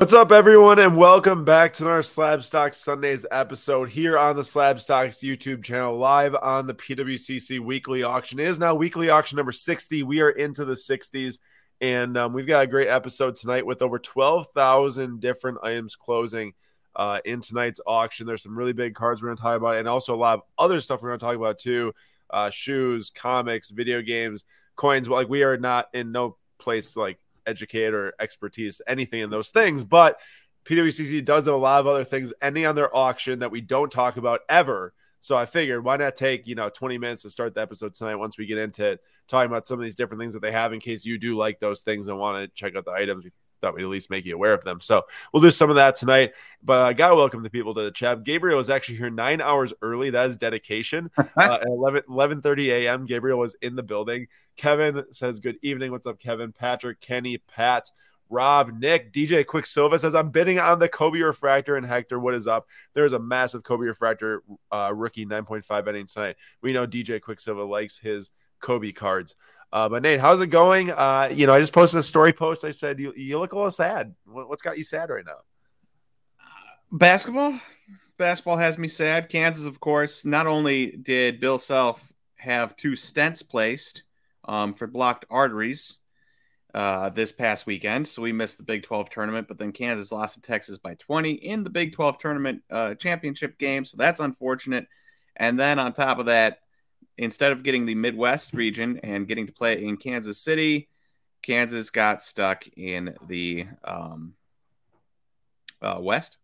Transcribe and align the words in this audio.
What's 0.00 0.14
up, 0.14 0.32
everyone, 0.32 0.78
and 0.78 0.96
welcome 0.96 1.44
back 1.44 1.74
to 1.74 1.86
our 1.86 2.00
Slab 2.00 2.42
Stocks 2.42 2.78
Sundays 2.78 3.26
episode 3.30 3.90
here 3.90 4.16
on 4.16 4.34
the 4.34 4.42
Slab 4.42 4.80
Stocks 4.80 5.18
YouTube 5.18 5.62
channel, 5.62 5.98
live 5.98 6.34
on 6.34 6.66
the 6.66 6.72
PWCC 6.72 7.60
weekly 7.60 8.02
auction. 8.02 8.40
It 8.40 8.46
is 8.46 8.58
now 8.58 8.74
weekly 8.74 9.10
auction 9.10 9.36
number 9.36 9.52
60. 9.52 10.02
We 10.04 10.22
are 10.22 10.30
into 10.30 10.64
the 10.64 10.72
60s, 10.72 11.38
and 11.82 12.16
um, 12.16 12.32
we've 12.32 12.46
got 12.46 12.64
a 12.64 12.66
great 12.66 12.88
episode 12.88 13.36
tonight 13.36 13.66
with 13.66 13.82
over 13.82 13.98
12,000 13.98 15.20
different 15.20 15.58
items 15.62 15.96
closing 15.96 16.54
uh, 16.96 17.20
in 17.26 17.42
tonight's 17.42 17.82
auction. 17.86 18.26
There's 18.26 18.42
some 18.42 18.56
really 18.56 18.72
big 18.72 18.94
cards 18.94 19.20
we're 19.20 19.28
going 19.28 19.36
to 19.36 19.42
talk 19.42 19.58
about, 19.58 19.76
and 19.76 19.86
also 19.86 20.14
a 20.14 20.16
lot 20.16 20.38
of 20.38 20.44
other 20.58 20.80
stuff 20.80 21.02
we're 21.02 21.10
going 21.10 21.20
to 21.20 21.26
talk 21.26 21.36
about 21.36 21.58
too 21.58 21.92
uh, 22.30 22.48
shoes, 22.48 23.10
comics, 23.10 23.68
video 23.68 24.00
games, 24.00 24.46
coins. 24.76 25.10
Like, 25.10 25.28
we 25.28 25.42
are 25.42 25.58
not 25.58 25.88
in 25.92 26.10
no 26.10 26.38
place 26.58 26.96
like 26.96 27.18
educate 27.50 27.92
or 27.92 28.14
expertise, 28.18 28.80
anything 28.86 29.20
in 29.20 29.30
those 29.30 29.50
things. 29.50 29.84
But 29.84 30.18
PWCC 30.64 31.24
does 31.24 31.46
a 31.46 31.54
lot 31.54 31.80
of 31.80 31.86
other 31.86 32.04
things 32.04 32.32
ending 32.40 32.66
on 32.66 32.74
their 32.74 32.94
auction 32.94 33.40
that 33.40 33.50
we 33.50 33.60
don't 33.60 33.90
talk 33.90 34.16
about 34.16 34.40
ever. 34.48 34.92
So 35.20 35.36
I 35.36 35.44
figured 35.44 35.84
why 35.84 35.96
not 35.96 36.16
take, 36.16 36.46
you 36.46 36.54
know, 36.54 36.70
20 36.70 36.96
minutes 36.98 37.22
to 37.22 37.30
start 37.30 37.54
the 37.54 37.60
episode 37.60 37.94
tonight 37.94 38.16
once 38.16 38.38
we 38.38 38.46
get 38.46 38.58
into 38.58 38.98
talking 39.28 39.50
about 39.50 39.66
some 39.66 39.78
of 39.78 39.84
these 39.84 39.94
different 39.94 40.20
things 40.20 40.32
that 40.32 40.40
they 40.40 40.52
have 40.52 40.72
in 40.72 40.80
case 40.80 41.04
you 41.04 41.18
do 41.18 41.36
like 41.36 41.60
those 41.60 41.82
things 41.82 42.08
and 42.08 42.18
want 42.18 42.42
to 42.42 42.48
check 42.54 42.74
out 42.74 42.84
the 42.86 42.92
items. 42.92 43.26
We 43.60 43.66
thought 43.66 43.74
we'd 43.74 43.82
at 43.82 43.88
least 43.88 44.10
make 44.10 44.24
you 44.24 44.34
aware 44.34 44.54
of 44.54 44.64
them. 44.64 44.80
So 44.80 45.02
we'll 45.32 45.42
do 45.42 45.50
some 45.50 45.70
of 45.70 45.76
that 45.76 45.96
tonight. 45.96 46.32
But 46.62 46.78
I 46.78 46.92
got 46.92 47.08
to 47.08 47.16
welcome 47.16 47.42
the 47.42 47.50
people 47.50 47.74
to 47.74 47.82
the 47.82 47.90
chat. 47.90 48.22
Gabriel 48.24 48.58
was 48.58 48.70
actually 48.70 48.98
here 48.98 49.10
nine 49.10 49.40
hours 49.40 49.72
early. 49.82 50.10
That 50.10 50.28
is 50.30 50.36
dedication. 50.36 51.10
uh, 51.18 51.24
at 51.36 51.66
11, 51.66 52.02
11.30 52.08 52.68
a.m., 52.68 53.06
Gabriel 53.06 53.38
was 53.38 53.56
in 53.62 53.76
the 53.76 53.82
building. 53.82 54.26
Kevin 54.56 55.04
says, 55.12 55.40
good 55.40 55.56
evening. 55.62 55.90
What's 55.90 56.06
up, 56.06 56.18
Kevin? 56.18 56.52
Patrick, 56.52 57.00
Kenny, 57.00 57.38
Pat, 57.38 57.90
Rob, 58.30 58.78
Nick, 58.78 59.12
DJ 59.12 59.44
Quicksilva 59.44 59.98
says, 59.98 60.14
I'm 60.14 60.30
bidding 60.30 60.58
on 60.58 60.78
the 60.78 60.88
Kobe 60.88 61.20
Refractor. 61.20 61.76
And 61.76 61.84
Hector, 61.84 62.18
what 62.18 62.34
is 62.34 62.46
up? 62.46 62.66
There's 62.94 63.12
a 63.12 63.18
massive 63.18 63.62
Kobe 63.62 63.86
Refractor 63.86 64.42
uh, 64.70 64.92
rookie 64.94 65.26
9.5 65.26 65.84
betting 65.84 66.06
tonight. 66.06 66.36
We 66.62 66.72
know 66.72 66.86
DJ 66.86 67.20
Quicksilva 67.20 67.68
likes 67.68 67.98
his 67.98 68.30
Kobe 68.60 68.92
cards. 68.92 69.34
Uh, 69.72 69.88
but 69.88 70.02
Nate, 70.02 70.20
how's 70.20 70.40
it 70.40 70.48
going? 70.48 70.90
Uh, 70.90 71.30
you 71.32 71.46
know, 71.46 71.54
I 71.54 71.60
just 71.60 71.72
posted 71.72 72.00
a 72.00 72.02
story 72.02 72.32
post. 72.32 72.64
I 72.64 72.72
said, 72.72 72.98
you, 72.98 73.12
you 73.16 73.38
look 73.38 73.52
a 73.52 73.56
little 73.56 73.70
sad. 73.70 74.14
What's 74.24 74.62
got 74.62 74.76
you 74.76 74.84
sad 74.84 75.10
right 75.10 75.24
now? 75.24 75.38
Basketball. 76.90 77.60
Basketball 78.18 78.56
has 78.56 78.78
me 78.78 78.88
sad. 78.88 79.28
Kansas, 79.28 79.64
of 79.64 79.78
course. 79.78 80.24
Not 80.24 80.46
only 80.46 80.90
did 80.90 81.40
Bill 81.40 81.58
Self 81.58 82.12
have 82.36 82.74
two 82.76 82.92
stents 82.92 83.48
placed 83.48 84.02
um, 84.44 84.74
for 84.74 84.88
blocked 84.88 85.24
arteries 85.30 85.98
uh, 86.74 87.10
this 87.10 87.30
past 87.30 87.64
weekend, 87.64 88.08
so 88.08 88.22
we 88.22 88.32
missed 88.32 88.58
the 88.58 88.64
Big 88.64 88.82
12 88.82 89.08
tournament, 89.08 89.46
but 89.46 89.58
then 89.58 89.70
Kansas 89.70 90.10
lost 90.10 90.34
to 90.34 90.42
Texas 90.42 90.78
by 90.78 90.94
20 90.94 91.30
in 91.32 91.62
the 91.62 91.70
Big 91.70 91.94
12 91.94 92.18
tournament 92.18 92.62
uh, 92.70 92.94
championship 92.94 93.56
game, 93.56 93.84
so 93.84 93.96
that's 93.96 94.20
unfortunate. 94.20 94.88
And 95.36 95.58
then 95.58 95.78
on 95.78 95.92
top 95.92 96.18
of 96.18 96.26
that, 96.26 96.58
instead 97.20 97.52
of 97.52 97.62
getting 97.62 97.84
the 97.84 97.94
Midwest 97.94 98.54
region 98.54 98.98
and 99.02 99.28
getting 99.28 99.46
to 99.46 99.52
play 99.52 99.84
in 99.84 99.98
Kansas 99.98 100.40
City, 100.40 100.88
Kansas 101.42 101.90
got 101.90 102.22
stuck 102.22 102.66
in 102.76 103.14
the 103.28 103.66
um, 103.84 104.34
uh, 105.82 105.98
West. 106.00 106.38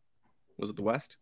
Was 0.58 0.70
it 0.70 0.76
the 0.76 0.82
West? 0.82 1.16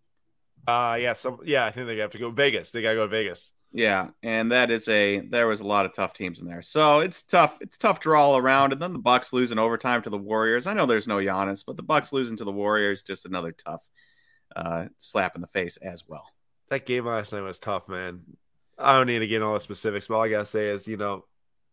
Uh 0.66 0.96
yeah, 0.98 1.12
some 1.12 1.41
yeah, 1.44 1.66
I 1.66 1.70
think 1.70 1.86
they 1.86 1.98
have 1.98 2.12
to 2.12 2.19
go 2.19 2.30
Vegas. 2.30 2.70
They 2.70 2.80
gotta 2.80 2.94
go 2.94 3.02
to 3.02 3.08
Vegas. 3.08 3.52
Yeah, 3.70 4.08
and 4.22 4.50
that 4.50 4.70
is 4.70 4.88
a 4.88 5.20
there 5.20 5.46
was 5.46 5.61
a 5.61 5.66
lot 5.66 5.84
of 5.84 5.92
tough 5.92 6.14
teams 6.14 6.41
in 6.41 6.46
there. 6.46 6.62
So 6.62 7.00
it's 7.00 7.22
tough. 7.22 7.58
It's 7.61 7.77
tough 7.77 8.00
draw 8.00 8.24
all 8.24 8.39
around. 8.39 8.72
And 8.72 8.80
then 8.80 8.92
the 8.94 8.98
Bucks 8.98 9.33
losing 9.33 9.58
overtime 9.58 10.00
to 10.02 10.11
the 10.11 10.16
Warriors. 10.16 10.66
I 10.66 10.72
know 10.72 10.86
there's 10.86 11.08
no 11.08 11.18
Giannis, 11.18 11.66
but 11.66 11.77
the 11.77 11.83
Bucks 11.83 12.14
losing 12.14 12.39
to 12.39 12.44
the 12.44 12.52
Warriors 12.52 13.02
just 13.02 13.27
another 13.27 13.52
tough 13.52 13.83
uh, 14.56 14.86
slap 14.98 15.34
in 15.34 15.42
the 15.42 15.48
face 15.48 15.77
as 15.77 16.08
well. 16.08 16.24
That 16.70 16.86
game 16.86 17.05
last 17.05 17.33
night 17.33 17.42
was 17.42 17.58
tough, 17.58 17.89
man. 17.89 18.22
I 18.78 18.94
don't 18.94 19.06
need 19.06 19.20
to 19.20 19.27
get 19.27 19.36
into 19.36 19.47
all 19.47 19.55
the 19.55 19.61
specifics, 19.61 20.06
but 20.08 20.17
all 20.17 20.22
I 20.22 20.28
gotta 20.28 20.45
say 20.45 20.68
is, 20.68 20.86
you 20.86 20.96
know, 20.96 21.24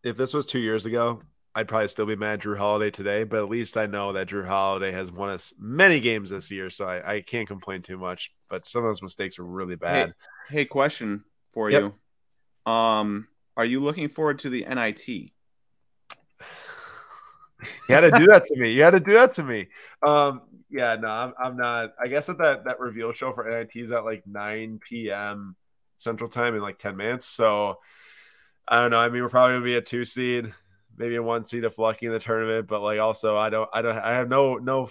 if 0.02 0.16
this 0.16 0.34
was 0.34 0.46
two 0.46 0.60
years 0.60 0.86
ago, 0.86 1.22
I'd 1.54 1.68
probably 1.68 1.88
still 1.88 2.06
be 2.06 2.16
mad 2.16 2.34
at 2.34 2.40
Jrue 2.40 2.56
Holiday 2.56 2.90
today, 2.90 3.24
but 3.24 3.40
at 3.40 3.50
least 3.50 3.76
I 3.76 3.86
know 3.86 4.14
that 4.14 4.28
Jrue 4.28 4.46
Holiday 4.46 4.90
has 4.92 5.12
won 5.12 5.28
us 5.30 5.52
many 5.58 6.00
games 6.00 6.30
this 6.30 6.50
year, 6.50 6.70
so 6.70 6.86
I, 6.86 7.16
I 7.16 7.20
can't 7.20 7.46
complain 7.46 7.82
too 7.82 7.98
much. 7.98 8.32
But 8.48 8.66
some 8.66 8.84
of 8.84 8.88
those 8.88 9.02
mistakes 9.02 9.38
were 9.38 9.44
really 9.44 9.76
bad. 9.76 10.14
Hey, 10.48 10.56
hey 10.56 10.64
question 10.64 11.24
for 11.52 11.70
yep. 11.70 11.92
you. 12.66 12.72
Um, 12.72 13.28
are 13.56 13.66
you 13.66 13.82
looking 13.82 14.08
forward 14.08 14.38
to 14.40 14.50
the 14.50 14.64
NIT? 14.64 15.06
you 15.08 15.30
had 17.88 18.00
to 18.00 18.10
do 18.12 18.26
that 18.26 18.46
to 18.46 18.56
me. 18.56 18.70
You 18.70 18.82
had 18.82 18.92
to 18.92 19.00
do 19.00 19.12
that 19.12 19.32
to 19.32 19.42
me. 19.42 19.68
Um, 20.02 20.42
yeah, 20.70 20.96
no, 20.96 21.08
I'm, 21.08 21.34
I'm 21.38 21.56
not. 21.58 21.92
I 22.00 22.08
guess 22.08 22.28
that 22.28 22.38
that, 22.38 22.64
that 22.64 22.80
reveal 22.80 23.12
show 23.12 23.34
for 23.34 23.48
NIT 23.48 23.72
is 23.74 23.92
at 23.92 24.06
like 24.06 24.26
9 24.26 24.80
p.m. 24.88 25.54
Central 26.02 26.28
Time 26.28 26.54
in 26.54 26.62
like 26.62 26.78
10 26.78 26.96
minutes. 26.96 27.26
So 27.26 27.78
I 28.66 28.80
don't 28.80 28.90
know. 28.90 28.98
I 28.98 29.08
mean, 29.08 29.22
we're 29.22 29.28
probably 29.28 29.54
gonna 29.54 29.64
be 29.64 29.76
a 29.76 29.82
two 29.82 30.04
seed 30.04 30.52
maybe 30.96 31.16
a 31.16 31.22
one 31.22 31.44
seed 31.44 31.64
if 31.64 31.78
lucky 31.78 32.06
in 32.06 32.12
the 32.12 32.18
tournament. 32.18 32.66
But 32.66 32.82
like 32.82 33.00
also, 33.00 33.36
I 33.36 33.50
don't, 33.50 33.68
I 33.72 33.82
don't, 33.82 33.98
I 33.98 34.14
have 34.14 34.28
no, 34.28 34.56
no, 34.56 34.90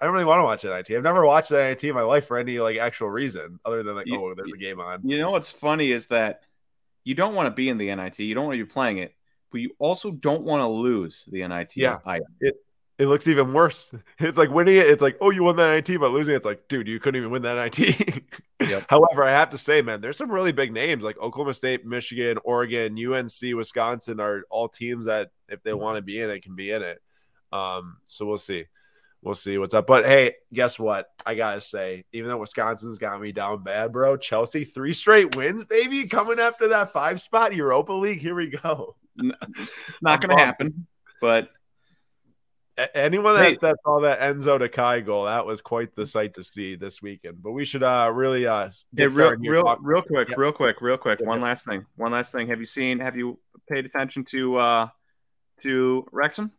I 0.00 0.04
don't 0.04 0.14
really 0.14 0.24
want 0.24 0.40
to 0.40 0.42
watch 0.44 0.64
NIT. 0.64 0.96
I've 0.96 1.02
never 1.02 1.24
watched 1.24 1.52
NIT 1.52 1.84
in 1.84 1.94
my 1.94 2.02
life 2.02 2.26
for 2.26 2.38
any 2.38 2.58
like 2.58 2.76
actual 2.76 3.08
reason 3.08 3.60
other 3.64 3.82
than 3.82 3.94
like, 3.94 4.06
you, 4.06 4.20
oh, 4.22 4.34
there's 4.34 4.52
a 4.52 4.58
game 4.58 4.80
on. 4.80 5.00
You 5.04 5.18
know 5.18 5.30
what's 5.30 5.50
funny 5.50 5.90
is 5.90 6.08
that 6.08 6.42
you 7.04 7.14
don't 7.14 7.34
want 7.34 7.46
to 7.46 7.50
be 7.50 7.68
in 7.68 7.78
the 7.78 7.94
NIT. 7.94 8.18
You 8.20 8.34
don't 8.34 8.46
want 8.46 8.58
to 8.58 8.64
be 8.64 8.70
playing 8.70 8.98
it, 8.98 9.14
but 9.50 9.60
you 9.60 9.70
also 9.78 10.10
don't 10.10 10.44
want 10.44 10.60
to 10.60 10.66
lose 10.66 11.28
the 11.30 11.46
NIT. 11.46 11.76
Yeah, 11.76 11.98
item. 12.04 12.26
it 12.40 12.54
it 13.02 13.08
looks 13.08 13.26
even 13.26 13.52
worse. 13.52 13.92
It's 14.18 14.38
like 14.38 14.50
winning 14.50 14.76
it. 14.76 14.86
It's 14.86 15.02
like, 15.02 15.16
oh, 15.20 15.30
you 15.30 15.42
won 15.42 15.56
that 15.56 15.88
IT, 15.88 15.98
but 15.98 16.12
losing 16.12 16.36
it's 16.36 16.46
like, 16.46 16.68
dude, 16.68 16.86
you 16.86 17.00
couldn't 17.00 17.18
even 17.18 17.32
win 17.32 17.42
that 17.42 17.58
IT. 17.58 18.22
yep. 18.60 18.84
However, 18.88 19.24
I 19.24 19.32
have 19.32 19.50
to 19.50 19.58
say, 19.58 19.82
man, 19.82 20.00
there's 20.00 20.16
some 20.16 20.30
really 20.30 20.52
big 20.52 20.72
names 20.72 21.02
like 21.02 21.18
Oklahoma 21.18 21.54
State, 21.54 21.84
Michigan, 21.84 22.38
Oregon, 22.44 22.96
UNC, 22.96 23.56
Wisconsin 23.56 24.20
are 24.20 24.42
all 24.48 24.68
teams 24.68 25.06
that 25.06 25.30
if 25.48 25.62
they 25.64 25.74
want 25.74 25.96
to 25.96 26.02
be 26.02 26.20
in 26.20 26.30
it, 26.30 26.44
can 26.44 26.54
be 26.54 26.70
in 26.70 26.82
it. 26.82 27.02
Um, 27.52 27.96
so 28.06 28.24
we'll 28.24 28.38
see. 28.38 28.66
We'll 29.22 29.34
see 29.34 29.58
what's 29.58 29.74
up. 29.74 29.86
But 29.86 30.04
hey, 30.04 30.34
guess 30.52 30.78
what? 30.78 31.06
I 31.26 31.34
gotta 31.34 31.60
say, 31.60 32.04
even 32.12 32.28
though 32.28 32.38
Wisconsin's 32.38 32.98
got 32.98 33.20
me 33.20 33.32
down 33.32 33.62
bad, 33.62 33.92
bro, 33.92 34.16
Chelsea 34.16 34.64
three 34.64 34.92
straight 34.92 35.36
wins, 35.36 35.64
baby, 35.64 36.06
coming 36.08 36.38
after 36.38 36.68
that 36.68 36.92
five 36.92 37.20
spot 37.20 37.54
Europa 37.54 37.92
League. 37.92 38.20
Here 38.20 38.34
we 38.34 38.48
go. 38.48 38.96
Not 39.16 40.20
gonna 40.20 40.38
happen, 40.38 40.86
but 41.20 41.50
anyone 42.94 43.34
that, 43.34 43.60
that 43.60 43.76
saw 43.84 44.00
that 44.00 44.20
Enzo 44.20 44.58
to 44.58 44.68
Kai 44.68 45.00
goal, 45.00 45.24
that 45.24 45.44
was 45.44 45.60
quite 45.60 45.94
the 45.94 46.06
sight 46.06 46.34
to 46.34 46.42
see 46.42 46.74
this 46.74 47.02
weekend. 47.02 47.42
But 47.42 47.52
we 47.52 47.64
should 47.64 47.82
uh 47.82 48.10
really 48.12 48.46
uh 48.46 48.70
hey, 48.96 49.06
real 49.08 49.36
real, 49.36 49.76
real 49.80 50.02
quick, 50.02 50.30
yeah. 50.30 50.34
real 50.36 50.52
quick, 50.52 50.80
real 50.80 50.96
quick. 50.96 51.20
One 51.20 51.40
last 51.40 51.66
thing. 51.66 51.84
One 51.96 52.12
last 52.12 52.32
thing. 52.32 52.48
Have 52.48 52.60
you 52.60 52.66
seen 52.66 52.98
have 53.00 53.16
you 53.16 53.38
paid 53.68 53.84
attention 53.84 54.24
to 54.24 54.56
uh 54.56 54.88
to 55.60 56.06
Wrexham? 56.12 56.52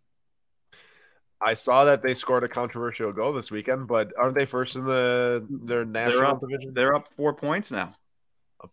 I 1.42 1.56
saw 1.56 1.86
that 1.86 2.02
they 2.02 2.14
scored 2.14 2.44
a 2.44 2.48
controversial 2.48 3.12
goal 3.12 3.34
this 3.34 3.52
weekend, 3.52 3.88
but 3.88 4.14
aren't 4.18 4.36
they 4.36 4.46
first 4.46 4.76
in 4.76 4.86
the 4.86 5.46
their 5.50 5.84
national 5.84 6.20
they're 6.20 6.30
up, 6.30 6.40
division? 6.40 6.74
They're 6.74 6.96
up 6.96 7.10
four 7.16 7.34
points 7.34 7.72
now. 7.72 7.96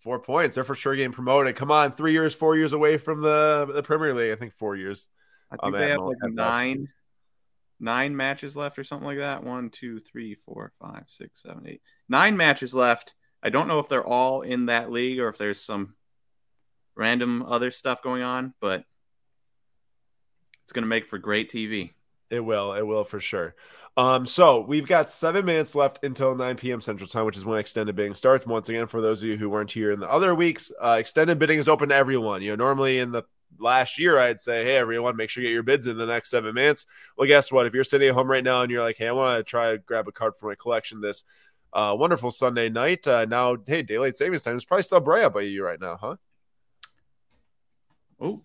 Four 0.02 0.20
points. 0.20 0.54
They're 0.54 0.62
for 0.62 0.76
sure 0.76 0.94
getting 0.94 1.10
promoted. 1.10 1.56
Come 1.56 1.72
on, 1.72 1.92
three 1.92 2.12
years, 2.12 2.32
four 2.32 2.56
years 2.56 2.72
away 2.72 2.96
from 2.96 3.22
the 3.22 3.68
the 3.74 3.82
Premier 3.82 4.14
League. 4.14 4.30
I 4.30 4.36
think 4.36 4.52
four 4.56 4.76
years. 4.76 5.08
I 5.50 5.56
think 5.56 5.74
um, 5.74 5.80
they 5.80 5.90
have 5.90 6.00
like 6.00 6.16
nine 6.22 6.86
nine 7.80 8.14
matches 8.14 8.56
left 8.56 8.78
or 8.78 8.84
something 8.84 9.06
like 9.06 9.18
that. 9.18 9.42
One, 9.42 9.70
two, 9.70 10.00
three, 10.00 10.36
four, 10.46 10.72
five, 10.80 11.04
six, 11.08 11.42
seven, 11.42 11.66
eight. 11.66 11.82
Nine 12.08 12.36
matches 12.36 12.74
left. 12.74 13.14
I 13.42 13.48
don't 13.48 13.68
know 13.68 13.78
if 13.78 13.88
they're 13.88 14.06
all 14.06 14.42
in 14.42 14.66
that 14.66 14.92
league 14.92 15.18
or 15.18 15.28
if 15.28 15.38
there's 15.38 15.60
some 15.60 15.94
random 16.94 17.42
other 17.42 17.70
stuff 17.70 18.02
going 18.02 18.22
on, 18.22 18.54
but 18.60 18.84
it's 20.64 20.72
going 20.72 20.82
to 20.82 20.88
make 20.88 21.06
for 21.06 21.18
great 21.18 21.50
TV. 21.50 21.92
It 22.28 22.40
will. 22.40 22.74
It 22.74 22.86
will 22.86 23.04
for 23.04 23.18
sure. 23.18 23.54
Um, 23.96 24.24
so 24.24 24.60
we've 24.60 24.86
got 24.86 25.10
seven 25.10 25.44
minutes 25.44 25.74
left 25.74 26.04
until 26.04 26.34
9 26.34 26.56
p.m. 26.56 26.80
Central 26.80 27.08
Time, 27.08 27.24
which 27.24 27.36
is 27.36 27.44
when 27.44 27.58
extended 27.58 27.96
bidding 27.96 28.14
starts. 28.14 28.46
Once 28.46 28.68
again, 28.68 28.86
for 28.86 29.00
those 29.00 29.22
of 29.22 29.28
you 29.28 29.36
who 29.36 29.50
weren't 29.50 29.72
here 29.72 29.90
in 29.90 30.00
the 30.00 30.08
other 30.08 30.34
weeks, 30.34 30.70
uh, 30.80 30.96
extended 31.00 31.38
bidding 31.38 31.58
is 31.58 31.68
open 31.68 31.88
to 31.88 31.94
everyone. 31.94 32.40
You 32.42 32.50
know, 32.50 32.64
normally 32.64 32.98
in 32.98 33.10
the 33.10 33.24
last 33.58 33.98
year, 33.98 34.18
I'd 34.18 34.40
say, 34.40 34.64
hey, 34.64 34.76
everyone, 34.76 35.16
make 35.16 35.30
sure 35.30 35.42
you 35.42 35.48
get 35.48 35.54
your 35.54 35.62
bids 35.62 35.86
in 35.86 35.96
the 35.96 36.06
next 36.06 36.30
seven 36.30 36.54
minutes. 36.54 36.86
Well, 37.16 37.26
guess 37.26 37.50
what? 37.50 37.66
If 37.66 37.74
you're 37.74 37.84
sitting 37.84 38.08
at 38.08 38.14
home 38.14 38.30
right 38.30 38.44
now 38.44 38.62
and 38.62 38.70
you're 38.70 38.82
like, 38.82 38.96
hey, 38.96 39.08
I 39.08 39.12
want 39.12 39.38
to 39.38 39.42
try 39.42 39.72
to 39.72 39.78
grab 39.78 40.08
a 40.08 40.12
card 40.12 40.36
for 40.36 40.48
my 40.48 40.54
collection 40.54 41.00
this 41.00 41.24
uh, 41.72 41.94
wonderful 41.98 42.30
Sunday 42.30 42.68
night, 42.68 43.06
uh, 43.06 43.26
now, 43.26 43.56
hey, 43.66 43.82
daylight 43.82 44.16
savings 44.16 44.42
time 44.42 44.56
is 44.56 44.64
probably 44.64 44.82
still 44.82 45.00
bright 45.00 45.24
up 45.24 45.34
by 45.34 45.42
you 45.42 45.64
right 45.64 45.80
now, 45.80 45.96
huh? 46.00 46.16
Oh, 48.20 48.42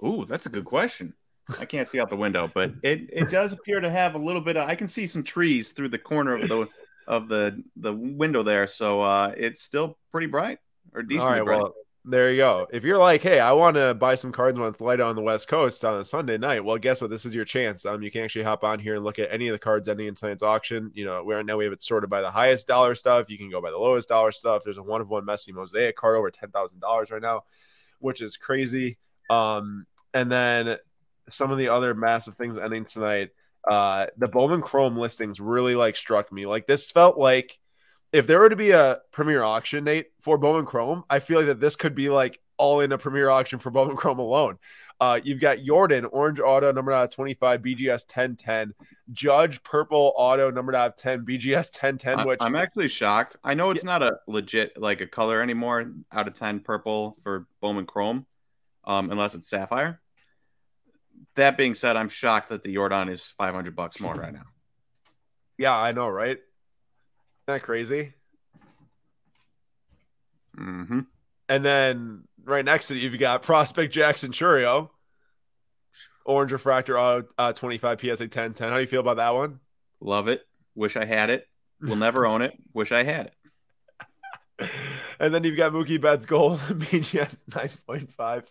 oh, 0.00 0.24
that's 0.24 0.46
a 0.46 0.50
good 0.50 0.64
question. 0.64 1.14
I 1.60 1.66
can't 1.66 1.86
see 1.86 2.00
out 2.00 2.08
the 2.08 2.16
window, 2.16 2.50
but 2.52 2.72
it, 2.82 3.10
it 3.12 3.30
does 3.30 3.52
appear 3.52 3.78
to 3.78 3.90
have 3.90 4.14
a 4.14 4.18
little 4.18 4.40
bit 4.40 4.56
of. 4.56 4.66
I 4.66 4.74
can 4.74 4.86
see 4.86 5.06
some 5.06 5.22
trees 5.22 5.72
through 5.72 5.90
the 5.90 5.98
corner 5.98 6.34
of 6.34 6.48
the 6.48 6.68
of 7.06 7.28
the 7.28 7.62
the 7.76 7.92
window 7.92 8.42
there, 8.42 8.66
so 8.66 9.02
uh, 9.02 9.34
it's 9.36 9.60
still 9.60 9.98
pretty 10.10 10.26
bright 10.26 10.58
or 10.94 11.02
decently 11.02 11.42
bright. 11.42 11.58
Well, 11.58 11.74
there 12.04 12.30
you 12.30 12.36
go. 12.36 12.66
If 12.70 12.84
you're 12.84 12.98
like, 12.98 13.22
hey, 13.22 13.40
I 13.40 13.52
want 13.52 13.76
to 13.76 13.94
buy 13.94 14.14
some 14.14 14.30
cards 14.30 14.58
when 14.58 14.68
it's 14.68 14.80
light 14.80 15.00
on 15.00 15.16
the 15.16 15.22
West 15.22 15.48
Coast 15.48 15.84
on 15.86 15.98
a 15.98 16.04
Sunday 16.04 16.36
night, 16.36 16.62
well, 16.62 16.76
guess 16.76 17.00
what? 17.00 17.08
This 17.08 17.24
is 17.24 17.34
your 17.34 17.46
chance. 17.46 17.86
Um, 17.86 18.02
you 18.02 18.10
can 18.10 18.22
actually 18.22 18.44
hop 18.44 18.62
on 18.62 18.78
here 18.78 18.96
and 18.96 19.04
look 19.04 19.18
at 19.18 19.32
any 19.32 19.48
of 19.48 19.54
the 19.54 19.58
cards 19.58 19.88
ending 19.88 20.08
in 20.08 20.14
tonight's 20.14 20.42
auction. 20.42 20.90
You 20.94 21.06
know, 21.06 21.24
right 21.24 21.44
now 21.46 21.56
we 21.56 21.64
have 21.64 21.72
it 21.72 21.82
sorted 21.82 22.10
by 22.10 22.20
the 22.20 22.30
highest 22.30 22.66
dollar 22.66 22.94
stuff. 22.94 23.30
You 23.30 23.38
can 23.38 23.50
go 23.50 23.62
by 23.62 23.70
the 23.70 23.78
lowest 23.78 24.08
dollar 24.08 24.32
stuff. 24.32 24.64
There's 24.64 24.76
a 24.76 24.82
one 24.82 25.00
of 25.00 25.08
one 25.08 25.24
Messi 25.24 25.54
mosaic 25.54 25.96
card 25.96 26.16
over 26.16 26.30
ten 26.30 26.50
thousand 26.50 26.80
dollars 26.80 27.10
right 27.10 27.22
now, 27.22 27.44
which 28.00 28.20
is 28.20 28.36
crazy. 28.36 28.98
Um, 29.30 29.86
and 30.12 30.30
then 30.30 30.76
some 31.30 31.50
of 31.50 31.56
the 31.56 31.68
other 31.68 31.94
massive 31.94 32.34
things 32.34 32.58
ending 32.58 32.84
tonight. 32.84 33.30
Uh, 33.66 34.08
the 34.18 34.28
Bowman 34.28 34.60
Chrome 34.60 34.98
listings 34.98 35.40
really 35.40 35.74
like 35.74 35.96
struck 35.96 36.30
me. 36.30 36.44
Like 36.44 36.66
this 36.66 36.90
felt 36.90 37.16
like 37.16 37.58
if 38.14 38.28
there 38.28 38.38
were 38.38 38.48
to 38.48 38.54
be 38.54 38.70
a 38.70 39.00
premier 39.10 39.42
auction, 39.42 39.82
Nate, 39.82 40.12
for 40.20 40.38
Bowman 40.38 40.66
Chrome, 40.66 41.02
I 41.10 41.18
feel 41.18 41.38
like 41.38 41.46
that 41.46 41.58
this 41.58 41.74
could 41.74 41.96
be 41.96 42.10
like 42.10 42.38
all 42.56 42.80
in 42.80 42.92
a 42.92 42.96
premier 42.96 43.28
auction 43.28 43.58
for 43.58 43.70
Bowman 43.70 43.96
Chrome 43.96 44.20
alone. 44.20 44.58
Uh, 45.00 45.18
you've 45.24 45.40
got 45.40 45.58
Jordan, 45.64 46.04
orange 46.04 46.38
auto, 46.38 46.70
number 46.70 46.92
out 46.92 47.06
of 47.06 47.10
25, 47.10 47.60
BGS 47.60 48.06
1010. 48.06 48.72
Judge, 49.10 49.60
purple 49.64 50.12
auto, 50.16 50.52
number 50.52 50.76
out 50.76 50.90
of 50.90 50.96
10, 50.96 51.26
BGS 51.26 51.74
1010. 51.74 52.24
Which 52.24 52.38
I'm 52.40 52.54
actually 52.54 52.86
shocked. 52.86 53.36
I 53.42 53.54
know 53.54 53.70
it's 53.70 53.82
yeah. 53.82 53.98
not 53.98 54.04
a 54.04 54.18
legit 54.28 54.80
like 54.80 55.00
a 55.00 55.08
color 55.08 55.42
anymore 55.42 55.92
out 56.12 56.28
of 56.28 56.34
10 56.34 56.60
purple 56.60 57.16
for 57.24 57.48
Bowman 57.60 57.84
Chrome, 57.84 58.26
um, 58.84 59.10
unless 59.10 59.34
it's 59.34 59.50
sapphire. 59.50 60.00
That 61.34 61.56
being 61.56 61.74
said, 61.74 61.96
I'm 61.96 62.08
shocked 62.08 62.50
that 62.50 62.62
the 62.62 62.72
Jordan 62.72 63.08
is 63.08 63.26
500 63.26 63.74
bucks 63.74 63.98
more 63.98 64.14
right 64.14 64.32
now. 64.32 64.44
Yeah, 65.56 65.78
I 65.78 65.92
know, 65.92 66.08
right? 66.08 66.40
That 67.46 67.62
crazy? 67.62 68.14
Mm-hmm. 70.58 71.00
And 71.48 71.64
then 71.64 72.24
right 72.44 72.64
next 72.64 72.88
to 72.88 72.94
you, 72.94 73.10
you've 73.10 73.20
got 73.20 73.42
Prospect 73.42 73.92
Jackson 73.92 74.32
Chourio, 74.32 74.90
Orange 76.24 76.52
Refractor 76.52 76.98
Auto 76.98 77.28
uh, 77.36 77.52
25 77.52 78.00
PSA 78.00 78.28
10 78.28 78.54
10. 78.54 78.68
How 78.68 78.76
do 78.76 78.80
you 78.80 78.86
feel 78.86 79.00
about 79.00 79.16
that 79.16 79.34
one? 79.34 79.60
Love 80.00 80.28
it. 80.28 80.46
Wish 80.74 80.96
I 80.96 81.04
had 81.04 81.30
it. 81.30 81.46
Will 81.80 81.96
never 81.96 82.26
own 82.26 82.40
it. 82.40 82.54
Wish 82.72 82.92
I 82.92 83.02
had 83.02 83.26
it. 83.26 84.70
and 85.20 85.34
then 85.34 85.44
you've 85.44 85.56
got 85.56 85.72
Mookie 85.72 86.00
Betts 86.00 86.24
Gold, 86.24 86.58
BGS 86.68 87.44
9.5 87.50 88.44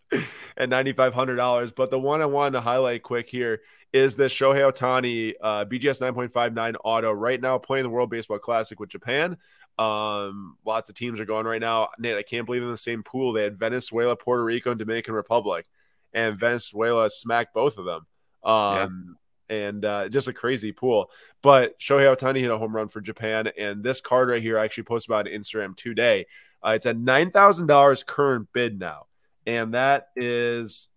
and 0.58 0.72
$9,500. 0.72 1.76
But 1.76 1.90
the 1.90 2.00
one 2.00 2.22
I 2.22 2.26
wanted 2.26 2.52
to 2.52 2.62
highlight 2.62 3.02
quick 3.02 3.30
here 3.30 3.62
is 3.94 4.16
this 4.16 4.34
Shohei 4.34 4.72
Ohtani 4.72 5.36
uh, 5.40 5.66
BGS 5.66 6.02
9.59 6.02 6.76
auto 6.84 7.12
right 7.12 7.40
now 7.40 7.60
playing 7.60 7.84
the 7.84 7.90
World 7.90 8.10
Baseball 8.10 8.40
Classic 8.40 8.80
with 8.80 8.90
Japan. 8.90 9.38
Um, 9.78 10.58
lots 10.66 10.90
of 10.90 10.96
teams 10.96 11.20
are 11.20 11.26
going 11.26 11.46
right 11.46 11.62
now. 11.62 11.90
Nate, 12.00 12.18
I 12.18 12.24
can't 12.24 12.48
believe 12.48 12.64
in 12.64 12.72
the 12.72 12.78
same 12.78 13.04
pool 13.04 13.34
they 13.34 13.44
had 13.44 13.60
Venezuela, 13.60 14.16
Puerto 14.16 14.44
Rico, 14.44 14.72
and 14.72 14.80
Dominican 14.80 15.14
Republic, 15.14 15.68
and 16.12 16.40
Venezuela 16.40 17.10
smacked 17.10 17.54
both 17.54 17.78
of 17.78 17.86
them. 17.86 18.06
Um, 18.44 19.18
yeah. 19.50 19.56
and 19.56 19.86
uh, 19.86 20.10
just 20.10 20.28
a 20.28 20.34
crazy 20.34 20.72
pool. 20.72 21.10
But 21.42 21.80
Shohei 21.80 22.14
Ohtani 22.14 22.40
hit 22.40 22.52
a 22.52 22.58
home 22.58 22.76
run 22.76 22.88
for 22.88 23.00
Japan, 23.00 23.50
and 23.58 23.84
this 23.84 24.02
card 24.02 24.30
right 24.30 24.42
here 24.42 24.58
I 24.58 24.66
actually 24.66 24.84
posted 24.84 25.12
about 25.12 25.28
on 25.28 25.34
Instagram 25.34 25.76
today. 25.76 26.26
Uh, 26.66 26.74
it's 26.76 26.86
a 26.86 26.94
nine 26.94 27.30
thousand 27.30 27.68
dollars 27.68 28.04
current 28.04 28.48
bid 28.54 28.80
now, 28.80 29.06
and 29.46 29.76
that 29.76 30.10
is 30.16 30.90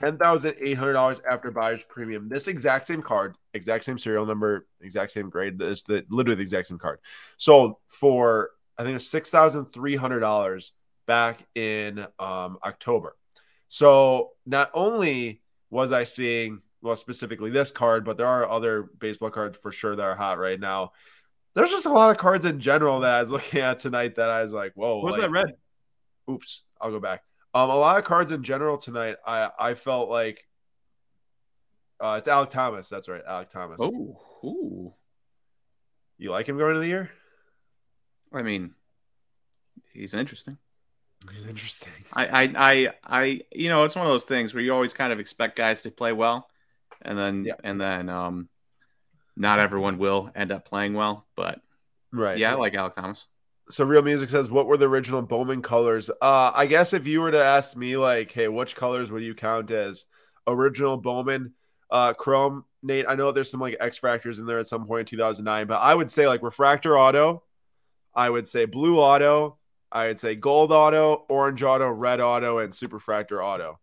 ten 0.00 0.18
thousand 0.18 0.56
eight 0.60 0.74
hundred 0.74 0.94
dollars 0.94 1.20
after 1.28 1.50
buyer's 1.50 1.84
premium. 1.84 2.28
This 2.28 2.48
exact 2.48 2.86
same 2.86 3.02
card, 3.02 3.36
exact 3.54 3.84
same 3.84 3.98
serial 3.98 4.26
number, 4.26 4.66
exact 4.80 5.10
same 5.10 5.30
grade. 5.30 5.60
It's 5.60 5.82
the 5.82 6.04
literally 6.08 6.36
the 6.36 6.42
exact 6.42 6.68
same 6.68 6.78
card. 6.78 7.00
So 7.36 7.78
for 7.88 8.50
I 8.78 8.84
think 8.84 8.96
it's 8.96 9.08
six 9.08 9.30
thousand 9.30 9.66
three 9.66 9.96
hundred 9.96 10.20
dollars 10.20 10.72
back 11.06 11.38
in 11.54 12.06
um, 12.18 12.58
October. 12.64 13.16
So 13.68 14.32
not 14.44 14.70
only 14.74 15.42
was 15.70 15.92
I 15.92 16.04
seeing 16.04 16.62
well 16.82 16.96
specifically 16.96 17.50
this 17.50 17.70
card, 17.70 18.04
but 18.04 18.16
there 18.16 18.26
are 18.26 18.48
other 18.48 18.90
baseball 18.98 19.30
cards 19.30 19.58
for 19.58 19.72
sure 19.72 19.96
that 19.96 20.02
are 20.02 20.14
hot 20.14 20.38
right 20.38 20.60
now. 20.60 20.92
There's 21.54 21.70
just 21.70 21.86
a 21.86 21.92
lot 21.92 22.10
of 22.10 22.18
cards 22.18 22.44
in 22.44 22.60
general 22.60 23.00
that 23.00 23.12
I 23.12 23.20
was 23.20 23.30
looking 23.32 23.60
at 23.60 23.78
tonight 23.78 24.16
that 24.16 24.28
I 24.28 24.42
was 24.42 24.52
like, 24.52 24.72
whoa. 24.74 25.00
What's 25.00 25.16
like, 25.16 25.26
that 25.26 25.30
red? 25.30 25.54
Oops, 26.30 26.62
I'll 26.80 26.90
go 26.90 27.00
back. 27.00 27.22
Um, 27.56 27.70
a 27.70 27.76
lot 27.76 27.96
of 27.96 28.04
cards 28.04 28.32
in 28.32 28.42
general 28.42 28.76
tonight. 28.76 29.16
I 29.26 29.50
I 29.58 29.72
felt 29.72 30.10
like 30.10 30.46
uh, 31.98 32.16
it's 32.18 32.28
Alek 32.28 32.50
Thomas. 32.50 32.90
That's 32.90 33.08
right, 33.08 33.24
Alek 33.26 33.48
Thomas. 33.48 33.80
Oh, 33.80 34.20
ooh. 34.44 34.92
you 36.18 36.30
like 36.30 36.46
him 36.46 36.58
going 36.58 36.74
to 36.74 36.80
the 36.80 36.86
year? 36.86 37.10
I 38.30 38.42
mean, 38.42 38.74
he's 39.94 40.12
interesting. 40.12 40.58
He's 41.30 41.48
interesting. 41.48 41.94
I, 42.12 42.26
I, 42.26 42.42
I, 42.56 42.88
I, 43.02 43.40
you 43.50 43.70
know, 43.70 43.84
it's 43.84 43.96
one 43.96 44.04
of 44.04 44.12
those 44.12 44.26
things 44.26 44.52
where 44.52 44.62
you 44.62 44.74
always 44.74 44.92
kind 44.92 45.10
of 45.10 45.18
expect 45.18 45.56
guys 45.56 45.80
to 45.82 45.90
play 45.90 46.12
well, 46.12 46.50
and 47.00 47.16
then, 47.16 47.46
yeah. 47.46 47.54
and 47.64 47.80
then, 47.80 48.10
um, 48.10 48.50
not 49.34 49.60
everyone 49.60 49.96
will 49.96 50.30
end 50.34 50.52
up 50.52 50.66
playing 50.66 50.92
well. 50.92 51.26
But 51.34 51.62
right, 52.12 52.36
yeah, 52.36 52.52
I 52.52 52.56
like 52.56 52.74
Alek 52.74 52.92
Thomas 52.92 53.26
so 53.68 53.84
real 53.84 54.02
music 54.02 54.28
says 54.28 54.50
what 54.50 54.66
were 54.66 54.76
the 54.76 54.88
original 54.88 55.22
bowman 55.22 55.62
colors? 55.62 56.10
Uh 56.20 56.52
i 56.54 56.66
guess 56.66 56.92
if 56.92 57.06
you 57.06 57.20
were 57.20 57.30
to 57.30 57.42
ask 57.42 57.76
me 57.76 57.96
like 57.96 58.30
hey 58.30 58.48
which 58.48 58.76
colors 58.76 59.10
would 59.10 59.22
you 59.22 59.34
count 59.34 59.70
as 59.70 60.06
original 60.46 60.96
bowman? 60.96 61.52
Uh 61.90 62.12
chrome 62.12 62.64
nate 62.82 63.06
i 63.08 63.14
know 63.14 63.32
there's 63.32 63.50
some 63.50 63.60
like 63.60 63.76
x 63.80 63.98
factors 63.98 64.38
in 64.38 64.46
there 64.46 64.58
at 64.58 64.66
some 64.66 64.86
point 64.86 65.00
in 65.00 65.06
2009 65.06 65.66
but 65.66 65.76
i 65.76 65.94
would 65.94 66.10
say 66.10 66.26
like 66.26 66.42
refractor 66.42 66.98
auto 66.98 67.42
i 68.14 68.28
would 68.28 68.46
say 68.46 68.64
blue 68.64 68.98
auto 68.98 69.58
i 69.90 70.06
would 70.06 70.18
say 70.18 70.34
gold 70.34 70.72
auto 70.72 71.24
orange 71.28 71.62
auto 71.62 71.88
red 71.88 72.20
auto 72.20 72.58
and 72.58 72.72
superfractor 72.72 73.44
auto. 73.44 73.78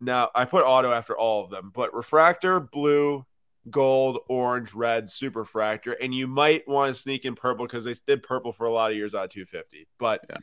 Now 0.00 0.30
i 0.34 0.44
put 0.46 0.64
auto 0.64 0.92
after 0.92 1.16
all 1.16 1.44
of 1.44 1.50
them 1.50 1.70
but 1.74 1.94
refractor 1.94 2.60
blue 2.60 3.26
gold, 3.68 4.20
orange, 4.28 4.74
red, 4.74 5.06
superfractor, 5.06 5.94
and 6.00 6.14
you 6.14 6.26
might 6.26 6.66
want 6.66 6.94
to 6.94 7.00
sneak 7.00 7.24
in 7.24 7.34
purple 7.34 7.66
because 7.66 7.84
they 7.84 7.94
did 8.06 8.22
purple 8.22 8.52
for 8.52 8.66
a 8.66 8.72
lot 8.72 8.90
of 8.90 8.96
years 8.96 9.14
out 9.14 9.24
of 9.24 9.30
250. 9.30 9.86
But 9.98 10.24
yeah. 10.30 10.36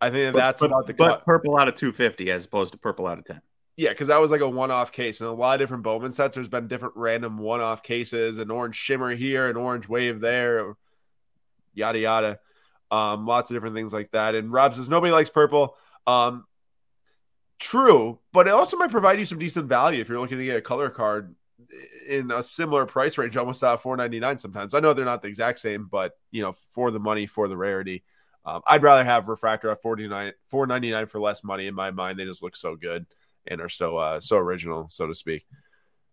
I 0.00 0.10
think 0.10 0.32
but, 0.32 0.38
that's 0.38 0.60
but, 0.60 0.66
about 0.66 0.86
the 0.86 0.94
but 0.94 1.08
cut. 1.08 1.24
purple 1.24 1.56
out 1.56 1.68
of 1.68 1.74
250 1.74 2.30
as 2.30 2.44
opposed 2.44 2.72
to 2.72 2.78
purple 2.78 3.06
out 3.06 3.18
of 3.18 3.24
10. 3.24 3.40
Yeah, 3.76 3.90
because 3.90 4.08
that 4.08 4.20
was 4.20 4.30
like 4.30 4.42
a 4.42 4.48
one-off 4.48 4.92
case, 4.92 5.20
and 5.20 5.28
a 5.28 5.32
lot 5.32 5.54
of 5.54 5.60
different 5.60 5.82
Bowman 5.82 6.12
sets. 6.12 6.34
There's 6.34 6.48
been 6.48 6.68
different 6.68 6.94
random 6.96 7.38
one-off 7.38 7.82
cases, 7.82 8.36
an 8.38 8.50
orange 8.50 8.74
shimmer 8.74 9.14
here, 9.14 9.48
an 9.48 9.56
orange 9.56 9.88
wave 9.88 10.20
there, 10.20 10.74
yada 11.72 11.98
yada. 11.98 12.38
Um, 12.90 13.26
lots 13.26 13.50
of 13.50 13.56
different 13.56 13.74
things 13.74 13.92
like 13.92 14.10
that. 14.10 14.34
And 14.34 14.52
Rob 14.52 14.74
says 14.74 14.90
nobody 14.90 15.12
likes 15.12 15.30
purple. 15.30 15.74
Um, 16.06 16.44
true, 17.58 18.20
but 18.32 18.46
it 18.46 18.50
also 18.50 18.76
might 18.76 18.90
provide 18.90 19.18
you 19.18 19.24
some 19.24 19.38
decent 19.38 19.66
value 19.66 20.02
if 20.02 20.08
you're 20.10 20.20
looking 20.20 20.36
to 20.36 20.44
get 20.44 20.56
a 20.56 20.60
color 20.60 20.90
card 20.90 21.34
in 22.06 22.30
a 22.30 22.42
similar 22.42 22.86
price 22.86 23.18
range, 23.18 23.36
almost 23.36 23.64
out 23.64 23.74
of 23.74 23.82
499 23.82 24.38
sometimes. 24.38 24.74
I 24.74 24.80
know 24.80 24.92
they're 24.92 25.04
not 25.04 25.22
the 25.22 25.28
exact 25.28 25.58
same, 25.58 25.88
but 25.90 26.12
you 26.30 26.42
know, 26.42 26.52
for 26.70 26.90
the 26.90 27.00
money, 27.00 27.26
for 27.26 27.48
the 27.48 27.56
rarity. 27.56 28.04
Um, 28.44 28.60
I'd 28.66 28.82
rather 28.82 29.04
have 29.04 29.28
refractor 29.28 29.70
at 29.70 29.82
49 29.82 30.32
499 30.48 31.06
for 31.06 31.20
less 31.20 31.44
money 31.44 31.66
in 31.66 31.74
my 31.74 31.90
mind. 31.90 32.18
They 32.18 32.24
just 32.24 32.42
look 32.42 32.56
so 32.56 32.76
good 32.76 33.06
and 33.46 33.60
are 33.60 33.68
so 33.68 33.96
uh 33.96 34.20
so 34.20 34.36
original, 34.36 34.88
so 34.88 35.06
to 35.06 35.14
speak. 35.14 35.46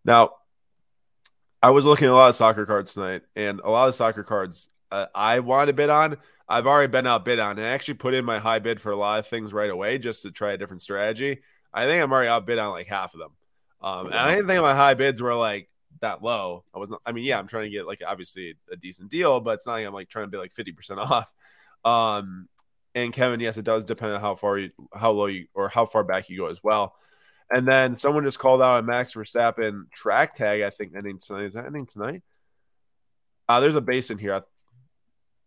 Now, 0.05 0.33
I 1.61 1.71
was 1.71 1.85
looking 1.85 2.07
at 2.07 2.13
a 2.13 2.15
lot 2.15 2.29
of 2.29 2.35
soccer 2.35 2.65
cards 2.65 2.93
tonight, 2.93 3.23
and 3.35 3.59
a 3.59 3.69
lot 3.69 3.89
of 3.89 3.95
soccer 3.95 4.23
cards 4.23 4.69
uh, 4.91 5.07
I 5.13 5.39
want 5.39 5.67
to 5.67 5.73
bid 5.73 5.89
on. 5.89 6.17
I've 6.47 6.65
already 6.65 6.89
been 6.89 7.05
outbid 7.05 7.39
on. 7.39 7.59
I 7.59 7.67
actually 7.67 7.95
put 7.95 8.13
in 8.13 8.25
my 8.25 8.39
high 8.39 8.59
bid 8.59 8.81
for 8.81 8.91
a 8.91 8.95
lot 8.95 9.19
of 9.19 9.27
things 9.27 9.53
right 9.53 9.69
away 9.69 9.97
just 9.97 10.23
to 10.23 10.31
try 10.31 10.53
a 10.53 10.57
different 10.57 10.81
strategy. 10.81 11.41
I 11.73 11.85
think 11.85 12.01
I'm 12.01 12.11
already 12.11 12.29
outbid 12.29 12.57
on 12.57 12.71
like 12.71 12.87
half 12.87 13.13
of 13.13 13.19
them. 13.19 13.31
Um, 13.81 14.07
and 14.07 14.15
I 14.15 14.36
didn't 14.36 14.48
think 14.48 14.62
my 14.62 14.75
high 14.75 14.93
bids 14.93 15.21
were 15.21 15.36
like 15.36 15.69
that 16.01 16.24
low. 16.24 16.63
I 16.74 16.79
wasn't. 16.79 17.01
I 17.05 17.12
mean, 17.12 17.25
yeah, 17.25 17.39
I'm 17.39 17.48
trying 17.48 17.63
to 17.63 17.69
get 17.69 17.88
like 17.88 18.01
obviously 18.05 18.55
a 18.71 18.75
decent 18.75 19.09
deal, 19.09 19.39
but 19.39 19.51
it's 19.51 19.65
not 19.65 19.74
like 19.74 19.86
I'm 19.88 19.93
like 19.93 20.09
trying 20.09 20.25
to 20.25 20.31
be 20.31 20.38
like 20.38 20.53
50 20.53 20.71
percent 20.74 21.00
off. 21.00 21.31
Um, 21.86 22.48
and 22.95 23.13
Kevin, 23.13 23.39
yes, 23.39 23.57
it 23.57 23.65
does 23.65 23.83
depend 23.83 24.13
on 24.13 24.21
how 24.21 24.36
far 24.36 24.57
you, 24.57 24.71
how 24.93 25.12
low 25.12 25.27
you, 25.27 25.48
or 25.53 25.69
how 25.69 25.86
far 25.86 26.03
back 26.03 26.29
you 26.29 26.38
go 26.38 26.48
as 26.48 26.63
well. 26.63 26.95
And 27.51 27.67
then 27.67 27.95
someone 27.95 28.25
just 28.25 28.39
called 28.39 28.62
out 28.62 28.79
a 28.79 28.83
Max 28.83 29.13
Verstappen 29.13 29.89
track 29.91 30.33
tag. 30.33 30.62
I 30.62 30.69
think 30.69 30.93
ending 30.95 31.17
tonight. 31.17 31.45
Is 31.45 31.53
that 31.53 31.65
ending 31.65 31.86
tonight? 31.86 32.21
Uh, 33.48 33.59
there's 33.59 33.75
a 33.75 33.81
base 33.81 34.12
in 34.12 34.19
here. 34.19 34.36
I, 34.36 34.41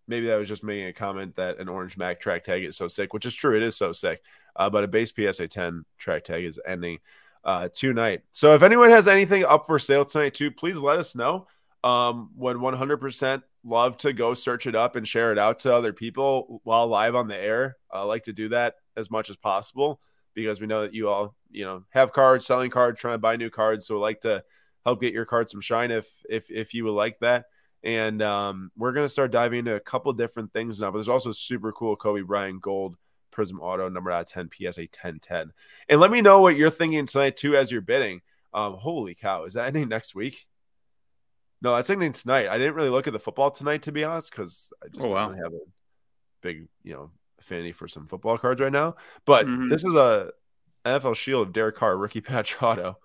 maybe 0.08 0.26
that 0.26 0.36
was 0.36 0.48
just 0.48 0.64
making 0.64 0.86
a 0.86 0.92
comment 0.92 1.36
that 1.36 1.58
an 1.58 1.68
orange 1.68 1.96
Mac 1.96 2.20
track 2.20 2.42
tag 2.44 2.64
is 2.64 2.76
so 2.76 2.88
sick, 2.88 3.12
which 3.12 3.24
is 3.24 3.34
true. 3.34 3.56
It 3.56 3.62
is 3.62 3.76
so 3.76 3.92
sick. 3.92 4.20
Uh, 4.56 4.68
but 4.68 4.84
a 4.84 4.88
base 4.88 5.12
PSA 5.12 5.48
10 5.48 5.84
track 5.98 6.24
tag 6.24 6.44
is 6.44 6.60
ending 6.66 6.98
uh, 7.44 7.68
tonight. 7.72 8.22
So 8.32 8.54
if 8.54 8.62
anyone 8.62 8.90
has 8.90 9.08
anything 9.08 9.44
up 9.44 9.66
for 9.66 9.78
sale 9.78 10.04
tonight 10.04 10.34
too, 10.34 10.50
please 10.50 10.76
let 10.76 10.98
us 10.98 11.14
know. 11.14 11.46
Um, 11.84 12.30
would 12.36 12.56
100% 12.56 13.42
love 13.64 13.96
to 13.98 14.12
go 14.12 14.34
search 14.34 14.66
it 14.66 14.74
up 14.74 14.96
and 14.96 15.06
share 15.06 15.32
it 15.32 15.38
out 15.38 15.60
to 15.60 15.74
other 15.74 15.92
people 15.92 16.60
while 16.64 16.86
live 16.86 17.14
on 17.14 17.28
the 17.28 17.36
air. 17.36 17.76
I 17.90 18.02
like 18.02 18.24
to 18.24 18.32
do 18.32 18.50
that 18.50 18.76
as 18.96 19.10
much 19.10 19.30
as 19.30 19.36
possible 19.36 20.00
because 20.34 20.60
we 20.60 20.66
know 20.66 20.82
that 20.82 20.94
you 20.94 21.08
all, 21.08 21.34
you 21.50 21.64
know, 21.64 21.84
have 21.90 22.12
cards, 22.12 22.46
selling 22.46 22.70
cards, 22.70 23.00
trying 23.00 23.14
to 23.14 23.18
buy 23.18 23.36
new 23.36 23.50
cards. 23.50 23.86
So 23.86 23.98
like 23.98 24.20
to 24.22 24.44
help 24.84 25.00
get 25.00 25.12
your 25.12 25.24
cards 25.24 25.52
some 25.52 25.60
shine 25.60 25.90
if 25.90 26.08
if 26.28 26.50
if 26.50 26.74
you 26.74 26.84
would 26.84 26.92
like 26.92 27.18
that. 27.20 27.46
And 27.84 28.22
um, 28.22 28.70
we're 28.76 28.92
gonna 28.92 29.08
start 29.08 29.32
diving 29.32 29.60
into 29.60 29.74
a 29.74 29.80
couple 29.80 30.12
different 30.12 30.52
things 30.52 30.80
now. 30.80 30.90
But 30.90 30.98
there's 30.98 31.08
also 31.08 31.32
super 31.32 31.72
cool 31.72 31.96
Kobe 31.96 32.22
Bryant 32.22 32.60
gold 32.60 32.96
Prizm 33.32 33.58
Auto, 33.60 33.88
number 33.88 34.10
out 34.10 34.22
of 34.22 34.28
10, 34.28 34.50
PSA 34.52 34.82
1010. 34.82 35.52
And 35.88 36.00
let 36.00 36.10
me 36.10 36.20
know 36.20 36.40
what 36.40 36.56
you're 36.56 36.70
thinking 36.70 37.06
tonight, 37.06 37.36
too, 37.36 37.56
as 37.56 37.72
you're 37.72 37.80
bidding. 37.80 38.20
Um, 38.54 38.74
holy 38.74 39.14
cow, 39.14 39.44
is 39.44 39.54
that 39.54 39.66
ending 39.68 39.88
next 39.88 40.14
week? 40.14 40.46
No, 41.62 41.74
that's 41.76 41.90
ending 41.90 42.12
tonight. 42.12 42.48
I 42.48 42.58
didn't 42.58 42.74
really 42.74 42.88
look 42.90 43.06
at 43.06 43.12
the 43.12 43.18
football 43.18 43.50
tonight, 43.50 43.82
to 43.82 43.92
be 43.92 44.04
honest, 44.04 44.30
because 44.30 44.72
I 44.84 44.88
just 44.88 45.06
Oh, 45.06 45.10
wow. 45.10 45.28
don't 45.28 45.38
have 45.38 45.52
a 45.52 45.60
big, 46.42 46.68
you 46.82 46.92
know, 46.92 47.10
affinity 47.38 47.72
for 47.72 47.88
some 47.88 48.06
football 48.06 48.36
cards 48.36 48.60
right 48.60 48.72
now. 48.72 48.96
But 49.24 49.46
Mhm. 49.46 49.70
this 49.70 49.84
is 49.84 49.94
a 49.94 50.32
NFL 50.84 51.14
Shield 51.14 51.46
of 51.48 51.52
Derek 51.52 51.76
Carr, 51.76 51.96
rookie 51.96 52.20
patch 52.20 52.56
auto. 52.62 52.98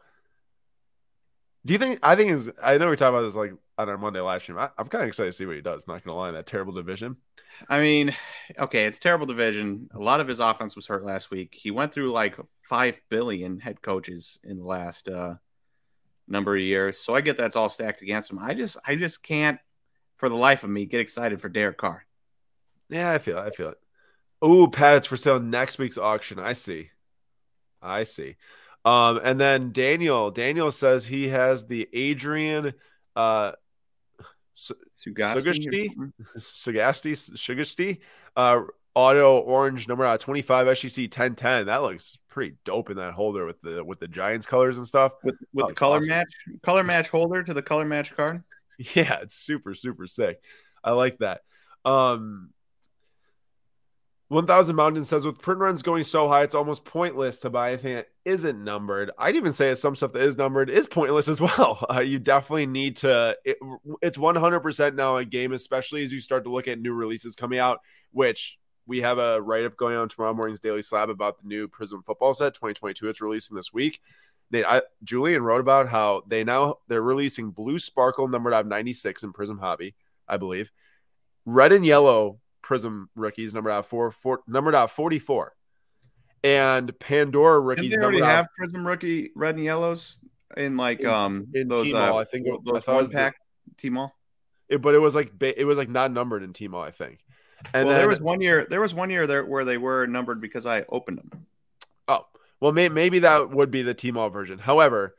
Do 1.68 1.74
you 1.74 1.80
think? 1.80 2.00
I 2.02 2.16
think 2.16 2.32
is. 2.32 2.50
I 2.64 2.78
know 2.78 2.90
we 2.90 2.96
talked 2.96 3.10
about 3.10 3.24
this 3.24 3.36
like 3.36 3.52
on 3.78 3.90
our 3.90 3.98
Monday 3.98 4.22
live 4.22 4.42
stream. 4.42 4.58
I, 4.58 4.70
I'm 4.78 4.88
kind 4.88 5.02
of 5.04 5.10
excited 5.10 5.32
to 5.32 5.38
see 5.38 5.46
what 5.46 5.58
he 5.58 5.62
does. 5.62 5.86
Not 5.86 6.02
gonna 6.02 6.18
lie, 6.18 6.30
in 6.30 6.36
that 6.36 6.46
terrible 6.46 6.72
division. 6.72 7.18
I 7.68 7.82
mean, 7.82 8.16
okay, 8.58 8.86
it's 8.86 9.00
terrible 9.00 9.26
division. 9.26 9.90
A 9.94 10.00
lot 10.00 10.22
of 10.22 10.30
his 10.30 10.40
offense 10.40 10.78
was 10.78 10.88
hurt 10.88 11.04
last 11.04 11.30
week. 11.30 11.54
He 11.54 11.72
went 11.72 11.94
through 11.94 12.14
like 12.14 12.38
five 12.62 13.02
billion 13.10 13.60
head 13.60 13.82
coaches 13.82 14.40
in 14.46 14.56
the 14.56 14.64
last 14.64 15.10
uh, 15.10 15.36
number 16.26 16.56
of 16.56 16.62
years. 16.62 17.00
So 17.00 17.14
I 17.14 17.20
get 17.20 17.36
that's 17.36 17.58
all 17.58 17.68
stacked 17.68 18.02
against 18.02 18.32
him. 18.32 18.40
I 18.40 18.54
just, 18.54 18.78
I 18.88 18.96
just 18.96 19.22
can't, 19.22 19.60
for 20.16 20.30
the 20.30 20.36
life 20.36 20.64
of 20.64 20.70
me, 20.70 20.86
get 20.86 21.02
excited 21.02 21.42
for 21.42 21.50
Derek 21.50 21.78
Carr. 21.78 22.06
Yeah, 22.90 23.12
I 23.12 23.18
feel 23.18 23.40
it. 23.40 23.42
I 23.42 23.50
feel 23.50 23.72
it. 23.72 23.78
Ooh, 24.46 24.70
Pat, 24.70 24.96
it's 24.96 25.08
for 25.08 25.18
sale 25.18 25.42
next 25.42 25.80
week's 25.80 25.98
auction. 25.98 26.40
I 26.40 26.54
see. 26.54 26.92
I 27.82 28.04
see. 28.04 28.38
Um, 28.86 29.20
and 29.24 29.40
then 29.40 29.72
Daniel, 29.72 30.32
Daniel 30.32 30.72
says 30.72 31.06
he 31.06 31.28
has 31.30 31.66
the 31.66 31.88
Adrian 31.94 32.74
uh 33.16 33.52
Sugasti. 34.56 35.90
Sugasti? 36.38 37.12
Sagasti 37.36 37.98
uh 38.36 38.62
auto 38.96 39.40
orange 39.40 39.88
number 39.88 40.04
out 40.06 40.16
of 40.16 40.22
25 40.22 40.78
SEC 40.78 41.04
1010. 41.04 41.66
That 41.68 41.78
looks 41.84 42.18
pretty 42.30 42.56
dope 42.66 42.90
in 42.90 42.98
that 42.98 43.14
holder 43.14 43.46
with 43.46 43.62
the 43.62 43.84
with 43.84 44.00
the 44.00 44.08
Giants 44.08 44.46
colors 44.46 44.78
and 44.78 44.88
stuff. 44.88 45.14
with 45.24 45.36
with 45.54 45.66
Oh, 45.66 45.68
the 45.70 45.74
color 45.76 45.98
awesome. 45.98 46.10
match, 46.10 46.34
color 46.64 46.84
match 46.84 47.10
holder 47.10 47.44
to 47.44 47.54
the 47.54 47.62
color 47.62 47.86
match 47.86 48.16
card. 48.16 48.44
Yeah, 48.94 49.22
it's 49.24 49.34
super, 49.34 49.74
super 49.74 50.06
sick. 50.06 50.40
I 50.84 50.92
like 50.92 51.18
that. 51.18 51.42
Um 51.84 52.52
1000 54.30 54.76
Mountain 54.76 55.06
says 55.06 55.26
with 55.26 55.40
print 55.40 55.62
runs 55.62 55.82
going 55.82 56.04
so 56.04 56.28
high, 56.28 56.44
it's 56.44 56.56
almost 56.56 56.84
pointless 56.84 57.40
to 57.40 57.50
buy 57.50 57.70
anything 57.70 57.96
that 57.96 58.08
isn't 58.26 58.62
numbered. 58.62 59.10
I'd 59.18 59.38
even 59.38 59.54
say 59.54 59.70
that 59.70 59.78
some 59.78 59.96
stuff 59.96 60.12
that 60.14 60.22
is 60.22 60.38
numbered 60.38 60.70
is 60.70 60.86
pointless 60.86 61.30
as 61.30 61.40
well. 61.42 61.86
Uh, 61.90 62.02
you 62.02 62.20
definitely 62.20 62.66
need 62.66 62.98
to, 62.98 63.38
it, 63.46 63.58
it's 64.02 64.18
100% 64.18 64.96
now 64.96 65.18
a 65.18 65.24
game, 65.24 65.54
especially 65.54 66.04
as 66.04 66.12
you 66.12 66.20
start 66.20 66.44
to 66.44 66.50
look 66.50 66.68
at 66.68 66.80
new 66.80 66.94
releases 66.94 67.36
coming 67.36 67.60
out, 67.60 67.80
which 68.12 68.60
we 68.86 69.02
have 69.02 69.18
a 69.18 69.42
write 69.42 69.66
up 69.66 69.78
going 69.78 69.96
on 69.96 70.10
tomorrow 70.10 70.34
morning's 70.34 70.60
Daily 70.60 70.82
Slab 70.82 71.10
about 71.10 71.40
the 71.40 71.48
new 71.48 71.68
Prizm 71.68 72.04
football 72.04 72.34
set 72.34 72.54
2022. 72.54 73.08
It's 73.08 73.22
releasing 73.22 73.56
this 73.56 73.74
week. 73.74 74.02
Nate, 74.52 74.66
I, 74.66 74.82
Julian 75.04 75.44
wrote 75.44 75.60
about 75.60 75.90
how 75.90 76.24
they 76.26 76.44
now 76.44 76.78
they're 76.88 77.02
releasing 77.02 77.52
blue 77.52 77.80
sparkle 77.80 78.28
numbered 78.28 78.54
out 78.54 78.62
of 78.62 78.68
96 78.68 79.24
in 79.24 79.34
Prizm 79.34 79.60
Hobby, 79.60 79.96
I 80.28 80.38
believe. 80.38 80.72
Red 81.46 81.74
and 81.74 81.86
yellow 81.86 82.40
Prizm 82.64 83.06
rookies 83.16 83.54
number 83.54 83.70
out 83.70 83.86
four, 83.86 84.12
four 84.12 84.42
numbered 84.48 84.76
out 84.76 84.92
44. 84.92 85.54
And 86.44 86.98
Pandora 87.00 87.60
Didn't 87.60 87.68
rookies 87.68 87.92
they 87.92 87.98
already 87.98 88.20
numbered 88.20 88.30
out 88.30 88.36
have 88.36 88.48
Prizm 88.60 88.86
rookie 88.86 89.32
red 89.36 89.56
and 89.56 89.64
yellows 89.64 90.24
in 90.56 90.78
like 90.78 91.00
In- 91.02 91.08
um 91.10 91.48
in 91.54 91.68
those 91.68 91.88
T-Mall, 91.88 92.18
uh, 92.18 92.22
I 92.22 92.26
think 92.26 92.48
it- 92.48 92.54
I 92.54 92.72
those 92.74 92.84
thought 92.84 92.94
it 93.00 93.04
one 93.04 93.10
pack 93.12 93.36
T-Mall. 93.78 94.14
it, 94.70 94.82
but 94.82 94.94
it 94.96 95.00
was 95.00 95.16
like 95.16 95.32
it 95.42 95.66
was 95.66 95.78
like 95.78 95.90
not 95.90 96.12
numbered 96.12 96.44
in 96.44 96.54
Tmall, 96.54 96.86
I 96.86 96.92
think. 96.92 97.20
And 97.74 97.86
well, 97.86 97.96
then 97.96 97.98
there 97.98 98.08
was 98.08 98.22
one 98.22 98.40
year. 98.40 98.66
There 98.70 98.82
was 98.82 98.94
one 98.94 99.10
year 99.10 99.26
there 99.26 99.44
where 99.44 99.66
they 99.66 99.78
were 99.78 100.06
numbered 100.06 100.40
because 100.40 100.66
I 100.66 100.86
opened 100.90 101.18
them. 101.18 101.48
Oh, 102.08 102.26
well, 102.60 102.72
may, 102.72 102.88
maybe 102.88 103.20
that 103.20 103.50
would 103.50 103.72
be 103.72 103.82
the 103.82 103.96
Tmall 103.96 104.32
version. 104.32 104.60
However, 104.60 105.16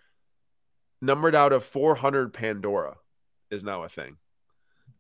numbered 1.02 1.35
out 1.35 1.52
of 1.52 1.64
400 1.64 2.33
Pandora 2.33 2.97
is 3.50 3.64
now 3.64 3.83
a 3.83 3.88
thing. 3.88 4.18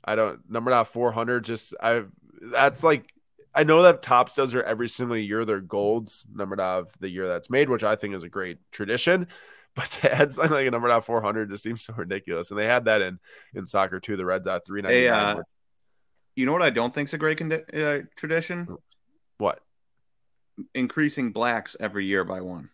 I 0.04 0.16
don't 0.16 0.40
numbered 0.50 0.74
out 0.74 0.88
400. 0.88 1.44
Just 1.44 1.74
I 1.80 2.04
that's 2.40 2.82
like 2.84 3.12
I 3.54 3.64
know 3.64 3.82
that 3.82 4.02
Topps 4.02 4.34
does 4.34 4.52
their 4.52 4.64
every 4.64 4.88
single 4.88 5.16
year 5.16 5.44
their 5.44 5.60
golds 5.60 6.26
numbered 6.32 6.60
out 6.60 6.80
of 6.80 6.98
the 7.00 7.08
year 7.08 7.26
that's 7.26 7.50
made, 7.50 7.68
which 7.68 7.82
I 7.82 7.96
think 7.96 8.14
is 8.14 8.22
a 8.22 8.28
great 8.28 8.58
tradition. 8.72 9.26
But 9.74 9.86
to 10.02 10.12
add 10.12 10.32
something 10.32 10.50
like 10.50 10.66
a 10.66 10.72
numbered 10.72 10.90
out 10.90 11.04
400 11.04 11.50
just 11.50 11.62
seems 11.62 11.82
so 11.84 11.92
ridiculous. 11.96 12.50
And 12.50 12.58
they 12.58 12.66
had 12.66 12.86
that 12.86 13.00
in 13.00 13.20
in 13.54 13.64
soccer 13.64 14.00
too. 14.00 14.16
The 14.16 14.24
Reds 14.24 14.48
out 14.48 14.66
399. 14.66 14.90
Hey, 14.92 15.08
uh, 15.38 15.42
You 16.34 16.46
know 16.46 16.52
what 16.52 16.62
I 16.62 16.70
don't 16.70 16.92
think's 16.92 17.12
a 17.14 17.18
great 17.18 17.38
condi- 17.38 18.02
uh, 18.02 18.06
tradition? 18.16 18.66
what? 19.36 19.60
Increasing 20.74 21.30
blacks 21.30 21.76
every 21.78 22.06
year 22.06 22.24
by 22.24 22.40
one. 22.40 22.70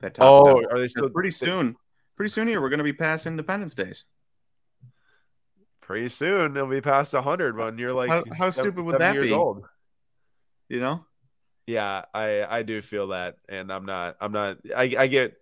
That 0.00 0.14
Topps 0.14 0.48
Oh, 0.48 0.64
are 0.72 0.78
they 0.80 0.88
still 0.88 1.08
pretty 1.10 1.30
soon? 1.30 1.76
Pretty 2.16 2.30
soon 2.30 2.48
here, 2.48 2.60
we're 2.60 2.70
going 2.70 2.78
to 2.78 2.84
be 2.84 2.92
past 2.92 3.24
Independence 3.24 3.76
Days. 3.76 4.04
Pretty 5.86 6.08
soon 6.08 6.54
they'll 6.54 6.66
be 6.66 6.80
past 6.80 7.12
100 7.14 7.56
when 7.56 7.76
you're 7.78 7.92
like 7.92 8.08
How- 8.10 8.24
how 8.36 8.50
seven- 8.50 8.72
stupid 8.72 8.84
would 8.84 8.98
that 9.00 9.14
years 9.14 9.28
be? 9.28 9.34
old. 9.34 9.66
You 10.68 10.80
know, 10.80 11.04
Yeah, 11.66 12.04
I 12.14 12.42
I 12.44 12.62
do 12.62 12.80
feel 12.82 13.08
that, 13.08 13.36
and 13.48 13.70
I'm 13.70 13.84
not 13.84 14.16
I'm 14.20 14.32
not 14.32 14.58
I 14.74 14.94
I 14.98 15.06
get 15.08 15.34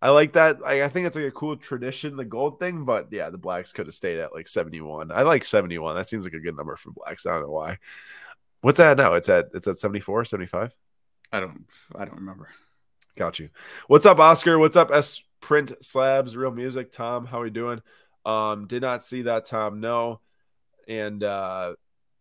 I 0.00 0.10
like 0.10 0.32
that. 0.32 0.58
I, 0.64 0.82
I 0.82 0.88
think 0.88 1.06
it's 1.06 1.14
like 1.14 1.26
a 1.26 1.30
cool 1.30 1.56
tradition, 1.56 2.16
the 2.16 2.24
gold 2.24 2.58
thing, 2.58 2.84
but 2.84 3.08
yeah, 3.12 3.30
the 3.30 3.38
blacks 3.38 3.72
could 3.72 3.86
have 3.86 3.94
stayed 3.94 4.18
at 4.18 4.32
like 4.34 4.48
71. 4.48 5.12
I 5.12 5.22
like 5.22 5.44
71. 5.44 5.94
That 5.94 6.08
seems 6.08 6.24
like 6.24 6.32
a 6.32 6.40
good 6.40 6.56
number 6.56 6.74
for 6.76 6.90
blacks. 6.90 7.24
I 7.24 7.32
don't 7.32 7.42
know 7.42 7.50
why. 7.52 7.78
What's 8.62 8.78
that 8.78 8.96
now? 8.96 9.14
It's 9.14 9.28
at 9.28 9.50
it's 9.54 9.68
at 9.68 9.78
74, 9.78 10.24
75. 10.24 10.74
I 11.32 11.40
don't, 11.40 11.66
I 11.94 12.04
don't 12.04 12.16
remember. 12.16 12.48
Got 13.16 13.38
you. 13.38 13.50
What's 13.86 14.06
up, 14.06 14.18
Oscar? 14.18 14.58
What's 14.58 14.76
up, 14.76 14.90
S 14.92 15.22
Print 15.40 15.72
Slabs, 15.82 16.36
Real 16.36 16.50
Music? 16.50 16.90
Tom, 16.90 17.26
how 17.26 17.40
are 17.40 17.44
we 17.44 17.50
doing? 17.50 17.80
Um, 18.24 18.66
did 18.66 18.82
not 18.82 19.04
see 19.04 19.22
that, 19.22 19.46
Tom. 19.46 19.80
No. 19.80 20.20
And 20.88 21.22
uh 21.22 21.74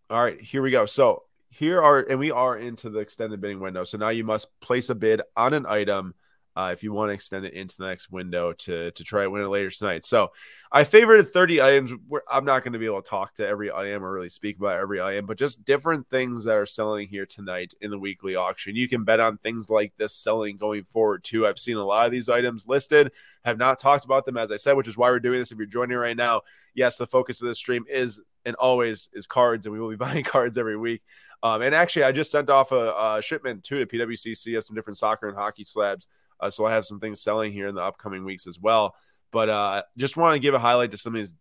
all 0.09 0.23
right, 0.23 0.39
here 0.41 0.61
we 0.61 0.71
go. 0.71 0.85
So 0.85 1.23
here 1.49 1.81
are 1.81 1.99
and 1.99 2.19
we 2.19 2.31
are 2.31 2.57
into 2.57 2.89
the 2.89 2.99
extended 2.99 3.41
bidding 3.41 3.59
window. 3.59 3.83
So 3.83 3.97
now 3.97 4.09
you 4.09 4.23
must 4.23 4.47
place 4.59 4.89
a 4.89 4.95
bid 4.95 5.21
on 5.35 5.53
an 5.53 5.65
item 5.65 6.15
uh, 6.55 6.71
if 6.73 6.83
you 6.83 6.91
want 6.91 7.09
to 7.09 7.13
extend 7.13 7.45
it 7.45 7.53
into 7.53 7.77
the 7.77 7.87
next 7.87 8.11
window 8.11 8.53
to 8.53 8.91
to 8.91 9.03
try 9.03 9.23
to 9.23 9.29
win 9.29 9.43
it 9.43 9.47
later 9.47 9.71
tonight. 9.71 10.05
So 10.05 10.31
I 10.71 10.83
favorited 10.83 11.31
30 11.31 11.61
items. 11.61 11.91
Where 12.07 12.23
I'm 12.29 12.45
not 12.45 12.63
going 12.63 12.73
to 12.73 12.79
be 12.79 12.85
able 12.85 13.01
to 13.01 13.09
talk 13.09 13.35
to 13.35 13.47
every 13.47 13.71
item 13.71 14.03
or 14.03 14.11
really 14.11 14.29
speak 14.29 14.57
about 14.57 14.79
every 14.79 15.01
item, 15.01 15.25
but 15.25 15.37
just 15.37 15.63
different 15.63 16.09
things 16.09 16.45
that 16.45 16.55
are 16.55 16.65
selling 16.65 17.07
here 17.07 17.25
tonight 17.25 17.73
in 17.81 17.91
the 17.91 17.99
weekly 17.99 18.35
auction. 18.35 18.75
You 18.75 18.87
can 18.87 19.03
bet 19.03 19.19
on 19.19 19.37
things 19.37 19.69
like 19.69 19.95
this 19.95 20.13
selling 20.13 20.57
going 20.57 20.83
forward 20.83 21.23
too. 21.23 21.47
I've 21.47 21.59
seen 21.59 21.77
a 21.77 21.85
lot 21.85 22.05
of 22.05 22.11
these 22.11 22.29
items 22.29 22.67
listed, 22.67 23.11
have 23.45 23.57
not 23.57 23.79
talked 23.79 24.05
about 24.05 24.25
them 24.25 24.37
as 24.37 24.51
I 24.51 24.57
said, 24.57 24.73
which 24.73 24.87
is 24.87 24.97
why 24.97 25.09
we're 25.09 25.19
doing 25.19 25.39
this. 25.39 25.51
If 25.51 25.57
you're 25.57 25.67
joining 25.67 25.97
right 25.97 26.17
now, 26.17 26.41
yes, 26.73 26.97
the 26.97 27.07
focus 27.07 27.41
of 27.41 27.47
this 27.47 27.57
stream 27.57 27.85
is 27.89 28.21
and 28.45 28.55
always 28.55 29.09
is 29.13 29.27
cards, 29.27 29.65
and 29.65 29.73
we 29.73 29.79
will 29.79 29.89
be 29.89 29.95
buying 30.05 30.23
cards 30.23 30.57
every 30.57 30.77
week. 30.77 31.01
Um, 31.43 31.61
and 31.61 31.73
actually, 31.73 32.03
I 32.03 32.11
just 32.11 32.31
sent 32.31 32.49
off 32.49 32.71
a, 32.71 32.93
a 33.17 33.21
shipment 33.21 33.63
too 33.63 33.83
to 33.83 33.85
PWCC 33.85 34.57
of 34.57 34.63
some 34.63 34.75
different 34.75 34.97
soccer 34.97 35.27
and 35.27 35.37
hockey 35.37 35.63
slabs. 35.63 36.07
Uh, 36.41 36.49
so 36.49 36.65
I 36.65 36.71
have 36.71 36.85
some 36.85 36.99
things 36.99 37.21
selling 37.21 37.51
here 37.51 37.67
in 37.67 37.75
the 37.75 37.81
upcoming 37.81 38.25
weeks 38.25 38.47
as 38.47 38.59
well. 38.59 38.95
But 39.31 39.49
uh, 39.49 39.83
just 39.97 40.17
want 40.17 40.35
to 40.35 40.39
give 40.39 40.53
a 40.53 40.59
highlight 40.59 40.91
to 40.91 40.97
some 40.97 41.13
of 41.13 41.21
these 41.21 41.33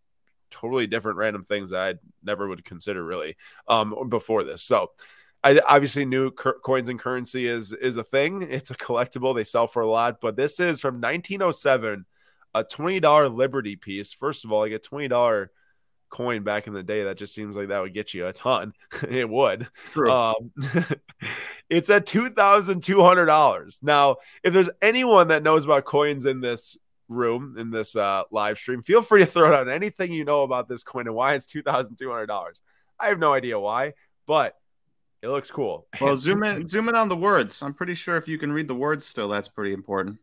totally 0.50 0.86
different 0.86 1.18
random 1.18 1.42
things 1.42 1.70
that 1.70 1.80
I 1.80 1.94
never 2.22 2.48
would 2.48 2.64
consider 2.64 3.04
really 3.04 3.36
um, 3.68 4.08
before 4.08 4.44
this. 4.44 4.62
So 4.62 4.90
I 5.42 5.58
obviously 5.60 6.04
knew 6.04 6.30
coins 6.30 6.88
and 6.88 6.98
currency 6.98 7.46
is 7.46 7.72
is 7.72 7.96
a 7.96 8.04
thing. 8.04 8.42
It's 8.42 8.70
a 8.70 8.74
collectible. 8.74 9.34
They 9.34 9.44
sell 9.44 9.66
for 9.66 9.82
a 9.82 9.90
lot. 9.90 10.20
But 10.20 10.36
this 10.36 10.60
is 10.60 10.80
from 10.80 10.96
1907, 10.96 12.04
a 12.54 12.64
twenty 12.64 13.00
dollar 13.00 13.28
Liberty 13.28 13.76
piece. 13.76 14.12
First 14.12 14.44
of 14.44 14.52
all, 14.52 14.64
I 14.64 14.68
get 14.68 14.82
twenty 14.82 15.08
dollar 15.08 15.50
coin 16.10 16.42
back 16.42 16.66
in 16.66 16.74
the 16.74 16.82
day, 16.82 17.04
that 17.04 17.16
just 17.16 17.34
seems 17.34 17.56
like 17.56 17.68
that 17.68 17.80
would 17.80 17.94
get 17.94 18.12
you 18.12 18.26
a 18.26 18.32
ton. 18.32 18.74
it 19.08 19.28
would. 19.28 19.68
True. 19.90 20.10
Um, 20.10 20.52
it's 21.70 21.88
at 21.88 22.06
two 22.06 22.28
thousand 22.28 22.82
two 22.82 23.02
hundred 23.02 23.26
dollars. 23.26 23.80
Now, 23.82 24.16
if 24.42 24.52
there's 24.52 24.70
anyone 24.82 25.28
that 25.28 25.42
knows 25.42 25.64
about 25.64 25.84
coins 25.84 26.26
in 26.26 26.40
this 26.40 26.76
room 27.08 27.56
in 27.58 27.70
this 27.70 27.96
uh, 27.96 28.24
live 28.30 28.58
stream, 28.58 28.82
feel 28.82 29.02
free 29.02 29.20
to 29.20 29.26
throw 29.26 29.50
down 29.50 29.68
anything 29.68 30.12
you 30.12 30.24
know 30.24 30.42
about 30.42 30.68
this 30.68 30.82
coin 30.82 31.06
and 31.06 31.16
why 31.16 31.34
it's 31.34 31.46
two 31.46 31.62
thousand 31.62 31.96
two 31.96 32.10
hundred 32.10 32.26
dollars. 32.26 32.62
I 32.98 33.08
have 33.08 33.18
no 33.18 33.32
idea 33.32 33.58
why, 33.58 33.94
but 34.26 34.56
it 35.22 35.28
looks 35.28 35.50
cool. 35.50 35.86
well, 36.00 36.16
zoom 36.18 36.42
in, 36.44 36.66
zoom 36.68 36.88
in 36.88 36.94
on 36.94 37.08
the 37.08 37.16
words. 37.16 37.62
I'm 37.62 37.74
pretty 37.74 37.94
sure 37.94 38.16
if 38.16 38.28
you 38.28 38.38
can 38.38 38.52
read 38.52 38.68
the 38.68 38.74
words 38.74 39.04
still, 39.04 39.28
that's 39.28 39.48
pretty 39.48 39.72
important. 39.72 40.18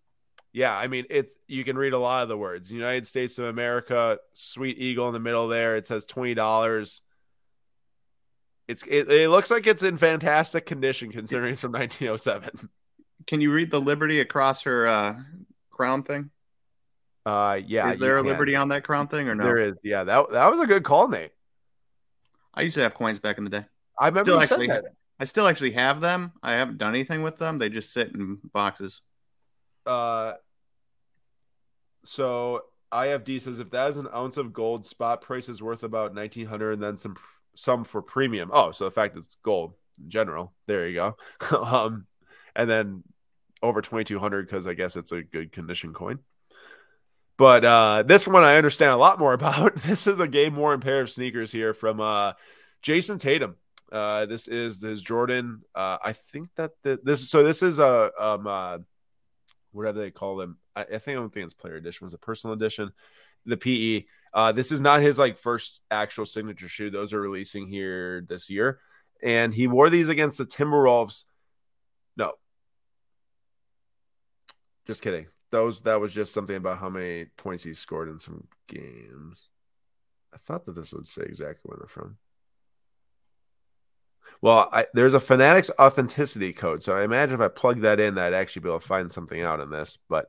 Yeah, 0.58 0.76
I 0.76 0.88
mean 0.88 1.06
it's 1.12 1.32
you 1.48 1.64
can 1.64 1.78
read 1.78 1.94
a 1.94 2.00
lot 2.00 2.24
of 2.24 2.30
the 2.30 2.38
words. 2.38 2.72
United 2.72 3.06
States 3.06 3.38
of 3.38 3.46
America, 3.46 4.18
Sweet 4.34 4.80
Eagle 4.80 5.08
in 5.08 5.14
the 5.14 5.20
middle 5.20 5.48
there. 5.48 5.78
It 5.78 5.86
says 5.86 6.08
twenty 6.08 6.34
dollars. 6.34 7.04
It's 8.68 8.82
it, 8.88 9.08
it 9.08 9.30
looks 9.30 9.52
like 9.52 9.68
it's 9.68 9.84
in 9.84 10.00
fantastic 10.00 10.66
condition 10.66 11.12
considering 11.12 11.52
it's 11.52 11.62
from 11.62 11.74
1907. 11.74 12.70
Can 13.28 13.40
you 13.40 13.54
read 13.54 13.70
the 13.70 13.80
liberty 13.80 14.20
across 14.20 14.64
her 14.64 14.88
uh, 14.88 15.20
crown 15.70 16.02
thing? 16.02 16.32
Uh, 17.24 17.60
yeah. 17.64 17.92
is 17.92 18.00
there 18.00 18.18
a 18.18 18.22
can. 18.22 18.32
liberty 18.32 18.56
on 18.56 18.70
that 18.70 18.84
crown 18.84 19.08
thing 19.08 19.30
or 19.30 19.36
no? 19.36 19.44
There 19.44 19.58
is. 19.58 19.76
Yeah, 19.84 20.06
that 20.06 20.32
that 20.32 20.50
was 20.50 20.60
a 20.60 20.66
good 20.66 20.84
call, 20.84 21.08
Nate. 21.08 21.34
I 22.56 22.64
used 22.64 22.76
to 22.78 22.82
have 22.82 22.96
coins 22.96 23.20
back 23.20 23.38
in 23.38 23.44
the 23.44 23.52
day. 23.52 23.66
I 24.00 24.08
remember 24.08 24.32
Still 24.32 24.42
actually. 24.42 24.72
I 25.20 25.26
still 25.26 25.48
actually 25.48 25.72
have 25.74 26.02
them. 26.02 26.32
I 26.42 26.54
haven't 26.54 26.80
done 26.80 26.96
anything 26.96 27.22
with 27.22 27.38
them. 27.38 27.60
They 27.60 27.70
just 27.70 27.94
sit 27.94 28.12
in 28.16 28.40
boxes. 28.52 29.04
Uh, 29.86 30.34
so 32.08 32.62
IFD 32.92 33.42
says 33.42 33.60
if 33.60 33.72
that 33.72 33.90
is 33.90 33.98
an 33.98 34.08
ounce 34.16 34.38
of 34.38 34.54
gold, 34.54 34.86
spot 34.86 35.22
price 35.22 35.50
is 35.50 35.62
worth 35.62 35.84
about 35.84 36.16
nineteen 36.16 36.48
hundred, 36.48 36.74
and 36.74 36.84
then 36.84 36.98
some 36.98 37.16
some 37.56 37.84
for 37.84 38.02
premium. 38.02 38.50
Oh, 38.54 38.72
so 38.72 38.86
the 38.86 38.92
fact 38.92 39.18
it's 39.18 39.36
gold 39.36 39.74
in 40.02 40.10
general. 40.10 40.54
There 40.68 40.88
you 40.88 40.96
go. 40.96 41.18
um, 41.64 42.08
and 42.56 42.70
then 42.70 43.04
over 43.62 43.82
twenty 43.82 44.06
two 44.06 44.20
hundred 44.20 44.48
because 44.48 44.68
I 44.68 44.74
guess 44.74 44.96
it's 44.96 45.12
a 45.12 45.22
good 45.22 45.52
condition 45.52 45.94
coin. 45.94 46.20
But 47.38 47.66
uh, 47.66 48.04
this 48.04 48.28
one 48.28 48.44
I 48.44 48.58
understand 48.58 48.92
a 48.92 48.98
lot 48.98 49.20
more 49.20 49.34
about. 49.36 49.76
This 49.76 50.08
is 50.08 50.20
a 50.20 50.28
game 50.28 50.56
worn 50.56 50.80
pair 50.80 51.02
of 51.02 51.10
sneakers 51.10 51.52
here 51.52 51.74
from 51.74 52.00
uh, 52.00 52.34
Jayson 52.82 53.20
Tatum. 53.20 53.56
Uh, 53.92 54.26
this 54.26 54.48
is 54.48 54.80
this 54.80 55.02
Jordan. 55.02 55.62
Uh, 55.76 55.98
I 56.04 56.14
think 56.14 56.50
that 56.56 56.72
the, 56.84 57.00
this 57.04 57.30
so 57.30 57.44
this 57.44 57.62
is 57.62 57.80
a 57.80 58.12
um 58.20 58.48
uh, 58.48 58.78
whatever 59.72 60.00
they 60.00 60.12
call 60.12 60.38
them. 60.38 60.58
I, 60.78 60.82
I 60.82 60.98
think 61.00 61.18
I 61.18 61.22
don't 61.22 61.34
think 61.34 61.46
it's 61.46 61.54
player 61.54 61.76
edition. 61.76 62.04
It 62.04 62.08
was 62.08 62.14
a 62.14 62.20
personal 62.20 62.54
edition. 62.54 62.92
The 63.46 63.58
PE. 63.58 64.06
Uh, 64.34 64.52
this 64.52 64.72
is 64.72 64.82
not 64.82 65.02
his 65.02 65.18
like 65.18 65.38
first 65.38 65.82
actual 65.90 66.26
signature 66.26 66.68
shoe. 66.68 66.92
Those 66.92 67.14
are 67.14 67.22
releasing 67.22 67.68
here 67.68 68.24
this 68.28 68.50
year, 68.50 68.80
and 69.24 69.54
he 69.54 69.68
wore 69.68 69.90
these 69.90 70.10
against 70.10 70.38
the 70.38 70.46
Timberwolves. 70.46 71.24
No, 72.16 72.34
just 74.86 75.02
kidding. 75.02 75.28
Those 75.50 75.82
that 75.82 76.00
was 76.00 76.14
just 76.14 76.34
something 76.34 76.56
about 76.56 76.78
how 76.78 76.90
many 76.90 77.26
points 77.38 77.64
he 77.64 77.74
scored 77.74 78.10
in 78.10 78.20
some 78.20 78.48
games. 78.68 79.50
I 80.34 80.38
thought 80.38 80.66
that 80.66 80.76
this 80.76 80.94
would 80.94 81.08
say 81.08 81.24
exactly 81.24 81.70
where 81.70 81.78
they're 81.80 81.88
from. 81.88 82.18
Well, 84.42 84.70
I, 84.72 84.86
there's 84.94 85.14
a 85.14 85.20
Fanatics 85.20 85.72
authenticity 85.80 86.54
code, 86.54 86.84
so 86.84 86.96
I 86.96 87.04
imagine 87.04 87.36
if 87.36 87.42
I 87.42 87.48
plug 87.48 87.82
that 87.82 88.00
in, 88.00 88.16
that 88.16 88.26
I'd 88.26 88.38
actually 88.38 88.62
be 88.64 88.70
able 88.70 88.82
to 88.82 88.88
find 88.88 89.12
something 89.12 89.42
out 89.42 89.62
in 89.62 89.72
this. 89.72 89.98
But 90.10 90.28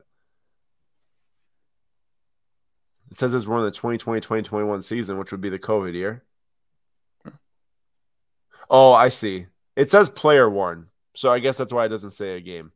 it 3.11 3.17
says 3.17 3.35
it's 3.35 3.47
one 3.47 3.59
of 3.59 3.65
the 3.65 3.71
2020 3.71 4.21
2021 4.21 4.83
season, 4.83 5.19
which 5.19 5.31
would 5.31 5.41
be 5.41 5.49
the 5.49 5.59
COVID 5.59 5.95
year. 5.95 6.25
Oh, 8.71 8.93
I 8.93 9.09
see. 9.09 9.47
It 9.77 9.91
says 9.91 10.11
player 10.11 10.49
worn, 10.49 10.89
so 11.15 11.33
I 11.33 11.39
guess 11.39 11.57
that's 11.57 11.73
why 11.73 11.87
it 11.87 11.89
doesn't 11.89 12.11
say 12.11 12.37
a 12.37 12.41
game. 12.41 12.73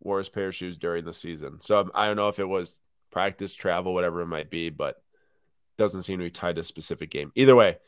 Wore 0.00 0.18
his 0.18 0.28
pair 0.28 0.48
of 0.48 0.54
shoes 0.54 0.76
during 0.76 1.04
the 1.04 1.12
season, 1.12 1.60
so 1.60 1.90
I 1.94 2.06
don't 2.06 2.16
know 2.16 2.28
if 2.28 2.38
it 2.38 2.48
was 2.48 2.78
practice, 3.10 3.54
travel, 3.54 3.94
whatever 3.94 4.20
it 4.20 4.26
might 4.26 4.50
be, 4.50 4.70
but 4.70 5.02
doesn't 5.76 6.02
seem 6.02 6.18
to 6.18 6.24
be 6.24 6.30
tied 6.30 6.56
to 6.56 6.60
a 6.60 6.64
specific 6.64 7.10
game. 7.10 7.32
Either 7.34 7.56
way, 7.56 7.78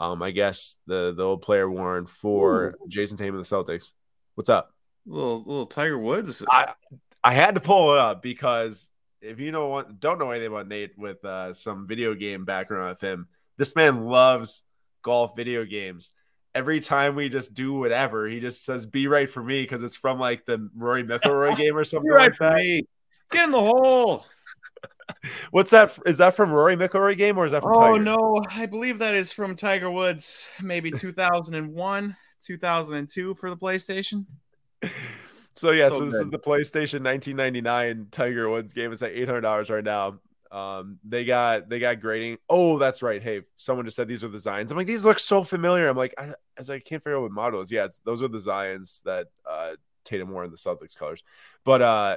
um, 0.00 0.22
I 0.22 0.30
guess 0.30 0.76
the 0.86 1.12
the 1.14 1.22
old 1.22 1.42
player 1.42 1.70
worn 1.70 2.06
for 2.06 2.76
Ooh. 2.82 2.88
Jayson 2.88 3.16
Tatum 3.16 3.36
and 3.36 3.44
the 3.44 3.48
Celtics. 3.48 3.92
What's 4.34 4.50
up? 4.50 4.74
Little 5.06 5.38
little 5.38 5.66
Tiger 5.66 5.98
Woods. 5.98 6.42
I 6.50 6.74
I 7.22 7.34
had 7.34 7.54
to 7.54 7.60
pull 7.60 7.92
it 7.94 7.98
up 7.98 8.22
because 8.22 8.90
if 9.20 9.40
you 9.40 9.52
know 9.52 9.68
what 9.68 10.00
don't 10.00 10.18
know 10.18 10.30
anything 10.30 10.48
about 10.48 10.68
Nate 10.68 10.96
with 10.96 11.24
uh, 11.24 11.52
some 11.52 11.86
video 11.86 12.14
game 12.14 12.44
background 12.44 12.90
with 12.90 13.00
him, 13.00 13.28
this 13.56 13.74
man 13.74 14.06
loves 14.06 14.62
golf 15.02 15.32
video 15.36 15.64
games. 15.64 16.12
Every 16.54 16.80
time 16.80 17.14
we 17.14 17.28
just 17.28 17.54
do 17.54 17.74
whatever, 17.74 18.28
he 18.28 18.40
just 18.40 18.64
says 18.64 18.86
"Be 18.86 19.06
right 19.06 19.28
for 19.28 19.42
me" 19.42 19.62
because 19.62 19.82
it's 19.82 19.96
from 19.96 20.18
like 20.18 20.44
the 20.46 20.68
Rory 20.74 21.04
McIlroy 21.04 21.56
game 21.58 21.76
or 21.76 21.84
something 21.84 22.10
right 22.10 22.30
like 22.30 22.38
that. 22.38 22.54
Me. 22.56 22.82
Get 23.30 23.44
in 23.44 23.50
the 23.50 23.60
hole. 23.60 24.24
What's 25.50 25.70
that? 25.72 25.98
Is 26.06 26.18
that 26.18 26.36
from 26.36 26.52
Rory 26.52 26.76
McIlroy 26.76 27.16
game 27.16 27.38
or 27.38 27.44
is 27.44 27.52
that 27.52 27.62
from? 27.62 27.72
Oh 27.76 27.92
Tiger? 27.92 28.02
no, 28.02 28.42
I 28.50 28.66
believe 28.66 28.98
that 28.98 29.14
is 29.14 29.32
from 29.32 29.56
Tiger 29.56 29.90
Woods, 29.90 30.48
maybe 30.62 30.90
2001, 30.96 32.16
2002 32.42 33.34
for 33.34 33.50
the 33.50 33.56
PlayStation. 33.56 34.26
So 35.58 35.72
yeah, 35.72 35.88
so, 35.88 35.98
so 35.98 36.04
this 36.04 36.14
is 36.14 36.30
the 36.30 36.38
PlayStation 36.38 37.02
1999 37.02 38.08
Tiger 38.10 38.48
Woods 38.48 38.72
game. 38.72 38.92
It's 38.92 39.02
at 39.02 39.10
eight 39.10 39.26
hundred 39.26 39.40
dollars 39.40 39.70
right 39.70 39.82
now. 39.82 40.20
Um, 40.50 40.98
they 41.04 41.24
got 41.24 41.68
they 41.68 41.78
got 41.78 42.00
grading. 42.00 42.38
Oh, 42.48 42.78
that's 42.78 43.02
right. 43.02 43.22
Hey, 43.22 43.42
someone 43.56 43.84
just 43.84 43.96
said 43.96 44.08
these 44.08 44.22
are 44.22 44.28
the 44.28 44.38
Zions. 44.38 44.70
I'm 44.70 44.76
like, 44.76 44.86
these 44.86 45.04
look 45.04 45.18
so 45.18 45.42
familiar. 45.42 45.88
I'm 45.88 45.96
like, 45.96 46.14
I, 46.16 46.34
as 46.56 46.70
I 46.70 46.78
can't 46.78 47.02
figure 47.02 47.16
out 47.16 47.22
what 47.22 47.32
model 47.32 47.60
is. 47.60 47.72
Yeah, 47.72 47.88
those 48.04 48.22
are 48.22 48.28
the 48.28 48.38
Zions 48.38 49.02
that 49.02 49.26
uh, 49.48 49.72
Tatum 50.04 50.30
wore 50.30 50.44
in 50.44 50.50
the 50.50 50.56
Celtics 50.56 50.96
colors. 50.96 51.24
But 51.64 51.82
uh, 51.82 52.16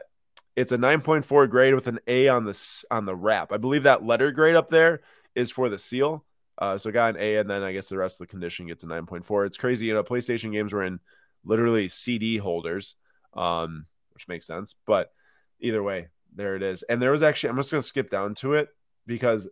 it's 0.56 0.72
a 0.72 0.78
9.4 0.78 1.50
grade 1.50 1.74
with 1.74 1.88
an 1.88 2.00
A 2.08 2.28
on 2.28 2.46
the 2.46 2.86
on 2.92 3.06
the 3.06 3.16
wrap. 3.16 3.52
I 3.52 3.58
believe 3.58 3.84
that 3.84 4.06
letter 4.06 4.32
grade 4.32 4.56
up 4.56 4.70
there 4.70 5.02
is 5.36 5.52
for 5.52 5.68
the 5.68 5.78
seal. 5.78 6.24
Uh, 6.58 6.78
so 6.78 6.92
got 6.92 7.16
an 7.16 7.22
A, 7.22 7.38
and 7.38 7.50
then 7.50 7.64
I 7.64 7.74
guess 7.74 7.90
the 7.90 7.98
rest 7.98 8.22
of 8.22 8.28
the 8.28 8.32
condition 8.32 8.68
gets 8.68 8.84
a 8.84 8.88
9.4. 8.88 9.48
It's 9.48 9.58
crazy. 9.58 9.88
You 9.88 9.96
know, 9.96 10.04
PlayStation 10.04 10.52
games 10.52 10.74
were 10.74 10.84
in 10.84 11.00
literally 11.44 11.88
CD 11.88 12.38
holders, 12.38 12.96
um, 13.34 13.86
which 14.14 14.28
makes 14.28 14.48
sense. 14.48 14.76
But 14.86 15.12
either 15.60 15.82
way, 15.82 16.08
there 16.36 16.56
it 16.56 16.64
is. 16.64 16.84
And 16.84 17.02
there 17.02 17.12
was 17.12 17.24
actually, 17.24 17.50
I'm 17.50 17.58
just 17.58 17.72
going 17.72 17.82
to 17.82 17.88
skip 17.88 18.10
down 18.10 18.36
to 18.36 18.54
it 18.54 18.70
because 19.06 19.50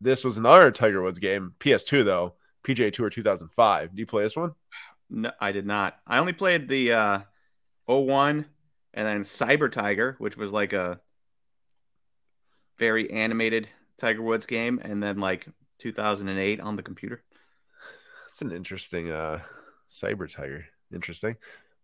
this 0.00 0.24
was 0.24 0.36
another 0.36 0.70
Tiger 0.70 1.02
Woods 1.02 1.18
game, 1.18 1.54
PS2 1.60 2.04
though, 2.04 2.34
PGA 2.64 2.92
Tour 2.92 3.10
2005. 3.10 3.94
Do 3.94 4.00
you 4.00 4.06
play 4.06 4.22
this 4.22 4.36
one? 4.36 4.52
No, 5.08 5.32
I 5.40 5.52
did 5.52 5.66
not. 5.66 5.98
I 6.06 6.18
only 6.18 6.32
played 6.32 6.68
the 6.68 6.92
uh, 6.92 7.20
01 7.86 8.46
and 8.94 9.06
then 9.06 9.22
Cyber 9.22 9.70
Tiger, 9.70 10.16
which 10.18 10.36
was 10.36 10.52
like 10.52 10.72
a 10.72 11.00
very 12.78 13.10
animated 13.10 13.68
Tiger 13.98 14.22
Woods 14.22 14.46
game, 14.46 14.80
and 14.82 15.02
then 15.02 15.18
like 15.18 15.46
2008 15.78 16.60
on 16.60 16.76
the 16.76 16.82
computer. 16.82 17.22
That's 18.26 18.42
an 18.42 18.52
interesting 18.52 19.10
uh 19.10 19.40
Cyber 19.90 20.32
Tiger. 20.32 20.66
Interesting. 20.92 21.36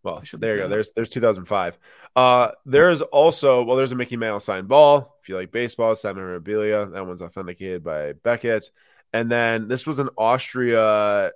Well, 0.06 0.22
there 0.34 0.54
you 0.54 0.62
go. 0.62 0.68
There's 0.68 0.92
there's 0.92 1.08
2005. 1.08 1.78
Uh, 2.14 2.52
there's 2.64 3.02
also 3.02 3.64
well, 3.64 3.76
there's 3.76 3.90
a 3.90 3.96
Mickey 3.96 4.16
Mouse 4.16 4.44
signed 4.44 4.68
ball. 4.68 5.16
If 5.20 5.28
you 5.28 5.36
like 5.36 5.50
baseball, 5.50 5.96
signed 5.96 6.16
memorabilia. 6.16 6.86
That 6.86 7.06
one's 7.06 7.22
authenticated 7.22 7.82
by 7.82 8.12
Beckett. 8.12 8.70
And 9.12 9.30
then 9.30 9.66
this 9.66 9.84
was 9.84 9.98
an 9.98 10.10
Austria 10.16 11.32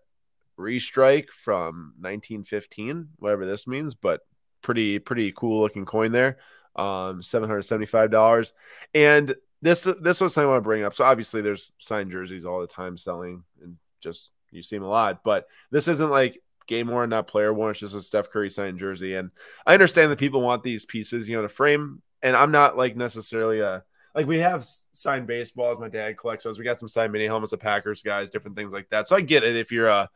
restrike 0.57 1.31
from 1.31 1.95
1915, 1.99 3.09
whatever 3.19 3.45
this 3.45 3.67
means, 3.67 3.95
but 3.95 4.21
pretty 4.63 5.01
pretty 5.01 5.33
cool 5.33 5.63
looking 5.63 5.85
coin 5.85 6.13
there. 6.13 6.39
Um, 6.77 7.23
seven 7.23 7.49
hundred 7.49 7.63
seventy 7.63 7.87
five 7.87 8.13
dollars, 8.13 8.53
and 8.95 9.35
this 9.63 9.89
this 10.01 10.21
was 10.21 10.33
something 10.33 10.49
I 10.49 10.53
want 10.53 10.63
to 10.63 10.69
bring 10.69 10.85
up. 10.85 10.95
So 10.95 11.05
obviously, 11.05 11.43
there's 11.43 11.73
signed 11.79 12.13
jerseys 12.13 12.45
all 12.45 12.61
the 12.61 12.69
time 12.69 12.97
selling, 12.97 13.43
and 13.61 13.79
just 14.01 14.31
you 14.53 14.63
see 14.63 14.77
them 14.77 14.85
a 14.85 14.89
lot. 14.89 15.25
But 15.25 15.49
this 15.73 15.89
isn't 15.89 16.11
like 16.11 16.41
game 16.71 16.89
worn, 16.89 17.11
not 17.11 17.27
player 17.27 17.53
worn. 17.53 17.73
It's 17.73 17.81
just 17.81 17.95
a 17.95 18.01
Steph 18.01 18.31
Curry 18.31 18.49
signed 18.49 18.79
jersey, 18.79 19.17
and 19.17 19.31
I 19.67 19.75
understand 19.75 20.11
that 20.11 20.19
people 20.19 20.41
want 20.41 20.63
these 20.63 20.87
pieces, 20.87 21.29
you 21.29 21.37
know, 21.37 21.43
to 21.43 21.49
frame. 21.49 22.01
And 22.23 22.37
I'm 22.37 22.53
not 22.53 22.77
like 22.77 22.97
necessarily 22.97 23.61
a 23.61 23.83
like 24.15 24.27
we 24.27 24.39
have 24.39 24.67
signed 24.93 25.27
baseballs. 25.27 25.81
My 25.81 25.89
dad 25.89 26.17
collects 26.17 26.45
those. 26.45 26.59
We 26.59 26.65
got 26.65 26.79
some 26.81 26.89
signed 26.89 27.13
mini 27.13 27.27
helmets 27.27 27.53
of 27.53 27.61
Packers 27.61 28.03
guys, 28.03 28.31
different 28.31 28.57
things 28.57 28.73
like 28.73 28.89
that. 28.91 29.09
So 29.09 29.17
I 29.17 29.21
get 29.21 29.45
it 29.45 29.57
if 29.57 29.73
you're 29.73 29.89
a 29.89 30.09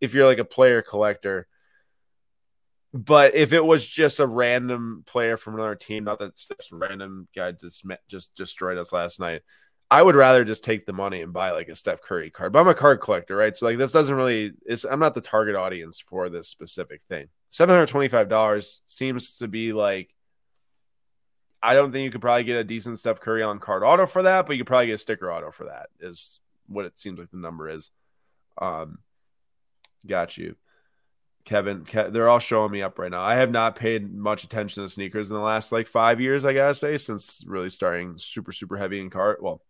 if 0.00 0.14
you're 0.14 0.26
like 0.26 0.38
a 0.38 0.44
player 0.44 0.82
collector. 0.82 1.48
But 2.94 3.34
if 3.34 3.52
it 3.52 3.64
was 3.64 3.86
just 3.86 4.20
a 4.20 4.26
random 4.26 5.04
player 5.06 5.36
from 5.36 5.54
another 5.54 5.74
team, 5.74 6.04
not 6.04 6.20
that 6.20 6.38
Steph's 6.38 6.70
random 6.70 7.28
guy 7.34 7.52
just 7.52 7.86
just 8.08 8.34
destroyed 8.34 8.78
us 8.78 8.92
last 8.92 9.20
night, 9.20 9.42
I 9.90 10.02
would 10.02 10.16
rather 10.16 10.44
just 10.44 10.64
take 10.64 10.84
the 10.84 10.92
money 10.92 11.22
and 11.22 11.32
buy 11.32 11.52
like 11.52 11.68
a 11.68 11.74
Steph 11.74 12.02
Curry 12.02 12.30
card. 12.30 12.52
But 12.52 12.60
I'm 12.60 12.68
a 12.68 12.74
card 12.74 13.00
collector, 13.00 13.36
right? 13.36 13.56
So 13.56 13.66
like 13.66 13.78
this 13.78 13.92
doesn't 13.92 14.14
really 14.14 14.52
it's 14.66 14.84
I'm 14.84 14.98
not 14.98 15.14
the 15.14 15.20
target 15.22 15.56
audience 15.56 15.98
for 15.98 16.28
this 16.28 16.48
specific 16.48 17.02
thing. 17.02 17.28
$725 17.50 18.80
seems 18.86 19.38
to 19.38 19.48
be 19.48 19.72
like 19.72 20.14
I 21.62 21.74
don't 21.74 21.90
think 21.90 22.04
you 22.04 22.10
could 22.10 22.20
probably 22.20 22.44
get 22.44 22.58
a 22.58 22.64
decent 22.64 22.98
Steph 22.98 23.20
Curry 23.20 23.42
on 23.42 23.58
card 23.58 23.82
auto 23.82 24.06
for 24.06 24.22
that, 24.22 24.46
but 24.46 24.56
you 24.56 24.60
could 24.62 24.68
probably 24.68 24.88
get 24.88 24.94
a 24.94 24.98
sticker 24.98 25.32
auto 25.32 25.50
for 25.50 25.64
that, 25.64 25.88
is 25.98 26.38
what 26.66 26.84
it 26.84 26.98
seems 26.98 27.18
like 27.18 27.30
the 27.30 27.38
number 27.38 27.68
is. 27.68 27.90
Um 28.58 28.98
got 30.06 30.36
you. 30.36 30.56
Kevin, 31.46 31.84
Ke- 31.86 32.12
they're 32.12 32.28
all 32.28 32.40
showing 32.40 32.70
me 32.70 32.82
up 32.82 32.98
right 32.98 33.10
now. 33.10 33.22
I 33.22 33.36
have 33.36 33.50
not 33.50 33.74
paid 33.74 34.12
much 34.12 34.44
attention 34.44 34.82
to 34.82 34.88
sneakers 34.90 35.30
in 35.30 35.34
the 35.34 35.40
last 35.42 35.72
like 35.72 35.88
five 35.88 36.20
years, 36.20 36.44
I 36.44 36.52
gotta 36.52 36.74
say, 36.74 36.98
since 36.98 37.42
really 37.46 37.70
starting 37.70 38.18
super, 38.18 38.52
super 38.52 38.76
heavy 38.76 39.00
in 39.00 39.08
cart. 39.08 39.42
Well, 39.42 39.62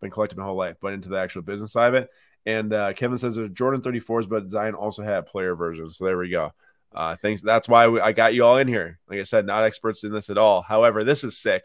been 0.00 0.10
collecting 0.10 0.38
my 0.38 0.44
whole 0.44 0.56
life, 0.56 0.76
but 0.80 0.92
into 0.92 1.08
the 1.08 1.18
actual 1.18 1.42
business 1.42 1.72
side 1.72 1.88
of 1.88 1.94
it. 1.94 2.10
And 2.44 2.72
uh, 2.72 2.92
Kevin 2.92 3.18
says 3.18 3.34
there's 3.34 3.50
Jordan 3.50 3.80
34s, 3.80 4.28
but 4.28 4.48
Zion 4.48 4.74
also 4.74 5.02
had 5.02 5.26
player 5.26 5.56
versions. 5.56 5.96
So 5.96 6.04
there 6.04 6.16
we 6.16 6.30
go. 6.30 6.52
Uh, 6.94 7.16
thanks. 7.16 7.42
That's 7.42 7.68
why 7.68 7.88
we, 7.88 8.00
I 8.00 8.12
got 8.12 8.34
you 8.34 8.44
all 8.44 8.56
in 8.56 8.68
here. 8.68 8.98
Like 9.08 9.18
I 9.18 9.24
said, 9.24 9.44
not 9.44 9.64
experts 9.64 10.04
in 10.04 10.12
this 10.12 10.30
at 10.30 10.38
all. 10.38 10.62
However, 10.62 11.04
this 11.04 11.24
is 11.24 11.36
sick. 11.36 11.64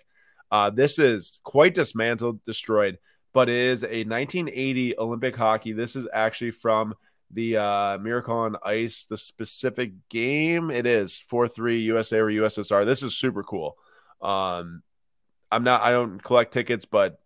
Uh, 0.52 0.70
this 0.70 1.00
is 1.00 1.40
quite 1.44 1.74
dismantled, 1.74 2.44
destroyed, 2.44 2.98
but 3.32 3.48
it 3.48 3.56
is 3.56 3.84
a 3.84 4.04
1980 4.04 4.98
Olympic 4.98 5.36
hockey. 5.36 5.72
This 5.72 5.96
is 5.96 6.08
actually 6.12 6.52
from 6.52 6.96
the 7.34 7.58
uh, 7.58 7.98
Miracle 8.00 8.36
on 8.36 8.58
Ice, 8.66 9.06
the 9.06 9.18
specific 9.18 9.94
game. 10.10 10.70
It 10.70 10.86
is 10.86 11.24
4 11.30 11.48
3 11.48 11.80
USA 11.82 12.20
or 12.20 12.30
USSR. 12.30 12.86
This 12.86 13.04
is 13.04 13.16
super 13.16 13.44
cool. 13.44 13.78
Um, 14.22 14.84
I'm 15.50 15.64
not, 15.64 15.82
I 15.82 15.92
don't 15.92 16.22
collect 16.22 16.54
tickets, 16.54 16.86
but 16.86 17.21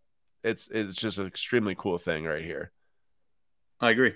it's 0.46 0.68
it's 0.70 0.96
just 0.96 1.18
an 1.18 1.28
extremely 1.28 1.76
cool 1.76 1.98
thing 1.98 2.24
right 2.26 2.44
here. 2.44 2.72
I 3.82 3.90
agree. 3.90 4.14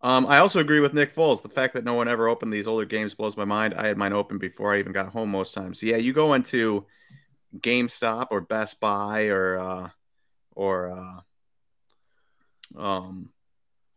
Um, 0.00 0.26
I 0.26 0.38
also 0.38 0.60
agree 0.60 0.80
with 0.80 0.94
Nick 0.94 1.14
Foles. 1.14 1.42
The 1.42 1.48
fact 1.48 1.74
that 1.74 1.84
no 1.84 1.94
one 1.94 2.08
ever 2.08 2.28
opened 2.28 2.52
these 2.52 2.68
older 2.68 2.84
games 2.84 3.14
blows 3.14 3.36
my 3.36 3.44
mind. 3.44 3.74
I 3.74 3.86
had 3.86 3.96
mine 3.96 4.12
open 4.12 4.38
before 4.38 4.72
I 4.74 4.78
even 4.78 4.92
got 4.92 5.12
home 5.12 5.30
most 5.30 5.54
times. 5.54 5.82
Yeah, 5.82 5.96
you 5.96 6.12
go 6.12 6.34
into 6.34 6.86
GameStop 7.58 8.28
or 8.30 8.40
Best 8.40 8.80
Buy 8.80 9.26
or 9.26 9.58
uh, 9.58 9.88
or 10.54 10.92
uh, 12.76 12.80
um, 12.80 13.30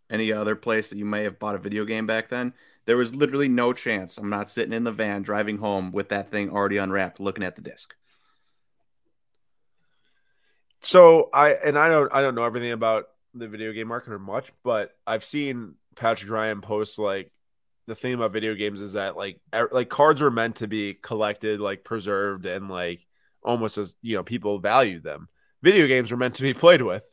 any 0.09 0.31
other 0.33 0.55
place 0.55 0.89
that 0.89 0.97
you 0.97 1.05
may 1.05 1.23
have 1.23 1.39
bought 1.39 1.55
a 1.55 1.59
video 1.59 1.85
game 1.85 2.07
back 2.07 2.29
then. 2.29 2.53
There 2.85 2.97
was 2.97 3.13
literally 3.13 3.47
no 3.47 3.73
chance 3.73 4.17
I'm 4.17 4.29
not 4.29 4.49
sitting 4.49 4.73
in 4.73 4.83
the 4.83 4.91
van 4.91 5.21
driving 5.21 5.59
home 5.59 5.91
with 5.91 6.09
that 6.09 6.31
thing 6.31 6.49
already 6.49 6.77
unwrapped, 6.77 7.19
looking 7.19 7.43
at 7.43 7.55
the 7.55 7.61
disc. 7.61 7.93
So 10.81 11.29
I 11.33 11.51
and 11.53 11.77
I 11.77 11.89
don't 11.89 12.11
I 12.13 12.21
don't 12.21 12.35
know 12.35 12.43
everything 12.43 12.71
about 12.71 13.05
the 13.33 13.47
video 13.47 13.71
game 13.71 13.87
market 13.87 14.11
or 14.11 14.19
much, 14.19 14.51
but 14.63 14.91
I've 15.05 15.23
seen 15.23 15.75
Patrick 15.95 16.31
Ryan 16.31 16.61
post 16.61 16.99
like 16.99 17.31
the 17.87 17.95
thing 17.95 18.13
about 18.13 18.33
video 18.33 18.55
games 18.55 18.81
is 18.81 18.93
that 18.93 19.15
like 19.15 19.39
er, 19.53 19.69
like 19.71 19.89
cards 19.89 20.21
were 20.21 20.31
meant 20.31 20.57
to 20.57 20.67
be 20.67 20.93
collected, 20.93 21.59
like 21.59 21.83
preserved, 21.83 22.45
and 22.45 22.69
like 22.69 23.05
almost 23.43 23.77
as 23.77 23.95
you 24.01 24.15
know 24.15 24.23
people 24.23 24.59
value 24.59 24.99
them. 24.99 25.27
Video 25.61 25.87
games 25.87 26.09
were 26.09 26.17
meant 26.17 26.35
to 26.35 26.41
be 26.41 26.53
played 26.55 26.81
with. 26.81 27.03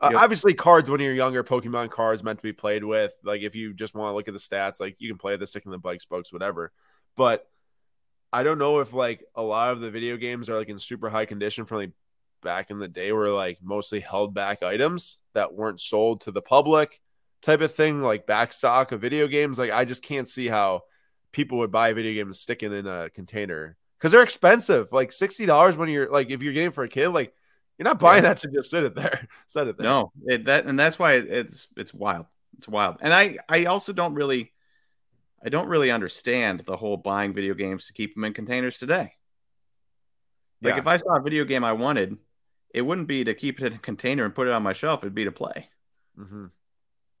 Uh, 0.00 0.10
yep. 0.12 0.22
Obviously, 0.22 0.54
cards 0.54 0.88
when 0.88 1.00
you're 1.00 1.12
younger, 1.12 1.42
Pokemon 1.42 1.90
cards 1.90 2.22
meant 2.22 2.38
to 2.38 2.42
be 2.42 2.52
played 2.52 2.84
with. 2.84 3.12
Like 3.24 3.42
if 3.42 3.54
you 3.54 3.74
just 3.74 3.94
want 3.94 4.10
to 4.10 4.14
look 4.14 4.28
at 4.28 4.34
the 4.34 4.40
stats, 4.40 4.80
like 4.80 4.96
you 4.98 5.10
can 5.10 5.18
play 5.18 5.36
the 5.36 5.46
stick 5.46 5.64
and 5.64 5.74
the 5.74 5.78
bike 5.78 6.00
spokes, 6.00 6.32
whatever. 6.32 6.72
But 7.16 7.46
I 8.32 8.42
don't 8.42 8.58
know 8.58 8.80
if 8.80 8.92
like 8.92 9.24
a 9.34 9.42
lot 9.42 9.72
of 9.72 9.80
the 9.80 9.90
video 9.90 10.16
games 10.16 10.48
are 10.48 10.56
like 10.56 10.68
in 10.68 10.78
super 10.78 11.10
high 11.10 11.26
condition 11.26 11.64
from 11.64 11.78
like 11.78 11.92
back 12.42 12.70
in 12.70 12.78
the 12.78 12.88
day 12.88 13.12
were 13.12 13.30
like 13.30 13.58
mostly 13.62 14.00
held 14.00 14.34
back 14.34 14.62
items 14.62 15.18
that 15.34 15.54
weren't 15.54 15.80
sold 15.80 16.22
to 16.22 16.30
the 16.30 16.42
public 16.42 17.00
type 17.42 17.60
of 17.60 17.74
thing, 17.74 18.02
like 18.02 18.26
backstock 18.26 18.92
of 18.92 19.00
video 19.00 19.26
games. 19.26 19.58
Like 19.58 19.70
I 19.70 19.84
just 19.84 20.02
can't 20.02 20.28
see 20.28 20.48
how 20.48 20.82
people 21.32 21.58
would 21.58 21.70
buy 21.70 21.88
a 21.88 21.94
video 21.94 22.14
game 22.14 22.28
and 22.28 22.36
stick 22.36 22.62
it 22.62 22.72
in 22.72 22.86
a 22.86 23.10
container 23.10 23.76
because 23.98 24.12
they're 24.12 24.22
expensive. 24.22 24.92
Like 24.92 25.12
sixty 25.12 25.46
dollars 25.46 25.76
when 25.76 25.88
you're 25.88 26.10
like 26.10 26.30
if 26.30 26.42
you're 26.42 26.52
getting 26.52 26.72
for 26.72 26.84
a 26.84 26.88
kid, 26.88 27.08
like 27.08 27.32
you're 27.78 27.84
not 27.84 27.98
buying 27.98 28.22
yeah. 28.22 28.30
that 28.30 28.38
to 28.38 28.48
just 28.48 28.70
sit 28.70 28.84
it 28.84 28.94
there. 28.94 29.28
Set 29.46 29.68
it 29.68 29.78
there. 29.78 29.84
No, 29.84 30.12
it, 30.26 30.46
that 30.46 30.66
and 30.66 30.78
that's 30.78 30.98
why 30.98 31.14
it's 31.14 31.68
it's 31.76 31.94
wild. 31.94 32.26
It's 32.56 32.68
wild. 32.68 32.96
And 33.00 33.14
I 33.14 33.38
I 33.48 33.66
also 33.66 33.92
don't 33.92 34.14
really 34.14 34.52
I 35.44 35.48
don't 35.48 35.68
really 35.68 35.90
understand 35.90 36.60
the 36.60 36.76
whole 36.76 36.96
buying 36.96 37.32
video 37.32 37.54
games 37.54 37.86
to 37.86 37.92
keep 37.92 38.14
them 38.14 38.24
in 38.24 38.32
containers 38.32 38.78
today. 38.78 39.12
Like 40.60 40.74
yeah. 40.74 40.78
if 40.80 40.86
I 40.88 40.96
saw 40.96 41.16
a 41.16 41.22
video 41.22 41.44
game 41.44 41.62
I 41.62 41.72
wanted, 41.72 42.16
it 42.74 42.82
wouldn't 42.82 43.08
be 43.08 43.24
to 43.24 43.34
keep 43.34 43.60
it 43.60 43.66
in 43.66 43.72
a 43.74 43.78
container 43.78 44.24
and 44.24 44.34
put 44.34 44.46
it 44.46 44.52
on 44.52 44.62
my 44.62 44.72
shelf. 44.72 45.02
It'd 45.02 45.14
be 45.14 45.24
to 45.24 45.32
play. 45.32 45.68
Mm-hmm. 46.18 46.46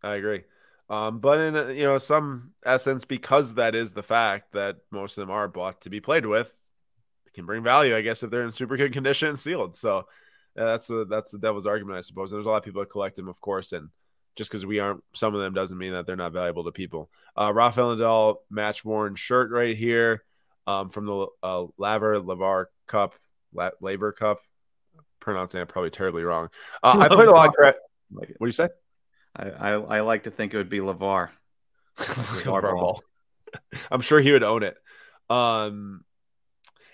I 0.02 0.14
agree. 0.14 0.44
Um, 0.90 1.18
but 1.18 1.40
in 1.40 1.76
you 1.76 1.84
know 1.84 1.98
some 1.98 2.52
essence, 2.64 3.04
because 3.04 3.54
that 3.54 3.74
is 3.74 3.92
the 3.92 4.02
fact 4.02 4.52
that 4.52 4.76
most 4.90 5.18
of 5.18 5.22
them 5.22 5.30
are 5.30 5.48
bought 5.48 5.82
to 5.82 5.90
be 5.90 6.00
played 6.00 6.24
with, 6.24 6.52
can 7.38 7.46
bring 7.46 7.62
value, 7.62 7.96
I 7.96 8.00
guess, 8.00 8.22
if 8.22 8.30
they're 8.30 8.44
in 8.44 8.52
super 8.52 8.76
good 8.76 8.92
condition 8.92 9.28
and 9.28 9.38
sealed. 9.38 9.76
So 9.76 10.06
yeah, 10.56 10.64
that's 10.64 10.88
the 10.88 11.06
that's 11.08 11.30
the 11.30 11.38
devil's 11.38 11.66
argument, 11.66 11.98
I 11.98 12.00
suppose. 12.00 12.32
And 12.32 12.38
There's 12.38 12.46
a 12.46 12.50
lot 12.50 12.56
of 12.56 12.64
people 12.64 12.82
that 12.82 12.90
collect 12.90 13.16
them, 13.16 13.28
of 13.28 13.40
course, 13.40 13.72
and 13.72 13.90
just 14.34 14.50
because 14.50 14.66
we 14.66 14.78
aren't 14.78 15.02
some 15.14 15.34
of 15.34 15.40
them 15.40 15.54
doesn't 15.54 15.78
mean 15.78 15.92
that 15.92 16.06
they're 16.06 16.16
not 16.16 16.32
valuable 16.32 16.64
to 16.64 16.72
people. 16.72 17.10
Uh, 17.36 17.52
Rafael 17.54 17.96
Nadal 17.96 18.36
match 18.50 18.84
worn 18.84 19.14
shirt 19.14 19.50
right 19.50 19.76
here 19.76 20.24
um, 20.66 20.88
from 20.90 21.06
the 21.06 21.26
uh, 21.42 21.66
Laver 21.76 22.20
Lavar 22.20 22.66
Cup, 22.86 23.14
La- 23.54 23.70
Labor 23.80 24.12
Cup. 24.12 24.40
Pronouncing 25.28 25.60
it 25.60 25.68
probably 25.68 25.90
terribly 25.90 26.22
wrong. 26.22 26.48
Uh, 26.82 27.00
I 27.00 27.08
played 27.08 27.28
a 27.28 27.32
lot. 27.32 27.48
Of 27.48 27.74
what 28.08 28.26
do 28.26 28.46
you 28.46 28.50
say? 28.50 28.70
I, 29.36 29.50
I, 29.50 29.70
I 29.72 30.00
like 30.00 30.22
to 30.22 30.30
think 30.30 30.54
it 30.54 30.56
would 30.56 30.70
be 30.70 30.78
Levar. 30.78 31.28
Lavar 31.98 32.72
ball. 32.72 33.02
I'm 33.90 34.00
sure 34.00 34.20
he 34.20 34.32
would 34.32 34.42
own 34.42 34.62
it. 34.62 34.78
Um, 35.28 36.02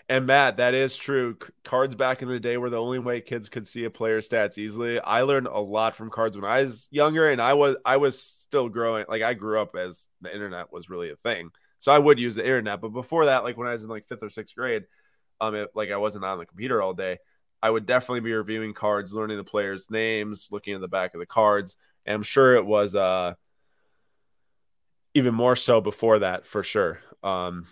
and 0.08 0.26
Matt, 0.26 0.56
that 0.56 0.74
is 0.74 0.96
true. 0.96 1.38
Cards 1.62 1.94
back 1.94 2.22
in 2.22 2.28
the 2.28 2.40
day 2.40 2.56
were 2.56 2.70
the 2.70 2.76
only 2.76 2.98
way 2.98 3.20
kids 3.20 3.48
could 3.48 3.68
see 3.68 3.84
a 3.84 3.90
player's 3.90 4.28
stats 4.28 4.58
easily. 4.58 4.98
I 4.98 5.22
learned 5.22 5.46
a 5.46 5.60
lot 5.60 5.94
from 5.94 6.10
cards 6.10 6.36
when 6.36 6.50
I 6.50 6.62
was 6.62 6.88
younger, 6.90 7.30
and 7.30 7.40
I 7.40 7.54
was 7.54 7.76
I 7.84 7.98
was 7.98 8.20
still 8.20 8.68
growing. 8.68 9.04
Like 9.08 9.22
I 9.22 9.34
grew 9.34 9.60
up 9.60 9.76
as 9.76 10.08
the 10.22 10.34
internet 10.34 10.72
was 10.72 10.90
really 10.90 11.10
a 11.10 11.16
thing, 11.18 11.50
so 11.78 11.92
I 11.92 12.00
would 12.00 12.18
use 12.18 12.34
the 12.34 12.44
internet. 12.44 12.80
But 12.80 12.88
before 12.88 13.26
that, 13.26 13.44
like 13.44 13.56
when 13.56 13.68
I 13.68 13.74
was 13.74 13.84
in 13.84 13.90
like 13.90 14.08
fifth 14.08 14.24
or 14.24 14.28
sixth 14.30 14.56
grade, 14.56 14.86
um, 15.40 15.54
it, 15.54 15.70
like 15.76 15.92
I 15.92 15.98
wasn't 15.98 16.24
on 16.24 16.38
the 16.38 16.46
computer 16.46 16.82
all 16.82 16.94
day. 16.94 17.18
I 17.64 17.70
would 17.70 17.86
definitely 17.86 18.20
be 18.20 18.34
reviewing 18.34 18.74
cards, 18.74 19.14
learning 19.14 19.38
the 19.38 19.42
players' 19.42 19.90
names, 19.90 20.50
looking 20.52 20.74
at 20.74 20.82
the 20.82 20.88
back 20.88 21.14
of 21.14 21.20
the 21.20 21.26
cards. 21.26 21.76
And 22.04 22.14
I'm 22.14 22.22
sure 22.22 22.56
it 22.56 22.66
was 22.66 22.94
uh 22.94 23.32
even 25.14 25.34
more 25.34 25.56
so 25.56 25.80
before 25.80 26.18
that 26.18 26.46
for 26.46 26.62
sure. 26.62 27.00
Um, 27.22 27.66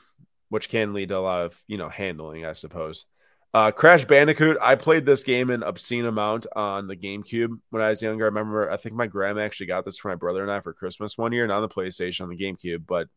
which 0.49 0.71
can 0.71 0.95
lead 0.95 1.11
to 1.11 1.19
a 1.19 1.21
lot 1.21 1.43
of 1.43 1.63
you 1.67 1.77
know 1.77 1.91
handling, 1.91 2.47
I 2.47 2.55
suppose. 2.55 3.05
Uh, 3.53 3.71
Crash 3.71 4.07
Bandicoot. 4.07 4.57
I 4.63 4.77
played 4.77 5.05
this 5.05 5.25
game 5.25 5.51
an 5.51 5.63
obscene 5.63 6.07
amount 6.07 6.47
on 6.57 6.87
the 6.87 6.97
GameCube 6.97 7.61
when 7.69 7.83
I 7.83 7.91
was 7.91 8.01
younger. 8.01 8.25
I 8.25 8.29
remember 8.29 8.71
I 8.71 8.79
think 8.79 8.95
my 8.95 9.07
grandma 9.07 9.43
actually 9.43 9.67
got 9.67 9.85
this 9.85 9.99
for 9.99 10.09
my 10.09 10.15
brother 10.15 10.41
and 10.41 10.51
I 10.51 10.61
for 10.61 10.73
Christmas 10.73 11.19
one 11.19 11.33
year, 11.33 11.47
not 11.47 11.57
on 11.57 11.63
the 11.63 11.69
PlayStation 11.69 12.23
on 12.23 12.31
the 12.31 12.39
GameCube, 12.39 12.87
but 12.87 13.09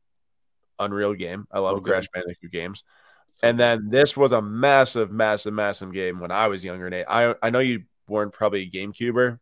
unreal 0.78 1.14
game. 1.14 1.48
I 1.54 1.60
love 1.60 1.78
okay. 1.78 1.92
Crash 1.92 2.08
Bandicoot 2.14 2.52
games. 2.52 2.84
And 3.44 3.60
then 3.60 3.90
this 3.90 4.16
was 4.16 4.32
a 4.32 4.42
massive, 4.42 5.12
massive, 5.12 5.54
massive 5.54 5.92
game 5.94 6.20
when 6.20 6.32
I 6.32 6.48
was 6.48 6.64
younger. 6.64 6.90
Nate, 6.90 7.06
I 7.08 7.36
I 7.42 7.50
know 7.50 7.60
you 7.60 7.84
weren't 8.08 8.34
probably 8.34 8.62
a 8.62 8.70
GameCuber. 8.70 9.40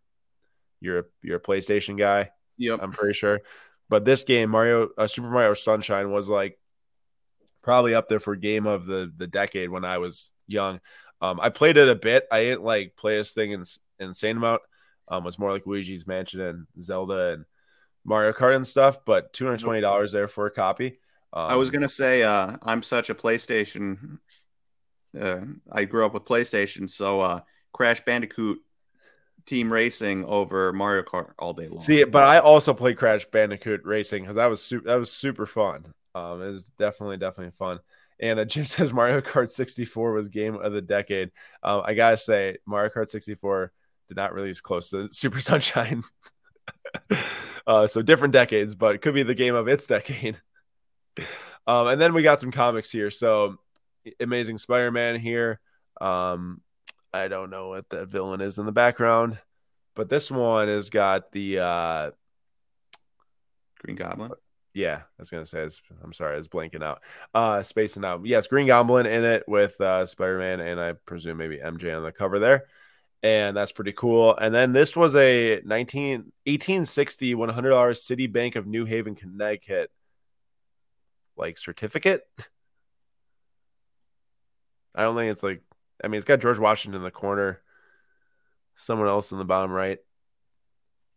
You're 0.82 1.00
a, 1.00 1.04
you're 1.22 1.38
a 1.38 1.42
PlayStation 1.42 1.98
guy. 1.98 2.32
Yep, 2.58 2.80
I'm 2.82 2.92
pretty 2.92 3.14
sure. 3.14 3.42
But 3.90 4.06
this 4.06 4.24
game, 4.24 4.50
Mario, 4.50 4.90
uh, 4.98 5.08
Super 5.08 5.30
Mario 5.30 5.54
Sunshine, 5.54 6.12
was 6.12 6.28
like 6.28 6.60
probably 7.62 7.96
up 7.96 8.10
there 8.10 8.20
for 8.20 8.36
game 8.36 8.66
of 8.66 8.86
the 8.86 9.12
the 9.16 9.28
decade 9.28 9.70
when 9.70 9.86
I 9.86 10.00
was 10.00 10.32
young. 10.48 10.82
Um, 11.22 11.40
I 11.40 11.50
played 11.50 11.78
it 11.78 11.88
a 11.88 11.96
bit. 11.96 12.28
I 12.32 12.44
didn't 12.44 12.64
like 12.64 12.96
play 12.98 13.18
this 13.18 13.34
thing 13.34 13.52
in 13.52 13.64
insane 14.00 14.38
amount. 14.38 14.62
Um, 15.08 15.24
was 15.24 15.40
more 15.40 15.52
like 15.52 15.66
Luigi's 15.66 16.08
Mansion 16.08 16.42
and 16.42 16.68
Zelda 16.82 17.34
and 17.34 17.46
Mario 18.04 18.34
Kart 18.34 18.56
and 18.56 18.68
stuff. 18.68 19.06
But 19.06 19.32
two 19.32 19.46
hundred 19.46 19.62
twenty 19.62 19.82
dollars 19.82 20.12
there 20.12 20.28
for 20.28 20.48
a 20.48 20.52
copy. 20.52 21.00
Um, 21.34 21.50
I 21.50 21.56
was 21.56 21.72
gonna 21.72 21.90
say 21.90 22.24
uh, 22.24 22.58
I'm 22.62 22.84
such 22.84 23.10
a 23.10 23.16
PlayStation. 23.16 24.20
Uh, 25.20 25.42
I 25.72 25.86
grew 25.86 26.06
up 26.06 26.14
with 26.14 26.26
PlayStation, 26.26 26.88
so 26.88 27.22
uh, 27.22 27.42
Crash 27.72 28.06
Bandicoot 28.06 28.60
Team 29.48 29.74
Racing 29.74 30.26
over 30.26 30.72
Mario 30.74 31.02
Kart 31.04 31.32
all 31.40 31.54
day 31.54 31.68
long. 31.68 31.82
See, 31.82 32.04
but 32.04 32.24
I 32.24 32.40
also 32.40 32.74
played 32.74 32.98
Crash 32.98 33.26
Bandicoot 33.26 33.82
Racing 33.84 34.24
because 34.24 34.36
that 34.36 34.46
was 34.46 34.62
su- 34.62 34.82
that 34.82 34.96
was 34.96 35.12
super 35.12 35.48
fun. 35.48 35.94
Um, 36.14 36.42
it 36.42 36.48
was 36.48 36.66
definitely 36.78 37.18
definitely 37.18 37.54
fun. 37.58 37.80
And 38.20 38.40
uh, 38.40 38.46
Jim 38.46 38.66
says 38.68 38.94
Mario 38.94 39.22
Kart 39.22 39.50
64 39.50 40.14
was 40.14 40.30
game 40.30 40.56
of 40.56 40.72
the 40.72 40.82
decade. 40.82 41.32
Um, 41.64 41.82
I 41.84 41.96
gotta 41.96 42.18
say, 42.18 42.58
Mario 42.66 42.92
Kart 42.92 43.10
64 43.10 43.72
did 44.08 44.18
not 44.18 44.34
release 44.34 44.62
close 44.62 44.92
to 44.92 45.08
Super 45.12 45.42
Sunshine. 45.42 46.04
uh, 47.68 47.88
so 47.88 48.02
different 48.04 48.34
decades, 48.34 48.76
but 48.76 48.96
it 48.96 49.02
could 49.02 49.16
be 49.16 49.24
the 49.24 49.36
game 49.36 49.56
of 49.56 49.68
its 49.68 49.88
decade. 49.88 50.40
Um, 51.66 51.88
and 51.88 52.02
then 52.02 52.14
we 52.14 52.24
got 52.24 52.42
some 52.42 52.52
comics 52.52 52.92
here. 52.92 53.10
So 53.10 53.58
Amazing 54.20 54.58
Spider-Man 54.58 55.18
here. 55.18 55.62
Um, 56.02 56.60
I 57.14 57.30
don't 57.30 57.50
know 57.50 57.70
what 57.70 57.90
the 57.90 58.06
villain 58.06 58.42
is 58.42 58.58
in 58.58 58.66
the 58.66 58.74
background, 58.74 59.38
but 59.96 60.10
this 60.10 60.30
one 60.30 60.68
has 60.68 60.90
got 60.90 61.32
the 61.32 61.60
uh, 61.60 62.12
Green 63.80 63.96
Goblin 63.96 64.32
yeah, 64.74 64.98
I 64.98 65.22
was 65.22 65.30
gonna 65.30 65.46
say. 65.46 65.68
I'm 66.04 66.14
sorry, 66.14 66.34
I 66.34 66.38
was 66.38 66.48
blanking 66.48 66.84
out. 66.84 67.02
Uh, 67.34 67.62
spacing 67.64 68.04
out. 68.04 68.26
Yes, 68.26 68.48
Green 68.48 68.68
Goblin 68.68 69.06
in 69.06 69.24
it 69.24 69.44
with 69.48 69.80
uh, 69.80 70.06
Spider 70.06 70.40
Man, 70.40 70.60
and 70.60 70.80
I 70.80 70.94
presume 70.94 71.38
maybe 71.38 71.58
MJ 71.58 71.96
on 71.96 72.04
the 72.04 72.12
cover 72.12 72.40
there, 72.40 72.66
and 73.22 73.56
that's 73.56 73.72
pretty 73.72 73.94
cool. 73.94 74.36
And 74.36 74.54
then 74.54 74.74
this 74.74 74.96
was 74.96 75.16
a 75.16 75.62
19 75.64 76.32
1860 76.46 77.36
100 77.36 77.70
dollars 77.70 78.04
City 78.04 78.28
Bank 78.28 78.56
of 78.56 78.66
New 78.66 78.86
Haven, 78.86 79.16
Connecticut, 79.16 79.92
like 81.38 81.58
certificate. 81.58 82.28
I 84.96 85.04
don't 85.04 85.16
think 85.16 85.32
it's 85.32 85.44
like. 85.44 85.62
I 86.04 86.08
mean, 86.08 86.18
it's 86.18 86.26
got 86.26 86.42
George 86.42 86.60
Washington 86.60 87.00
in 87.00 87.04
the 87.04 87.12
corner, 87.12 87.62
someone 88.76 89.08
else 89.08 89.32
in 89.32 89.38
the 89.38 89.46
bottom 89.46 89.72
right, 89.72 90.00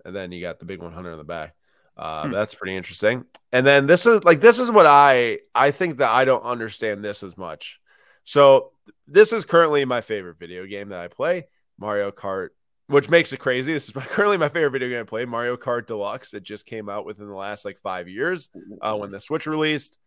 and 0.05 0.15
then 0.15 0.31
you 0.31 0.41
got 0.41 0.61
the 0.61 0.65
big 0.65 0.81
100 0.81 1.13
in 1.13 1.19
the 1.19 1.25
back. 1.25 1.55
Uh, 1.97 2.27
hmm. 2.27 2.33
That's 2.33 2.55
pretty 2.55 2.77
interesting. 2.77 3.25
And 3.53 3.67
then 3.67 3.87
this 3.87 4.07
is 4.07 4.23
like 4.25 4.41
this 4.41 4.59
is 4.59 4.71
what 4.71 4.87
I 4.87 5.41
I 5.55 5.71
think 5.71 5.99
that 5.99 6.11
I 6.11 6.25
don't 6.25 6.43
understand 6.43 7.05
this 7.05 7.23
as 7.23 7.37
much. 7.39 7.81
So 8.25 8.73
this 9.07 9.33
is 9.33 9.45
currently 9.45 9.85
my 9.85 10.01
favorite 10.01 10.39
video 10.39 10.67
game 10.67 10.91
that 10.91 11.01
I 11.01 11.09
play, 11.09 11.47
Mario 11.79 12.11
Kart, 12.11 12.49
which 12.89 13.09
makes 13.09 13.33
it 13.33 13.39
crazy. 13.39 13.73
This 13.73 13.89
is 13.89 13.95
my, 13.95 14.03
currently 14.07 14.37
my 14.37 14.49
favorite 14.49 14.71
video 14.71 14.89
game 14.89 15.01
I 15.01 15.05
play, 15.05 15.25
Mario 15.25 15.57
Kart 15.57 15.87
Deluxe. 15.87 16.35
It 16.35 16.43
just 16.43 16.67
came 16.67 16.89
out 16.89 17.07
within 17.07 17.29
the 17.29 17.35
last 17.35 17.65
like 17.65 17.79
five 17.79 18.09
years 18.09 18.51
uh, 18.83 18.97
when 18.97 19.11
the 19.11 19.21
Switch 19.21 19.47
released, 19.47 19.99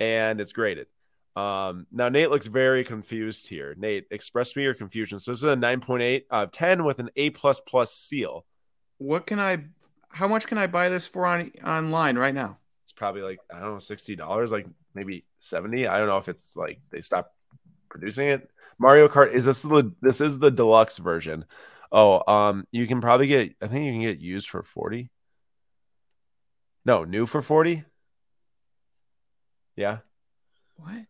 and 0.00 0.40
it's 0.40 0.52
graded. 0.52 0.86
Um, 1.36 1.86
now 1.90 2.08
Nate 2.08 2.30
looks 2.30 2.46
very 2.46 2.84
confused 2.84 3.48
here. 3.48 3.74
Nate, 3.76 4.06
express 4.10 4.54
me 4.54 4.62
your 4.62 4.74
confusion. 4.74 5.18
So 5.18 5.32
this 5.32 5.38
is 5.38 5.44
a 5.44 5.56
9.8 5.56 6.24
out 6.30 6.44
of 6.44 6.52
10 6.52 6.84
with 6.84 7.00
an 7.00 7.10
A 7.16 7.30
plus 7.30 7.60
plus 7.60 7.92
seal. 7.92 8.44
What 8.98 9.26
can 9.26 9.40
I 9.40 9.64
how 10.14 10.28
much 10.28 10.46
can 10.46 10.58
I 10.58 10.68
buy 10.68 10.88
this 10.88 11.06
for 11.06 11.26
on 11.26 11.50
online 11.64 12.16
right 12.16 12.34
now? 12.34 12.58
It's 12.84 12.92
probably 12.92 13.22
like 13.22 13.40
I 13.52 13.58
don't 13.58 13.72
know, 13.72 13.78
sixty 13.80 14.14
dollars, 14.14 14.52
like 14.52 14.66
maybe 14.94 15.24
seventy. 15.38 15.88
I 15.88 15.98
don't 15.98 16.06
know 16.06 16.18
if 16.18 16.28
it's 16.28 16.56
like 16.56 16.78
they 16.92 17.00
stopped 17.00 17.34
producing 17.88 18.28
it. 18.28 18.48
Mario 18.78 19.08
Kart 19.08 19.32
is 19.32 19.44
this 19.44 19.62
the 19.62 19.92
this 20.00 20.20
is 20.20 20.38
the 20.38 20.50
deluxe 20.50 20.98
version. 20.98 21.44
Oh, 21.90 22.22
um, 22.32 22.64
you 22.70 22.86
can 22.86 23.00
probably 23.00 23.26
get. 23.26 23.56
I 23.60 23.66
think 23.66 23.86
you 23.86 23.92
can 23.92 24.02
get 24.02 24.20
used 24.20 24.48
for 24.48 24.62
forty. 24.62 25.10
No, 26.84 27.04
new 27.04 27.26
for 27.26 27.42
forty. 27.42 27.84
Yeah. 29.76 29.98
What? 30.76 31.06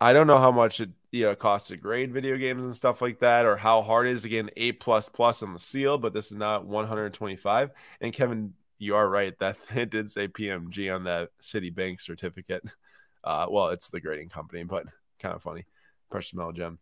I 0.00 0.12
don't 0.12 0.26
know 0.26 0.38
how 0.38 0.50
much 0.50 0.80
it 0.80 0.90
you 1.10 1.24
know 1.24 1.34
costs 1.34 1.68
to 1.68 1.76
grade 1.76 2.12
video 2.12 2.36
games 2.36 2.64
and 2.64 2.74
stuff 2.74 3.02
like 3.02 3.18
that, 3.20 3.44
or 3.44 3.56
how 3.56 3.82
hard 3.82 4.06
it 4.06 4.12
is 4.12 4.22
to 4.22 4.28
get 4.28 4.44
an 4.44 4.50
A 4.56 4.72
plus 4.72 5.08
plus 5.08 5.42
on 5.42 5.52
the 5.52 5.58
seal. 5.58 5.98
But 5.98 6.12
this 6.12 6.30
is 6.30 6.36
not 6.38 6.66
125. 6.66 7.70
And 8.00 8.12
Kevin, 8.12 8.54
you 8.78 8.96
are 8.96 9.08
right 9.08 9.38
that 9.40 9.58
it 9.74 9.90
did 9.90 10.10
say 10.10 10.28
PMG 10.28 10.94
on 10.94 11.04
that 11.04 11.30
Citibank 11.40 12.00
certificate. 12.00 12.64
Uh, 13.22 13.44
well, 13.50 13.68
it's 13.68 13.90
the 13.90 14.00
grading 14.00 14.30
company, 14.30 14.62
but 14.62 14.86
kind 15.18 15.34
of 15.34 15.42
funny. 15.42 15.66
Precious 16.10 16.32
metal 16.32 16.52
gem. 16.52 16.78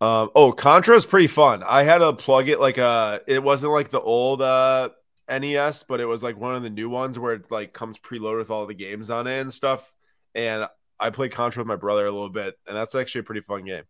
Um, 0.00 0.30
oh, 0.34 0.50
Contra 0.50 0.96
is 0.96 1.04
pretty 1.04 1.26
fun. 1.26 1.62
I 1.62 1.82
had 1.82 1.98
to 1.98 2.14
plug 2.14 2.48
it 2.48 2.58
like 2.58 2.78
a. 2.78 3.20
It 3.26 3.42
wasn't 3.42 3.74
like 3.74 3.90
the 3.90 4.00
old 4.00 4.40
uh 4.40 4.88
NES, 5.28 5.84
but 5.84 6.00
it 6.00 6.06
was 6.06 6.22
like 6.22 6.38
one 6.38 6.54
of 6.54 6.62
the 6.62 6.70
new 6.70 6.88
ones 6.88 7.18
where 7.18 7.34
it 7.34 7.50
like 7.50 7.72
comes 7.72 7.98
preloaded 7.98 8.38
with 8.38 8.50
all 8.50 8.66
the 8.66 8.74
games 8.74 9.10
on 9.10 9.26
it 9.26 9.40
and 9.40 9.52
stuff. 9.52 9.92
And 10.34 10.66
I 10.98 11.10
played 11.10 11.32
Contra 11.32 11.62
with 11.62 11.68
my 11.68 11.76
brother 11.76 12.06
a 12.06 12.10
little 12.10 12.28
bit, 12.28 12.54
and 12.66 12.76
that's 12.76 12.94
actually 12.94 13.20
a 13.20 13.24
pretty 13.24 13.40
fun 13.40 13.64
game. 13.64 13.84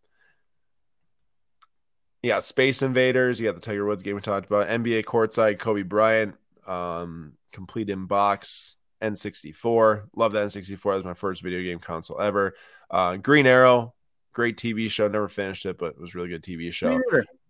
Yeah, 2.21 2.39
Space 2.39 2.81
Invaders. 2.81 3.39
You 3.39 3.47
got 3.47 3.55
the 3.55 3.61
Tiger 3.61 3.85
Woods 3.85 4.03
game 4.03 4.15
we 4.15 4.21
talked 4.21 4.45
about. 4.45 4.67
NBA 4.67 5.05
Courtside, 5.05 5.57
Kobe 5.57 5.83
Bryant, 5.83 6.35
um, 6.67 7.33
complete 7.51 7.89
in 7.89 8.07
box, 8.07 8.75
N64. 9.01 10.09
Love 10.15 10.33
that 10.33 10.47
N64. 10.47 10.83
That 10.83 10.95
was 10.95 11.05
my 11.05 11.13
first 11.13 11.41
video 11.41 11.61
game 11.61 11.79
console 11.79 12.19
ever. 12.19 12.53
Uh, 12.91 13.15
Green 13.15 13.45
Arrow, 13.45 13.93
great 14.33 14.57
TV 14.57 14.89
show. 14.89 15.07
Never 15.07 15.29
finished 15.29 15.65
it, 15.65 15.77
but 15.77 15.91
it 15.91 16.01
was 16.01 16.13
really 16.13 16.29
good 16.29 16.43
TV 16.43 16.73
show. 16.73 16.99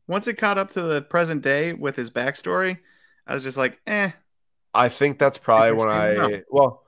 Once 0.08 0.28
it 0.28 0.36
caught 0.36 0.58
up 0.58 0.70
to 0.72 0.82
the 0.82 1.02
present 1.02 1.42
day 1.42 1.74
with 1.74 1.96
his 1.96 2.12
backstory, 2.12 2.80
I 3.30 3.36
was 3.36 3.44
just 3.44 3.58
like, 3.58 3.80
eh. 3.86 4.10
I 4.74 4.90
think 4.90 5.20
that's 5.20 5.38
probably 5.38 5.74
when 5.74 5.88
I 5.88 6.44
well, 6.50 6.84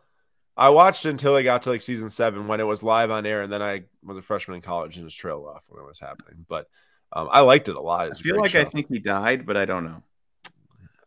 I 0.57 0.69
watched 0.69 1.05
until 1.05 1.35
I 1.35 1.43
got 1.43 1.63
to 1.63 1.69
like 1.69 1.81
season 1.81 2.09
seven 2.09 2.47
when 2.47 2.59
it 2.59 2.63
was 2.63 2.81
live 2.81 3.11
on 3.11 3.25
air, 3.25 3.43
and 3.43 3.53
then 3.53 3.61
I 3.61 3.83
was 4.03 4.17
a 4.17 4.21
freshman 4.23 4.55
in 4.55 4.61
college 4.61 4.97
and 4.97 5.07
just 5.07 5.19
trailed 5.19 5.45
off 5.45 5.63
when 5.67 5.83
it 5.83 5.87
was 5.87 5.99
happening. 5.99 6.45
But 6.47 6.67
um, 7.13 7.29
I 7.31 7.41
liked 7.41 7.69
it 7.69 7.75
a 7.75 7.81
lot. 7.81 8.11
I 8.11 8.15
feel 8.15 8.37
like 8.37 8.51
show. 8.51 8.61
I 8.61 8.65
think 8.65 8.87
he 8.89 8.99
died, 8.99 9.45
but 9.45 9.55
I 9.55 9.65
don't 9.65 9.85
know. 9.85 10.03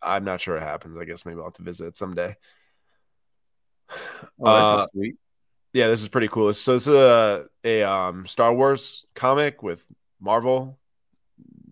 I'm 0.01 0.25
not 0.25 0.40
sure 0.40 0.57
it 0.57 0.62
happens. 0.62 0.99
I 0.99 1.05
guess 1.05 1.27
maybe 1.27 1.38
I'll 1.38 1.47
have 1.47 1.55
to 1.55 1.62
visit 1.62 1.87
it 1.88 1.97
someday. 1.97 2.37
Oh, 4.40 4.44
that's 4.44 4.83
uh, 4.83 4.87
sweet. 4.92 5.16
Yeah, 5.73 5.88
this 5.88 6.03
is 6.03 6.09
pretty 6.09 6.29
cool. 6.29 6.53
So 6.53 6.75
this 6.75 6.87
is 6.87 6.94
a, 6.94 7.47
a 7.64 7.83
um, 7.83 8.27
Star 8.27 8.55
Wars 8.55 9.05
comic 9.14 9.62
with 9.62 9.87
Marvel 10.20 10.79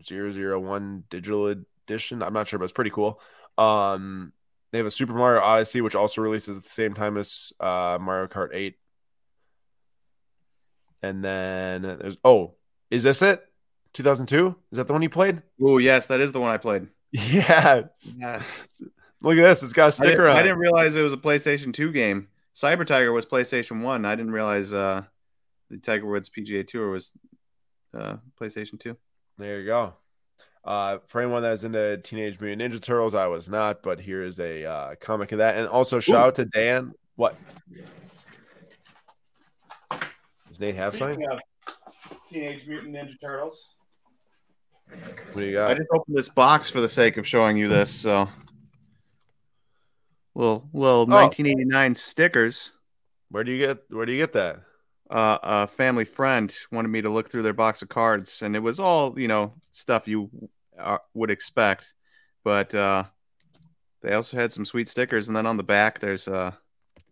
001 0.05 1.05
digital 1.09 1.47
edition. 1.47 2.23
I'm 2.23 2.33
not 2.33 2.49
sure, 2.49 2.59
but 2.59 2.65
it's 2.65 2.73
pretty 2.73 2.91
cool. 2.91 3.21
Um, 3.59 4.33
they 4.71 4.79
have 4.79 4.87
a 4.87 4.91
Super 4.91 5.13
Mario 5.13 5.41
Odyssey, 5.41 5.81
which 5.81 5.95
also 5.95 6.23
releases 6.23 6.57
at 6.57 6.65
the 6.65 6.71
same 6.71 6.95
time 6.95 7.17
as 7.17 7.53
uh, 7.61 7.99
Mario 8.01 8.27
Kart 8.27 8.49
8. 8.53 8.75
And 11.03 11.23
then 11.23 11.83
there's 11.83 12.17
oh, 12.25 12.55
is 12.91 13.03
this 13.03 13.23
it? 13.23 13.45
2002? 13.95 14.55
Is 14.71 14.77
that 14.79 14.87
the 14.87 14.93
one 14.93 15.03
you 15.03 15.11
played? 15.11 15.43
Oh, 15.61 15.79
yes, 15.79 16.07
that 16.07 16.21
is 16.21 16.33
the 16.33 16.41
one 16.41 16.51
I 16.51 16.59
played. 16.59 16.89
Yes. 17.13 18.17
Yes. 18.19 18.83
Look 19.21 19.37
at 19.37 19.43
this. 19.43 19.63
It's 19.63 19.75
got 19.75 19.91
a 19.91 19.93
sticker 19.93 20.27
I 20.27 20.33
on 20.33 20.39
I 20.39 20.43
didn't 20.43 20.59
realize 20.59 20.95
it 20.95 21.03
was 21.03 21.13
a 21.13 21.19
PlayStation 21.19 21.73
2 21.75 21.93
game. 21.93 22.29
Cyber 22.55 22.87
Tiger 22.87 23.13
was 23.13 23.27
PlayStation 23.27 23.83
1. 23.83 24.05
I 24.07 24.15
didn't 24.15 24.33
realize 24.33 24.73
uh, 24.73 25.03
the 25.71 25.77
Tiger 25.77 26.07
Woods 26.07 26.31
PGA 26.31 26.67
Tour 26.67 26.91
was 26.91 27.13
uh, 27.95 28.17
PlayStation 28.41 28.81
2. 28.81 28.97
There 29.39 29.61
you 29.61 29.67
go. 29.67 29.95
Uh, 30.65 30.99
for 31.09 31.21
anyone 31.21 31.43
that's 31.43 31.65
into 31.65 31.99
Teenage 31.99 32.41
Mutant 32.41 32.63
Ninja 32.63 32.81
Turtles, 32.81 33.15
I 33.15 33.27
was 33.27 33.49
not, 33.49 33.83
but 33.83 34.01
here 34.01 34.23
is 34.23 34.39
a 34.39 34.65
uh, 34.65 34.95
comic 35.01 35.33
of 35.33 35.39
that. 35.39 35.57
And 35.57 35.67
also, 35.67 35.99
shout 35.99 36.15
Ooh. 36.15 36.27
out 36.29 36.35
to 36.37 36.45
Dan. 36.45 36.93
What? 37.17 37.37
Does 40.49 40.61
Nate 40.61 40.77
have 40.77 40.97
something? 40.97 41.27
Teenage 42.29 42.69
Mutant 42.69 42.95
Ninja 42.95 43.21
Turtles. 43.21 43.75
What 45.33 45.37
do 45.37 45.43
you 45.43 45.53
got? 45.53 45.71
I 45.71 45.75
just 45.75 45.89
opened 45.93 46.17
this 46.17 46.29
box 46.29 46.69
for 46.69 46.81
the 46.81 46.89
sake 46.89 47.17
of 47.17 47.27
showing 47.27 47.57
you 47.57 47.67
this. 47.67 47.91
So, 47.91 48.29
well, 50.35 50.69
well, 50.73 51.01
oh. 51.01 51.07
1989 51.07 51.95
stickers. 51.95 52.73
Where 53.31 53.43
do 53.43 53.51
you 53.51 53.67
get? 53.67 53.83
Where 53.89 54.07
do 54.07 54.13
you 54.13 54.19
get 54.19 54.35
that? 54.35 54.61
Uh, 55.13 55.39
a 55.43 55.67
family 55.67 56.07
friend 56.07 56.57
wanted 56.73 56.89
me 56.89 57.03
to 57.03 57.11
look 57.11 57.31
through 57.31 57.43
their 57.43 57.53
box 57.53 57.83
of 57.83 57.91
cards, 57.91 58.41
and 58.41 58.57
it 58.57 58.61
was 58.61 58.81
all 58.81 59.19
you 59.19 59.29
know 59.29 59.53
stuff 59.71 60.09
you 60.09 60.31
uh, 60.79 60.97
would 61.13 61.31
expect, 61.31 61.93
but 62.45 62.75
uh, 62.75 63.05
they 64.01 64.15
also 64.15 64.39
had 64.39 64.53
some 64.53 64.65
sweet 64.65 64.89
stickers. 64.89 65.29
And 65.29 65.37
then 65.37 65.45
on 65.45 65.59
the 65.59 65.63
back, 65.63 65.99
there's 65.99 66.29
uh, 66.29 66.53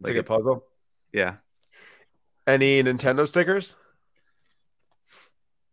like, 0.00 0.14
like 0.14 0.16
a 0.16 0.22
puzzle. 0.22 0.64
Yeah. 1.12 1.34
Any 2.46 2.82
Nintendo 2.82 3.28
stickers? 3.28 3.74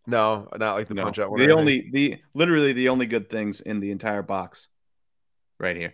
No, 0.06 0.50
not 0.58 0.76
like 0.76 0.90
the 0.90 0.96
no. 0.96 1.04
punch 1.04 1.20
out 1.20 1.32
one. 1.32 1.40
The 1.40 1.54
only 1.54 1.90
the 1.92 2.18
literally 2.34 2.74
the 2.74 2.90
only 2.90 3.06
good 3.06 3.30
things 3.30 3.62
in 3.62 3.80
the 3.80 3.92
entire 3.92 4.22
box, 4.22 4.68
right 5.60 5.78
here. 5.78 5.94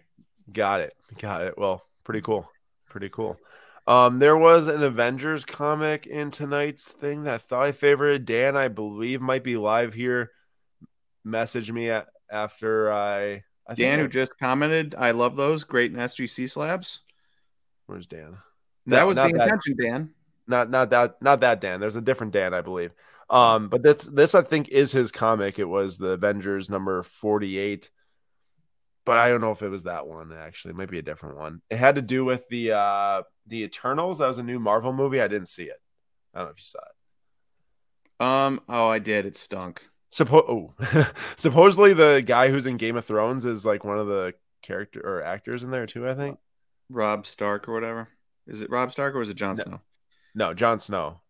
Got 0.52 0.82
it. 0.82 0.94
Got 1.20 1.42
it. 1.42 1.58
Well, 1.60 1.84
pretty 2.04 2.22
cool. 2.22 2.50
Pretty 2.90 3.10
cool. 3.10 3.38
Um, 3.86 4.20
there 4.20 4.38
was 4.38 4.68
an 4.68 4.82
Avengers 4.82 5.44
comic 5.44 6.08
in 6.08 6.32
tonight's 6.32 6.92
thing 6.92 7.24
that 7.24 7.34
I 7.34 7.38
thought 7.38 7.66
I 7.66 7.72
favored. 7.74 8.26
Dan, 8.26 8.56
I 8.56 8.70
believe, 8.70 9.22
might 9.22 9.44
be 9.44 9.58
live 9.58 9.94
here. 9.94 10.32
Message 11.24 11.72
me 11.72 11.90
at, 11.90 12.08
after 12.32 12.92
I. 12.92 13.44
I 13.66 13.76
Dan, 13.76 14.00
who 14.00 14.10
just 14.10 14.38
commented, 14.38 14.94
I 14.98 15.12
love 15.12 15.38
those 15.38 15.64
great 15.64 15.94
SGC 15.94 16.50
slabs. 16.50 17.00
Where's 17.86 18.08
Dan? 18.08 18.38
That 18.88 19.08
was 19.08 19.16
the 19.16 19.28
intention, 19.28 19.76
that, 19.78 19.84
Dan. 19.84 20.10
Not 20.48 20.70
not 20.70 20.90
that 20.90 21.22
not 21.22 21.40
that 21.42 21.62
Dan. 21.62 21.80
There's 21.80 21.96
a 21.96 22.02
different 22.02 22.34
Dan, 22.34 22.54
I 22.54 22.62
believe. 22.62 22.92
Um, 23.30 23.70
but 23.70 23.82
this 23.82 24.04
this 24.04 24.36
I 24.36 24.42
think 24.42 24.68
is 24.70 24.92
his 24.92 25.12
comic. 25.12 25.60
It 25.60 25.66
was 25.66 25.98
the 25.98 26.10
Avengers 26.10 26.70
number 26.70 27.04
48 27.04 27.90
but 29.06 29.18
I 29.18 29.30
don't 29.30 29.42
know 29.42 29.52
if 29.52 29.62
it 29.62 29.70
was 29.70 29.84
that 29.84 30.08
one 30.08 30.34
actually. 30.34 30.72
It 30.72 30.78
might 30.78 30.92
be 30.92 31.00
a 31.00 31.04
different 31.04 31.38
one. 31.38 31.62
It 31.70 31.78
had 31.78 31.96
to 31.96 32.02
do 32.02 32.26
with 32.26 32.48
the 32.50 32.74
uh 32.74 33.24
the 33.48 33.64
Eternals. 33.64 34.20
That 34.20 34.28
was 34.28 34.38
a 34.38 34.44
new 34.44 34.60
Marvel 34.60 34.94
movie. 34.94 35.22
I 35.22 35.28
didn't 35.28 35.50
see 35.50 35.64
it. 35.64 35.82
I 36.34 36.40
don't 36.40 36.48
know 36.48 36.52
if 36.52 36.60
you 36.60 36.66
saw 36.66 36.80
it. 36.80 38.26
Um. 38.26 38.62
Oh, 38.70 38.88
I 38.88 39.00
did. 39.00 39.26
It 39.26 39.36
stunk. 39.36 39.84
Suppo- 40.12 40.48
oh. 40.48 40.74
Supposedly, 41.36 41.94
the 41.94 42.24
guy 42.26 42.50
who's 42.50 42.68
in 42.68 42.78
Game 42.78 42.96
of 42.96 43.06
Thrones 43.06 43.46
is 43.46 43.66
like 43.66 43.84
one 43.84 43.98
of 43.98 44.08
the 44.08 44.34
character 44.62 45.02
or 45.04 45.24
actors 45.24 45.64
in 45.64 45.72
there 45.72 45.86
too. 45.86 46.08
I 46.08 46.14
think 46.14 46.40
Robb 46.90 47.26
Stark 47.26 47.68
or 47.68 47.74
whatever. 47.74 48.10
Is 48.48 48.62
it 48.62 48.70
Robb 48.70 48.92
Stark 48.92 49.16
or 49.16 49.22
is 49.22 49.30
it 49.30 49.36
Jon 49.36 49.56
no. 49.56 49.64
Snow? 49.64 49.82
No, 50.36 50.54
Jon 50.54 50.80
Snow. 50.80 51.22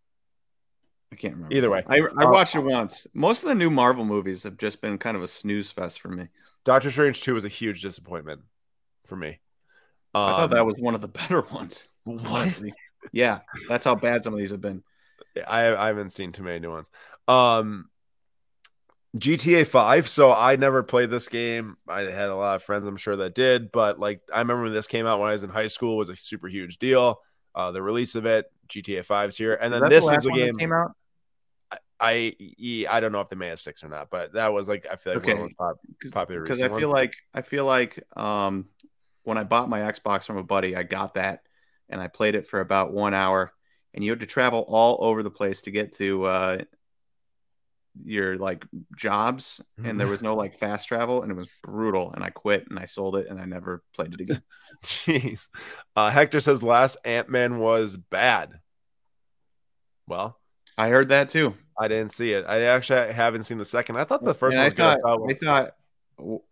I 1.14 1.16
can't 1.16 1.36
remember. 1.36 1.56
Either 1.56 1.70
way, 1.70 1.84
I, 1.88 2.00
I 2.18 2.26
watched 2.26 2.56
it 2.56 2.64
once. 2.64 3.06
Most 3.14 3.44
of 3.44 3.50
the 3.50 3.56
new 3.56 3.70
Marvel 3.70 4.04
movies 4.04 4.44
have 4.44 4.58
just 4.58 4.82
been 4.82 4.98
kind 4.98 5.16
of 5.16 5.22
a 5.22 5.28
snooze 5.28 5.70
fest 5.70 6.02
for 6.02 6.10
me. 6.10 6.30
Doctor 6.64 6.90
Strange 6.90 7.22
2 7.22 7.36
was 7.36 7.46
a 7.46 7.50
huge 7.50 7.84
disappointment 7.84 8.42
for 9.06 9.16
me. 9.16 9.40
Um, 10.16 10.24
I 10.24 10.32
thought 10.32 10.50
that 10.50 10.62
um, 10.62 10.66
was 10.66 10.76
one 10.80 10.96
of 10.96 11.02
the 11.02 11.08
better 11.08 11.42
ones. 11.54 11.88
Honestly. 12.08 12.74
yeah, 13.12 13.42
that's 13.70 13.86
how 13.86 13.94
bad 13.94 14.24
some 14.24 14.34
of 14.34 14.40
these 14.40 14.50
have 14.50 14.62
been. 14.62 14.82
I, 15.48 15.76
I 15.76 15.88
haven't 15.88 16.14
seen 16.14 16.32
too 16.32 16.42
many 16.42 16.60
new 16.60 16.72
ones. 16.72 16.90
Um, 17.28 17.90
GTA 19.16 19.68
5. 19.68 20.10
So 20.10 20.34
I 20.34 20.56
never 20.56 20.82
played 20.82 21.12
this 21.12 21.28
game. 21.28 21.78
I 21.88 22.02
had 22.02 22.30
a 22.30 22.36
lot 22.36 22.56
of 22.56 22.64
friends, 22.64 22.88
I'm 22.88 22.98
sure 22.98 23.18
that 23.18 23.36
did, 23.36 23.72
but 23.72 24.00
like 24.00 24.22
I 24.34 24.40
remember 24.40 24.64
when 24.64 24.74
this 24.74 24.88
came 24.88 25.06
out 25.06 25.20
when 25.20 25.30
I 25.30 25.34
was 25.34 25.44
in 25.44 25.52
high 25.52 25.68
school 25.68 25.96
was 25.96 26.10
a 26.10 26.16
super 26.16 26.48
huge 26.48 26.78
deal. 26.78 27.22
Uh, 27.54 27.72
the 27.72 27.84
release 27.84 28.16
of 28.16 28.26
it, 28.26 28.52
GTA 28.68 29.06
5's 29.06 29.38
here, 29.38 29.54
and 29.54 29.72
then 29.72 29.88
this 29.88 30.08
the 30.08 30.16
is 30.16 30.26
a 30.26 30.32
game 30.32 30.58
came 30.58 30.74
out. 30.74 30.94
I 32.04 32.36
I 32.90 33.00
don't 33.00 33.12
know 33.12 33.22
if 33.22 33.30
they 33.30 33.36
made 33.36 33.52
a 33.52 33.58
six 33.58 33.84
or 33.84 33.90
not, 33.90 34.10
but 34.10 34.34
that 34.34 34.52
was 34.52 34.68
like 34.68 34.86
I 34.92 34.98
feel 34.98 35.14
like 35.14 35.24
okay. 35.24 35.34
one 35.34 35.44
of 35.44 35.50
the 35.50 35.56
pop, 35.56 35.78
popular 36.12 36.42
because 36.42 36.62
I 36.62 36.70
feel 36.70 36.90
like 36.90 37.16
I 37.34 37.42
feel 37.42 37.66
like 37.66 38.00
um 38.18 38.66
when 39.24 39.38
I 39.38 39.44
bought 39.44 39.70
my 39.70 39.80
Xbox 39.80 40.26
from 40.26 40.38
a 40.38 40.44
buddy, 40.44 40.76
I 40.76 40.84
got 40.84 41.14
that 41.14 41.44
and 41.90 42.02
I 42.02 42.08
played 42.08 42.36
it 42.36 42.48
for 42.48 42.60
about 42.60 42.92
one 42.92 43.14
hour, 43.14 43.54
and 43.94 44.04
you 44.04 44.12
had 44.12 44.20
to 44.20 44.26
travel 44.26 44.66
all 44.68 44.98
over 45.02 45.24
the 45.24 45.32
place 45.32 45.62
to 45.64 45.72
get 45.72 45.94
to 45.94 46.26
uh, 46.26 46.58
your 48.04 48.38
like 48.38 48.66
jobs, 48.98 49.62
and 49.84 50.00
there 50.00 50.08
was 50.08 50.24
no 50.24 50.36
like 50.36 50.56
fast 50.56 50.88
travel, 50.88 51.22
and 51.22 51.32
it 51.32 51.36
was 51.36 51.50
brutal. 51.62 52.12
And 52.12 52.24
I 52.24 52.32
quit 52.32 52.66
and 52.70 52.80
I 52.80 52.86
sold 52.86 53.16
it, 53.16 53.28
and 53.30 53.40
I 53.40 53.46
never 53.46 53.84
played 53.96 54.14
it 54.14 54.22
again. 54.22 54.42
Jeez, 54.84 55.50
uh, 55.96 56.10
Hector 56.10 56.40
says 56.40 56.64
last 56.64 56.98
Ant 57.06 57.30
Man 57.30 57.60
was 57.60 57.96
bad. 57.96 58.60
Well, 60.08 60.40
I 60.78 60.90
heard 60.90 61.10
that 61.10 61.30
too. 61.30 61.56
I 61.80 61.88
didn't 61.88 62.12
see 62.12 62.34
it. 62.34 62.46
I 62.48 62.64
actually 62.64 63.14
haven't 63.14 63.44
seen 63.44 63.58
the 63.58 63.66
second. 63.66 63.98
I 63.98 64.04
thought 64.04 64.24
the 64.24 64.34
first 64.34 64.56
one. 64.56 64.66
I 64.66 64.70
thought, 64.70 65.00
I 65.06 65.34
thought 65.34 65.76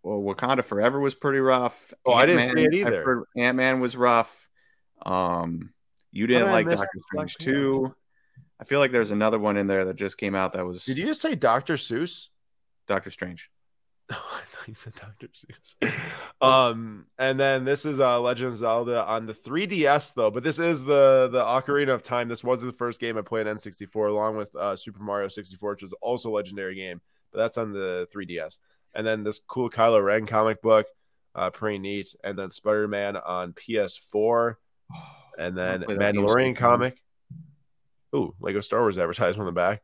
Wakanda 0.04 0.64
Forever 0.64 1.00
was 1.00 1.14
pretty 1.14 1.38
rough. 1.38 1.94
Oh, 2.04 2.12
Ant-Man, 2.18 2.38
I 2.38 2.44
didn't 2.44 2.56
see 2.56 2.64
it 2.64 2.74
either. 2.86 3.24
Ant 3.36 3.56
Man 3.56 3.80
was 3.80 3.96
rough. 3.96 4.48
Um, 5.04 5.72
you 6.10 6.26
didn't 6.26 6.50
like 6.50 6.68
Doctor 6.68 6.88
Strange 7.06 7.36
too. 7.36 7.94
I 8.60 8.64
feel 8.64 8.78
like 8.78 8.92
there's 8.92 9.10
another 9.10 9.38
one 9.38 9.56
in 9.56 9.66
there 9.66 9.86
that 9.86 9.96
just 9.96 10.18
came 10.18 10.34
out 10.34 10.52
that 10.52 10.64
was. 10.64 10.84
Did 10.84 10.98
you 10.98 11.06
just 11.06 11.20
say 11.20 11.34
Doctor 11.34 11.74
Seuss? 11.74 12.28
Doctor 12.86 13.10
Strange. 13.10 13.50
Oh, 14.10 14.14
I 14.40 14.64
you 14.66 14.74
said 14.74 14.94
Dr. 14.94 15.28
Seuss. 15.28 15.76
um, 16.40 17.06
and 17.18 17.38
then 17.38 17.64
this 17.64 17.84
is 17.84 18.00
uh 18.00 18.20
Legend 18.20 18.48
of 18.48 18.56
Zelda 18.56 19.04
on 19.04 19.26
the 19.26 19.34
3DS 19.34 20.14
though, 20.14 20.30
but 20.30 20.42
this 20.42 20.58
is 20.58 20.84
the 20.84 21.28
the 21.30 21.42
Ocarina 21.42 21.90
of 21.90 22.02
Time. 22.02 22.28
This 22.28 22.44
was 22.44 22.62
the 22.62 22.72
first 22.72 23.00
game 23.00 23.18
I 23.18 23.22
played 23.22 23.46
on 23.46 23.56
N64 23.56 24.08
along 24.08 24.36
with 24.36 24.54
uh, 24.56 24.76
Super 24.76 25.02
Mario 25.02 25.28
64, 25.28 25.70
which 25.70 25.82
is 25.82 25.92
also 26.00 26.30
a 26.30 26.34
legendary 26.34 26.74
game, 26.74 27.00
but 27.32 27.38
that's 27.38 27.58
on 27.58 27.72
the 27.72 28.06
3DS. 28.14 28.58
And 28.94 29.06
then 29.06 29.24
this 29.24 29.38
cool 29.38 29.70
Kylo 29.70 30.04
Ren 30.04 30.26
comic 30.26 30.60
book, 30.60 30.86
uh, 31.34 31.50
pretty 31.50 31.78
neat. 31.78 32.14
And 32.22 32.38
then 32.38 32.50
Spider 32.50 32.88
Man 32.88 33.16
on 33.16 33.54
PS4, 33.54 34.56
and 35.38 35.56
then 35.56 35.82
Mandalorian 35.82 36.56
comic. 36.56 37.02
Ooh, 38.14 38.34
Lego 38.40 38.60
Star 38.60 38.80
Wars 38.80 38.98
advertisement 38.98 39.48
on 39.48 39.54
the 39.54 39.58
back, 39.58 39.82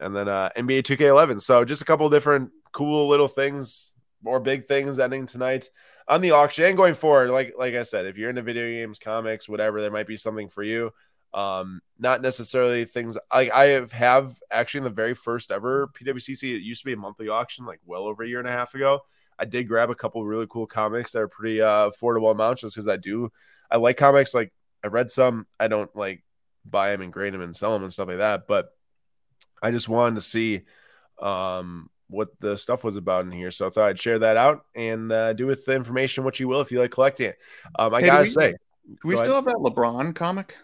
and 0.00 0.14
then 0.14 0.28
uh, 0.28 0.50
NBA 0.56 0.82
2K11. 0.82 1.40
So 1.40 1.64
just 1.64 1.82
a 1.82 1.84
couple 1.84 2.08
different 2.10 2.50
cool 2.72 3.08
little 3.08 3.28
things 3.28 3.92
or 4.24 4.40
big 4.40 4.66
things 4.66 5.00
ending 5.00 5.26
tonight 5.26 5.70
on 6.06 6.20
the 6.20 6.32
auction 6.32 6.64
and 6.64 6.76
going 6.76 6.94
forward. 6.94 7.30
Like 7.30 7.54
like 7.58 7.74
I 7.74 7.82
said, 7.82 8.06
if 8.06 8.16
you're 8.16 8.30
into 8.30 8.42
video 8.42 8.66
games, 8.66 8.98
comics, 8.98 9.48
whatever, 9.48 9.80
there 9.80 9.90
might 9.90 10.06
be 10.06 10.16
something 10.16 10.48
for 10.48 10.62
you. 10.62 10.92
Um, 11.34 11.82
not 11.98 12.22
necessarily 12.22 12.84
things 12.86 13.18
like 13.32 13.52
I 13.52 13.66
have, 13.66 13.92
have 13.92 14.38
actually 14.50 14.78
in 14.78 14.84
the 14.84 14.90
very 14.90 15.14
first 15.14 15.50
ever 15.50 15.88
PWCC. 15.88 16.54
It 16.54 16.62
used 16.62 16.80
to 16.82 16.86
be 16.86 16.94
a 16.94 16.96
monthly 16.96 17.28
auction, 17.28 17.66
like 17.66 17.80
well 17.84 18.04
over 18.04 18.22
a 18.22 18.28
year 18.28 18.38
and 18.38 18.48
a 18.48 18.52
half 18.52 18.74
ago. 18.74 19.00
I 19.38 19.44
did 19.44 19.68
grab 19.68 19.90
a 19.90 19.94
couple 19.94 20.24
really 20.24 20.46
cool 20.48 20.66
comics 20.66 21.12
that 21.12 21.20
are 21.20 21.28
pretty 21.28 21.60
uh, 21.60 21.90
affordable 21.90 22.32
amounts, 22.32 22.62
just 22.62 22.74
because 22.74 22.88
I 22.88 22.96
do. 22.96 23.30
I 23.70 23.76
like 23.76 23.96
comics. 23.96 24.34
Like 24.34 24.52
I 24.82 24.88
read 24.88 25.10
some. 25.10 25.46
I 25.60 25.68
don't 25.68 25.94
like 25.94 26.24
buy 26.64 26.90
them 26.90 27.02
and 27.02 27.12
grade 27.12 27.34
them 27.34 27.42
and 27.42 27.54
sell 27.54 27.72
them 27.72 27.82
and 27.82 27.92
stuff 27.92 28.08
like 28.08 28.18
that. 28.18 28.46
But 28.48 28.70
I 29.62 29.70
just 29.70 29.88
wanted 29.88 30.16
to 30.16 30.20
see 30.20 30.62
um, 31.20 31.90
what 32.08 32.28
the 32.40 32.56
stuff 32.56 32.84
was 32.84 32.96
about 32.96 33.24
in 33.24 33.32
here. 33.32 33.50
So 33.50 33.66
I 33.66 33.70
thought 33.70 33.88
I'd 33.88 34.00
share 34.00 34.18
that 34.20 34.36
out 34.36 34.64
and 34.74 35.12
uh, 35.12 35.32
do 35.32 35.46
with 35.46 35.64
the 35.64 35.74
information 35.74 36.24
what 36.24 36.40
you 36.40 36.48
will 36.48 36.60
if 36.60 36.72
you 36.72 36.80
like 36.80 36.90
collecting 36.90 37.30
it. 37.30 37.38
Um, 37.78 37.94
I 37.94 38.00
hey, 38.00 38.06
gotta 38.06 38.22
we, 38.22 38.28
say, 38.28 38.54
can 39.00 39.08
we 39.08 39.16
still 39.16 39.34
have 39.34 39.44
that 39.44 39.56
LeBron 39.56 40.14
comic? 40.14 40.56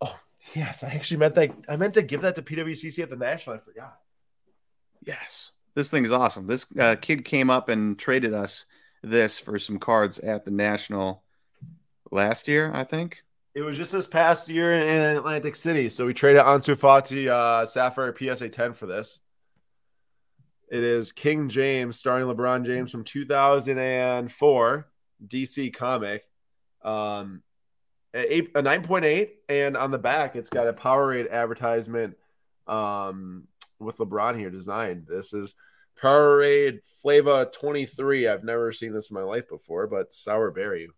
Oh 0.00 0.18
yes, 0.54 0.82
I 0.82 0.88
actually 0.88 1.18
meant 1.18 1.34
that. 1.36 1.52
I 1.68 1.76
meant 1.76 1.94
to 1.94 2.02
give 2.02 2.22
that 2.22 2.34
to 2.36 2.42
PWCC 2.42 3.02
at 3.02 3.10
the 3.10 3.16
national. 3.16 3.56
I 3.56 3.58
forgot. 3.60 3.98
Yes, 5.04 5.52
this 5.74 5.90
thing 5.90 6.04
is 6.04 6.12
awesome. 6.12 6.46
This 6.46 6.66
uh, 6.78 6.96
kid 7.00 7.24
came 7.24 7.50
up 7.50 7.68
and 7.68 7.98
traded 7.98 8.34
us 8.34 8.66
this 9.02 9.38
for 9.38 9.58
some 9.58 9.78
cards 9.78 10.18
at 10.20 10.44
the 10.44 10.50
national 10.50 11.22
last 12.10 12.46
year, 12.46 12.70
I 12.72 12.84
think. 12.84 13.24
It 13.54 13.62
was 13.62 13.76
just 13.76 13.92
this 13.92 14.06
past 14.06 14.48
year 14.48 14.72
in 14.72 15.16
Atlantic 15.16 15.56
City. 15.56 15.90
So 15.90 16.06
we 16.06 16.14
traded 16.14 16.42
Ansu 16.42 16.74
Fati 16.74 17.28
uh, 17.28 17.66
Sapphire 17.66 18.14
PSA 18.16 18.48
10 18.48 18.72
for 18.72 18.86
this. 18.86 19.20
It 20.70 20.82
is 20.82 21.12
King 21.12 21.50
James, 21.50 21.98
starring 21.98 22.24
LeBron 22.26 22.64
James 22.64 22.90
from 22.90 23.04
2004, 23.04 24.88
DC 25.26 25.74
comic. 25.74 26.24
Um, 26.82 27.42
a, 28.14 28.38
a 28.40 28.62
9.8, 28.62 29.28
and 29.50 29.76
on 29.76 29.90
the 29.90 29.98
back, 29.98 30.34
it's 30.34 30.48
got 30.48 30.68
a 30.68 30.72
Powerade 30.72 31.30
advertisement 31.30 32.16
um, 32.66 33.48
with 33.78 33.98
LeBron 33.98 34.38
here 34.38 34.50
designed. 34.50 35.06
This 35.06 35.34
is 35.34 35.54
Powerade 36.00 36.78
Flavor 37.02 37.44
23. 37.52 38.28
I've 38.28 38.44
never 38.44 38.72
seen 38.72 38.94
this 38.94 39.10
in 39.10 39.14
my 39.14 39.22
life 39.22 39.50
before, 39.50 39.86
but 39.86 40.10
sour 40.10 40.50
berry. 40.50 40.88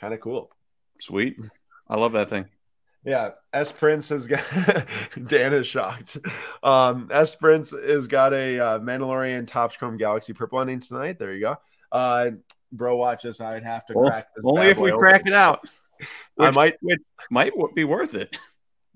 Kind 0.00 0.14
of 0.14 0.20
cool. 0.20 0.50
Sweet. 0.98 1.36
I 1.90 1.96
love 1.96 2.12
that 2.12 2.30
thing. 2.30 2.46
Yeah, 3.04 3.30
S 3.52 3.72
Prince 3.72 4.10
has 4.10 4.26
got 4.26 4.44
Dan 5.26 5.52
is 5.52 5.66
shocked. 5.66 6.18
Um, 6.62 7.08
S 7.10 7.34
Prince 7.34 7.72
has 7.72 8.06
got 8.06 8.32
a 8.32 8.60
uh, 8.60 8.78
Mandalorian 8.78 9.46
Topps 9.46 9.76
Chrome 9.76 9.96
Galaxy 9.96 10.32
purple 10.32 10.60
ending 10.60 10.80
tonight. 10.80 11.18
There 11.18 11.32
you 11.34 11.40
go. 11.40 11.56
Uh, 11.90 12.30
bro, 12.70 12.96
watch 12.96 13.24
this. 13.24 13.40
I'd 13.40 13.64
have 13.64 13.86
to 13.86 13.94
well, 13.94 14.08
crack 14.08 14.28
this. 14.36 14.44
Only 14.46 14.68
if 14.68 14.78
we 14.78 14.92
open. 14.92 15.00
crack 15.00 15.26
it 15.26 15.32
out. 15.32 15.60
Which, 16.36 16.48
I 16.48 16.50
might. 16.52 16.76
Which 16.80 17.00
might 17.30 17.52
be 17.74 17.84
worth 17.84 18.14
it. 18.14 18.36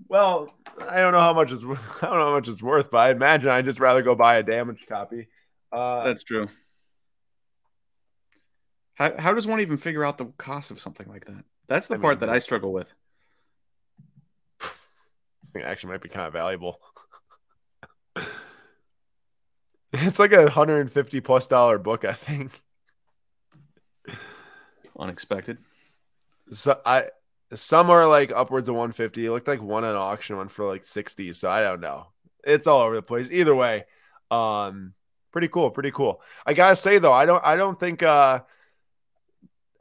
Well, 0.09 0.55
I 0.89 1.01
don't 1.01 1.13
know 1.13 1.21
how 1.21 1.33
much 1.33 1.51
it's. 1.51 1.65
I 1.65 1.67
don't 1.67 2.19
know 2.19 2.27
how 2.27 2.35
much 2.35 2.49
it's 2.49 2.63
worth, 2.63 2.91
but 2.91 2.99
I 2.99 3.11
imagine 3.11 3.49
I'd 3.49 3.65
just 3.65 3.81
rather 3.81 4.03
go 4.03 4.15
buy 4.15 4.37
a 4.37 4.43
damaged 4.43 4.87
copy. 4.87 5.29
Uh, 5.73 6.05
That's 6.05 6.23
true. 6.23 6.49
How 8.95 9.19
how 9.19 9.35
does 9.35 9.47
one 9.47 9.61
even 9.61 9.79
figure 9.79 10.05
out 10.05 10.19
the 10.19 10.27
cost 10.37 10.71
of 10.71 10.79
something 10.79 11.09
like 11.09 11.25
that? 11.25 11.45
That's 11.69 11.89
the 11.89 11.95
I 11.95 11.99
part 11.99 12.21
mean, 12.21 12.29
that 12.29 12.35
I 12.35 12.39
struggle 12.39 12.73
with. 12.73 12.93
This 14.61 15.51
thing 15.53 15.63
actually 15.63 15.93
might 15.93 16.03
be 16.03 16.09
kind 16.09 16.27
of 16.27 16.33
valuable. 16.33 16.81
it's 19.93 20.19
like 20.19 20.33
a 20.33 20.51
hundred 20.51 20.81
and 20.81 20.93
fifty 20.93 21.21
plus 21.21 21.47
dollar 21.47 21.79
book, 21.79 22.05
I 22.05 22.13
think. 22.13 22.63
Unexpected. 24.99 25.59
So 26.51 26.81
I 26.85 27.07
some 27.53 27.91
are 27.91 28.07
like 28.07 28.33
upwards 28.33 28.69
of 28.69 28.75
150. 28.75 29.25
It 29.25 29.31
looked 29.31 29.49
like 29.49 29.63
one 29.63 29.85
at 29.85 29.95
auction 29.95 30.37
one 30.37 30.49
for 30.49 30.67
like 30.67 30.85
60. 30.85 31.33
So 31.33 31.49
I 31.49 31.63
don't 31.63 31.81
know. 31.81 32.09
It's 32.45 32.67
all 32.67 32.83
over 32.83 32.97
the 32.97 33.03
place. 33.03 33.31
Either 33.31 33.55
way, 33.55 33.85
um, 34.31 34.95
pretty 35.33 35.49
cool, 35.49 35.71
pretty 35.71 35.91
cool. 35.91 36.21
I 36.45 36.55
gotta 36.55 36.77
say 36.77 36.99
though, 36.99 37.13
I 37.13 37.27
don't 37.27 37.45
I 37.45 37.57
don't 37.57 37.79
think 37.79 38.03
uh 38.03 38.41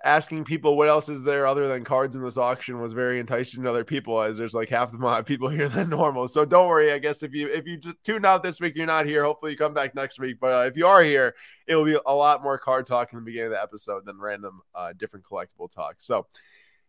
asking 0.03 0.43
people 0.43 0.75
what 0.75 0.89
else 0.89 1.07
is 1.07 1.23
there 1.23 1.47
other 1.47 1.69
than 1.69 1.85
cards 1.85 2.15
in 2.17 2.23
this 2.23 2.37
auction 2.37 2.81
was 2.81 2.91
very 2.91 3.21
enticing 3.21 3.63
to 3.63 3.69
other 3.69 3.85
people 3.85 4.21
as 4.21 4.37
there's 4.37 4.53
like 4.53 4.67
half 4.67 4.91
the 4.91 4.97
amount 4.97 5.19
of 5.19 5.25
people 5.25 5.47
here 5.49 5.69
than 5.69 5.89
normal. 5.89 6.27
So 6.27 6.43
don't 6.43 6.67
worry 6.67 6.91
i 6.91 6.99
guess 6.99 7.23
if 7.23 7.33
you 7.33 7.47
if 7.47 7.65
you 7.65 7.77
just 7.77 7.95
tune 8.03 8.25
out 8.25 8.43
this 8.43 8.59
week 8.59 8.75
you're 8.75 8.85
not 8.85 9.05
here. 9.05 9.23
Hopefully 9.23 9.51
you 9.51 9.57
come 9.57 9.73
back 9.73 9.95
next 9.95 10.19
week. 10.19 10.37
But 10.41 10.53
uh, 10.53 10.65
if 10.65 10.75
you 10.75 10.87
are 10.87 11.01
here 11.01 11.35
it'll 11.67 11.85
be 11.85 11.97
a 12.05 12.13
lot 12.13 12.43
more 12.43 12.57
card 12.57 12.85
talk 12.85 13.13
in 13.13 13.19
the 13.19 13.25
beginning 13.25 13.47
of 13.47 13.51
the 13.53 13.61
episode 13.61 14.05
than 14.05 14.19
random 14.19 14.61
uh, 14.75 14.91
different 14.97 15.25
collectible 15.25 15.73
talk. 15.73 15.95
So 15.99 16.27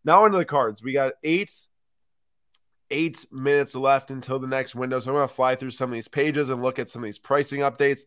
now 0.04 0.24
into 0.24 0.38
the 0.38 0.44
cards. 0.44 0.82
We 0.82 0.92
got 0.92 1.12
eight 1.22 1.52
eight 2.90 3.24
minutes 3.32 3.74
left 3.74 4.10
until 4.10 4.38
the 4.38 4.46
next 4.46 4.74
window. 4.74 4.98
So 4.98 5.10
i'm 5.10 5.16
going 5.16 5.28
to 5.28 5.34
fly 5.34 5.54
through 5.54 5.70
some 5.70 5.90
of 5.90 5.94
these 5.94 6.08
pages 6.08 6.50
and 6.50 6.62
look 6.62 6.78
at 6.78 6.90
some 6.90 7.02
of 7.02 7.06
these 7.06 7.18
pricing 7.18 7.60
updates. 7.60 8.00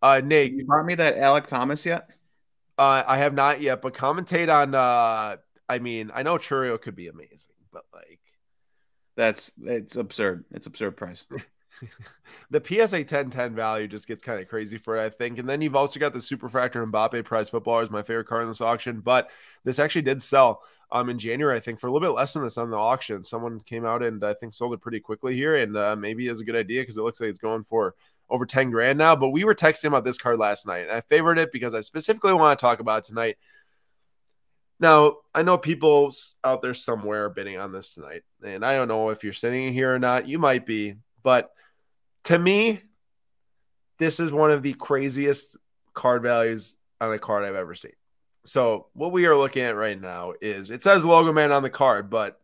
Uh 0.00 0.22
nate 0.24 0.54
you 0.54 0.64
brought 0.64 0.86
me 0.86 0.94
that 0.94 1.16
Alek 1.16 1.46
Thomas 1.46 1.84
yet 1.84 2.08
uh, 2.78 3.04
I 3.06 3.18
have 3.18 3.34
not 3.34 3.60
yet, 3.60 3.82
but 3.82 3.94
commentate 3.94 4.52
on. 4.52 4.74
Uh, 4.74 5.36
I 5.68 5.78
mean, 5.78 6.10
I 6.14 6.22
know 6.22 6.36
Chourio 6.36 6.80
could 6.80 6.96
be 6.96 7.08
amazing, 7.08 7.54
but 7.72 7.84
like, 7.92 8.20
that's 9.16 9.52
it's 9.62 9.96
absurd. 9.96 10.44
It's 10.50 10.66
absurd 10.66 10.96
price. 10.96 11.24
the 12.50 12.62
PSA 12.64 12.98
1010 12.98 13.54
value 13.54 13.88
just 13.88 14.08
gets 14.08 14.22
kind 14.22 14.40
of 14.40 14.48
crazy 14.48 14.78
for 14.78 14.96
it, 14.96 15.04
I 15.04 15.10
think. 15.10 15.38
And 15.38 15.48
then 15.48 15.60
you've 15.60 15.76
also 15.76 16.00
got 16.00 16.12
the 16.12 16.18
Superfractor 16.18 16.88
Mbappe 16.90 17.24
prize 17.24 17.48
footballer 17.48 17.82
is 17.82 17.90
my 17.90 18.02
favorite 18.02 18.26
card 18.26 18.42
in 18.42 18.48
this 18.48 18.60
auction, 18.60 19.00
but 19.00 19.30
this 19.64 19.78
actually 19.78 20.02
did 20.02 20.22
sell 20.22 20.62
um 20.92 21.08
in 21.08 21.18
January, 21.18 21.56
I 21.56 21.60
think, 21.60 21.80
for 21.80 21.86
a 21.86 21.92
little 21.92 22.08
bit 22.08 22.16
less 22.16 22.34
than 22.34 22.42
this 22.42 22.58
on 22.58 22.70
the 22.70 22.76
auction. 22.76 23.22
Someone 23.22 23.60
came 23.60 23.84
out 23.84 24.02
and 24.02 24.22
I 24.24 24.34
think 24.34 24.54
sold 24.54 24.74
it 24.74 24.80
pretty 24.80 25.00
quickly 25.00 25.34
here, 25.34 25.54
and 25.56 25.76
uh, 25.76 25.96
maybe 25.96 26.28
is 26.28 26.40
a 26.40 26.44
good 26.44 26.56
idea 26.56 26.82
because 26.82 26.96
it 26.96 27.02
looks 27.02 27.20
like 27.20 27.30
it's 27.30 27.38
going 27.38 27.64
for 27.64 27.94
over 28.30 28.46
10 28.46 28.70
grand 28.70 28.98
now. 28.98 29.16
But 29.16 29.30
we 29.30 29.44
were 29.44 29.54
texting 29.54 29.86
about 29.86 30.04
this 30.04 30.18
card 30.18 30.38
last 30.38 30.66
night, 30.66 30.82
and 30.82 30.92
I 30.92 31.00
favored 31.02 31.38
it 31.38 31.52
because 31.52 31.74
I 31.74 31.80
specifically 31.80 32.32
want 32.34 32.58
to 32.58 32.62
talk 32.62 32.80
about 32.80 33.04
tonight. 33.04 33.36
Now, 34.80 35.18
I 35.34 35.42
know 35.42 35.56
people 35.56 36.12
out 36.42 36.60
there 36.60 36.74
somewhere 36.74 37.30
bidding 37.30 37.58
on 37.58 37.72
this 37.72 37.94
tonight, 37.94 38.22
and 38.44 38.64
I 38.64 38.76
don't 38.76 38.88
know 38.88 39.10
if 39.10 39.22
you're 39.22 39.32
sitting 39.32 39.72
here 39.72 39.94
or 39.94 39.98
not. 39.98 40.28
You 40.28 40.38
might 40.38 40.66
be, 40.66 40.96
but 41.22 41.50
to 42.24 42.38
me, 42.38 42.82
this 43.98 44.18
is 44.18 44.32
one 44.32 44.50
of 44.50 44.62
the 44.62 44.74
craziest 44.74 45.56
card 45.92 46.22
values 46.22 46.76
on 47.00 47.12
a 47.12 47.18
card 47.18 47.44
I've 47.44 47.54
ever 47.54 47.74
seen. 47.74 47.92
So, 48.44 48.88
what 48.92 49.12
we 49.12 49.26
are 49.26 49.36
looking 49.36 49.62
at 49.62 49.76
right 49.76 49.98
now 49.98 50.34
is 50.40 50.70
it 50.70 50.82
says 50.82 51.04
Logo 51.04 51.32
Man 51.32 51.52
on 51.52 51.62
the 51.62 51.70
card, 51.70 52.10
but 52.10 52.40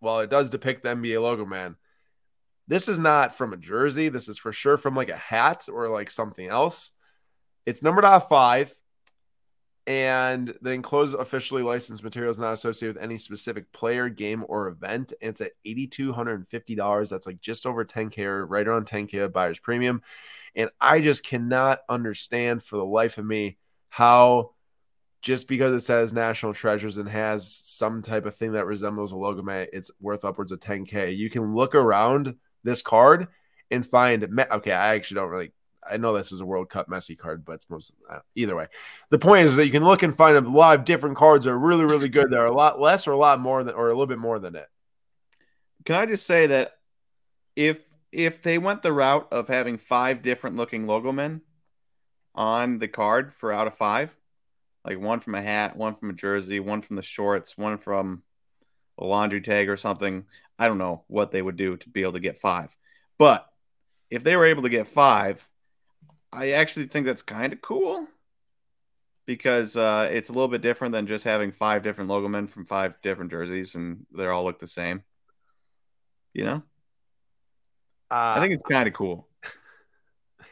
while 0.00 0.20
it 0.20 0.30
does 0.30 0.50
depict 0.50 0.82
the 0.82 0.90
NBA 0.90 1.22
Logo 1.22 1.46
Man, 1.46 1.76
this 2.70 2.86
is 2.86 3.00
not 3.00 3.36
from 3.36 3.52
a 3.52 3.56
jersey. 3.56 4.10
This 4.10 4.28
is 4.28 4.38
for 4.38 4.52
sure 4.52 4.76
from 4.76 4.94
like 4.94 5.08
a 5.08 5.16
hat 5.16 5.66
or 5.68 5.88
like 5.88 6.08
something 6.08 6.46
else. 6.46 6.92
It's 7.66 7.82
numbered 7.82 8.04
off 8.04 8.28
five. 8.28 8.72
And 9.88 10.54
the 10.62 10.70
enclosed 10.70 11.16
officially 11.16 11.64
licensed 11.64 12.04
material 12.04 12.30
is 12.30 12.38
not 12.38 12.52
associated 12.52 12.94
with 12.94 13.02
any 13.02 13.18
specific 13.18 13.72
player, 13.72 14.08
game, 14.08 14.44
or 14.48 14.68
event. 14.68 15.12
And 15.20 15.30
it's 15.30 15.40
at 15.40 15.50
$8,250. 15.66 17.10
That's 17.10 17.26
like 17.26 17.40
just 17.40 17.66
over 17.66 17.84
10K 17.84 18.24
or 18.24 18.46
right 18.46 18.68
around 18.68 18.86
10K 18.86 19.24
of 19.24 19.32
buyer's 19.32 19.58
premium. 19.58 20.00
And 20.54 20.70
I 20.80 21.00
just 21.00 21.24
cannot 21.24 21.80
understand 21.88 22.62
for 22.62 22.76
the 22.76 22.84
life 22.84 23.18
of 23.18 23.24
me 23.24 23.58
how 23.88 24.52
just 25.22 25.48
because 25.48 25.74
it 25.74 25.84
says 25.84 26.12
national 26.12 26.54
treasures 26.54 26.98
and 26.98 27.08
has 27.08 27.52
some 27.52 28.00
type 28.02 28.26
of 28.26 28.36
thing 28.36 28.52
that 28.52 28.66
resembles 28.66 29.10
a 29.10 29.16
logo 29.16 29.42
it's 29.72 29.90
worth 30.00 30.24
upwards 30.24 30.52
of 30.52 30.60
10K. 30.60 31.16
You 31.16 31.30
can 31.30 31.52
look 31.52 31.74
around 31.74 32.36
this 32.64 32.82
card 32.82 33.28
and 33.70 33.86
find 33.86 34.24
okay 34.50 34.72
i 34.72 34.94
actually 34.94 35.16
don't 35.16 35.30
really 35.30 35.52
I 35.88 35.96
know 35.96 36.16
this 36.16 36.32
is 36.32 36.40
a 36.40 36.46
World 36.46 36.68
Cup 36.68 36.88
Messi 36.88 37.16
card, 37.16 37.44
but 37.44 37.54
it's 37.54 37.70
most 37.70 37.94
uh, 38.08 38.20
either 38.34 38.54
way. 38.54 38.66
The 39.10 39.18
point 39.18 39.46
is 39.46 39.56
that 39.56 39.66
you 39.66 39.72
can 39.72 39.84
look 39.84 40.02
and 40.02 40.16
find 40.16 40.36
a 40.36 40.40
lot 40.40 40.78
of 40.78 40.84
different 40.84 41.16
cards 41.16 41.44
that 41.44 41.52
are 41.52 41.58
really, 41.58 41.84
really 41.84 42.08
good. 42.08 42.30
That 42.30 42.38
are 42.38 42.46
a 42.46 42.54
lot 42.54 42.80
less 42.80 43.06
or 43.06 43.12
a 43.12 43.16
lot 43.16 43.40
more 43.40 43.64
than, 43.64 43.74
or 43.74 43.86
a 43.86 43.92
little 43.92 44.06
bit 44.06 44.18
more 44.18 44.38
than 44.38 44.54
it. 44.54 44.68
Can 45.84 45.96
I 45.96 46.06
just 46.06 46.26
say 46.26 46.46
that 46.48 46.72
if 47.56 47.82
if 48.12 48.42
they 48.42 48.58
went 48.58 48.82
the 48.82 48.92
route 48.92 49.28
of 49.30 49.48
having 49.48 49.78
five 49.78 50.22
different 50.22 50.56
looking 50.56 50.86
logo 50.86 51.12
men 51.12 51.42
on 52.34 52.78
the 52.78 52.88
card 52.88 53.32
for 53.32 53.52
out 53.52 53.66
of 53.66 53.76
five, 53.76 54.14
like 54.84 54.98
one 55.00 55.20
from 55.20 55.34
a 55.34 55.42
hat, 55.42 55.76
one 55.76 55.94
from 55.94 56.10
a 56.10 56.14
jersey, 56.14 56.60
one 56.60 56.82
from 56.82 56.96
the 56.96 57.02
shorts, 57.02 57.56
one 57.56 57.78
from 57.78 58.22
a 59.00 59.04
laundry 59.04 59.40
tag 59.40 59.68
or 59.68 59.76
something. 59.76 60.26
I 60.58 60.68
don't 60.68 60.78
know 60.78 61.04
what 61.08 61.32
they 61.32 61.42
would 61.42 61.56
do 61.56 61.76
to 61.76 61.88
be 61.88 62.02
able 62.02 62.12
to 62.12 62.20
get 62.20 62.38
five. 62.38 62.76
But 63.18 63.46
if 64.10 64.22
they 64.24 64.36
were 64.36 64.46
able 64.46 64.62
to 64.62 64.68
get 64.68 64.88
five, 64.88 65.46
I 66.32 66.52
actually 66.52 66.86
think 66.86 67.06
that's 67.06 67.22
kind 67.22 67.52
of 67.52 67.60
cool 67.60 68.06
because 69.26 69.76
uh, 69.76 70.08
it's 70.10 70.28
a 70.28 70.32
little 70.32 70.48
bit 70.48 70.62
different 70.62 70.92
than 70.92 71.06
just 71.06 71.24
having 71.24 71.52
five 71.52 71.82
different 71.82 72.10
logo 72.10 72.28
men 72.28 72.46
from 72.46 72.66
five 72.66 73.00
different 73.02 73.30
jerseys 73.30 73.74
and 73.74 74.06
they 74.16 74.26
all 74.26 74.44
look 74.44 74.58
the 74.58 74.66
same. 74.66 75.02
You 76.32 76.44
know? 76.44 76.62
Uh, 78.10 78.34
I 78.36 78.40
think 78.40 78.54
it's 78.54 78.68
kind 78.68 78.88
of 78.88 78.94
cool. 78.94 79.28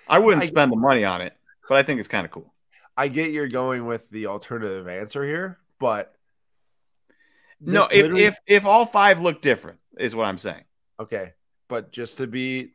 I 0.08 0.18
wouldn't 0.18 0.42
I, 0.42 0.46
spend 0.46 0.72
the 0.72 0.76
money 0.76 1.04
on 1.04 1.20
it, 1.20 1.34
but 1.68 1.76
I 1.76 1.82
think 1.82 1.98
it's 1.98 2.08
kind 2.08 2.24
of 2.24 2.30
cool. 2.30 2.52
I 2.96 3.08
get 3.08 3.30
you're 3.30 3.48
going 3.48 3.86
with 3.86 4.08
the 4.10 4.26
alternative 4.26 4.88
answer 4.88 5.24
here, 5.24 5.58
but 5.78 6.14
no, 7.60 7.84
if 7.84 8.02
literally... 8.02 8.24
if 8.24 8.38
if 8.46 8.66
all 8.66 8.86
five 8.86 9.20
look 9.20 9.42
different, 9.42 9.78
is 9.98 10.14
what 10.14 10.26
I'm 10.26 10.38
saying. 10.38 10.64
Okay, 11.00 11.32
but 11.68 11.92
just 11.92 12.18
to 12.18 12.26
be, 12.26 12.72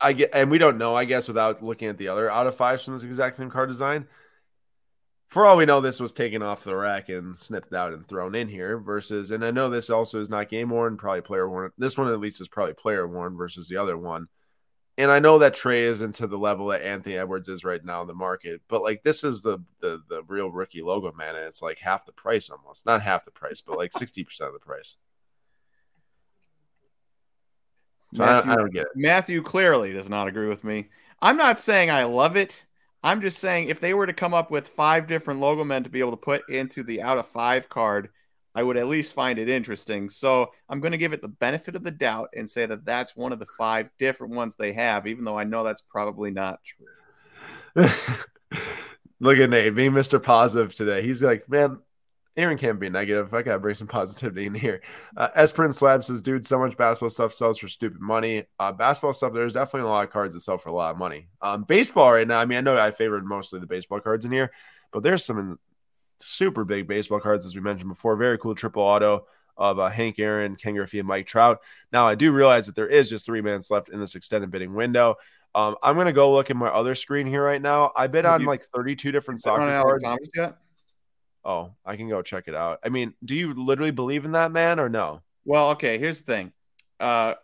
I 0.00 0.12
get, 0.12 0.30
and 0.32 0.50
we 0.50 0.58
don't 0.58 0.78
know, 0.78 0.94
I 0.94 1.04
guess, 1.04 1.28
without 1.28 1.62
looking 1.62 1.88
at 1.88 1.98
the 1.98 2.08
other 2.08 2.30
out 2.30 2.46
of 2.46 2.56
fives 2.56 2.84
from 2.84 2.94
this 2.94 3.04
exact 3.04 3.36
same 3.36 3.50
card 3.50 3.68
design. 3.68 4.06
For 5.28 5.46
all 5.46 5.56
we 5.56 5.66
know, 5.66 5.80
this 5.80 5.98
was 5.98 6.12
taken 6.12 6.42
off 6.42 6.62
the 6.62 6.76
rack 6.76 7.08
and 7.08 7.36
snipped 7.36 7.72
out 7.72 7.92
and 7.92 8.06
thrown 8.06 8.34
in 8.34 8.48
here. 8.48 8.78
Versus, 8.78 9.30
and 9.30 9.44
I 9.44 9.50
know 9.50 9.68
this 9.68 9.90
also 9.90 10.20
is 10.20 10.30
not 10.30 10.48
game 10.48 10.70
worn, 10.70 10.96
probably 10.96 11.22
player 11.22 11.48
worn. 11.48 11.70
This 11.76 11.98
one 11.98 12.08
at 12.08 12.20
least 12.20 12.40
is 12.40 12.48
probably 12.48 12.74
player 12.74 13.08
worn 13.08 13.36
versus 13.36 13.68
the 13.68 13.76
other 13.76 13.96
one. 13.96 14.28
And 14.96 15.10
I 15.10 15.18
know 15.18 15.38
that 15.38 15.54
Trae 15.54 15.82
isn't 15.82 16.14
to 16.16 16.28
the 16.28 16.38
level 16.38 16.68
that 16.68 16.82
Anthony 16.82 17.16
Edwards 17.16 17.48
is 17.48 17.64
right 17.64 17.84
now 17.84 18.02
in 18.02 18.06
the 18.06 18.14
market, 18.14 18.62
but 18.68 18.82
like 18.82 19.02
this 19.02 19.24
is 19.24 19.42
the 19.42 19.58
the 19.80 20.00
the 20.08 20.22
real 20.28 20.50
rookie 20.50 20.82
logo, 20.82 21.12
man, 21.12 21.34
and 21.34 21.44
it's 21.44 21.62
like 21.62 21.78
half 21.78 22.06
the 22.06 22.12
price 22.12 22.48
almost. 22.48 22.86
Not 22.86 23.02
half 23.02 23.24
the 23.24 23.32
price, 23.32 23.60
but 23.60 23.76
like 23.76 23.92
sixty 23.92 24.22
percent 24.22 24.48
of 24.48 24.54
the 24.54 24.64
price. 24.64 24.96
So 28.14 28.24
Matthew, 28.24 28.50
I, 28.50 28.54
I 28.54 28.56
don't 28.56 28.72
get 28.72 28.82
it. 28.82 28.88
Matthew 28.94 29.42
clearly 29.42 29.92
does 29.92 30.08
not 30.08 30.28
agree 30.28 30.46
with 30.46 30.62
me. 30.62 30.90
I'm 31.20 31.36
not 31.36 31.58
saying 31.58 31.90
I 31.90 32.04
love 32.04 32.36
it. 32.36 32.64
I'm 33.02 33.20
just 33.20 33.38
saying 33.38 33.68
if 33.68 33.80
they 33.80 33.94
were 33.94 34.06
to 34.06 34.12
come 34.12 34.32
up 34.32 34.52
with 34.52 34.68
five 34.68 35.08
different 35.08 35.40
logo 35.40 35.64
men 35.64 35.82
to 35.82 35.90
be 35.90 36.00
able 36.00 36.12
to 36.12 36.16
put 36.16 36.48
into 36.48 36.84
the 36.84 37.02
out 37.02 37.18
of 37.18 37.26
five 37.26 37.68
card, 37.68 38.10
I 38.54 38.62
would 38.62 38.76
at 38.76 38.88
least 38.88 39.14
find 39.14 39.38
it 39.38 39.48
interesting. 39.48 40.08
So 40.08 40.50
I'm 40.68 40.80
going 40.80 40.92
to 40.92 40.98
give 40.98 41.12
it 41.12 41.20
the 41.20 41.28
benefit 41.28 41.74
of 41.74 41.82
the 41.82 41.90
doubt 41.90 42.30
and 42.36 42.48
say 42.48 42.66
that 42.66 42.84
that's 42.84 43.16
one 43.16 43.32
of 43.32 43.38
the 43.38 43.46
five 43.58 43.88
different 43.98 44.34
ones 44.34 44.56
they 44.56 44.72
have, 44.72 45.06
even 45.06 45.24
though 45.24 45.38
I 45.38 45.44
know 45.44 45.64
that's 45.64 45.82
probably 45.82 46.30
not 46.30 46.60
true. 46.62 47.86
Look 49.20 49.38
at 49.38 49.50
Nate 49.50 49.74
being 49.74 49.92
Mr. 49.92 50.22
Positive 50.22 50.74
today. 50.74 51.02
He's 51.02 51.22
like, 51.22 51.48
man, 51.48 51.78
Aaron 52.36 52.58
can't 52.58 52.80
be 52.80 52.88
negative. 52.88 53.32
I 53.32 53.42
gotta 53.42 53.60
bring 53.60 53.74
some 53.74 53.86
positivity 53.86 54.46
in 54.46 54.54
here. 54.54 54.82
Uh, 55.16 55.28
Esperin 55.36 55.72
Slab 55.72 56.02
says, 56.02 56.20
dude, 56.20 56.46
so 56.46 56.58
much 56.58 56.76
basketball 56.76 57.10
stuff 57.10 57.32
sells 57.32 57.58
for 57.58 57.68
stupid 57.68 58.00
money. 58.00 58.44
Uh, 58.58 58.72
basketball 58.72 59.12
stuff, 59.12 59.32
there's 59.32 59.52
definitely 59.52 59.88
a 59.88 59.90
lot 59.90 60.04
of 60.04 60.10
cards 60.10 60.34
that 60.34 60.40
sell 60.40 60.58
for 60.58 60.68
a 60.68 60.74
lot 60.74 60.90
of 60.90 60.98
money. 60.98 61.28
Um, 61.40 61.62
baseball 61.62 62.12
right 62.12 62.26
now, 62.26 62.40
I 62.40 62.44
mean, 62.44 62.58
I 62.58 62.60
know 62.60 62.76
I 62.76 62.90
favored 62.90 63.24
mostly 63.24 63.60
the 63.60 63.66
baseball 63.66 64.00
cards 64.00 64.24
in 64.24 64.32
here, 64.32 64.50
but 64.92 65.02
there's 65.02 65.24
some 65.24 65.58
super 66.20 66.64
big 66.64 66.86
baseball 66.86 67.20
cards, 67.20 67.46
as 67.46 67.54
we 67.54 67.60
mentioned 67.60 67.90
before. 67.90 68.16
Very 68.16 68.38
cool 68.38 68.54
triple 68.54 68.82
auto 68.82 69.26
of 69.56 69.78
uh, 69.78 69.88
Hank 69.88 70.18
Aaron, 70.18 70.56
Ken 70.56 70.74
Griffey, 70.74 70.98
and 70.98 71.08
Mike 71.08 71.26
Trout. 71.26 71.60
Now, 71.92 72.06
I 72.06 72.14
do 72.14 72.32
realize 72.32 72.66
that 72.66 72.74
there 72.74 72.88
is 72.88 73.08
just 73.08 73.24
three 73.26 73.40
minutes 73.40 73.70
left 73.70 73.88
in 73.88 74.00
this 74.00 74.14
extended 74.14 74.50
bidding 74.50 74.74
window. 74.74 75.16
Um, 75.54 75.76
I'm 75.82 75.94
going 75.94 76.06
to 76.06 76.12
go 76.12 76.32
look 76.32 76.50
at 76.50 76.56
my 76.56 76.68
other 76.68 76.94
screen 76.94 77.26
here 77.26 77.44
right 77.44 77.62
now. 77.62 77.92
I 77.96 78.08
bid 78.08 78.24
on 78.24 78.44
like 78.44 78.64
32 78.64 79.12
different 79.12 79.40
soccer 79.40 79.66
cards. 80.02 80.30
Yet? 80.34 80.56
Oh, 81.44 81.74
I 81.84 81.96
can 81.96 82.08
go 82.08 82.22
check 82.22 82.48
it 82.48 82.54
out. 82.54 82.80
I 82.82 82.88
mean, 82.88 83.14
do 83.24 83.34
you 83.34 83.54
literally 83.54 83.92
believe 83.92 84.24
in 84.24 84.32
that 84.32 84.50
man 84.50 84.80
or 84.80 84.88
no? 84.88 85.22
Well, 85.44 85.70
okay, 85.70 85.98
here's 85.98 86.22
the 86.22 86.32
thing. 86.32 86.52
Uh 86.98 87.34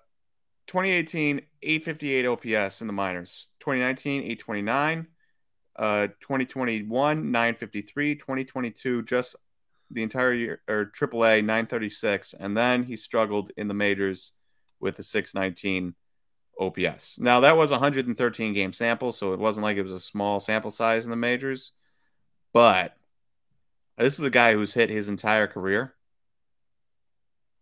2018 0.67 1.43
858 1.63 2.27
OPS 2.27 2.81
in 2.81 2.87
the 2.87 2.93
minors. 2.93 3.49
2019 3.61 4.23
829. 4.23 5.07
Uh 5.77 6.09
2021 6.21 7.31
953, 7.31 8.15
2022 8.17 9.03
just 9.03 9.37
the 9.91 10.03
entire 10.03 10.33
year 10.33 10.61
or 10.69 10.87
AAA 10.87 11.41
936 11.41 12.35
and 12.35 12.57
then 12.57 12.85
he 12.85 12.97
struggled 12.97 13.51
in 13.57 13.69
the 13.69 13.75
majors 13.75 14.33
with 14.79 14.99
a 14.99 15.03
619 15.03 15.95
OPS. 16.61 17.19
Now 17.19 17.41
that 17.41 17.57
was 17.57 17.71
113 17.71 18.53
game 18.53 18.73
sample, 18.73 19.13
so 19.13 19.33
it 19.33 19.41
wasn't 19.41 19.65
like 19.65 19.77
it 19.77 19.83
was 19.83 19.93
a 19.93 20.01
small 20.01 20.41
sample 20.41 20.71
size 20.71 21.05
in 21.07 21.11
the 21.11 21.17
majors, 21.17 21.73
but 22.53 22.97
this 23.97 24.19
is 24.19 24.25
a 24.25 24.31
guy 24.31 24.53
who's 24.53 24.75
hit 24.75 24.91
his 24.91 25.09
entire 25.09 25.47
career. 25.47 25.95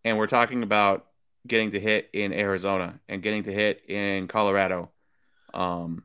And 0.03 0.17
we're 0.17 0.27
talking 0.27 0.63
about 0.63 1.05
getting 1.47 1.71
to 1.71 1.79
hit 1.79 2.09
in 2.13 2.33
Arizona 2.33 2.99
and 3.07 3.21
getting 3.21 3.43
to 3.43 3.51
hit 3.51 3.89
in 3.89 4.27
Colorado. 4.27 4.89
Um, 5.53 6.03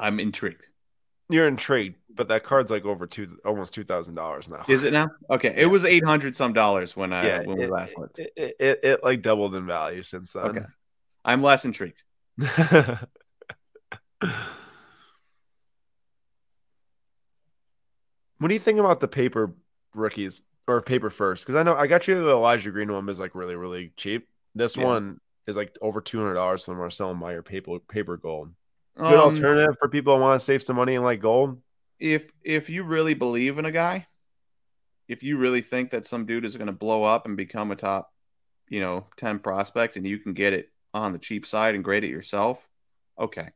I'm 0.00 0.18
intrigued. 0.20 0.66
You're 1.28 1.46
intrigued, 1.46 1.96
but 2.12 2.28
that 2.28 2.42
card's 2.42 2.70
like 2.70 2.84
over 2.84 3.06
two, 3.06 3.38
almost 3.44 3.72
two 3.72 3.84
thousand 3.84 4.16
dollars 4.16 4.48
now. 4.48 4.64
Is 4.68 4.82
it 4.82 4.92
now? 4.92 5.10
Okay, 5.30 5.54
it 5.56 5.66
was 5.66 5.84
eight 5.84 6.04
hundred 6.04 6.34
some 6.34 6.52
dollars 6.52 6.96
when 6.96 7.12
I 7.12 7.26
yeah, 7.26 7.42
when 7.42 7.56
we 7.56 7.66
last 7.66 7.96
looked. 7.96 8.18
It, 8.18 8.32
it, 8.36 8.56
it, 8.58 8.80
it, 8.82 9.04
like 9.04 9.22
doubled 9.22 9.54
in 9.54 9.66
value 9.66 10.02
since 10.02 10.32
then. 10.32 10.44
Okay, 10.44 10.64
I'm 11.24 11.42
less 11.42 11.64
intrigued. 11.64 12.02
What 18.40 18.48
do 18.48 18.54
you 18.54 18.60
think 18.60 18.78
about 18.78 19.00
the 19.00 19.08
paper 19.08 19.54
rookies 19.94 20.40
or 20.66 20.80
paper 20.80 21.10
first? 21.10 21.44
Because 21.44 21.56
I 21.56 21.62
know 21.62 21.76
I 21.76 21.86
got 21.86 22.08
you 22.08 22.14
the 22.24 22.30
Elijah 22.30 22.70
Green 22.70 22.90
one 22.90 23.06
is 23.10 23.20
like 23.20 23.34
really 23.34 23.54
really 23.54 23.92
cheap. 23.96 24.28
This 24.54 24.78
yeah. 24.78 24.84
one 24.84 25.20
is 25.46 25.58
like 25.58 25.76
over 25.82 26.00
two 26.00 26.18
hundred 26.18 26.34
dollars 26.34 26.64
from 26.64 26.78
Marcelo 26.78 27.12
Meyer 27.12 27.42
paper 27.42 27.78
paper 27.80 28.16
gold. 28.16 28.52
Good 28.96 29.14
um, 29.14 29.34
alternative 29.34 29.76
for 29.78 29.88
people 29.88 30.16
who 30.16 30.22
want 30.22 30.38
to 30.38 30.44
save 30.44 30.62
some 30.62 30.76
money 30.76 30.94
and 30.94 31.04
like 31.04 31.20
gold. 31.20 31.60
If 31.98 32.30
if 32.42 32.70
you 32.70 32.82
really 32.82 33.14
believe 33.14 33.58
in 33.58 33.64
a 33.64 33.72
guy, 33.72 34.06
if 35.08 35.22
you 35.22 35.38
really 35.38 35.60
think 35.60 35.90
that 35.90 36.06
some 36.06 36.26
dude 36.26 36.44
is 36.44 36.56
going 36.56 36.66
to 36.66 36.72
blow 36.72 37.02
up 37.04 37.26
and 37.26 37.36
become 37.36 37.70
a 37.70 37.76
top, 37.76 38.12
you 38.68 38.80
know, 38.80 39.06
ten 39.16 39.38
prospect, 39.38 39.96
and 39.96 40.06
you 40.06 40.18
can 40.18 40.32
get 40.32 40.52
it 40.52 40.70
on 40.92 41.12
the 41.12 41.18
cheap 41.18 41.46
side 41.46 41.74
and 41.74 41.84
grade 41.84 42.04
it 42.04 42.10
yourself, 42.10 42.68
okay. 43.18 43.50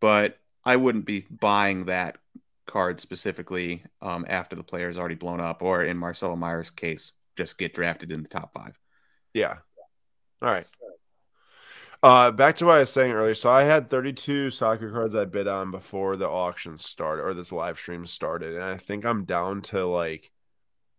But 0.00 0.38
I 0.64 0.76
wouldn't 0.76 1.06
be 1.06 1.26
buying 1.30 1.86
that 1.86 2.18
card 2.66 3.00
specifically 3.00 3.84
um, 4.00 4.24
after 4.28 4.56
the 4.56 4.62
player 4.62 4.88
is 4.88 4.98
already 4.98 5.14
blown 5.14 5.40
up, 5.40 5.62
or 5.62 5.84
in 5.84 5.96
Marcelo 5.96 6.36
Meyer's 6.36 6.70
case, 6.70 7.12
just 7.36 7.58
get 7.58 7.74
drafted 7.74 8.12
in 8.12 8.22
the 8.22 8.28
top 8.28 8.52
five. 8.52 8.78
Yeah. 9.32 9.56
All 10.42 10.50
right. 10.50 10.66
Uh, 12.04 12.30
back 12.30 12.54
to 12.54 12.66
what 12.66 12.76
I 12.76 12.80
was 12.80 12.92
saying 12.92 13.12
earlier. 13.12 13.34
So 13.34 13.48
I 13.48 13.62
had 13.62 13.88
32 13.88 14.50
soccer 14.50 14.92
cards 14.92 15.14
I 15.14 15.24
bid 15.24 15.48
on 15.48 15.70
before 15.70 16.16
the 16.16 16.28
auction 16.28 16.76
started 16.76 17.22
or 17.22 17.32
this 17.32 17.50
live 17.50 17.78
stream 17.78 18.04
started, 18.04 18.56
and 18.56 18.62
I 18.62 18.76
think 18.76 19.06
I'm 19.06 19.24
down 19.24 19.62
to 19.62 19.86
like 19.86 20.30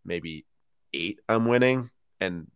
maybe 0.03 0.47
eight. 0.95 1.19
I'm 1.29 1.45
winning, 1.45 1.91
and 2.19 2.49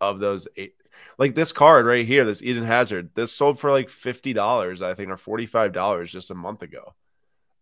of 0.00 0.18
those 0.18 0.48
eight, 0.56 0.74
like 1.16 1.36
this 1.36 1.52
card 1.52 1.86
right 1.86 2.04
here, 2.04 2.24
this 2.24 2.42
Eden 2.42 2.64
Hazard, 2.64 3.10
this 3.14 3.30
sold 3.30 3.60
for 3.60 3.70
like 3.70 3.88
fifty 3.88 4.32
dollars, 4.32 4.82
I 4.82 4.94
think, 4.94 5.08
or 5.08 5.16
forty 5.16 5.46
five 5.46 5.72
dollars 5.72 6.10
just 6.10 6.32
a 6.32 6.34
month 6.34 6.62
ago. 6.62 6.96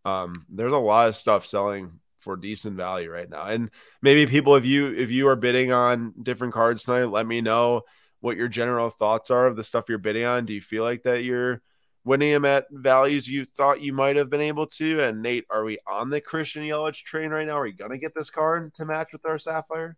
Um, 0.06 0.46
there's 0.48 0.72
a 0.72 0.78
lot 0.78 1.08
of 1.08 1.16
stuff 1.16 1.44
selling 1.44 2.00
for 2.16 2.36
decent 2.36 2.78
value 2.78 3.10
right 3.10 3.28
now. 3.28 3.44
And 3.44 3.70
maybe 4.00 4.24
people, 4.24 4.56
if 4.56 4.64
you 4.64 4.94
if 4.94 5.10
you 5.10 5.28
are 5.28 5.36
bidding 5.36 5.70
on 5.70 6.14
different 6.22 6.54
cards 6.54 6.84
tonight, 6.84 7.04
let 7.10 7.26
me 7.26 7.42
know 7.42 7.82
what 8.20 8.36
your 8.36 8.48
general 8.48 8.90
thoughts 8.90 9.30
are 9.30 9.46
of 9.46 9.56
the 9.56 9.64
stuff 9.64 9.86
you're 9.88 9.98
bidding 9.98 10.24
on. 10.24 10.46
Do 10.46 10.54
you 10.54 10.60
feel 10.60 10.82
like 10.84 11.02
that 11.04 11.24
you're 11.24 11.62
winning 12.04 12.32
them 12.32 12.44
at 12.44 12.66
values 12.70 13.28
you 13.28 13.44
thought 13.44 13.80
you 13.80 13.92
might 13.92 14.16
have 14.16 14.30
been 14.30 14.40
able 14.40 14.66
to? 14.66 15.00
And 15.00 15.22
Nate, 15.22 15.46
are 15.50 15.64
we 15.64 15.78
on 15.86 16.10
the 16.10 16.20
Christian 16.20 16.62
Yelich 16.62 17.02
train 17.02 17.30
right 17.30 17.46
now? 17.46 17.58
Are 17.58 17.64
we 17.64 17.72
gonna 17.72 17.98
get 17.98 18.14
this 18.14 18.30
card 18.30 18.74
to 18.74 18.84
match 18.84 19.12
with 19.12 19.26
our 19.26 19.38
Sapphire? 19.38 19.96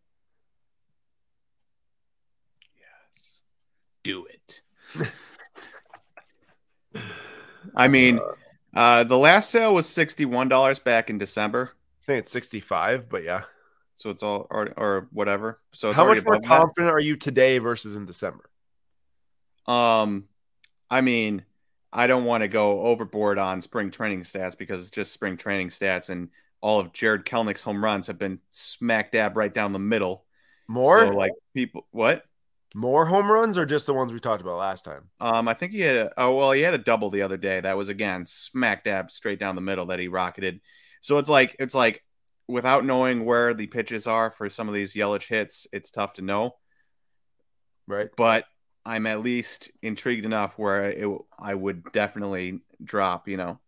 Yes. 2.77 3.41
Do 4.03 4.27
it. 4.27 4.61
I 7.75 7.89
mean, 7.89 8.19
uh, 8.19 8.79
uh, 8.79 9.05
the 9.05 9.19
last 9.19 9.51
sale 9.51 9.75
was 9.75 9.89
sixty-one 9.89 10.49
dollars 10.49 10.79
back 10.79 11.11
in 11.11 11.19
December. 11.19 11.73
I 12.03 12.05
think 12.05 12.19
it's 12.21 12.33
sixty-five, 12.33 13.09
but 13.09 13.23
yeah. 13.23 13.45
So 14.03 14.11
it's 14.11 14.25
all 14.25 14.49
or, 14.51 14.69
or 14.77 15.09
whatever. 15.13 15.61
So 15.73 15.93
how 15.93 16.05
much 16.05 16.25
more 16.25 16.41
confident 16.41 16.89
that. 16.89 16.95
are 16.95 17.01
you 17.01 17.15
today 17.15 17.59
versus 17.59 17.95
in 17.95 18.05
December? 18.05 18.51
Um, 19.69 20.25
I 20.91 21.03
mean, 21.03 21.45
I 21.93 22.09
don't 22.09 22.25
want 22.25 22.43
to 22.43 22.49
go 22.49 22.83
overboard 22.83 23.39
on 23.39 23.61
spring 23.61 23.93
training 23.93 24.23
stats 24.23 24.59
because 24.59 24.81
it's 24.83 24.91
just 24.91 25.13
spring 25.13 25.37
training 25.37 25.69
stats, 25.69 26.11
and 26.11 26.31
all 26.61 26.81
of 26.81 26.93
Jared 26.93 27.25
Kelenic's 27.25 27.63
home 27.63 27.83
runs 27.85 28.09
have 28.09 28.19
been 28.19 28.41
smack 28.51 29.13
dab 29.13 29.37
right 29.37 29.55
down 29.55 29.73
the 29.73 29.79
middle. 29.79 30.25
More 30.67 31.07
So, 31.07 31.11
like 31.11 31.33
people, 31.55 31.87
what? 31.93 32.25
more 32.75 33.07
home 33.07 33.31
runs 33.31 33.57
or 33.57 33.67
just 33.67 33.87
the 33.87 33.95
ones 33.95 34.13
we 34.13 34.19
talked 34.19 34.43
about 34.43 34.59
last 34.59 34.85
time? 34.85 35.11
Um, 35.21 35.47
I 35.47 35.55
think 35.55 35.71
he 35.71 35.81
had. 35.83 35.95
A, 35.95 36.13
oh 36.17 36.35
well, 36.35 36.51
he 36.51 36.63
had 36.63 36.75
a 36.75 36.79
double 36.79 37.11
the 37.11 37.23
other 37.23 37.37
day. 37.37 37.61
That 37.61 37.77
was 37.77 37.89
again 37.89 38.27
smack 38.27 38.83
dab 38.83 39.13
straight 39.13 39.39
down 39.39 39.55
the 39.55 39.61
middle 39.61 39.87
that 39.87 40.01
he 40.01 40.09
rocketed. 40.09 40.61
So 41.03 41.19
it's 41.19 41.29
like 41.29 41.55
it's 41.61 41.75
like 41.75 42.03
without 42.49 42.85
knowing 42.85 43.25
where 43.25 43.55
the 43.55 43.67
pitches 43.67 44.07
are 44.07 44.31
for 44.31 44.51
some 44.51 44.69
of 44.69 44.75
these 44.75 44.95
Yelich 44.95 45.27
hits, 45.27 45.67
it's 45.73 45.91
tough 45.91 46.15
to 46.15 46.23
know. 46.23 46.57
Right. 47.87 48.09
But 48.17 48.45
I'm 48.85 49.07
at 49.07 49.23
least 49.23 49.71
intrigued 49.83 50.25
enough 50.25 50.59
where 50.59 50.91
it, 50.91 51.09
I 51.39 51.55
would 51.55 51.93
definitely 51.93 52.61
drop, 52.83 53.29
you 53.29 53.37
know, 53.37 53.61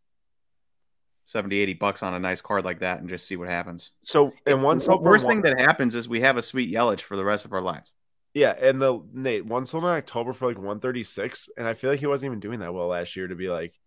70, 1.26 1.58
80 1.58 1.74
bucks 1.74 2.02
on 2.02 2.14
a 2.14 2.18
nice 2.18 2.40
card 2.40 2.64
like 2.64 2.80
that 2.80 3.00
and 3.00 3.08
just 3.08 3.26
see 3.26 3.36
what 3.36 3.48
happens. 3.48 3.92
So 4.02 4.32
and 4.46 4.62
one 4.62 4.78
the 4.78 4.98
worst 4.98 5.26
thing 5.26 5.42
that 5.42 5.60
happens 5.60 5.94
is 5.94 6.08
we 6.08 6.20
have 6.20 6.36
a 6.36 6.42
sweet 6.42 6.72
Yelich 6.72 7.00
for 7.00 7.16
the 7.16 7.24
rest 7.24 7.44
of 7.44 7.52
our 7.52 7.62
lives. 7.62 7.94
Yeah, 8.34 8.52
and 8.60 8.82
the 8.82 9.00
Nate 9.12 9.46
one 9.46 9.64
sold 9.64 9.84
in 9.84 9.90
October 9.90 10.32
for 10.32 10.48
like 10.48 10.56
136, 10.56 11.50
and 11.56 11.68
I 11.68 11.74
feel 11.74 11.90
like 11.90 12.00
he 12.00 12.06
wasn't 12.06 12.30
even 12.30 12.40
doing 12.40 12.58
that 12.58 12.74
well 12.74 12.88
last 12.88 13.14
year 13.14 13.28
to 13.28 13.36
be 13.36 13.48
like 13.48 13.78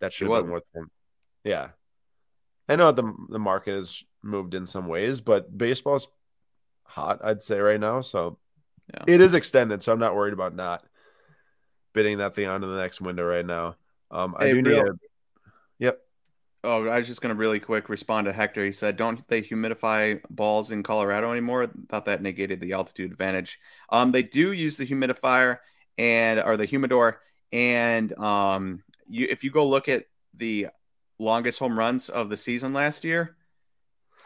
that 0.00 0.12
should 0.12 0.30
have 0.30 0.42
been 0.42 0.52
worth 0.52 0.64
him. 0.74 0.90
Yeah. 1.44 1.68
I 2.68 2.76
know 2.76 2.92
the 2.92 3.12
the 3.30 3.38
market 3.38 3.74
has 3.74 4.04
moved 4.22 4.54
in 4.54 4.66
some 4.66 4.86
ways, 4.86 5.20
but 5.20 5.56
baseball's 5.56 6.08
hot, 6.84 7.20
I'd 7.24 7.42
say 7.42 7.58
right 7.58 7.80
now. 7.80 8.00
So 8.00 8.38
Yeah. 8.92 9.04
it 9.06 9.20
is 9.20 9.34
extended, 9.34 9.82
so 9.82 9.92
I'm 9.92 9.98
not 9.98 10.14
worried 10.14 10.32
about 10.34 10.54
not 10.54 10.84
bidding 11.92 12.18
that 12.18 12.34
thing 12.34 12.46
onto 12.46 12.70
the 12.70 12.78
next 12.78 13.00
window 13.00 13.24
right 13.24 13.46
now. 13.46 13.76
Um 14.10 14.34
I 14.38 14.44
Hey, 14.46 14.54
do 14.54 14.62
need 14.62 14.78
a 14.78 14.92
Yep. 15.78 16.00
Oh, 16.62 16.86
I 16.88 16.98
was 16.98 17.06
just 17.06 17.22
going 17.22 17.34
to 17.34 17.38
really 17.38 17.58
quick 17.58 17.88
respond 17.88 18.26
to 18.26 18.34
Hector. 18.34 18.62
He 18.64 18.72
said, 18.72 18.96
"Don't 18.98 19.26
they 19.28 19.40
humidify 19.40 20.20
balls 20.28 20.70
in 20.70 20.82
Colorado 20.82 21.30
anymore?" 21.32 21.66
Thought 21.88 22.04
that 22.04 22.20
negated 22.20 22.60
the 22.60 22.72
altitude 22.74 23.10
advantage. 23.10 23.58
Um, 23.88 24.12
they 24.12 24.22
do 24.22 24.52
use 24.52 24.76
the 24.76 24.86
humidifier 24.86 25.58
and 25.96 26.38
or 26.38 26.58
the 26.58 26.66
humidor, 26.66 27.22
and 27.50 28.12
um, 28.18 28.82
you 29.08 29.26
if 29.30 29.42
you 29.42 29.50
go 29.50 29.66
look 29.66 29.88
at 29.88 30.04
the 30.34 30.68
longest 31.18 31.58
home 31.60 31.78
runs 31.78 32.10
of 32.10 32.28
the 32.28 32.36
season 32.36 32.74
last 32.74 33.04
year, 33.04 33.36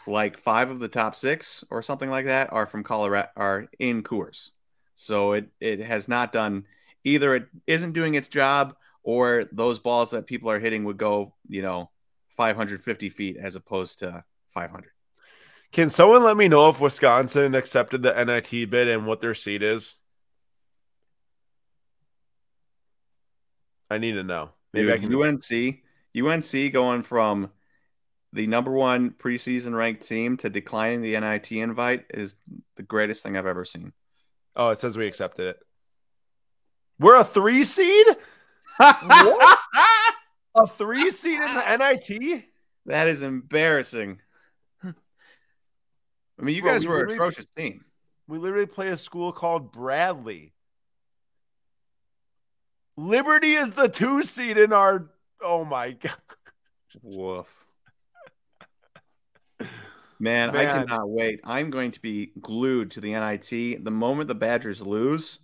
like 0.07 0.39
five 0.39 0.71
of 0.71 0.81
the 0.81 0.89
top 0.89 1.15
six 1.15 1.65
or 1.71 1.83
something 1.83 2.11
like 2.11 2.27
that 2.27 2.53
are 2.53 2.67
from 2.67 2.83
Colorado 2.83 3.29
are 3.37 3.69
in 3.79 4.03
Coors. 4.03 4.51
So 4.97 5.33
it 5.33 5.49
it 5.61 5.81
has 5.81 6.09
not 6.09 6.33
done 6.33 6.67
either. 7.05 7.35
It 7.35 7.49
isn't 7.67 7.93
doing 7.93 8.15
its 8.15 8.29
job, 8.29 8.77
or 9.03 9.43
those 9.53 9.79
balls 9.79 10.11
that 10.11 10.27
people 10.27 10.51
are 10.51 10.59
hitting 10.59 10.85
would 10.85 10.97
go, 10.97 11.35
you 11.49 11.63
know, 11.63 11.91
550 12.31 13.11
feet 13.11 13.37
as 13.37 13.57
opposed 13.57 14.01
to 14.01 14.25
500. 14.49 14.91
Can 15.73 15.91
someone 15.91 16.23
let 16.23 16.37
me 16.37 16.49
know 16.49 16.71
if 16.71 16.81
Wisconsin 16.81 17.55
accepted 17.55 18.03
the 18.03 18.25
NIT 18.25 18.71
bid 18.71 18.89
and 18.89 19.07
what 19.07 19.21
their 19.21 19.35
seat 19.35 19.63
is? 19.63 19.99
I 23.91 23.99
need 23.99 24.13
to 24.13 24.23
know. 24.23 24.51
Maybe 24.73 24.93
I 24.93 24.99
can 24.99 25.15
UNC, 25.15 25.83
UNC 26.17 26.73
going 26.73 27.03
from 27.03 27.51
the 28.35 28.49
number 28.49 28.73
one 28.73 29.13
preseason 29.13 29.77
ranked 29.77 30.03
team 30.03 30.37
to 30.39 30.51
declining 30.51 31.03
the 31.03 31.19
NIT 31.19 31.53
invite 31.53 32.05
is 32.11 32.35
the 32.75 32.83
greatest 32.83 33.23
thing 33.23 33.37
I've 33.37 33.47
ever 33.47 33.65
seen. 33.65 33.93
Oh, 34.57 34.71
it 34.71 34.81
says 34.81 34.99
we 34.99 35.07
accepted 35.07 35.47
it. 35.47 35.61
We're 36.99 37.15
a 37.15 37.25
three 37.25 37.63
seed? 37.63 38.07
What? 38.77 39.59
a 40.57 40.67
three 40.67 41.11
seed 41.11 41.41
in 41.41 41.55
the 41.55 41.77
NIT? 41.77 42.45
That 42.87 43.07
is 43.07 43.23
embarrassing. 43.23 44.19
I 44.83 44.93
mean, 46.43 46.57
you 46.57 46.63
Bro, 46.63 46.73
guys 46.73 46.89
we 46.89 46.93
were 46.93 47.05
an 47.05 47.13
atrocious 47.13 47.47
team. 47.57 47.85
We 48.27 48.39
literally 48.39 48.67
play 48.67 48.89
a 48.89 48.99
school 48.99 49.31
called 49.31 49.71
Bradley. 49.71 50.55
Liberty 52.97 53.53
is 53.53 53.71
the 53.73 53.89
two 53.89 54.25
seed 54.25 54.59
in 54.59 54.73
our. 54.73 55.09
Oh 55.41 55.65
my 55.65 55.93
god! 55.93 56.17
Woof. 57.01 57.64
Man, 60.19 60.55
I 60.57 60.65
cannot 60.65 61.09
wait. 61.09 61.41
I'm 61.45 61.71
going 61.71 61.91
to 61.93 62.01
be 62.01 62.33
glued 62.41 62.93
to 62.93 63.01
the 63.01 63.13
NIT. 63.13 63.85
The 63.85 63.91
moment 63.91 64.29
the 64.29 64.35
Badgers 64.35 64.81
lose, 64.81 65.41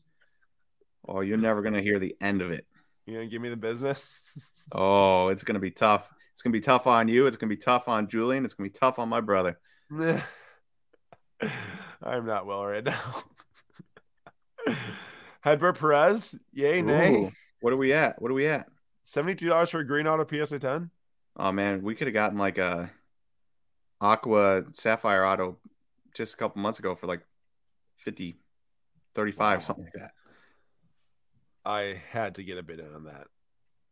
oh, 1.07 1.21
you're 1.21 1.37
never 1.37 1.61
going 1.63 1.75
to 1.75 1.83
hear 1.83 1.99
the 1.99 2.17
end 2.21 2.41
of 2.41 2.51
it. 2.51 2.67
You 3.07 3.15
gonna 3.15 3.27
give 3.27 3.43
me 3.43 3.49
the 3.49 3.57
business? 3.57 4.67
Oh, 4.73 5.29
it's 5.29 5.43
going 5.43 5.55
to 5.55 5.61
be 5.61 5.73
tough. 5.73 6.09
It's 6.33 6.43
going 6.43 6.53
to 6.53 6.59
be 6.59 6.65
tough 6.65 6.87
on 6.87 7.09
you. 7.09 7.27
It's 7.27 7.37
going 7.37 7.51
to 7.51 7.57
be 7.57 7.61
tough 7.61 7.89
on 7.89 8.07
Julian. 8.07 8.45
It's 8.45 8.55
going 8.55 8.71
to 8.71 8.73
be 8.73 8.79
tough 8.79 9.01
on 9.01 9.09
my 9.09 9.21
brother. 9.21 9.59
I'm 12.03 12.25
not 12.25 12.47
well 12.47 12.65
right 12.65 12.85
now. 12.85 13.01
Hedbert 15.41 15.79
Perez, 15.79 16.39
yay, 16.53 16.83
nay. 16.83 17.15
Ooh, 17.15 17.33
what 17.61 17.73
are 17.73 17.77
we 17.77 17.93
at? 17.93 18.21
What 18.23 18.31
are 18.31 18.35
we 18.35 18.47
at? 18.47 18.67
Seventy-two 19.05 19.49
dollars 19.49 19.71
for 19.71 19.81
a 19.81 19.87
green 19.87 20.07
auto 20.07 20.25
PSA 20.25 20.59
ten. 20.61 20.91
Oh 21.37 21.51
man, 21.51 21.83
we 21.83 21.95
could 21.95 22.07
have 22.07 22.15
gotten 22.15 22.39
like 22.39 22.59
a 22.59 22.91
Aqua 24.01 24.65
Sapphire 24.73 25.25
Auto 25.25 25.59
just 26.15 26.35
a 26.35 26.37
couple 26.37 26.63
months 26.63 26.79
ago 26.79 26.95
for 26.95 27.07
like 27.07 27.21
50, 27.99 28.37
35, 29.15 29.59
Wow. 29.59 29.61
something 29.61 29.85
like 29.85 29.93
that. 29.95 30.13
I 31.65 32.01
had 32.11 32.37
to 32.37 32.43
get 32.45 32.59
a 32.59 32.63
bid 32.63 32.81
in 32.81 32.95
on 32.95 33.05
that. 33.05 33.27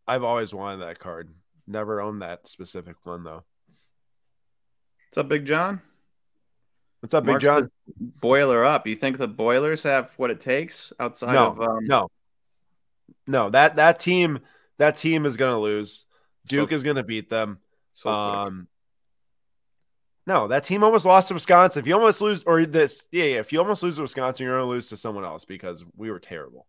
I've 0.06 0.22
always 0.24 0.54
wanted 0.54 0.78
that 0.86 0.98
card. 0.98 1.28
Never 1.66 2.00
owned 2.00 2.22
that 2.22 2.48
specific 2.48 2.96
one 3.04 3.24
though. 3.24 3.44
What's 5.08 5.18
up, 5.18 5.28
Big 5.28 5.44
John? 5.44 5.82
What's 7.00 7.14
up, 7.14 7.24
Big 7.24 7.32
Mark's 7.32 7.44
John? 7.44 7.70
Boiler 8.20 8.64
up. 8.64 8.86
You 8.86 8.96
think 8.96 9.18
the 9.18 9.28
Boilers 9.28 9.82
have 9.82 10.12
what 10.16 10.30
it 10.30 10.40
takes 10.40 10.92
outside 10.98 11.34
No, 11.34 11.48
of 11.48 11.60
um, 11.60 11.78
No, 11.86 12.08
no 13.26 13.50
that 13.50 13.76
that 13.76 13.98
team 14.00 14.40
that 14.78 14.96
team 14.96 15.26
is 15.26 15.36
gonna 15.36 15.60
lose. 15.60 16.06
Duke 16.46 16.70
So- 16.70 16.74
is 16.76 16.82
gonna 16.84 17.04
beat 17.04 17.28
them. 17.28 17.58
so? 17.92 18.10
Um, 18.10 18.68
no, 20.28 20.46
that 20.48 20.62
team 20.62 20.84
almost 20.84 21.06
lost 21.06 21.28
to 21.28 21.34
Wisconsin. 21.34 21.80
If 21.80 21.86
you 21.86 21.94
almost 21.94 22.20
lose, 22.20 22.44
or 22.44 22.66
this, 22.66 23.08
yeah, 23.10 23.24
yeah, 23.24 23.38
if 23.38 23.50
you 23.50 23.60
almost 23.60 23.82
lose 23.82 23.96
to 23.96 24.02
Wisconsin, 24.02 24.44
you're 24.44 24.58
gonna 24.58 24.68
lose 24.68 24.90
to 24.90 24.96
someone 24.96 25.24
else 25.24 25.46
because 25.46 25.86
we 25.96 26.10
were 26.10 26.20
terrible. 26.20 26.66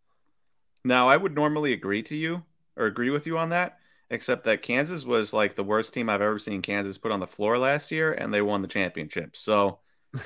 Now, 0.85 1.09
I 1.09 1.17
would 1.17 1.35
normally 1.35 1.73
agree 1.73 2.01
to 2.03 2.15
you 2.15 2.43
or 2.77 2.85
agree 2.85 3.09
with 3.09 3.27
you 3.27 3.37
on 3.37 3.49
that, 3.49 3.79
except 4.09 4.45
that 4.45 4.61
Kansas 4.61 5.05
was 5.05 5.33
like 5.33 5.55
the 5.55 5.63
worst 5.65 5.93
team 5.93 6.09
I've 6.09 6.21
ever 6.21 6.39
seen 6.39 6.61
Kansas 6.61 6.97
put 6.97 7.11
on 7.11 7.19
the 7.19 7.27
floor 7.27 7.57
last 7.57 7.91
year, 7.91 8.13
and 8.13 8.33
they 8.33 8.41
won 8.41 8.61
the 8.61 8.69
championship. 8.69 9.35
So, 9.35 9.79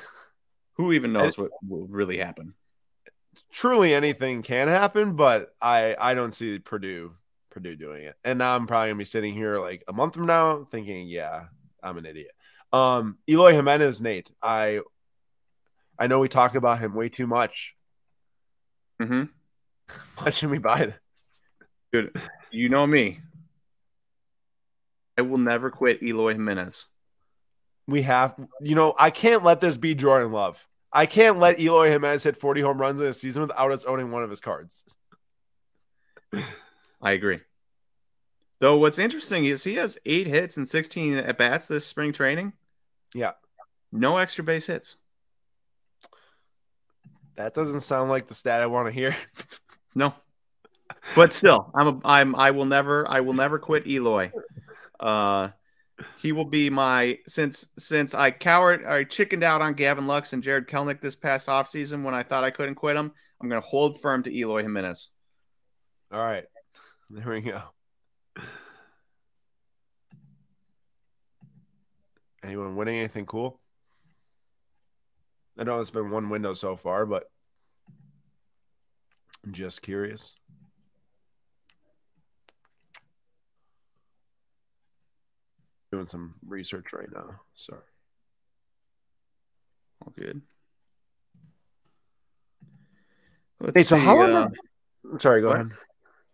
who 0.74 0.92
even 0.92 1.12
knows 1.12 1.36
what 1.36 1.50
will 1.68 1.88
really 1.88 2.18
happen? 2.18 2.54
Truly, 3.50 3.94
anything 3.94 4.42
can 4.42 4.68
happen, 4.68 5.16
but 5.16 5.56
I 5.60 5.96
I 5.98 6.14
don't 6.14 6.30
see 6.30 6.60
Purdue 6.60 7.14
Purdue 7.50 7.74
doing 7.74 8.04
it. 8.04 8.14
And 8.22 8.38
now 8.38 8.54
I'm 8.54 8.68
probably 8.68 8.90
gonna 8.90 8.98
be 8.98 9.04
sitting 9.04 9.34
here 9.34 9.58
like 9.58 9.82
a 9.88 9.92
month 9.92 10.14
from 10.14 10.26
now 10.26 10.68
thinking, 10.70 11.08
yeah, 11.08 11.46
I'm 11.82 11.98
an 11.98 12.06
idiot. 12.06 12.30
Um, 12.74 13.18
Eloy 13.28 13.52
Jimenez, 13.54 14.02
Nate. 14.02 14.30
I 14.42 14.80
I 15.98 16.08
know 16.08 16.18
we 16.18 16.28
talk 16.28 16.54
about 16.56 16.80
him 16.80 16.94
way 16.94 17.08
too 17.08 17.26
much. 17.26 17.74
hmm 19.00 19.24
Why 20.18 20.30
should 20.30 20.50
we 20.50 20.58
buy 20.58 20.86
this? 20.86 20.98
Dude, 21.92 22.16
you 22.50 22.68
know 22.68 22.86
me. 22.86 23.20
I 25.16 25.22
will 25.22 25.38
never 25.38 25.70
quit 25.70 26.02
Eloy 26.02 26.32
Jimenez. 26.32 26.86
we 27.86 28.02
have 28.02 28.34
you 28.60 28.74
know 28.74 28.94
i 28.98 29.10
can't 29.10 29.44
let 29.44 29.60
this 29.60 29.76
be 29.76 29.94
jordan 29.94 30.32
love 30.32 30.66
i 30.90 31.04
can't 31.06 31.38
let 31.38 31.60
eloy 31.60 31.90
jimenez 31.90 32.24
hit 32.24 32.36
40 32.36 32.62
home 32.62 32.80
runs 32.80 33.00
in 33.00 33.06
a 33.08 33.12
season 33.12 33.42
without 33.42 33.70
us 33.70 33.84
owning 33.84 34.10
one 34.10 34.24
of 34.24 34.30
his 34.30 34.40
cards 34.40 34.84
I 37.02 37.12
agree. 37.12 37.40
Though 38.60 38.78
what's 38.78 38.98
interesting 38.98 39.44
is 39.44 39.64
he 39.64 39.74
has 39.74 39.98
eight 40.06 40.26
hits 40.26 40.56
and 40.56 40.66
16 40.68 41.14
at 41.18 41.36
bats 41.36 41.68
this 41.68 41.86
spring 41.86 42.12
training. 42.14 42.54
Yeah 43.14 43.32
No 43.92 44.16
extra 44.18 44.44
base 44.44 44.66
hits. 44.66 44.96
that 47.36 47.54
doesn't 47.54 47.80
sound 47.80 48.10
like 48.10 48.26
the 48.28 48.34
stat 48.34 48.62
i 48.62 48.66
want 48.66 48.86
to 48.88 48.92
hear 48.92 49.16
No. 49.94 50.12
But 51.14 51.32
still, 51.32 51.70
I'm 51.74 51.86
a, 51.86 52.00
I'm 52.04 52.34
I 52.34 52.50
will 52.50 52.64
never 52.64 53.08
I 53.08 53.20
will 53.20 53.32
never 53.34 53.58
quit 53.58 53.86
Eloy. 53.86 54.32
Uh 54.98 55.50
he 56.18 56.32
will 56.32 56.44
be 56.46 56.68
my 56.70 57.18
since 57.28 57.66
since 57.78 58.14
I 58.14 58.30
cowered 58.32 58.84
I 58.84 59.04
chickened 59.04 59.44
out 59.44 59.60
on 59.62 59.74
Gavin 59.74 60.06
Lux 60.06 60.32
and 60.32 60.42
Jared 60.42 60.66
Kelenic 60.66 61.00
this 61.00 61.14
past 61.14 61.46
offseason 61.48 62.02
when 62.04 62.14
I 62.14 62.22
thought 62.24 62.42
I 62.42 62.50
couldn't 62.50 62.74
quit 62.76 62.96
him. 62.96 63.12
I'm 63.40 63.48
gonna 63.48 63.60
hold 63.60 64.00
firm 64.00 64.22
to 64.24 64.34
Eloy 64.34 64.62
Jimenez. 64.62 65.08
all 66.12 66.18
right 66.24 66.44
there 67.10 67.28
we 67.30 67.40
go 67.42 67.60
Anyone 72.44 72.76
winning 72.76 72.98
anything 72.98 73.24
cool? 73.24 73.58
I 75.58 75.64
know 75.64 75.80
it's 75.80 75.90
been 75.90 76.10
one 76.10 76.28
window 76.28 76.52
so 76.52 76.76
far, 76.76 77.06
but 77.06 77.30
I'm 79.44 79.52
just 79.52 79.80
curious. 79.80 80.34
Doing 85.90 86.06
some 86.06 86.34
research 86.46 86.92
right 86.92 87.08
now. 87.12 87.40
Sorry. 87.54 87.80
All 90.04 90.12
good. 90.14 90.42
Let's 93.60 93.78
hey, 93.78 93.82
so 93.84 93.96
see, 93.96 94.04
how 94.04 94.18
long? 94.18 94.32
Uh, 94.34 95.18
sorry, 95.18 95.40
go 95.40 95.48
what? 95.48 95.54
ahead. 95.60 95.70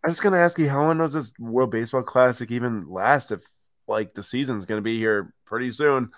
I'm 0.02 0.10
just 0.10 0.22
going 0.22 0.32
to 0.32 0.38
ask 0.40 0.58
you, 0.58 0.68
how 0.68 0.82
long 0.82 0.98
does 0.98 1.12
this 1.12 1.32
World 1.38 1.70
Baseball 1.70 2.02
Classic 2.02 2.50
even 2.50 2.88
last 2.88 3.30
if 3.30 3.42
like 3.90 4.14
the 4.14 4.22
season's 4.22 4.64
gonna 4.64 4.80
be 4.80 4.98
here 4.98 5.34
pretty 5.44 5.70
soon. 5.72 6.12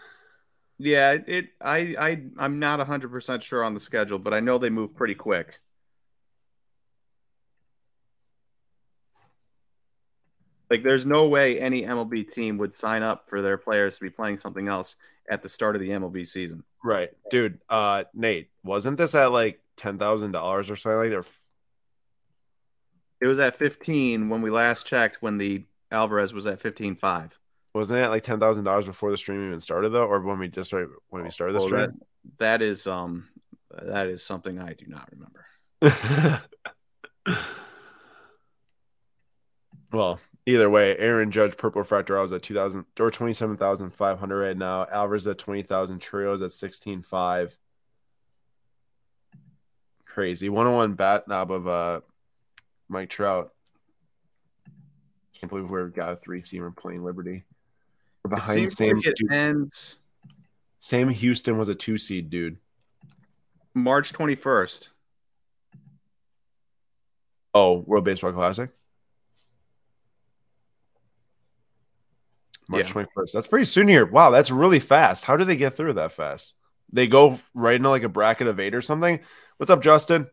Yeah, 0.78 1.16
it. 1.26 1.48
I. 1.60 1.94
I. 1.98 2.22
I'm 2.38 2.58
not 2.58 2.78
100 2.78 3.10
percent 3.10 3.42
sure 3.42 3.64
on 3.64 3.74
the 3.74 3.80
schedule, 3.80 4.18
but 4.18 4.34
I 4.34 4.40
know 4.40 4.58
they 4.58 4.70
move 4.70 4.94
pretty 4.94 5.14
quick. 5.14 5.60
Like, 10.70 10.82
there's 10.82 11.04
no 11.04 11.28
way 11.28 11.60
any 11.60 11.82
MLB 11.82 12.32
team 12.32 12.56
would 12.58 12.72
sign 12.72 13.02
up 13.02 13.28
for 13.28 13.42
their 13.42 13.58
players 13.58 13.96
to 13.98 14.04
be 14.04 14.08
playing 14.10 14.38
something 14.38 14.68
else 14.68 14.96
at 15.28 15.42
the 15.42 15.48
start 15.48 15.76
of 15.76 15.82
the 15.82 15.90
MLB 15.90 16.26
season. 16.26 16.64
Right, 16.82 17.10
dude. 17.30 17.60
Uh, 17.68 18.04
Nate, 18.14 18.50
wasn't 18.64 18.96
this 18.96 19.14
at 19.14 19.32
like 19.32 19.60
ten 19.76 19.98
thousand 19.98 20.32
dollars 20.32 20.70
or 20.70 20.76
something? 20.76 21.12
Like. 21.12 21.26
It 23.20 23.26
was 23.26 23.38
at 23.38 23.54
fifteen 23.54 24.30
when 24.30 24.42
we 24.42 24.50
last 24.50 24.86
checked. 24.86 25.22
When 25.22 25.38
the 25.38 25.64
Alvarez 25.92 26.34
was 26.34 26.48
at 26.48 26.60
fifteen 26.60 26.96
five. 26.96 27.38
Wasn't 27.74 27.98
that 27.98 28.10
like 28.10 28.22
ten 28.22 28.38
thousand 28.38 28.64
dollars 28.64 28.86
before 28.86 29.10
the 29.10 29.16
stream 29.16 29.46
even 29.46 29.60
started 29.60 29.90
though, 29.90 30.06
or 30.06 30.20
when 30.20 30.38
we 30.38 30.48
just 30.48 30.68
started 30.68 30.90
when 31.08 31.24
we 31.24 31.30
started 31.30 31.54
the 31.54 31.60
oh, 31.60 31.66
stream? 31.66 31.80
That, 31.80 31.92
that 32.38 32.62
is 32.62 32.86
um 32.86 33.28
that 33.70 34.08
is 34.08 34.22
something 34.22 34.58
I 34.58 34.74
do 34.74 34.84
not 34.86 35.08
remember. 35.10 35.46
well, 39.92 40.20
either 40.44 40.68
way, 40.68 40.96
Aaron 40.98 41.30
Judge 41.30 41.56
Purple 41.56 41.80
Refractor 41.80 42.18
I 42.18 42.22
was 42.22 42.34
at 42.34 42.42
two 42.42 42.54
thousand 42.54 42.84
or 43.00 43.10
twenty 43.10 43.32
seven 43.32 43.56
thousand 43.56 43.94
five 43.94 44.18
hundred 44.18 44.44
right 44.44 44.56
now. 44.56 44.86
Alvarez 44.92 45.26
at 45.26 45.38
twenty 45.38 45.62
thousand. 45.62 46.00
Trios 46.00 46.42
at 46.42 46.52
sixteen 46.52 47.00
five. 47.00 47.56
Crazy 50.04 50.50
one 50.50 50.66
on 50.66 50.74
one 50.74 50.92
bat 50.92 51.26
knob 51.26 51.50
of 51.50 51.66
uh 51.66 52.00
Mike 52.90 53.08
Trout. 53.08 53.50
Can't 55.40 55.48
believe 55.50 55.70
we've 55.70 55.94
got 55.94 56.12
a 56.12 56.16
three 56.16 56.42
seamer 56.42 56.76
playing 56.76 57.02
Liberty. 57.02 57.44
Behind 58.28 58.72
same. 58.72 58.96
Like 58.96 59.14
ends. 59.30 59.98
Sam 60.80 61.08
Houston 61.08 61.58
was 61.58 61.68
a 61.68 61.74
two 61.74 61.98
seed, 61.98 62.30
dude. 62.30 62.58
March 63.74 64.12
twenty 64.12 64.34
first. 64.34 64.90
Oh, 67.54 67.78
World 67.86 68.04
Baseball 68.04 68.32
Classic. 68.32 68.70
March 72.68 72.88
twenty 72.88 73.08
yeah. 73.08 73.20
first. 73.20 73.34
That's 73.34 73.46
pretty 73.46 73.66
soon 73.66 73.88
here. 73.88 74.06
Wow, 74.06 74.30
that's 74.30 74.50
really 74.50 74.80
fast. 74.80 75.24
How 75.24 75.36
do 75.36 75.44
they 75.44 75.56
get 75.56 75.74
through 75.74 75.94
that 75.94 76.12
fast? 76.12 76.54
They 76.92 77.06
go 77.06 77.38
right 77.54 77.76
into 77.76 77.90
like 77.90 78.02
a 78.02 78.08
bracket 78.08 78.46
of 78.46 78.60
eight 78.60 78.74
or 78.74 78.82
something. 78.82 79.20
What's 79.56 79.70
up, 79.70 79.82
Justin? 79.82 80.28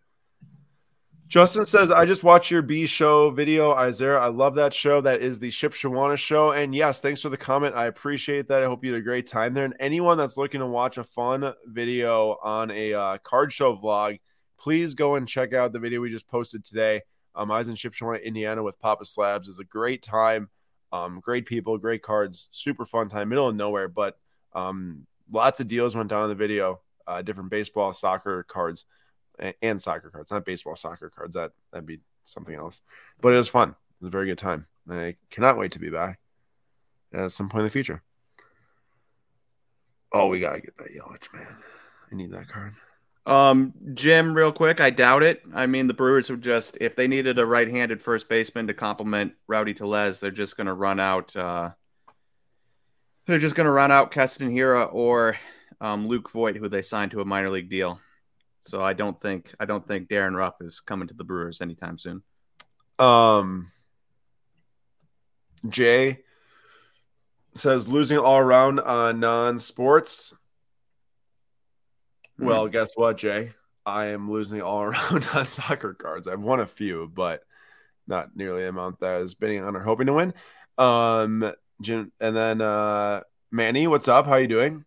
Justin 1.29 1.67
says, 1.67 1.91
I 1.91 2.07
just 2.07 2.23
watched 2.23 2.49
your 2.49 2.63
B 2.63 2.87
show 2.87 3.29
video, 3.29 3.71
Isaiah. 3.73 4.17
I 4.17 4.29
love 4.29 4.55
that 4.55 4.73
show. 4.73 4.99
That 4.99 5.21
is 5.21 5.37
the 5.37 5.51
Shipshewana 5.51 6.17
show. 6.17 6.53
And 6.53 6.73
yes, 6.73 7.01
thanks 7.01 7.21
for 7.21 7.29
the 7.29 7.37
comment. 7.37 7.75
I 7.75 7.85
appreciate 7.85 8.47
that. 8.47 8.63
I 8.63 8.65
hope 8.65 8.83
you 8.83 8.91
had 8.93 8.99
a 8.99 9.03
great 9.03 9.27
time 9.27 9.53
there. 9.53 9.63
And 9.63 9.75
anyone 9.79 10.17
that's 10.17 10.37
looking 10.37 10.59
to 10.59 10.65
watch 10.65 10.97
a 10.97 11.03
fun 11.03 11.53
video 11.67 12.39
on 12.43 12.71
a 12.71 12.95
uh, 12.95 13.17
card 13.19 13.53
show 13.53 13.77
vlog, 13.77 14.19
please 14.57 14.95
go 14.95 15.15
and 15.15 15.27
check 15.27 15.53
out 15.53 15.71
the 15.71 15.77
video 15.77 16.01
we 16.01 16.09
just 16.09 16.27
posted 16.27 16.65
today. 16.65 17.03
Um, 17.35 17.51
I 17.51 17.59
was 17.59 17.69
in 17.69 17.75
Shipshewana, 17.75 18.23
Indiana 18.23 18.63
with 18.63 18.79
Papa 18.79 19.05
Slabs. 19.05 19.47
It's 19.47 19.59
a 19.59 19.63
great 19.63 20.01
time. 20.01 20.49
Um, 20.91 21.19
great 21.19 21.45
people, 21.45 21.77
great 21.77 22.01
cards, 22.01 22.49
super 22.49 22.87
fun 22.87 23.07
time, 23.07 23.29
middle 23.29 23.47
of 23.47 23.55
nowhere, 23.55 23.87
but 23.87 24.17
um, 24.53 25.05
lots 25.31 25.59
of 25.59 25.67
deals 25.67 25.95
went 25.95 26.09
down 26.09 26.23
in 26.23 26.29
the 26.29 26.35
video. 26.35 26.81
Uh, 27.05 27.21
different 27.21 27.51
baseball, 27.51 27.93
soccer 27.93 28.41
cards 28.41 28.85
and 29.61 29.81
soccer 29.81 30.09
cards, 30.09 30.31
not 30.31 30.45
baseball 30.45 30.75
soccer 30.75 31.09
cards. 31.09 31.35
That 31.35 31.51
that'd 31.71 31.85
be 31.85 31.99
something 32.23 32.55
else. 32.55 32.81
But 33.21 33.33
it 33.33 33.37
was 33.37 33.49
fun. 33.49 33.69
It 33.69 33.75
was 34.01 34.07
a 34.07 34.11
very 34.11 34.27
good 34.27 34.37
time. 34.37 34.65
I 34.89 35.15
cannot 35.29 35.57
wait 35.57 35.73
to 35.73 35.79
be 35.79 35.89
back 35.89 36.19
at 37.13 37.31
some 37.31 37.49
point 37.49 37.61
in 37.61 37.67
the 37.67 37.71
future. 37.71 38.01
Oh, 40.11 40.27
we 40.27 40.39
gotta 40.39 40.61
get 40.61 40.77
that 40.77 40.93
Yelich, 40.93 41.33
man. 41.33 41.57
I 42.11 42.15
need 42.15 42.31
that 42.31 42.47
card. 42.47 42.73
Um, 43.25 43.73
Jim, 43.93 44.33
real 44.33 44.51
quick, 44.51 44.81
I 44.81 44.89
doubt 44.89 45.21
it. 45.21 45.43
I 45.53 45.67
mean, 45.67 45.87
the 45.87 45.93
Brewers 45.93 46.31
would 46.31 46.41
just 46.41 46.77
if 46.81 46.95
they 46.95 47.07
needed 47.07 47.37
a 47.37 47.45
right-handed 47.45 48.01
first 48.01 48.27
baseman 48.27 48.67
to 48.67 48.73
complement 48.73 49.33
Rowdy 49.47 49.75
Tellez, 49.75 50.19
they're 50.19 50.31
just 50.31 50.57
gonna 50.57 50.73
run 50.73 50.99
out. 50.99 51.35
Uh, 51.35 51.71
they're 53.27 53.37
just 53.37 53.55
gonna 53.55 53.71
run 53.71 53.91
out 53.91 54.11
Keston 54.11 54.49
Hiura 54.49 54.89
or 54.91 55.37
um, 55.79 56.07
Luke 56.07 56.31
Voit, 56.31 56.55
who 56.55 56.67
they 56.67 56.81
signed 56.81 57.11
to 57.11 57.21
a 57.21 57.25
minor 57.25 57.51
league 57.51 57.69
deal. 57.69 57.99
So 58.61 58.81
I 58.81 58.93
don't 58.93 59.19
think 59.19 59.53
I 59.59 59.65
don't 59.65 59.87
think 59.87 60.09
Darin 60.09 60.35
Ruf 60.35 60.61
is 60.61 60.79
coming 60.79 61.07
to 61.07 61.13
the 61.13 61.23
Brewers 61.23 61.61
anytime 61.61 61.97
soon. 61.97 62.23
Um, 62.97 63.67
Jay 65.67 66.19
says 67.55 67.87
losing 67.87 68.17
all 68.17 68.37
around 68.37 68.79
on 68.79 69.19
non-sports. 69.19 70.33
Mm-hmm. 72.39 72.45
Well, 72.45 72.67
guess 72.67 72.91
what, 72.95 73.17
Jay? 73.17 73.51
I 73.85 74.07
am 74.07 74.31
losing 74.31 74.61
all 74.61 74.81
around 74.83 75.27
on 75.33 75.45
soccer 75.45 75.93
cards. 75.93 76.27
I've 76.27 76.41
won 76.41 76.59
a 76.59 76.67
few, 76.67 77.09
but 77.13 77.41
not 78.07 78.35
nearly 78.35 78.63
the 78.63 78.69
amount 78.69 78.99
that 78.99 79.11
I 79.11 79.19
was 79.19 79.35
bidding 79.35 79.63
on 79.63 79.75
or 79.75 79.81
hoping 79.81 80.07
to 80.07 80.13
win. 80.13 80.33
Um, 80.77 81.53
Jim, 81.81 82.11
and 82.19 82.35
then 82.35 82.61
uh, 82.61 83.21
Manny, 83.51 83.87
what's 83.87 84.07
up? 84.07 84.25
How 84.25 84.35
you 84.35 84.47
doing? 84.47 84.85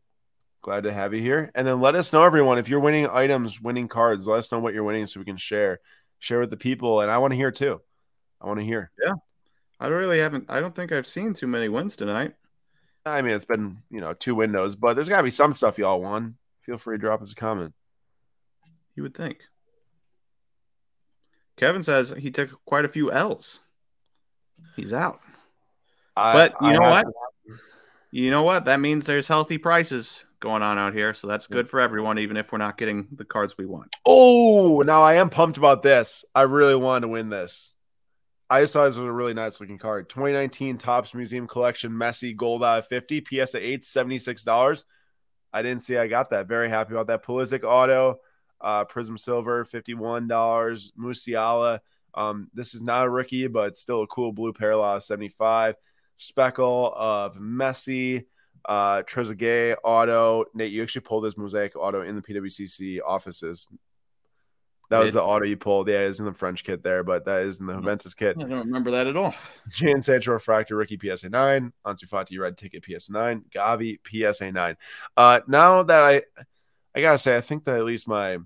Glad 0.62 0.84
to 0.84 0.92
have 0.92 1.12
you 1.12 1.20
here. 1.20 1.50
And 1.54 1.66
then 1.66 1.80
let 1.80 1.96
us 1.96 2.12
know, 2.12 2.22
everyone, 2.22 2.58
if 2.58 2.68
you're 2.68 2.80
winning 2.80 3.08
items, 3.08 3.60
winning 3.60 3.88
cards, 3.88 4.28
let 4.28 4.38
us 4.38 4.52
know 4.52 4.60
what 4.60 4.74
you're 4.74 4.84
winning 4.84 5.06
so 5.06 5.18
we 5.18 5.26
can 5.26 5.36
share, 5.36 5.80
share 6.20 6.38
with 6.38 6.50
the 6.50 6.56
people. 6.56 7.00
And 7.00 7.10
I 7.10 7.18
want 7.18 7.32
to 7.32 7.36
hear 7.36 7.50
too. 7.50 7.80
I 8.40 8.46
want 8.46 8.60
to 8.60 8.64
hear. 8.64 8.92
Yeah. 9.04 9.14
I 9.80 9.88
really 9.88 10.20
haven't, 10.20 10.46
I 10.48 10.60
don't 10.60 10.74
think 10.74 10.92
I've 10.92 11.06
seen 11.08 11.34
too 11.34 11.48
many 11.48 11.68
wins 11.68 11.96
tonight. 11.96 12.34
I 13.04 13.20
mean, 13.22 13.34
it's 13.34 13.44
been, 13.44 13.78
you 13.90 14.00
know, 14.00 14.14
two 14.14 14.36
windows, 14.36 14.76
but 14.76 14.94
there's 14.94 15.08
got 15.08 15.16
to 15.18 15.24
be 15.24 15.32
some 15.32 15.54
stuff 15.54 15.78
y'all 15.78 16.00
won. 16.00 16.36
Feel 16.60 16.78
free 16.78 16.96
to 16.96 17.00
drop 17.00 17.20
us 17.22 17.32
a 17.32 17.34
comment. 17.34 17.74
You 18.94 19.02
would 19.02 19.16
think. 19.16 19.38
Kevin 21.56 21.82
says 21.82 22.14
he 22.16 22.30
took 22.30 22.64
quite 22.64 22.84
a 22.84 22.88
few 22.88 23.10
L's. 23.10 23.60
He's 24.76 24.92
out. 24.92 25.20
I, 26.16 26.32
but 26.32 26.52
you 26.60 26.68
I 26.68 26.72
know 26.74 26.90
what? 26.90 27.02
To... 27.02 27.56
You 28.12 28.30
know 28.30 28.44
what? 28.44 28.66
That 28.66 28.78
means 28.78 29.06
there's 29.06 29.26
healthy 29.26 29.58
prices 29.58 30.22
going 30.42 30.62
on 30.62 30.76
out 30.76 30.92
here. 30.92 31.14
So 31.14 31.26
that's 31.26 31.46
good 31.46 31.70
for 31.70 31.80
everyone, 31.80 32.18
even 32.18 32.36
if 32.36 32.52
we're 32.52 32.58
not 32.58 32.76
getting 32.76 33.06
the 33.12 33.24
cards 33.24 33.56
we 33.56 33.64
want. 33.64 33.94
Oh, 34.04 34.82
now 34.84 35.00
I 35.00 35.14
am 35.14 35.30
pumped 35.30 35.56
about 35.56 35.82
this. 35.82 36.26
I 36.34 36.42
really 36.42 36.74
wanted 36.74 37.02
to 37.02 37.08
win 37.08 37.30
this. 37.30 37.72
I 38.50 38.60
just 38.60 38.74
thought 38.74 38.84
this 38.84 38.98
was 38.98 39.08
a 39.08 39.12
really 39.12 39.32
nice 39.32 39.60
looking 39.60 39.78
card. 39.78 40.10
2019 40.10 40.76
Topps 40.76 41.14
Museum 41.14 41.46
Collection 41.46 41.92
Messi 41.92 42.36
Gold 42.36 42.62
out 42.62 42.80
of 42.80 42.86
50, 42.88 43.24
PSA 43.24 43.66
8, 43.66 43.82
$76. 43.82 44.84
I 45.54 45.62
didn't 45.62 45.82
see 45.82 45.96
I 45.96 46.08
got 46.08 46.30
that. 46.30 46.48
Very 46.48 46.68
happy 46.68 46.92
about 46.92 47.06
that. 47.06 47.24
Pulisic 47.24 47.64
Auto, 47.64 48.18
uh, 48.60 48.84
Prizm 48.84 49.18
Silver, 49.18 49.64
$51. 49.64 50.92
Musiala. 50.98 51.78
Um, 52.14 52.50
this 52.52 52.74
is 52.74 52.82
not 52.82 53.06
a 53.06 53.08
rookie, 53.08 53.46
but 53.46 53.76
still 53.76 54.02
a 54.02 54.06
cool 54.06 54.32
blue 54.32 54.52
parallel, 54.52 55.00
75. 55.00 55.76
Speckle 56.18 56.92
of 56.94 57.36
Messi 57.36 58.26
uh 58.64 59.02
Trezeguet 59.02 59.76
auto. 59.84 60.44
Nate, 60.54 60.72
you 60.72 60.82
actually 60.82 61.02
pulled 61.02 61.24
this 61.24 61.36
mosaic 61.36 61.76
auto 61.76 62.02
in 62.02 62.16
the 62.16 62.22
PWCC 62.22 63.00
offices. 63.04 63.68
That 64.92 64.98
was 64.98 65.14
the 65.14 65.22
auto 65.22 65.46
you 65.46 65.56
pulled. 65.56 65.88
Yeah, 65.88 66.00
it's 66.00 66.18
in 66.18 66.26
the 66.26 66.34
French 66.34 66.64
kit 66.64 66.82
there, 66.82 67.02
but 67.02 67.24
that 67.24 67.40
is 67.44 67.60
in 67.60 67.66
the 67.66 67.72
Juventus 67.72 68.12
kit. 68.12 68.36
I 68.38 68.42
don't 68.42 68.66
remember 68.66 68.90
that 68.90 69.06
at 69.06 69.16
all. 69.16 69.34
Jadon 69.70 70.04
Sancho 70.04 70.32
refractor 70.32 70.76
rookie 70.76 70.98
PSA 71.00 71.30
nine, 71.30 71.72
Ansu 71.86 72.06
Fati 72.06 72.38
red 72.38 72.58
ticket 72.58 72.84
PSA 72.84 73.10
nine, 73.10 73.42
Gavi 73.48 74.00
PSA 74.06 74.52
nine. 74.52 74.76
Uh, 75.16 75.40
now 75.48 75.82
that 75.82 76.02
I, 76.02 76.22
I 76.94 77.00
gotta 77.00 77.16
say, 77.16 77.34
I 77.34 77.40
think 77.40 77.64
that 77.64 77.76
at 77.76 77.84
least 77.84 78.06
my, 78.06 78.36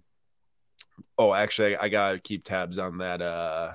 oh, 1.19 1.35
actually, 1.35 1.77
I 1.77 1.89
gotta 1.89 2.21
keep 2.21 2.45
tabs 2.45 2.79
on 2.79 2.99
that. 2.99 3.21
Uh, 3.21 3.73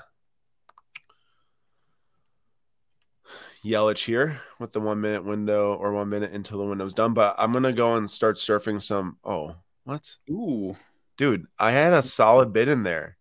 Yelich 3.64 4.04
here 4.06 4.42
with 4.60 4.74
the 4.74 4.80
one 4.80 5.02
minute 5.02 5.24
window 5.24 5.76
or 5.76 5.92
one 5.94 6.10
minute 6.10 6.32
until 6.32 6.58
the 6.58 6.66
window's 6.66 6.94
done. 6.94 7.14
But 7.14 7.36
I'm 7.38 7.54
gonna 7.54 7.74
go 7.74 7.96
and 7.96 8.10
start 8.10 8.38
surfing 8.38 8.82
some. 8.82 9.18
Oh, 9.24 9.56
what? 9.84 10.18
Ooh, 10.30 10.76
dude, 11.18 11.46
I 11.60 11.72
had 11.72 11.94
a 11.94 12.02
solid 12.02 12.54
bid 12.54 12.68
in 12.68 12.84
there. 12.84 13.18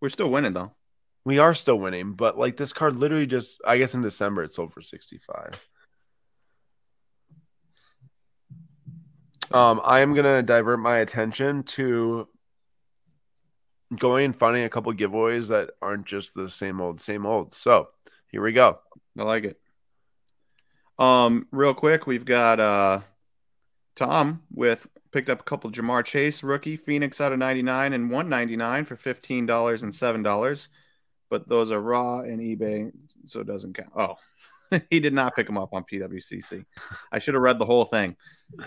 We're 0.00 0.10
still 0.10 0.30
winning 0.30 0.52
though. 0.52 0.72
We 1.24 1.38
are 1.38 1.54
still 1.54 1.78
winning, 1.78 2.12
but 2.12 2.38
like 2.38 2.56
this 2.56 2.72
card 2.72 2.96
literally 2.96 3.26
just 3.26 3.60
I 3.64 3.78
guess 3.78 3.94
in 3.94 4.02
December 4.02 4.42
it 4.42 4.52
sold 4.52 4.72
for 4.72 4.82
65. 4.82 5.58
Um, 9.52 9.80
I 9.82 10.00
am 10.00 10.14
gonna 10.14 10.42
divert 10.42 10.80
my 10.80 10.98
attention 10.98 11.62
to 11.64 12.28
going 13.96 14.26
and 14.26 14.36
finding 14.36 14.64
a 14.64 14.68
couple 14.68 14.92
giveaways 14.92 15.48
that 15.48 15.70
aren't 15.82 16.06
just 16.06 16.34
the 16.34 16.48
same 16.48 16.80
old, 16.80 17.00
same 17.00 17.26
old. 17.26 17.54
So 17.54 17.88
here 18.28 18.42
we 18.42 18.52
go. 18.52 18.78
I 19.20 19.24
like 19.24 19.44
it. 19.44 19.60
Um, 20.98 21.46
real 21.50 21.74
quick, 21.74 22.06
we've 22.06 22.24
got 22.24 22.58
uh 22.58 23.00
Tom 23.96 24.42
with 24.52 24.86
picked 25.12 25.28
up 25.28 25.40
a 25.40 25.44
couple 25.44 25.70
Ja'Marr 25.70 26.04
Chase 26.04 26.42
rookie 26.42 26.76
Phoenix 26.76 27.20
out 27.20 27.32
of 27.32 27.38
99 27.38 27.92
and 27.92 28.10
199 28.10 28.84
for 28.84 28.96
$15 28.96 29.82
and 29.82 29.92
$7. 29.92 30.68
But 31.28 31.48
those 31.48 31.70
are 31.70 31.80
raw 31.80 32.20
and 32.20 32.40
eBay, 32.40 32.92
so 33.24 33.40
it 33.40 33.46
doesn't 33.46 33.74
count. 33.74 33.90
Oh, 33.96 34.16
he 34.90 35.00
did 35.00 35.14
not 35.14 35.36
pick 35.36 35.46
them 35.46 35.58
up 35.58 35.74
on 35.74 35.84
PWCC. 35.84 36.64
I 37.12 37.18
should 37.18 37.34
have 37.34 37.42
read 37.42 37.58
the 37.58 37.66
whole 37.66 37.84
thing. 37.84 38.16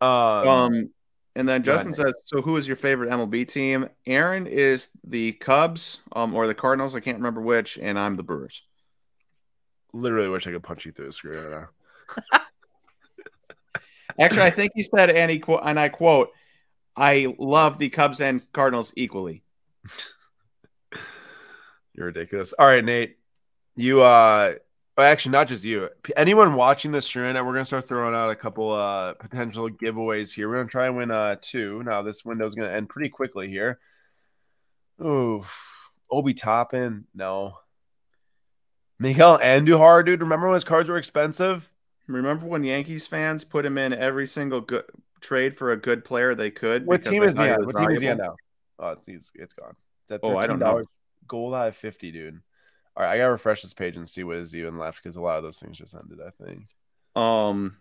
Um, 0.00 0.48
Um, 0.48 0.90
and 1.34 1.48
then 1.48 1.62
Justin 1.62 1.92
says, 1.94 2.12
"So 2.24 2.42
who 2.42 2.56
is 2.58 2.66
your 2.66 2.76
favorite 2.76 3.10
MLB 3.10 3.48
team?" 3.48 3.88
Aaron 4.06 4.46
is 4.46 4.88
the 5.02 5.32
Cubs, 5.32 6.00
um, 6.12 6.34
or 6.34 6.46
the 6.46 6.54
Cardinals. 6.54 6.94
I 6.94 7.00
can't 7.00 7.16
remember 7.16 7.40
which, 7.40 7.78
and 7.78 7.98
I'm 7.98 8.14
the 8.16 8.22
Brewers. 8.22 8.64
Literally 9.94 10.28
wish 10.28 10.46
I 10.46 10.52
could 10.52 10.62
punch 10.62 10.84
you 10.84 10.92
through 10.92 11.06
the 11.06 11.12
screen 11.12 11.38
right 11.38 11.50
now. 12.30 12.40
Actually, 14.20 14.42
I 14.42 14.50
think 14.50 14.72
he 14.74 14.82
said, 14.82 15.10
and 15.10 15.30
he 15.30 15.38
quote, 15.38 15.62
and 15.64 15.78
I 15.78 15.88
quote, 15.88 16.30
"I 16.96 17.34
love 17.38 17.78
the 17.78 17.88
Cubs 17.88 18.20
and 18.20 18.42
Cardinals 18.52 18.92
equally." 18.96 19.42
You're 21.94 22.06
ridiculous. 22.06 22.52
All 22.52 22.66
right, 22.66 22.84
Nate. 22.84 23.16
You 23.76 24.02
uh 24.02 24.54
well, 24.96 25.10
actually 25.10 25.32
not 25.32 25.48
just 25.48 25.64
you. 25.64 25.88
Anyone 26.16 26.54
watching 26.54 26.92
this 26.92 27.06
stream 27.06 27.32
now, 27.32 27.44
we're 27.44 27.52
gonna 27.52 27.64
start 27.64 27.88
throwing 27.88 28.14
out 28.14 28.30
a 28.30 28.36
couple 28.36 28.72
uh 28.72 29.14
potential 29.14 29.68
giveaways 29.68 30.32
here. 30.32 30.48
We're 30.48 30.56
gonna 30.56 30.68
try 30.68 30.86
and 30.86 30.96
win 30.96 31.10
uh 31.10 31.36
two. 31.40 31.82
Now 31.82 32.02
this 32.02 32.24
window's 32.24 32.54
gonna 32.54 32.70
end 32.70 32.88
pretty 32.88 33.08
quickly 33.08 33.48
here. 33.48 33.80
Ooh, 35.00 35.44
Obi 36.10 36.34
Toppin, 36.34 37.06
no. 37.14 37.54
Miguel 38.98 39.38
Andujar, 39.38 40.04
dude. 40.04 40.20
Remember 40.20 40.46
when 40.46 40.54
his 40.54 40.64
cards 40.64 40.88
were 40.88 40.96
expensive? 40.96 41.70
Remember 42.06 42.46
when 42.46 42.64
Yankees 42.64 43.06
fans 43.06 43.44
put 43.44 43.64
him 43.64 43.78
in 43.78 43.92
every 43.92 44.26
single 44.26 44.60
good 44.60 44.84
trade 45.20 45.56
for 45.56 45.72
a 45.72 45.76
good 45.76 46.04
player 46.04 46.34
they 46.34 46.50
could? 46.50 46.86
What 46.86 47.02
team 47.04 47.22
is 47.22 47.34
he 47.34 47.48
on? 47.48 47.64
What 47.64 47.76
team 47.76 47.90
is 47.90 48.00
he 48.00 48.08
on 48.08 48.18
now? 48.18 48.36
Oh, 48.78 48.90
it's 48.90 49.08
it's, 49.08 49.32
it's 49.34 49.54
gone. 49.54 49.74
It's 50.04 50.12
at 50.12 50.20
Oh, 50.22 50.36
I 50.36 50.46
don't 50.46 50.58
know. 50.58 50.84
Gold 51.26 51.54
out 51.54 51.68
of 51.68 51.76
50, 51.76 52.12
dude. 52.12 52.40
All 52.96 53.02
right, 53.02 53.12
I 53.12 53.18
gotta 53.18 53.32
refresh 53.32 53.62
this 53.62 53.72
page 53.72 53.96
and 53.96 54.08
see 54.08 54.22
what 54.22 54.36
is 54.36 54.54
even 54.54 54.78
left 54.78 55.02
because 55.02 55.16
a 55.16 55.20
lot 55.20 55.38
of 55.38 55.42
those 55.42 55.58
things 55.58 55.78
just 55.78 55.94
ended, 55.94 56.18
I 56.24 56.30
think. 56.44 56.68
Um, 57.16 57.78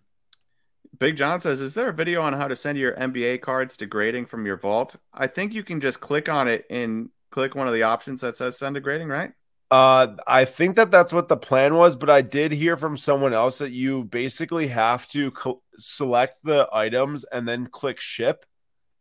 Big 0.97 1.17
John 1.17 1.39
says, 1.39 1.61
"Is 1.61 1.73
there 1.73 1.89
a 1.89 1.93
video 1.93 2.21
on 2.21 2.33
how 2.33 2.47
to 2.47 2.55
send 2.55 2.77
your 2.77 2.93
NBA 2.93 3.41
cards 3.41 3.77
to 3.77 3.85
grading 3.85 4.25
from 4.25 4.45
your 4.45 4.57
vault?" 4.57 4.95
I 5.13 5.27
think 5.27 5.53
you 5.53 5.63
can 5.63 5.81
just 5.81 5.99
click 5.99 6.29
on 6.29 6.47
it 6.47 6.65
and 6.69 7.09
click 7.29 7.53
one 7.53 7.67
of 7.67 7.73
the 7.73 7.83
options 7.83 8.21
that 8.21 8.35
says 8.35 8.57
send 8.57 8.75
to 8.75 8.81
grading, 8.81 9.09
right? 9.09 9.33
Uh, 9.73 10.15
I 10.27 10.45
think 10.45 10.75
that 10.75 10.91
that's 10.91 11.11
what 11.11 11.29
the 11.29 11.35
plan 11.35 11.73
was, 11.73 11.95
but 11.95 12.07
I 12.07 12.21
did 12.21 12.51
hear 12.51 12.77
from 12.77 12.95
someone 12.95 13.33
else 13.33 13.57
that 13.57 13.71
you 13.71 14.03
basically 14.03 14.67
have 14.67 15.07
to 15.07 15.31
co- 15.31 15.63
select 15.79 16.37
the 16.43 16.69
items 16.71 17.23
and 17.23 17.47
then 17.47 17.65
click 17.65 17.99
ship 17.99 18.45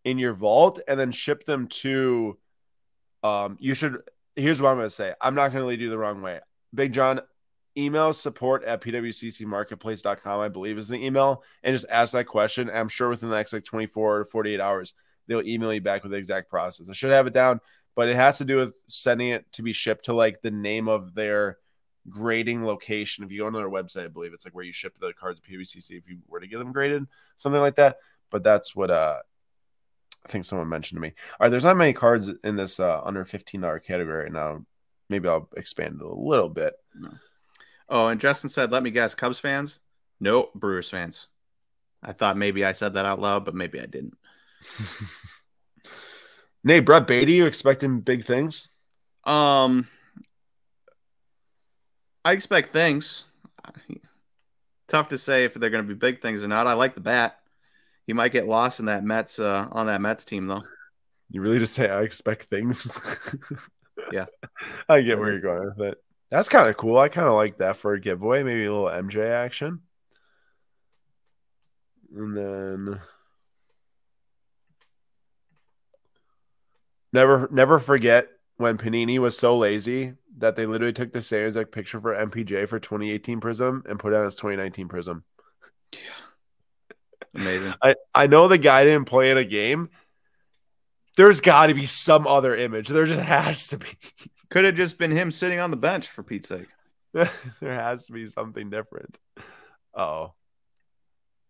in 0.03 0.17
your 0.17 0.33
vault 0.33 0.81
and 0.89 0.99
then 0.99 1.13
ship 1.13 1.45
them 1.45 1.67
to. 1.67 2.39
Um, 3.23 3.59
you 3.61 3.75
should. 3.75 3.99
Here's 4.35 4.63
what 4.63 4.71
I'm 4.71 4.79
going 4.79 4.89
to 4.89 4.95
say. 4.95 5.13
I'm 5.21 5.35
not 5.35 5.53
going 5.53 5.61
to 5.61 5.67
lead 5.67 5.83
you 5.83 5.91
the 5.91 5.99
wrong 5.99 6.23
way. 6.23 6.41
Big 6.75 6.95
John, 6.95 7.21
email 7.77 8.15
support 8.15 8.65
at 8.65 8.81
pwccmarketplace.com, 8.81 10.41
I 10.41 10.49
believe 10.49 10.79
is 10.79 10.89
the 10.89 11.05
email, 11.05 11.43
and 11.63 11.75
just 11.75 11.85
ask 11.91 12.15
that 12.15 12.25
question. 12.25 12.71
I'm 12.73 12.89
sure 12.89 13.11
within 13.11 13.29
the 13.29 13.37
next 13.37 13.53
like 13.53 13.65
24 13.65 14.21
to 14.21 14.25
48 14.25 14.59
hours, 14.59 14.95
they'll 15.29 15.47
email 15.47 15.75
you 15.75 15.83
back 15.83 16.03
with 16.03 16.13
the 16.13 16.19
exact 16.19 16.49
process. 16.49 16.89
I 16.89 16.95
should 16.95 17.11
have 17.11 17.27
it 17.27 17.35
down, 17.35 17.61
but 17.95 18.09
it 18.09 18.17
has 18.17 18.39
to 18.39 18.45
do 18.45 18.57
with 18.57 18.75
sending 18.89 19.29
it 19.29 19.51
to 19.53 19.63
be 19.63 19.73
shipped 19.73 20.07
to 20.07 20.15
like 20.15 20.43
the 20.43 20.51
name 20.51 20.89
of 20.89 21.15
their 21.15 21.59
grading 22.09 22.65
location. 22.65 23.25
If 23.25 23.31
you 23.31 23.41
go 23.41 23.47
on 23.47 23.53
their 23.53 23.69
website, 23.69 24.05
I 24.05 24.09
believe 24.09 24.33
it's 24.33 24.45
like 24.45 24.55
where 24.55 24.65
you 24.65 24.73
ship 24.73 24.99
the 24.99 25.13
cards 25.13 25.41
to 25.41 25.51
PWCC 25.51 25.91
if 25.93 26.09
you 26.09 26.19
were 26.29 26.41
to 26.41 26.47
get 26.47 26.59
them 26.59 26.73
graded, 26.73 27.07
something 27.37 27.61
like 27.61 27.77
that. 27.77 27.99
But 28.31 28.43
that's 28.43 28.75
what 28.75 28.91
uh 28.91 29.19
I 30.25 30.29
think 30.29 30.45
someone 30.45 30.69
mentioned 30.69 30.99
to 30.99 31.03
me. 31.03 31.15
All 31.33 31.45
right, 31.45 31.49
there's 31.51 31.65
not 31.65 31.77
many 31.77 31.93
cards 31.93 32.31
in 32.45 32.55
this 32.55 32.79
uh, 32.79 33.01
under 33.03 33.25
$15 33.25 33.83
category 33.83 34.25
right 34.25 34.33
now. 34.33 34.65
Maybe 35.11 35.29
I'll 35.29 35.49
expand 35.57 35.97
it 36.01 36.07
a 36.07 36.15
little 36.15 36.49
bit. 36.49 36.75
Oh, 37.89 38.07
and 38.07 38.21
Justin 38.21 38.49
said, 38.49 38.71
"Let 38.71 38.83
me 38.83 38.91
guess, 38.91 39.15
Cubs 39.15 39.39
fans? 39.41 39.79
Nope, 40.21 40.55
Brewers 40.55 40.89
fans." 40.89 41.27
I 42.03 42.13
thought 42.13 42.37
maybe 42.37 42.65
I 42.65 42.73
said 42.73 42.95
that 42.95 43.05
out 43.05 43.21
loud, 43.21 43.45
but 43.45 43.55
maybe 43.55 43.81
I 43.81 43.87
didn't. 43.87 44.17
Nate, 46.65 46.85
Brett 46.85 47.07
Baty, 47.07 47.33
you 47.33 47.47
expecting 47.47 48.01
big 48.01 48.25
things? 48.25 48.69
Um, 49.25 49.89
I 52.25 52.33
expect 52.33 52.73
things. 52.73 53.25
Tough 54.89 55.09
to 55.09 55.19
say 55.19 55.45
if 55.45 55.55
they're 55.55 55.71
going 55.71 55.85
to 55.85 55.89
be 55.89 55.99
big 55.99 56.21
things 56.21 56.43
or 56.43 56.49
not. 56.49 56.67
I 56.67 56.75
like 56.75 56.95
the 56.95 57.01
bat. 57.01 57.39
He 58.07 58.13
might 58.13 58.33
get 58.33 58.47
lost 58.47 58.81
in 58.81 58.87
that 58.87 59.05
Mets 59.05 59.39
uh, 59.39 59.69
on 59.73 59.87
that 59.87 60.01
Mets 60.01 60.25
team 60.25 60.47
though. 60.47 60.65
You 61.31 61.41
really 61.41 61.59
just 61.59 61.75
say 61.75 61.89
I 61.89 62.03
expect 62.03 62.45
things. 62.45 62.87
Yeah. 64.11 64.27
I 64.89 65.03
get 65.03 65.19
where 65.19 65.31
you're 65.31 65.41
going 65.41 65.73
with 65.77 65.93
it. 65.93 66.03
That's 66.31 66.49
kind 66.49 66.69
of 66.69 66.77
cool. 66.77 66.99
I 66.99 67.09
kind 67.09 67.29
of 67.29 67.35
like 67.35 67.59
that 67.59 67.77
for 67.77 67.93
a 67.93 68.01
giveaway. 68.01 68.43
Maybe 68.43 68.65
a 68.65 68.73
little 68.73 68.87
MJ 68.87 69.31
action. 69.31 69.81
And 72.15 72.37
then 72.37 73.01
never 77.13 77.49
never 77.51 77.79
forget 77.79 78.29
when 78.57 78.79
Panini 78.79 79.19
was 79.19 79.37
so 79.37 79.57
lazy 79.57 80.15
that 80.39 80.57
they 80.57 80.67
literally 80.67 80.93
took 80.93 81.13
the 81.13 81.23
same 81.23 81.47
exact 81.47 81.73
picture 81.73 82.01
for 82.01 82.15
MPJ 82.15 82.69
for 82.69 82.79
2018 82.79 83.41
Prizm 83.41 83.85
and 83.87 83.99
put 83.99 84.13
it 84.13 84.17
on 84.17 84.25
his 84.25 84.35
2019 84.37 84.89
Prizm. 84.89 85.23
Yeah. 85.93 86.01
Amazing. 87.35 87.75
I, 87.83 87.95
I 88.15 88.27
know 88.27 88.49
the 88.49 88.59
guy 88.59 88.85
didn't 88.85 89.07
play 89.07 89.31
in 89.31 89.39
a 89.39 89.45
game. 89.45 89.91
There's 91.17 91.41
got 91.41 91.67
to 91.67 91.75
be 91.75 91.87
some 91.87 92.27
other 92.27 92.57
image. 92.57 92.89
There 92.89 93.07
just 93.07 93.21
has 93.21 93.69
to 93.69 93.79
be. 93.79 93.87
Could 94.51 94.65
have 94.65 94.75
just 94.75 94.99
been 94.99 95.11
him 95.11 95.31
sitting 95.31 95.61
on 95.61 95.71
the 95.71 95.77
bench 95.77 96.09
for 96.09 96.23
Pete's 96.23 96.49
sake. 96.49 96.69
there 97.13 97.29
has 97.61 98.07
to 98.07 98.13
be 98.13 98.27
something 98.27 98.71
different. 98.71 99.19
Oh, 99.95 100.33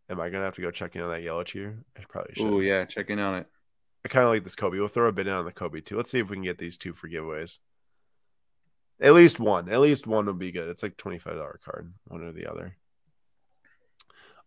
am 0.08 0.20
I 0.20 0.28
gonna 0.30 0.44
have 0.44 0.54
to 0.56 0.62
go 0.62 0.70
check 0.70 0.94
in 0.96 1.02
on 1.02 1.10
that 1.10 1.22
yellow 1.22 1.44
cheer? 1.44 1.84
I 1.96 2.02
probably 2.08 2.34
should. 2.34 2.46
Oh 2.46 2.60
yeah, 2.60 2.84
check 2.84 3.10
in 3.10 3.18
on 3.18 3.36
it. 3.36 3.46
I 4.04 4.08
kind 4.08 4.24
of 4.24 4.30
like 4.30 4.44
this 4.44 4.56
Kobe. 4.56 4.78
We'll 4.78 4.88
throw 4.88 5.08
a 5.08 5.12
bid 5.12 5.28
in 5.28 5.32
on 5.32 5.44
the 5.44 5.52
Kobe 5.52 5.80
too. 5.80 5.96
Let's 5.96 6.10
see 6.10 6.18
if 6.18 6.28
we 6.28 6.36
can 6.36 6.44
get 6.44 6.58
these 6.58 6.76
two 6.76 6.92
for 6.92 7.08
giveaways. 7.08 7.58
At 9.00 9.14
least 9.14 9.40
one. 9.40 9.68
At 9.68 9.80
least 9.80 10.06
one 10.06 10.26
would 10.26 10.38
be 10.38 10.52
good. 10.52 10.68
It's 10.68 10.82
like 10.82 10.96
twenty 10.96 11.18
five 11.18 11.34
dollar 11.34 11.60
card, 11.64 11.92
one 12.06 12.22
or 12.22 12.32
the 12.32 12.46
other. 12.46 12.76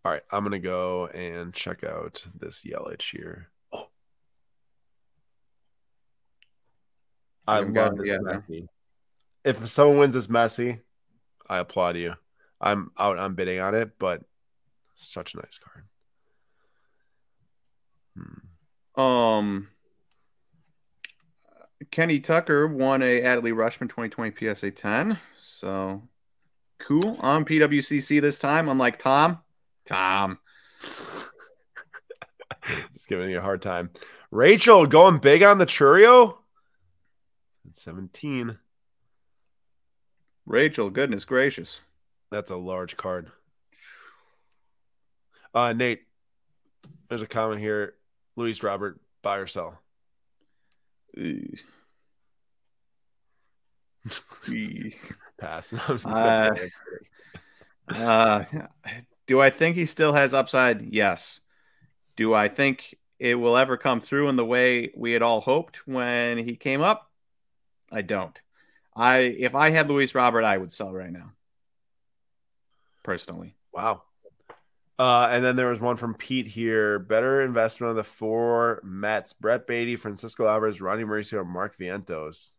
All 0.03 0.11
right, 0.11 0.21
I'm 0.31 0.43
gonna 0.43 0.59
go 0.59 1.07
and 1.07 1.53
check 1.53 1.83
out 1.83 2.25
this 2.37 2.63
Yelich 2.63 3.11
here. 3.11 3.49
Oh, 3.73 3.87
I 7.47 7.59
love 7.61 7.97
this 7.97 8.19
no. 8.21 8.31
Messi. 8.31 8.67
If 9.43 9.67
someone 9.69 9.99
wins 9.99 10.13
this 10.13 10.27
Messi, 10.27 10.81
I 11.49 11.59
applaud 11.59 11.97
you. 11.97 12.15
I'm 12.59 12.91
out. 12.97 13.19
I'm 13.19 13.35
bidding 13.35 13.59
on 13.59 13.75
it, 13.75 13.97
but 13.99 14.21
such 14.95 15.33
a 15.33 15.37
nice 15.37 15.57
card. 15.57 15.85
Hmm. 18.17 18.47
Um, 18.97 19.69
Kenny 21.91 22.19
Tucker 22.19 22.67
won 22.67 23.01
a 23.01 23.21
Adley 23.21 23.53
Rutschman 23.53 23.89
2020 23.89 24.53
PSA 24.53 24.71
10. 24.71 25.19
So 25.39 26.03
cool 26.79 27.17
on 27.19 27.45
PWCC 27.45 28.21
this 28.21 28.39
time, 28.39 28.69
unlike 28.69 28.97
Tom. 28.97 29.39
Tom. 29.85 30.39
Just 32.93 33.07
giving 33.07 33.29
you 33.29 33.37
a 33.37 33.41
hard 33.41 33.61
time. 33.61 33.91
Rachel 34.31 34.85
going 34.85 35.19
big 35.19 35.43
on 35.43 35.57
the 35.57 35.65
Chourio. 35.65 36.37
It's 37.69 37.81
17. 37.83 38.57
Rachel, 40.45 40.89
goodness 40.89 41.25
gracious. 41.25 41.81
That's 42.31 42.51
a 42.51 42.55
large 42.55 42.97
card. 42.97 43.31
Uh 45.53 45.73
Nate, 45.73 46.01
there's 47.07 47.21
a 47.21 47.27
comment 47.27 47.61
here. 47.61 47.93
Luis 48.35 48.61
Robert, 48.63 48.99
buy 49.21 49.37
or 49.37 49.47
sell. 49.47 49.79
Pass. 55.37 55.73
No, 55.73 55.79
I'm 55.87 55.97
just- 55.97 56.07
Uh, 56.07 56.55
Uh, 57.87 58.43
do 59.27 59.39
I 59.41 59.49
think 59.51 59.75
he 59.75 59.85
still 59.85 60.13
has 60.13 60.33
upside? 60.33 60.81
Yes. 60.93 61.39
Do 62.15 62.33
I 62.33 62.47
think 62.47 62.95
it 63.19 63.35
will 63.35 63.55
ever 63.57 63.77
come 63.77 64.01
through 64.01 64.27
in 64.29 64.35
the 64.37 64.45
way 64.45 64.91
we 64.95 65.11
had 65.11 65.21
all 65.21 65.39
hoped 65.41 65.87
when 65.87 66.37
he 66.39 66.55
came 66.55 66.81
up? 66.81 67.11
I 67.91 68.01
don't. 68.01 68.39
I 68.95 69.19
if 69.19 69.53
I 69.53 69.69
had 69.69 69.87
Luis 69.89 70.15
Robert, 70.15 70.43
I 70.43 70.57
would 70.57 70.71
sell 70.71 70.91
right 70.93 71.11
now. 71.11 71.33
Personally. 73.03 73.55
wow. 73.71 74.01
Uh, 74.97 75.27
and 75.29 75.43
then 75.43 75.55
there 75.57 75.69
was 75.69 75.79
one 75.81 75.97
from 75.97 76.13
Pete 76.15 76.47
here. 76.47 76.99
Better 76.99 77.41
investment 77.41 77.89
of 77.91 77.97
the 77.97 78.03
four 78.03 78.79
Mets: 78.83 79.33
Brett 79.33 79.67
Baty, 79.67 79.97
Francisco 79.97 80.47
Alvarez, 80.47 80.79
Ronnie 80.79 81.03
Mauricio, 81.03 81.45
Mark 81.45 81.77
Vientos. 81.77 82.51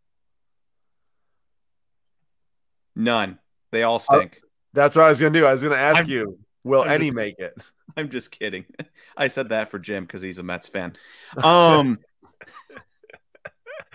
None. 2.95 3.39
They 3.73 3.83
all 3.83 3.99
stink. 3.99 4.41
That's 4.73 4.97
what 4.97 5.05
I 5.07 5.09
was 5.09 5.21
gonna 5.21 5.33
do. 5.39 5.47
I 5.47 5.53
was 5.53 5.63
gonna 5.63 5.77
ask 5.77 5.97
I'm- 5.99 6.09
you, 6.09 6.39
will 6.65 6.83
I'm 6.83 6.91
any 6.91 7.07
just- 7.07 7.17
make 7.17 7.39
it? 7.39 7.71
I'm 7.97 8.11
just 8.11 8.31
kidding. 8.31 8.67
I 9.17 9.29
said 9.29 9.49
that 9.51 9.71
for 9.71 9.79
Jim 9.79 10.05
because 10.05 10.21
he's 10.21 10.39
a 10.39 10.43
Mets 10.43 10.69
fan. 10.69 10.95
Um, 11.43 11.99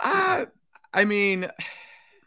I, 0.00 0.46
I 0.94 1.04
mean, 1.04 1.48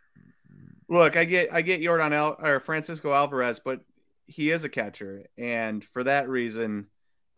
look, 0.90 1.18
I 1.18 1.26
get 1.26 1.52
I 1.52 1.62
get 1.64 1.82
Jordan 1.82 2.14
Al 2.14 2.38
or 2.40 2.60
Francisco 2.60 3.12
Alvarez, 3.12 3.60
but 3.60 3.82
he 4.28 4.52
is 4.52 4.64
a 4.64 4.70
catcher, 4.70 5.26
and 5.38 5.84
for 5.84 6.04
that 6.04 6.30
reason, 6.30 6.88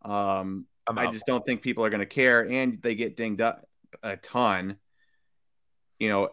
um, 0.03 0.65
I 0.87 1.11
just 1.11 1.25
don't 1.25 1.45
think 1.45 1.61
people 1.61 1.83
are 1.83 1.89
going 1.89 1.99
to 1.99 2.05
care, 2.05 2.47
and 2.49 2.81
they 2.81 2.95
get 2.95 3.17
dinged 3.17 3.41
up 3.41 3.67
a 4.03 4.17
ton. 4.17 4.77
You 5.99 6.09
know, 6.09 6.29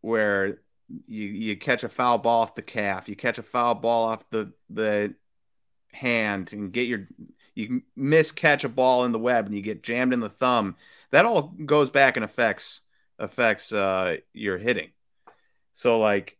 where 0.00 0.60
you 1.06 1.26
you 1.26 1.56
catch 1.56 1.84
a 1.84 1.88
foul 1.88 2.18
ball 2.18 2.42
off 2.42 2.54
the 2.54 2.62
calf, 2.62 3.08
you 3.08 3.16
catch 3.16 3.38
a 3.38 3.42
foul 3.42 3.74
ball 3.74 4.08
off 4.08 4.28
the 4.30 4.52
the 4.70 5.14
hand, 5.92 6.52
and 6.52 6.72
get 6.72 6.86
your 6.86 7.08
you 7.54 7.82
miss 7.96 8.32
catch 8.32 8.64
a 8.64 8.68
ball 8.68 9.04
in 9.04 9.12
the 9.12 9.18
web, 9.18 9.46
and 9.46 9.54
you 9.54 9.62
get 9.62 9.82
jammed 9.82 10.12
in 10.12 10.20
the 10.20 10.30
thumb. 10.30 10.76
That 11.10 11.24
all 11.24 11.54
goes 11.64 11.90
back 11.90 12.16
and 12.16 12.24
affects 12.24 12.80
affects 13.18 13.72
uh, 13.72 14.18
your 14.32 14.58
hitting. 14.58 14.90
So 15.72 15.98
like, 15.98 16.38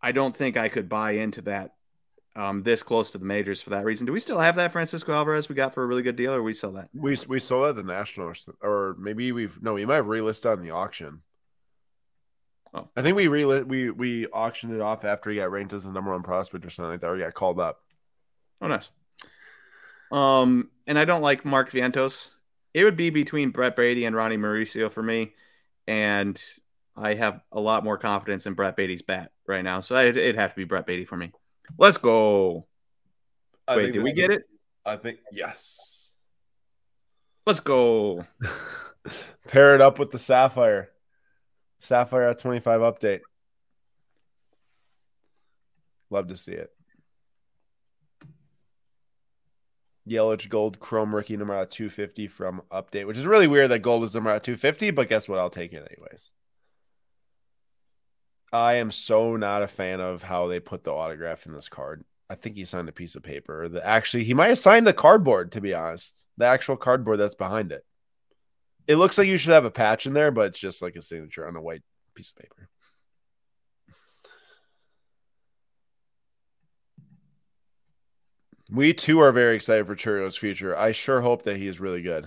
I 0.00 0.12
don't 0.12 0.36
think 0.36 0.56
I 0.56 0.68
could 0.68 0.88
buy 0.88 1.12
into 1.12 1.42
that 1.42 1.76
um, 2.36 2.62
this 2.62 2.82
close 2.82 3.10
to 3.12 3.18
the 3.18 3.24
majors 3.24 3.62
for 3.62 3.70
that 3.70 3.84
reason. 3.84 4.06
Do 4.06 4.12
we 4.12 4.20
still 4.20 4.38
have 4.38 4.56
that 4.56 4.72
Francisco 4.72 5.12
Alvarez 5.12 5.48
we 5.48 5.54
got 5.54 5.72
for 5.72 5.82
a 5.82 5.86
really 5.86 6.02
good 6.02 6.16
deal, 6.16 6.34
or 6.34 6.42
we 6.42 6.54
sell 6.54 6.72
that? 6.72 6.90
We 6.94 7.16
we 7.26 7.38
sold 7.38 7.70
at 7.70 7.76
the 7.76 7.82
national, 7.82 8.34
or 8.62 8.94
maybe 8.98 9.32
we've 9.32 9.60
no, 9.62 9.74
we 9.74 9.86
might 9.86 9.96
have 9.96 10.06
relisted 10.06 10.52
on 10.52 10.62
the 10.62 10.70
auction. 10.70 11.22
Oh. 12.74 12.88
I 12.94 13.02
think 13.02 13.16
we 13.16 13.28
relit 13.28 13.66
we 13.66 13.90
we 13.90 14.26
auctioned 14.26 14.74
it 14.74 14.82
off 14.82 15.04
after 15.04 15.30
he 15.30 15.36
got 15.36 15.50
ranked 15.50 15.72
as 15.72 15.84
the 15.84 15.92
number 15.92 16.12
one 16.12 16.22
prospect 16.22 16.66
or 16.66 16.70
something 16.70 16.90
like 16.90 17.00
that, 17.00 17.08
or 17.08 17.16
he 17.16 17.22
got 17.22 17.34
called 17.34 17.58
up. 17.58 17.80
Oh, 18.60 18.68
nice. 18.68 18.90
Um, 20.12 20.70
and 20.86 20.98
I 20.98 21.04
don't 21.04 21.22
like 21.22 21.44
Mark 21.44 21.72
Vientos. 21.72 22.30
It 22.74 22.84
would 22.84 22.96
be 22.96 23.10
between 23.10 23.50
Brett 23.50 23.76
Brady 23.76 24.04
and 24.04 24.14
Ronnie 24.14 24.36
Mauricio 24.36 24.90
for 24.92 25.02
me, 25.02 25.34
and 25.86 26.40
I 26.96 27.14
have 27.14 27.40
a 27.52 27.60
lot 27.60 27.84
more 27.84 27.98
confidence 27.98 28.46
in 28.46 28.54
Brett 28.54 28.76
Baty's 28.76 29.02
bat 29.02 29.30
right 29.46 29.62
now, 29.62 29.80
so 29.80 29.96
it'd, 29.96 30.16
it'd 30.16 30.36
have 30.36 30.50
to 30.50 30.56
be 30.56 30.64
Brett 30.64 30.86
Baty 30.86 31.04
for 31.04 31.16
me. 31.16 31.32
Let's 31.78 31.98
go. 31.98 32.66
I 33.68 33.76
Wait, 33.76 33.92
did 33.92 34.02
we 34.02 34.12
get 34.12 34.30
it? 34.30 34.44
I 34.84 34.96
think 34.96 35.18
yes. 35.30 36.12
Let's 37.44 37.60
go. 37.60 38.24
Pair 39.48 39.74
it 39.74 39.80
up 39.80 39.98
with 39.98 40.10
the 40.10 40.18
Sapphire. 40.18 40.90
Sapphire 41.78 42.30
at 42.30 42.38
25 42.38 42.80
update. 42.80 43.20
Love 46.10 46.28
to 46.28 46.36
see 46.36 46.52
it. 46.52 46.70
Yellowish 50.06 50.46
gold 50.46 50.78
chrome 50.78 51.14
rookie 51.14 51.36
number 51.36 51.54
out 51.54 51.70
250 51.72 52.28
from 52.28 52.62
update, 52.70 53.06
which 53.08 53.16
is 53.16 53.26
really 53.26 53.48
weird 53.48 53.70
that 53.70 53.80
gold 53.80 54.04
is 54.04 54.14
number 54.14 54.30
out 54.30 54.44
250, 54.44 54.92
but 54.92 55.08
guess 55.08 55.28
what? 55.28 55.40
I'll 55.40 55.50
take 55.50 55.72
it 55.72 55.86
anyways. 55.90 56.30
I 58.52 58.74
am 58.74 58.90
so 58.90 59.36
not 59.36 59.62
a 59.62 59.68
fan 59.68 60.00
of 60.00 60.22
how 60.22 60.46
they 60.46 60.60
put 60.60 60.84
the 60.84 60.92
autograph 60.92 61.46
in 61.46 61.52
this 61.52 61.68
card. 61.68 62.04
I 62.28 62.34
think 62.34 62.56
he 62.56 62.64
signed 62.64 62.88
a 62.88 62.92
piece 62.92 63.14
of 63.14 63.22
paper. 63.22 63.68
The 63.68 63.84
actually 63.84 64.24
he 64.24 64.34
might 64.34 64.48
have 64.48 64.58
signed 64.58 64.86
the 64.86 64.92
cardboard, 64.92 65.52
to 65.52 65.60
be 65.60 65.74
honest. 65.74 66.26
The 66.36 66.46
actual 66.46 66.76
cardboard 66.76 67.20
that's 67.20 67.34
behind 67.34 67.72
it. 67.72 67.84
It 68.86 68.96
looks 68.96 69.18
like 69.18 69.26
you 69.26 69.38
should 69.38 69.52
have 69.52 69.64
a 69.64 69.70
patch 69.70 70.06
in 70.06 70.12
there, 70.14 70.30
but 70.30 70.46
it's 70.46 70.58
just 70.58 70.82
like 70.82 70.96
a 70.96 71.02
signature 71.02 71.46
on 71.46 71.56
a 71.56 71.60
white 71.60 71.82
piece 72.14 72.30
of 72.30 72.36
paper. 72.36 72.68
We 78.70 78.92
too 78.94 79.20
are 79.20 79.32
very 79.32 79.54
excited 79.54 79.86
for 79.86 79.94
Chourio's 79.94 80.36
future. 80.36 80.76
I 80.76 80.92
sure 80.92 81.20
hope 81.20 81.44
that 81.44 81.56
he 81.56 81.68
is 81.68 81.78
really 81.78 82.02
good. 82.02 82.26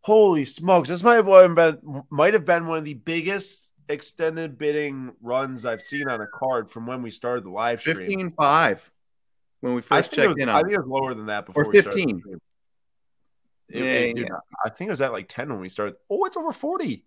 Holy 0.00 0.44
smokes! 0.44 0.88
This 0.88 1.02
might 1.02 1.14
have 1.14 1.54
been 1.54 2.02
might 2.10 2.34
have 2.34 2.44
been 2.44 2.66
one 2.66 2.78
of 2.78 2.84
the 2.84 2.94
biggest 2.94 3.70
extended 3.88 4.58
bidding 4.58 5.12
runs 5.20 5.64
I've 5.64 5.82
seen 5.82 6.08
on 6.08 6.20
a 6.20 6.26
card 6.26 6.70
from 6.70 6.86
when 6.86 7.02
we 7.02 7.10
started 7.10 7.44
the 7.44 7.50
live 7.50 7.80
stream. 7.80 7.96
15 7.96 8.32
5 8.32 8.90
when 9.60 9.74
we 9.74 9.80
first 9.80 10.12
it 10.12 10.18
was, 10.18 10.26
checked 10.28 10.40
in 10.40 10.48
I 10.48 10.60
think 10.60 10.74
it 10.74 10.78
was 10.78 10.88
lower 10.88 11.14
than 11.14 11.26
that 11.26 11.46
before. 11.46 11.64
Or 11.64 11.70
we 11.70 11.80
started 11.80 12.00
the 12.00 12.06
15. 12.06 12.20
stream. 12.20 12.40
Yeah, 13.68 14.06
Dude, 14.12 14.18
yeah. 14.18 14.36
I 14.64 14.68
think 14.68 14.88
it 14.88 14.92
was 14.92 15.00
at 15.00 15.12
like 15.12 15.26
10 15.28 15.48
when 15.48 15.60
we 15.60 15.68
started. 15.68 15.96
Oh, 16.10 16.24
it's 16.26 16.36
over 16.36 16.52
40. 16.52 17.04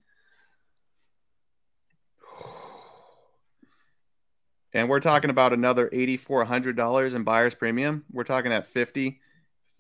And 4.74 4.90
we're 4.90 5.00
talking 5.00 5.30
about 5.30 5.54
another 5.54 5.90
$8,400 5.90 7.16
in 7.16 7.24
buyer's 7.24 7.56
premium. 7.56 8.06
We're 8.12 8.24
talking 8.24 8.52
at 8.52 8.68
50, 8.68 9.20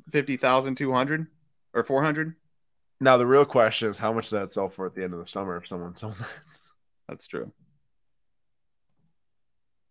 50,200 0.10 1.28
or 1.74 1.84
400. 1.84 2.36
Now, 3.00 3.18
the 3.18 3.28
real 3.28 3.46
question 3.46 3.90
is 3.90 4.00
how 4.00 4.14
much 4.14 4.26
does 4.26 4.32
that 4.32 4.54
sell 4.54 4.70
for 4.70 4.88
at 4.88 4.96
the 4.96 5.04
end 5.04 5.14
of 5.14 5.20
the 5.20 5.26
summer 5.26 5.58
if 5.58 5.68
someone 5.68 5.94
sold 5.94 6.16
that? 6.16 6.30
That's 7.08 7.28
true. 7.28 7.52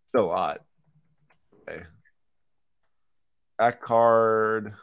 Still 0.07 0.25
a 0.25 0.27
lot. 0.27 0.61
Okay. 1.69 1.83
That 3.59 3.81
card. 3.81 4.73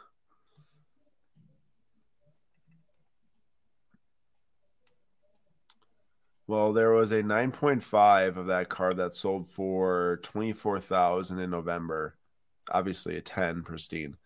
Well, 6.47 6.73
there 6.73 6.91
was 6.91 7.11
a 7.11 7.23
9.5 7.23 8.37
of 8.37 8.47
that 8.47 8.69
card 8.69 8.97
that 8.97 9.15
sold 9.15 9.49
for 9.49 10.19
24,000 10.21 11.39
in 11.39 11.49
November. 11.49 12.17
Obviously 12.69 13.15
a 13.15 13.21
10 13.21 13.63
pristine. 13.63 14.17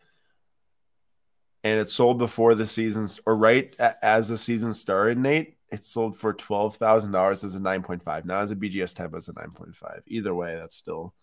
And 1.63 1.79
it 1.79 1.89
sold 1.89 2.17
before 2.17 2.55
the 2.55 2.67
season's 2.67 3.19
or 3.25 3.35
right 3.35 3.75
as 3.79 4.27
the 4.27 4.37
season 4.37 4.73
started, 4.73 5.17
Nate. 5.17 5.58
It 5.71 5.85
sold 5.85 6.17
for 6.17 6.33
$12,000 6.33 7.31
as 7.31 7.55
a 7.55 7.59
9.5. 7.59 8.25
Now 8.25 8.39
as 8.39 8.51
a 8.51 8.55
BGS 8.55 8.95
10 8.95 9.13
as 9.15 9.29
a 9.29 9.33
9.5. 9.33 10.01
Either 10.07 10.33
way, 10.33 10.55
that 10.55 10.73
still 10.73 11.13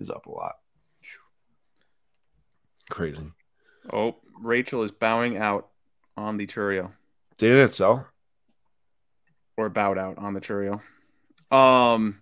is 0.00 0.10
up 0.10 0.26
a 0.26 0.30
lot. 0.30 0.54
Crazy. 2.90 3.30
Oh, 3.92 4.16
Rachel 4.40 4.82
is 4.82 4.90
bowing 4.90 5.36
out 5.36 5.68
on 6.16 6.36
the 6.36 6.46
Chourio 6.46 6.92
Didn't 7.38 7.58
it 7.58 7.72
sell? 7.72 8.06
or 9.56 9.68
bowed 9.70 9.96
out 9.98 10.18
on 10.18 10.34
the 10.34 10.40
Chourio. 10.40 10.82
Um, 11.50 12.20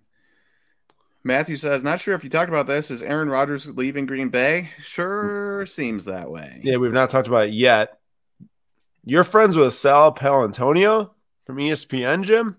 Matthew 1.25 1.57
says, 1.57 1.83
not 1.83 2.01
sure 2.01 2.15
if 2.15 2.23
you 2.23 2.31
talked 2.31 2.49
about 2.49 2.67
this. 2.67 2.91
Is 2.91 3.03
Aaron 3.03 3.29
Rodgers 3.29 3.67
leaving 3.67 4.07
Green 4.07 4.29
Bay? 4.29 4.71
Sure 4.79 5.67
seems 5.67 6.05
that 6.05 6.31
way. 6.31 6.61
Yeah, 6.63 6.77
we've 6.77 6.93
not 6.93 7.11
talked 7.11 7.27
about 7.27 7.49
it 7.49 7.55
yet. 7.55 7.99
You're 9.05 9.25
friends 9.25 9.57
with 9.57 9.75
Sal 9.75 10.15
Paolantonio 10.15 11.11
from 11.45 11.57
ESPN, 11.57 12.25
Jim? 12.25 12.57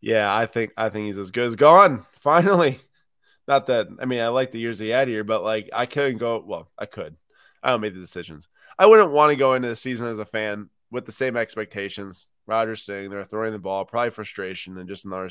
Yeah, 0.00 0.34
I 0.34 0.46
think 0.46 0.72
I 0.76 0.88
think 0.88 1.06
he's 1.06 1.18
as 1.18 1.30
good 1.30 1.46
as 1.46 1.56
gone. 1.56 2.06
Finally. 2.20 2.78
Not 3.46 3.66
that 3.66 3.88
I 4.00 4.04
mean 4.04 4.20
I 4.20 4.28
like 4.28 4.52
the 4.52 4.60
years 4.60 4.78
he 4.78 4.88
had 4.88 5.08
here, 5.08 5.24
but 5.24 5.42
like 5.42 5.70
I 5.72 5.86
couldn't 5.86 6.18
go 6.18 6.42
well, 6.44 6.70
I 6.78 6.86
could. 6.86 7.16
I 7.62 7.70
don't 7.70 7.80
make 7.80 7.94
the 7.94 8.00
decisions. 8.00 8.48
I 8.78 8.86
wouldn't 8.86 9.10
want 9.10 9.30
to 9.30 9.36
go 9.36 9.54
into 9.54 9.68
the 9.68 9.76
season 9.76 10.06
as 10.06 10.18
a 10.18 10.24
fan 10.24 10.70
with 10.90 11.04
the 11.04 11.12
same 11.12 11.36
expectations. 11.36 12.28
Rodgers 12.46 12.82
saying 12.82 13.10
they're 13.10 13.24
throwing 13.24 13.52
the 13.52 13.58
ball, 13.58 13.84
probably 13.84 14.10
frustration, 14.10 14.78
and 14.78 14.88
just 14.88 15.04
another 15.04 15.28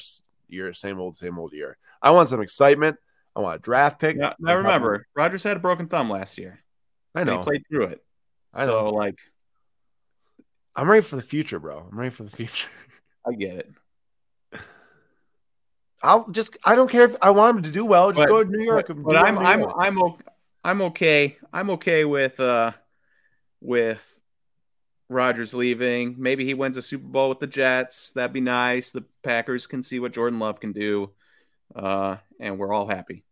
year, 0.47 0.71
same 0.73 0.99
old, 0.99 1.17
same 1.17 1.39
old 1.39 1.53
year. 1.53 1.77
I 2.01 2.11
want 2.11 2.29
some 2.29 2.41
excitement. 2.41 2.97
I 3.35 3.41
want 3.41 3.55
a 3.55 3.59
draft 3.59 3.99
pick. 3.99 4.17
Now, 4.17 4.35
now 4.39 4.55
remember, 4.57 5.07
Rodgers 5.15 5.43
had 5.43 5.57
a 5.57 5.59
broken 5.59 5.87
thumb 5.87 6.09
last 6.09 6.37
year. 6.37 6.59
I 7.15 7.23
know. 7.23 7.39
he 7.39 7.43
played 7.43 7.63
through 7.67 7.85
it. 7.85 8.03
I 8.53 8.65
so, 8.65 8.85
know. 8.85 8.89
like, 8.89 9.17
I'm 10.79 10.89
ready 10.89 11.01
for 11.01 11.17
the 11.17 11.21
future, 11.21 11.59
bro. 11.59 11.87
I'm 11.91 11.97
ready 11.97 12.09
for 12.09 12.23
the 12.23 12.29
future. 12.29 12.69
I 13.27 13.33
get 13.33 13.57
it. 13.57 13.71
I'll 16.01 16.29
just 16.29 16.55
I 16.63 16.75
don't 16.75 16.89
care 16.89 17.03
if 17.03 17.15
I 17.21 17.31
want 17.31 17.57
him 17.57 17.63
to 17.63 17.71
do 17.71 17.85
well. 17.85 18.11
Just 18.11 18.21
But- 18.21 18.29
go 18.29 18.43
to 18.43 18.49
New 18.49 18.63
York. 18.63 18.87
But, 18.87 19.03
but 19.03 19.17
I'm 19.17 19.37
I'm 19.37 19.59
you. 19.59 19.69
I'm 19.77 20.01
o- 20.01 20.17
I'm 20.63 20.81
okay. 20.83 21.37
I'm 21.51 21.69
okay 21.71 22.05
with 22.05 22.39
uh 22.39 22.71
with 23.59 24.19
Rodgers 25.09 25.53
leaving. 25.53 26.15
Maybe 26.17 26.45
he 26.45 26.53
wins 26.53 26.77
a 26.77 26.81
Super 26.81 27.07
Bowl 27.07 27.27
with 27.27 27.39
the 27.39 27.47
Jets. 27.47 28.11
That'd 28.11 28.31
be 28.31 28.39
nice. 28.39 28.91
The 28.91 29.03
Packers 29.23 29.67
can 29.67 29.83
see 29.83 29.99
what 29.99 30.13
Jordan 30.13 30.39
Love 30.39 30.61
can 30.61 30.71
do, 30.71 31.11
uh, 31.75 32.17
and 32.39 32.57
we're 32.57 32.71
all 32.71 32.87
happy. 32.87 33.25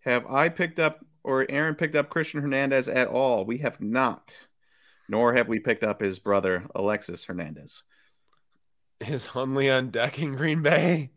Have 0.00 0.26
I 0.26 0.50
picked 0.50 0.78
up 0.78 1.04
or 1.24 1.46
Aaron 1.48 1.74
picked 1.74 1.96
up 1.96 2.10
Christian 2.10 2.42
Hernandez 2.42 2.88
at 2.88 3.08
all? 3.08 3.44
We 3.44 3.58
have 3.58 3.80
not, 3.80 4.36
nor 5.08 5.34
have 5.34 5.48
we 5.48 5.58
picked 5.58 5.82
up 5.82 6.00
his 6.00 6.18
brother 6.18 6.66
Alexis 6.74 7.24
Hernandez. 7.24 7.82
Is 9.00 9.26
Hundley 9.26 9.70
on 9.70 9.90
deck 9.90 10.20
in 10.20 10.36
Green 10.36 10.62
Bay? 10.62 11.10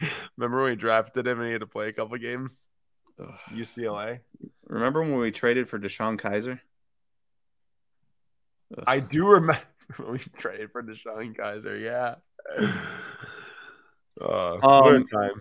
Remember 0.36 0.62
when 0.62 0.70
we 0.70 0.76
drafted 0.76 1.26
him 1.26 1.38
and 1.38 1.46
he 1.46 1.52
had 1.52 1.60
to 1.62 1.66
play 1.66 1.88
a 1.88 1.92
couple 1.92 2.16
games? 2.18 2.68
Ugh. 3.20 3.34
UCLA. 3.52 4.20
Remember 4.68 5.00
when 5.00 5.16
we 5.16 5.30
traded 5.32 5.68
for 5.68 5.78
DeShone 5.78 6.20
Kizer? 6.20 6.60
I 8.86 9.00
do 9.00 9.26
remember. 9.26 9.60
we 10.08 10.18
traded 10.38 10.70
for 10.72 10.82
DeShone 10.82 11.36
Kizer. 11.36 11.80
Yeah. 11.80 12.14
Uh, 14.20 14.58
Um, 14.62 15.06
time. 15.08 15.40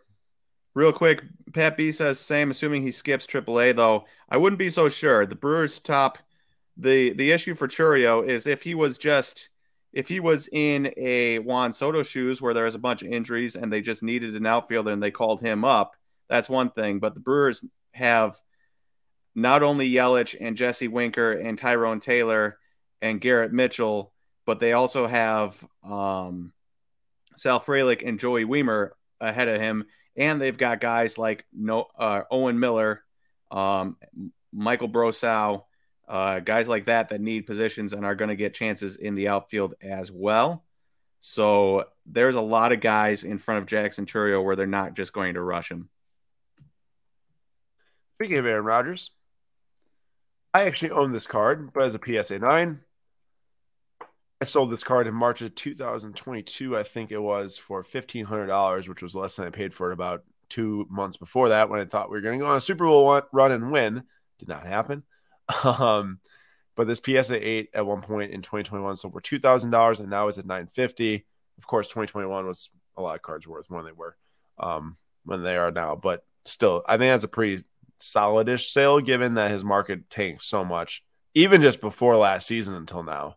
Real 0.74 0.94
quick, 0.94 1.24
Pat 1.54 1.78
B 1.78 1.91
says 1.91 2.20
same, 2.20 2.52
assuming 2.52 2.84
he 2.84 2.91
skips 2.91 3.28
AAA 3.28 3.76
though. 3.76 4.06
I 4.30 4.38
wouldn't 4.38 4.60
be 4.60 4.70
so 4.70 4.89
sure. 4.89 5.26
The 5.26 5.36
Brewers 5.36 5.80
top 5.80 6.18
the 6.78 7.14
the 7.14 7.32
issue 7.32 7.56
for 7.56 7.68
Chourio 7.68 8.26
is 8.28 8.47
if 8.47 8.64
he 8.64 8.76
was 8.76 8.97
just 8.97 9.49
if 9.93 10.08
he 10.08 10.20
was 10.20 10.47
in 10.52 10.93
a 10.97 11.39
Juan 11.39 11.74
Soto 11.74 12.02
shoes 12.02 12.41
where 12.41 12.54
there 12.54 12.66
was 12.66 12.76
a 12.76 12.80
bunch 12.80 13.02
of 13.02 13.12
injuries 13.12 13.56
and 13.56 13.72
they 13.72 13.82
just 13.82 14.04
needed 14.04 14.36
an 14.36 14.45
outfielder 14.45 14.91
and 14.91 15.04
they 15.04 15.12
called 15.12 15.41
him 15.41 15.66
up, 15.66 15.95
that's 16.30 16.49
one 16.49 16.70
thing. 16.70 16.99
But 16.99 17.14
the 17.14 17.20
Brewers 17.20 17.66
have 17.91 18.39
not 19.36 19.64
only 19.64 19.89
Yelich 19.89 20.36
and 20.39 20.56
Jesse 20.56 20.88
Winker 20.88 21.34
and 21.34 21.58
Tyrone 21.58 21.99
Taylor 21.99 22.58
and 23.02 23.20
Garrett 23.20 23.52
Mitchell, 23.52 24.14
but 24.45 24.60
they 24.60 24.74
also 24.74 25.08
have 25.08 25.62
um, 25.84 26.54
Sal 27.36 27.60
Frelick 27.60 28.08
and 28.08 28.20
Joey 28.20 28.45
Wiemer 28.45 28.91
ahead 29.20 29.47
of 29.49 29.60
him, 29.60 29.86
and 30.22 30.39
they've 30.39 30.57
got 30.57 30.80
guys 30.80 31.17
like 31.17 31.45
no 31.51 31.88
uh, 31.97 32.22
Owen 32.30 32.59
Miller, 32.59 33.03
um, 33.49 33.97
Michael 34.53 34.88
Brosseau, 34.88 35.63
uh, 36.07 36.39
guys 36.39 36.69
like 36.69 36.86
that 36.86 37.09
that 37.09 37.19
need 37.19 37.47
positions 37.47 37.91
and 37.91 38.05
are 38.05 38.13
going 38.13 38.30
to 38.30 38.36
get 38.36 38.53
chances 38.53 38.97
in 38.97 39.15
the 39.15 39.30
outfield 39.30 39.74
as 39.82 40.11
well. 40.11 40.63
So 41.22 41.86
there's 42.05 42.36
a 42.36 42.41
lot 42.41 42.72
of 42.72 42.82
guys 42.82 43.24
in 43.24 43.39
front 43.39 43.61
of 43.61 43.65
Jackson 43.65 44.05
Chourio 44.05 44.43
where 44.43 44.55
they're 44.55 44.67
not 44.67 44.93
just 44.93 45.11
going 45.11 45.34
to 45.34 45.41
rush 45.41 45.72
him. 45.72 45.89
Speaking 48.15 48.38
of 48.38 48.45
Aaron 48.45 48.63
Rodgers, 48.63 49.09
I 50.53 50.65
actually 50.65 50.91
own 50.91 51.13
this 51.13 51.26
card, 51.26 51.74
but 51.74 51.84
as 51.84 51.95
a 51.95 51.99
PSA 52.24 52.38
9, 52.38 52.80
I 54.42 54.46
sold 54.46 54.72
this 54.72 54.84
card 54.84 55.06
in 55.06 55.14
March 55.14 55.44
of 55.44 55.54
2022, 55.54 56.76
I 56.76 56.82
think 56.82 57.12
it 57.12 57.20
was, 57.20 57.58
for 57.58 57.84
$1,500, 57.84 58.89
which 58.89 59.04
was 59.04 59.14
less 59.14 59.36
than 59.36 59.46
I 59.46 59.52
paid 59.52 59.72
for 59.72 59.92
it 59.92 59.94
about 59.94 60.24
two 60.50 60.88
months 60.89 61.16
before 61.16 61.50
that 61.50 61.70
when 61.70 61.80
I 61.80 61.86
thought 61.86 62.10
we 62.10 62.18
were 62.18 62.22
going 62.22 62.39
to 62.39 62.44
go 62.44 62.50
on 62.50 62.58
a 62.58 62.62
Super 62.62 62.86
Bowl 62.86 63.22
run 63.32 63.52
and 63.52 63.72
win. 63.72 64.04
Did 64.39 64.50
not 64.50 64.66
happen. 64.66 65.04
Um, 65.66 66.20
but 66.78 66.88
this 66.88 67.02
PSA 67.06 67.46
8 67.46 67.70
at 67.74 67.86
one 67.86 68.02
point 68.02 68.32
in 68.32 68.42
2021 68.42 68.96
sold 68.96 69.14
for 69.14 69.20
$2,000 69.20 70.00
and 70.00 70.10
now 70.10 70.30
it's 70.30 70.38
at 70.38 70.46
950 70.46 71.26
Of 71.58 71.68
course, 71.68 71.88
2021 71.88 72.48
was 72.48 72.70
a 72.96 73.02
lot 73.02 73.16
of 73.16 73.22
cards 73.22 73.46
worth 73.46 73.70
more 73.70 73.84
than 73.84 73.92
they 73.92 73.98
were 73.98 74.16
um, 74.58 74.96
when 75.26 75.44
they 75.44 75.58
are 75.58 75.72
now. 75.72 75.98
But 75.98 76.24
still, 76.46 76.84
I 76.88 76.98
think 76.98 77.12
that's 77.12 77.26
a 77.26 77.28
pretty 77.28 77.64
solidish 78.00 78.72
sale 78.72 79.02
given 79.02 79.34
that 79.34 79.52
his 79.52 79.64
market 79.64 80.10
tanked 80.10 80.44
so 80.44 80.64
much, 80.64 81.04
even 81.34 81.62
just 81.62 81.82
before 81.82 82.16
last 82.16 82.48
season 82.48 82.76
until 82.76 83.04
now. 83.04 83.36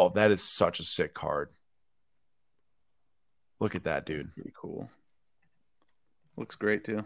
Oh, 0.00 0.08
that 0.14 0.30
is 0.30 0.42
such 0.42 0.80
a 0.80 0.82
sick 0.82 1.12
card. 1.12 1.50
Look 3.58 3.74
at 3.74 3.84
that, 3.84 4.06
dude. 4.06 4.34
Pretty 4.34 4.54
cool. 4.58 4.88
Looks 6.38 6.56
great 6.56 6.84
too. 6.84 7.04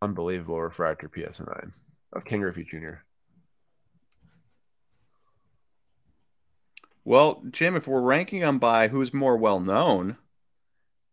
Unbelievable 0.00 0.58
refractor 0.58 1.10
PS9 1.10 1.72
of 2.14 2.24
Ken 2.24 2.40
Griffey 2.40 2.64
Jr. 2.64 3.02
Well, 7.04 7.42
Jim, 7.50 7.76
if 7.76 7.86
we're 7.86 8.00
ranking 8.00 8.40
them 8.40 8.58
by 8.58 8.88
who's 8.88 9.12
more 9.12 9.36
well 9.36 9.60
known, 9.60 10.16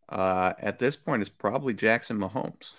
uh, 0.07 0.53
at 0.59 0.79
this 0.79 0.95
point, 0.95 1.21
it's 1.21 1.27
probably 1.29 1.73
Jackson 1.73 2.17
Mahomes. 2.17 2.71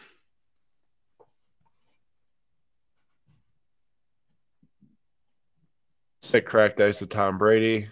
Sick 6.20 6.46
crack 6.46 6.76
dice 6.76 7.00
of 7.02 7.08
Tom 7.08 7.38
Brady. 7.38 7.88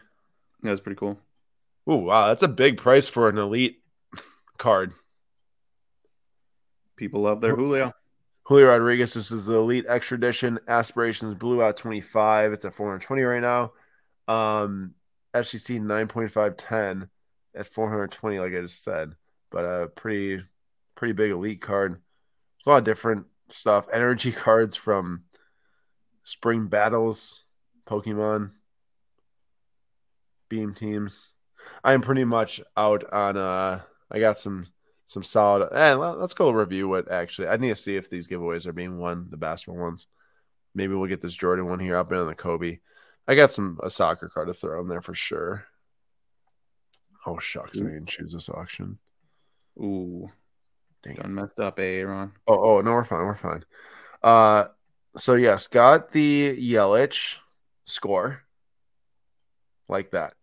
That's 0.62 0.80
pretty 0.80 0.98
cool. 0.98 1.18
Ooh, 1.90 1.96
wow, 1.96 2.28
that's 2.28 2.42
a 2.42 2.48
big 2.48 2.76
price 2.76 3.08
for 3.08 3.28
an 3.28 3.38
elite 3.38 3.80
card. 4.58 4.92
People 6.96 7.22
love 7.22 7.40
their 7.40 7.54
Julio. 7.54 7.92
Julio 8.42 8.68
Rodriguez, 8.68 9.14
this 9.14 9.30
is 9.30 9.46
the 9.46 9.56
elite 9.56 9.86
extra 9.88 10.16
edition. 10.16 10.58
Aspirations 10.68 11.34
Blue 11.34 11.62
out 11.62 11.76
25. 11.76 12.52
It's 12.52 12.64
at 12.64 12.74
420 12.74 13.22
right 13.22 13.40
now. 13.40 13.72
Um, 14.26 14.94
FCC 15.34 15.80
9.510 15.80 17.08
at 17.54 17.66
420, 17.66 18.38
like 18.38 18.54
I 18.54 18.62
just 18.62 18.82
said. 18.82 19.12
But 19.50 19.64
a 19.64 19.88
pretty, 19.88 20.42
pretty 20.94 21.12
big 21.12 21.30
elite 21.30 21.60
card. 21.60 21.92
There's 21.92 22.66
a 22.66 22.70
lot 22.70 22.78
of 22.78 22.84
different 22.84 23.26
stuff. 23.48 23.86
Energy 23.92 24.32
cards 24.32 24.76
from 24.76 25.24
Spring 26.24 26.66
Battles, 26.66 27.44
Pokemon, 27.88 28.50
Beam 30.48 30.74
Teams. 30.74 31.28
I 31.82 31.94
am 31.94 32.02
pretty 32.02 32.24
much 32.24 32.60
out 32.76 33.10
on 33.12 33.36
uh 33.36 33.80
I 34.10 34.20
got 34.20 34.38
some 34.38 34.66
some 35.06 35.22
solid 35.22 35.68
and 35.72 35.78
eh, 35.78 35.94
let's 35.94 36.34
go 36.34 36.50
review 36.50 36.88
what 36.88 37.10
actually 37.10 37.48
I 37.48 37.56
need 37.56 37.70
to 37.70 37.74
see 37.74 37.96
if 37.96 38.10
these 38.10 38.28
giveaways 38.28 38.66
are 38.66 38.72
being 38.72 38.98
won, 38.98 39.28
the 39.30 39.36
basketball 39.36 39.80
ones. 39.80 40.06
Maybe 40.74 40.94
we'll 40.94 41.08
get 41.08 41.22
this 41.22 41.34
Jordan 41.34 41.66
one 41.66 41.80
here. 41.80 41.96
I've 41.96 42.08
been 42.08 42.18
on 42.18 42.26
the 42.26 42.34
Kobe. 42.34 42.80
I 43.26 43.34
got 43.34 43.52
some 43.52 43.78
a 43.82 43.90
soccer 43.90 44.28
card 44.28 44.48
to 44.48 44.54
throw 44.54 44.80
in 44.82 44.88
there 44.88 45.00
for 45.00 45.14
sure. 45.14 45.64
Oh 47.26 47.38
shucks, 47.38 47.80
I 47.80 47.84
didn't 47.84 48.06
choose 48.06 48.32
this 48.32 48.50
auction. 48.50 48.98
Ooh. 49.78 50.30
Dang 51.02 51.14
Done 51.14 51.34
messed 51.34 51.60
up, 51.60 51.78
eh, 51.78 52.00
Aaron? 52.00 52.32
Oh, 52.46 52.76
oh 52.76 52.80
no, 52.82 52.92
we're 52.92 53.04
fine. 53.04 53.24
We're 53.24 53.34
fine. 53.34 53.64
Uh 54.22 54.66
so 55.16 55.34
yes, 55.34 55.66
got 55.66 56.12
the 56.12 56.56
Yelich 56.56 57.38
score. 57.88 58.42
Like 59.88 60.10
that. 60.10 60.34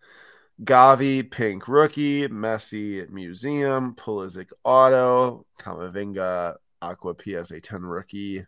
Gavi, 0.64 1.30
Pink 1.30 1.68
Rookie, 1.68 2.28
Messi 2.28 3.10
Museum, 3.10 3.94
Pulisic 3.96 4.52
Auto, 4.64 5.46
Kamavinga, 5.60 6.56
Aqua 6.82 7.14
PSA 7.22 7.60
10 7.60 7.82
Rookie, 7.82 8.46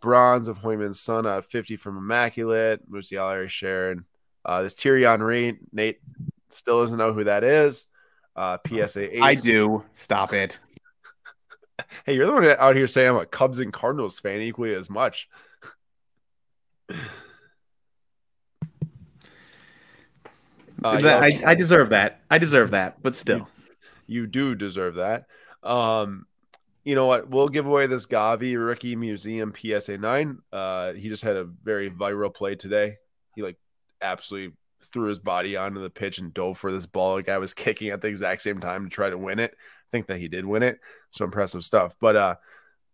Bronze 0.00 0.48
of 0.48 0.58
Hoyman's 0.58 1.00
Son 1.00 1.26
at 1.26 1.44
50 1.44 1.76
from 1.76 1.98
Immaculate, 1.98 2.88
Musiala 2.90 3.48
Sharon. 3.48 4.04
Uh, 4.44 4.62
this 4.62 4.74
Thierry 4.74 5.02
Henry, 5.02 5.58
Nate 5.72 6.00
still 6.50 6.80
doesn't 6.80 6.98
know 6.98 7.12
who 7.12 7.24
that 7.24 7.42
is. 7.42 7.86
Uh, 8.36 8.58
PSA 8.66 9.16
8. 9.16 9.22
I 9.22 9.34
do. 9.34 9.82
Stop 9.94 10.32
it. 10.32 10.58
Hey, 12.06 12.14
you're 12.14 12.26
the 12.26 12.32
one 12.32 12.44
out 12.46 12.76
here 12.76 12.86
saying 12.86 13.08
I'm 13.10 13.16
a 13.16 13.26
Cubs 13.26 13.58
and 13.58 13.72
Cardinals 13.72 14.20
fan 14.20 14.40
equally 14.40 14.74
as 14.74 14.88
much. 14.88 15.28
Uh, 20.84 20.98
that, 21.00 21.22
I, 21.22 21.40
I, 21.46 21.54
deserve 21.54 21.88
that. 21.88 22.20
I 22.30 22.36
deserve 22.36 22.72
that, 22.72 23.02
but 23.02 23.14
still. 23.14 23.48
You, 24.06 24.22
you, 24.22 24.26
do 24.26 24.54
deserve 24.54 24.96
that. 24.96 25.24
Um, 25.62 26.26
you 26.84 26.94
know 26.94 27.06
what? 27.06 27.30
We'll 27.30 27.48
give 27.48 27.64
away 27.64 27.86
this 27.86 28.04
Gavi 28.04 28.62
Rookie 28.62 28.94
Museum 28.94 29.54
PSA 29.56 29.96
9. 29.96 30.38
Uh, 30.52 30.92
he 30.92 31.08
just 31.08 31.22
had 31.22 31.36
a 31.36 31.44
very 31.44 31.90
viral 31.90 32.34
play 32.34 32.54
today. 32.54 32.98
He 33.34 33.42
like 33.42 33.56
absolutely 34.02 34.54
threw 34.92 35.08
his 35.08 35.18
body 35.18 35.56
onto 35.56 35.80
the 35.80 35.88
pitch 35.88 36.18
and 36.18 36.34
dove 36.34 36.58
for 36.58 36.70
this 36.70 36.84
ball. 36.84 37.14
Like 37.14 37.30
I 37.30 37.38
was 37.38 37.54
kicking 37.54 37.88
at 37.88 38.02
the 38.02 38.08
exact 38.08 38.42
same 38.42 38.60
time 38.60 38.84
to 38.84 38.90
try 38.90 39.08
to 39.08 39.16
win 39.16 39.38
it. 39.38 39.52
I 39.52 39.90
think 39.90 40.08
that 40.08 40.18
he 40.18 40.28
did 40.28 40.44
win 40.44 40.62
it. 40.62 40.78
So 41.12 41.24
impressive 41.24 41.64
stuff. 41.64 41.96
But 41.98 42.16
uh 42.16 42.34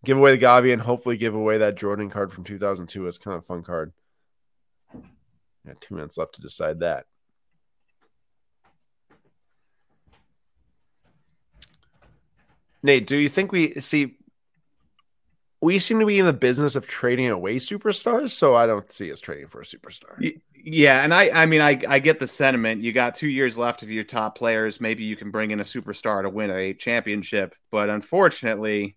give 0.04 0.16
away 0.16 0.36
the 0.36 0.44
Gavi 0.44 0.72
and 0.72 0.80
hopefully 0.80 1.16
give 1.16 1.34
away 1.34 1.58
that 1.58 1.76
Jordan 1.76 2.08
card 2.08 2.32
from 2.32 2.44
2002. 2.44 3.06
It's 3.08 3.18
kind 3.18 3.36
of 3.36 3.42
a 3.42 3.46
fun 3.46 3.64
card. 3.64 3.92
Got 5.66 5.80
two 5.80 5.96
minutes 5.96 6.16
left 6.16 6.36
to 6.36 6.40
decide 6.40 6.80
that. 6.80 7.06
Nate, 12.82 13.06
do 13.06 13.16
you 13.16 13.28
think 13.28 13.52
we 13.52 13.74
see? 13.80 14.16
We 15.62 15.78
seem 15.78 16.00
to 16.00 16.06
be 16.06 16.18
in 16.18 16.24
the 16.24 16.32
business 16.32 16.74
of 16.74 16.86
trading 16.86 17.28
away 17.28 17.56
superstars, 17.56 18.30
so 18.30 18.56
I 18.56 18.66
don't 18.66 18.90
see 18.90 19.12
us 19.12 19.20
trading 19.20 19.48
for 19.48 19.60
a 19.60 19.64
superstar. 19.64 20.40
Yeah, 20.54 21.04
and 21.04 21.12
I, 21.12 21.30
I 21.30 21.46
mean, 21.46 21.60
I, 21.60 21.80
I 21.86 21.98
get 21.98 22.18
the 22.18 22.26
sentiment. 22.26 22.82
You 22.82 22.92
got 22.92 23.14
two 23.14 23.28
years 23.28 23.58
left 23.58 23.82
of 23.82 23.90
your 23.90 24.04
top 24.04 24.38
players. 24.38 24.80
Maybe 24.80 25.04
you 25.04 25.16
can 25.16 25.30
bring 25.30 25.50
in 25.50 25.60
a 25.60 25.64
superstar 25.64 26.22
to 26.22 26.30
win 26.30 26.50
a 26.50 26.72
championship, 26.72 27.54
but 27.70 27.90
unfortunately, 27.90 28.96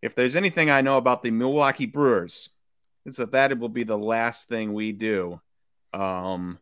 if 0.00 0.14
there's 0.14 0.36
anything 0.36 0.70
I 0.70 0.80
know 0.80 0.96
about 0.96 1.22
the 1.22 1.32
Milwaukee 1.32 1.86
Brewers, 1.86 2.50
it's 3.04 3.16
that 3.16 3.32
that 3.32 3.58
will 3.58 3.68
be 3.68 3.84
the 3.84 3.98
last 3.98 4.48
thing 4.48 4.72
we 4.72 4.92
do. 4.92 5.40
Um, 5.92 6.58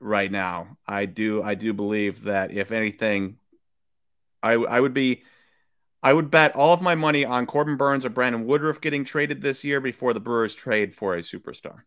right 0.00 0.30
now, 0.30 0.78
I 0.86 1.06
do, 1.06 1.42
I 1.42 1.54
do 1.54 1.72
believe 1.72 2.22
that 2.22 2.52
if 2.52 2.72
anything, 2.72 3.36
I 4.42 4.52
I 4.54 4.80
would 4.80 4.94
be 4.94 5.22
I 6.02 6.12
would 6.12 6.30
bet 6.30 6.56
all 6.56 6.74
of 6.74 6.82
my 6.82 6.94
money 6.94 7.24
on 7.24 7.46
Corbin 7.46 7.76
Burnes 7.76 8.04
or 8.04 8.10
Brandon 8.10 8.44
Woodruff 8.44 8.80
getting 8.80 9.04
traded 9.04 9.40
this 9.40 9.62
year 9.62 9.80
before 9.80 10.12
the 10.12 10.20
Brewers 10.20 10.54
trade 10.54 10.94
for 10.94 11.14
a 11.14 11.20
superstar. 11.20 11.82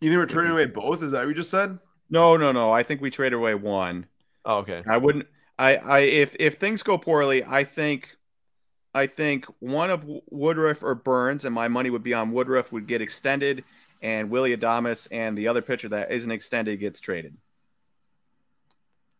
You 0.00 0.10
think 0.10 0.20
we're 0.20 0.26
trading 0.26 0.52
away 0.52 0.66
both? 0.66 1.02
Is 1.02 1.12
that 1.12 1.20
what 1.20 1.28
you 1.28 1.34
just 1.34 1.50
said? 1.50 1.78
No, 2.10 2.36
no, 2.36 2.52
no. 2.52 2.72
I 2.72 2.82
think 2.82 3.00
we 3.00 3.10
trade 3.10 3.32
away 3.32 3.54
one. 3.54 4.06
Oh, 4.44 4.58
okay. 4.58 4.82
I 4.86 4.96
wouldn't. 4.96 5.26
I, 5.58 5.76
I, 5.76 5.98
if 6.00 6.36
if 6.38 6.56
things 6.56 6.82
go 6.82 6.98
poorly, 6.98 7.44
I 7.44 7.64
think 7.64 8.16
I 8.94 9.06
think 9.06 9.46
one 9.58 9.90
of 9.90 10.08
Woodruff 10.30 10.82
or 10.82 10.94
Burnes, 10.94 11.44
and 11.44 11.54
my 11.54 11.68
money 11.68 11.90
would 11.90 12.02
be 12.02 12.14
on 12.14 12.32
Woodruff, 12.32 12.72
would 12.72 12.86
get 12.86 13.02
extended, 13.02 13.64
and 14.00 14.30
Willie 14.30 14.56
Adames 14.56 15.08
and 15.10 15.36
the 15.36 15.48
other 15.48 15.62
pitcher 15.62 15.88
that 15.90 16.12
isn't 16.12 16.30
extended 16.30 16.78
gets 16.78 17.00
traded. 17.00 17.36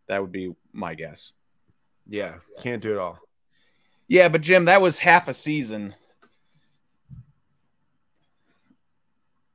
That 0.09 0.21
would 0.21 0.33
be 0.33 0.55
my 0.73 0.95
guess. 0.95 1.33
Yeah, 2.07 2.37
can't 2.61 2.83
do 2.83 2.93
it 2.93 2.99
all. 2.99 3.19
Yeah, 4.09 4.29
but 4.29 4.41
Jim, 4.41 4.65
that 4.65 4.81
was 4.81 4.99
half 4.99 5.29
a 5.29 5.35
season. 5.35 5.95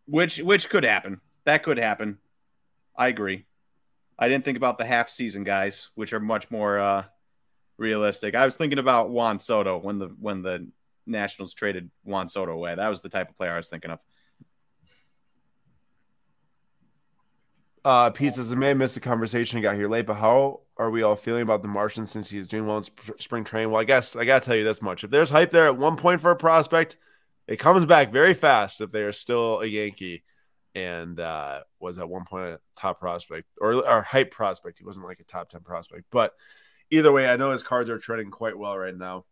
Which 0.05 0.37
which 0.39 0.69
could 0.69 0.83
happen. 0.83 1.21
That 1.45 1.63
could 1.63 1.77
happen. 1.77 2.19
I 2.95 3.07
agree. 3.07 3.45
I 4.17 4.29
didn't 4.29 4.45
think 4.45 4.57
about 4.57 4.77
the 4.77 4.85
half 4.85 5.09
season 5.09 5.43
guys, 5.43 5.89
which 5.95 6.13
are 6.13 6.19
much 6.19 6.51
more 6.51 6.77
uh, 6.77 7.05
realistic. 7.77 8.35
I 8.35 8.45
was 8.45 8.55
thinking 8.55 8.79
about 8.79 9.09
Juan 9.09 9.39
Soto 9.39 9.79
when 9.79 9.97
the 9.97 10.07
when 10.19 10.43
the 10.43 10.67
Nationals 11.07 11.53
traded 11.53 11.89
Juan 12.03 12.27
Soto 12.27 12.51
away. 12.51 12.75
That 12.75 12.89
was 12.89 13.01
the 13.01 13.09
type 13.09 13.29
of 13.29 13.35
player 13.35 13.53
I 13.53 13.57
was 13.57 13.69
thinking 13.69 13.91
of. 13.91 13.99
Uh, 17.85 18.09
Pizzas 18.11 18.55
may 18.55 18.73
missed 18.73 18.95
the 18.95 19.01
conversation 19.01 19.61
got 19.61 19.75
here 19.75 19.89
late, 19.89 20.05
but 20.05 20.15
how 20.15 20.61
are 20.77 20.89
we 20.89 21.03
all 21.03 21.17
feeling 21.17 21.41
about 21.41 21.61
the 21.61 21.67
Martian 21.67 22.05
since 22.07 22.29
he's 22.29 22.47
doing 22.47 22.65
well 22.65 22.77
in 22.77 22.83
sp- 22.87 23.19
spring 23.19 23.43
training? 23.43 23.71
Well, 23.71 23.81
I 23.81 23.83
guess 23.83 24.15
I 24.15 24.23
gotta 24.23 24.45
tell 24.45 24.55
you 24.55 24.63
this 24.63 24.81
much: 24.81 25.03
if 25.03 25.11
there's 25.11 25.29
hype 25.29 25.51
there 25.51 25.65
at 25.65 25.77
one 25.77 25.97
point 25.97 26.21
for 26.21 26.31
a 26.31 26.35
prospect, 26.35 26.97
it 27.47 27.57
comes 27.57 27.85
back 27.85 28.11
very 28.11 28.33
fast 28.33 28.79
if 28.79 28.91
they 28.91 29.01
are 29.01 29.11
still 29.11 29.59
a 29.59 29.65
Yankee 29.65 30.23
and 30.75 31.19
uh, 31.19 31.59
was 31.79 31.99
at 31.99 32.09
one 32.09 32.25
point 32.25 32.45
a 32.45 32.59
top 32.75 32.99
prospect 32.99 33.47
or, 33.59 33.87
or 33.87 34.01
hype 34.01 34.31
prospect. 34.31 34.79
He 34.79 34.85
wasn't 34.85 35.05
like 35.05 35.19
a 35.19 35.23
top 35.23 35.49
10 35.49 35.61
prospect, 35.61 36.05
but 36.09 36.33
either 36.89 37.11
way, 37.11 37.27
I 37.27 37.35
know 37.35 37.51
his 37.51 37.63
cards 37.63 37.89
are 37.89 37.99
trending 37.99 38.31
quite 38.31 38.57
well 38.57 38.77
right 38.77 38.97
now. 38.97 39.25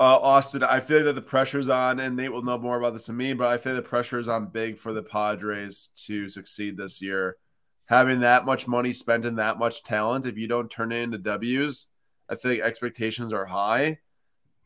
Uh, 0.00 0.18
Austin, 0.18 0.64
I 0.64 0.80
feel 0.80 1.04
that 1.04 1.12
the 1.12 1.22
pressure's 1.22 1.68
on, 1.68 2.00
and 2.00 2.16
Nate 2.16 2.32
will 2.32 2.42
know 2.42 2.58
more 2.58 2.78
about 2.78 2.94
this 2.94 3.06
than 3.06 3.16
me, 3.16 3.32
but 3.32 3.46
I 3.46 3.58
feel 3.58 3.76
the 3.76 3.82
pressure 3.82 4.18
is 4.18 4.28
on 4.28 4.46
big 4.46 4.76
for 4.76 4.92
the 4.92 5.04
Padres 5.04 5.90
to 6.06 6.28
succeed 6.28 6.76
this 6.76 7.00
year. 7.00 7.36
Having 7.86 8.20
that 8.20 8.44
much 8.44 8.66
money 8.66 8.92
spent 8.92 9.24
and 9.24 9.38
that 9.38 9.58
much 9.58 9.84
talent, 9.84 10.26
if 10.26 10.36
you 10.36 10.48
don't 10.48 10.70
turn 10.70 10.90
it 10.90 11.02
into 11.02 11.18
W's, 11.18 11.86
I 12.28 12.34
think 12.34 12.62
expectations 12.62 13.32
are 13.32 13.44
high, 13.44 13.98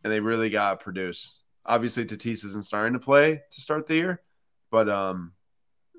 and 0.03 0.13
they 0.13 0.21
really 0.21 0.49
got 0.49 0.79
to 0.79 0.85
produce. 0.85 1.43
Obviously, 1.67 2.07
Tatis 2.07 2.45
isn't 2.45 2.65
starting 2.65 2.95
to 2.95 2.99
play 2.99 3.43
to 3.51 3.61
start 3.61 3.87
the 3.87 3.97
year, 3.97 4.23
but 4.71 4.89
um, 4.89 5.33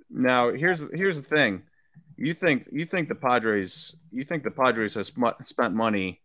now 0.10 0.52
here's 0.52 0.84
here's 0.92 1.22
the 1.22 1.28
thing: 1.28 1.64
you 2.18 2.34
think 2.34 2.68
you 2.72 2.86
think 2.86 3.10
the 3.10 3.16
Padres 3.16 3.96
you 4.12 4.24
think 4.24 4.44
the 4.44 4.50
Padres 4.50 4.96
have 4.96 5.06
spent 5.44 5.76
money 5.76 6.22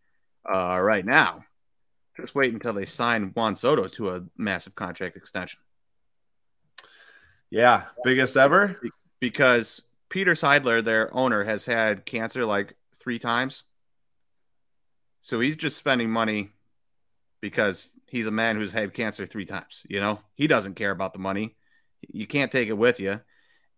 uh, 0.51 0.79
right 0.79 1.05
now. 1.05 1.43
Just 2.17 2.35
wait 2.35 2.53
until 2.53 2.73
they 2.73 2.85
sign 2.85 3.31
Juan 3.35 3.55
Soto 3.55 3.87
to 3.89 4.15
a 4.15 4.23
massive 4.37 4.75
contract 4.75 5.17
extension. 5.17 5.59
Yeah, 7.49 7.85
biggest 8.03 8.37
ever. 8.37 8.79
Because 9.19 9.81
Peter 10.09 10.33
Seidler, 10.33 10.83
their 10.83 11.13
owner, 11.13 11.43
has 11.43 11.65
had 11.65 12.05
cancer 12.05 12.45
like 12.45 12.75
three 12.99 13.19
times. 13.19 13.63
So 15.21 15.39
he's 15.39 15.55
just 15.55 15.77
spending 15.77 16.09
money 16.09 16.51
because 17.41 17.97
he's 18.07 18.27
a 18.27 18.31
man 18.31 18.55
who's 18.55 18.71
had 18.71 18.93
cancer 18.93 19.25
three 19.25 19.45
times. 19.45 19.83
You 19.89 19.99
know, 19.99 20.19
he 20.35 20.47
doesn't 20.47 20.75
care 20.75 20.91
about 20.91 21.13
the 21.13 21.19
money. 21.19 21.55
You 22.07 22.27
can't 22.27 22.51
take 22.51 22.69
it 22.69 22.77
with 22.77 22.99
you. 22.99 23.21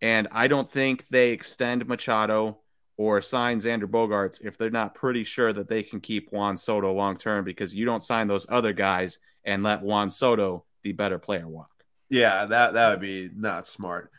And 0.00 0.28
I 0.30 0.48
don't 0.48 0.68
think 0.68 1.06
they 1.08 1.30
extend 1.30 1.86
Machado 1.86 2.58
or 2.98 3.22
sign 3.22 3.60
Xander 3.60 3.84
Bogaerts 3.84 4.44
if 4.44 4.58
they're 4.58 4.70
not 4.70 4.94
pretty 4.94 5.24
sure 5.24 5.52
that 5.52 5.68
they 5.68 5.82
can 5.82 6.00
keep 6.00 6.30
Juan 6.32 6.56
Soto 6.56 6.92
long 6.92 7.16
term 7.16 7.44
because 7.44 7.74
you 7.74 7.86
don't 7.86 8.02
sign 8.02 8.26
those 8.26 8.44
other 8.50 8.74
guys 8.74 9.20
and 9.44 9.62
let 9.62 9.80
Juan 9.80 10.10
Soto, 10.10 10.64
the 10.82 10.92
better 10.92 11.18
player, 11.18 11.48
walk. 11.48 11.70
Yeah, 12.10 12.44
that 12.46 12.74
that 12.74 12.90
would 12.90 13.00
be 13.00 13.30
not 13.34 13.66
smart. 13.66 14.10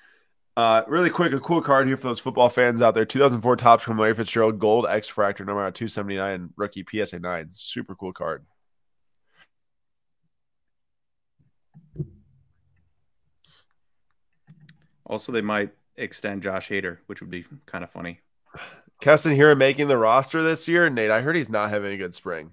Uh, 0.56 0.84
really 0.88 1.10
quick, 1.10 1.34
a 1.34 1.40
cool 1.40 1.62
card 1.62 1.88
here 1.88 1.98
for 1.98 2.08
those 2.08 2.20
football 2.20 2.50
fans 2.50 2.82
out 2.82 2.96
there. 2.96 3.06
2004 3.06 3.56
Topps 3.58 3.84
from 3.84 3.98
Larry 3.98 4.16
Fitzgerald, 4.16 4.60
Gold 4.60 4.88
X 4.90 5.12
Fractor, 5.12 5.46
number 5.46 5.70
279, 5.72 6.50
rookie 6.56 6.86
PSA 6.90 7.20
9. 7.20 7.48
Super 7.52 7.96
cool 7.96 8.14
card. 8.14 8.46
Also, 15.06 15.32
they 15.32 15.42
might 15.42 15.72
extend 15.96 16.44
Josh 16.44 16.70
Hader, 16.70 16.98
which 17.08 17.22
would 17.22 17.32
be 17.32 17.46
kind 17.66 17.84
of 17.84 17.90
funny. 17.90 18.20
Keston 19.00 19.36
Hiura 19.36 19.58
making 19.58 19.88
the 19.88 19.98
roster 19.98 20.42
this 20.42 20.68
year. 20.68 20.90
Nate, 20.90 21.12
I 21.12 21.22
heard 21.22 21.36
he's 21.36 21.50
not 21.50 21.70
having 21.70 21.94
a 21.94 21.98
good 21.98 22.16
spring. 22.16 22.52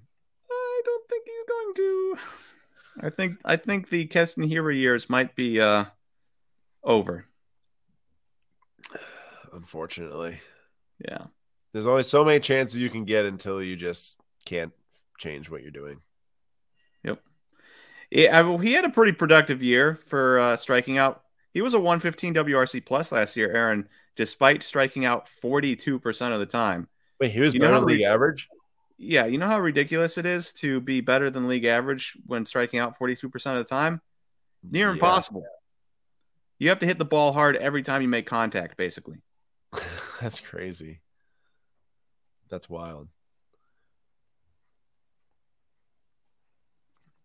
I 0.51 0.83
don't 0.85 1.09
think 1.09 1.25
he's 1.27 1.45
going 1.49 1.75
to. 1.75 2.17
I 3.01 3.11
think 3.11 3.39
I 3.45 3.57
think 3.57 3.89
the 3.89 4.07
Keston 4.07 4.49
Hiura 4.49 4.75
years 4.75 5.11
might 5.11 5.35
be 5.35 5.61
uh, 5.61 5.87
over. 6.83 7.27
Unfortunately. 9.53 10.41
Yeah. 10.99 11.27
There's 11.73 11.87
only 11.87 12.05
so 12.05 12.25
many 12.25 12.41
chances 12.41 12.79
you 12.79 12.91
can 12.91 13.05
get 13.05 13.27
until 13.27 13.63
you 13.63 13.77
just 13.77 14.19
can't 14.45 14.73
change 15.19 15.51
what 15.51 15.63
you're 15.63 15.71
doing. 15.71 16.01
Yep. 17.05 17.21
Yeah, 18.11 18.41
well, 18.43 18.59
he 18.59 18.73
had 18.73 18.85
a 18.85 18.91
pretty 18.91 19.13
productive 19.13 19.63
year 19.63 19.97
for 19.97 20.39
uh, 20.39 20.57
striking 20.57 20.97
out 20.97 21.23
he 21.57 21.63
was 21.63 21.73
a 21.73 21.81
115 21.81 22.35
WRC 22.35 22.85
plus 22.85 23.11
last 23.11 23.35
year, 23.35 23.51
Aaron, 23.51 23.89
despite 24.17 24.63
striking 24.63 25.05
out 25.05 25.29
42% 25.43 26.33
of 26.33 26.41
the 26.41 26.47
time. 26.47 26.89
Wait, 27.21 27.31
he 27.31 27.41
was 27.41 27.55
you 27.55 27.61
better 27.61 27.75
than 27.75 27.85
league 27.85 28.03
average? 28.03 28.49
Yeah, 28.99 29.27
you 29.27 29.39
know 29.39 29.47
how 29.47 29.61
ridiculous 29.61 30.17
it 30.17 30.27
is 30.27 30.53
to 30.55 30.81
be 30.81 31.01
better 31.01 31.31
than 31.31 31.49
league 31.49 31.65
average 31.65 32.17
when 32.27 32.47
striking 32.47 32.81
out 32.81 32.99
42% 32.99 33.35
of 33.35 33.59
the 33.59 33.65
time? 33.65 34.01
Near 34.69 34.89
yeah. 34.89 34.95
impossible. 34.95 35.45
You 36.59 36.71
have 36.71 36.81
to 36.81 36.87
hit 36.87 36.99
the 36.99 37.05
ball 37.05 37.33
hard 37.33 37.57
every 37.57 37.83
time 37.83 38.01
you 38.01 38.09
make 38.09 38.27
contact, 38.27 38.77
basically. 38.77 39.19
That's 40.21 40.41
crazy. 40.41 41.01
That's 42.49 42.69
wild. 42.71 43.09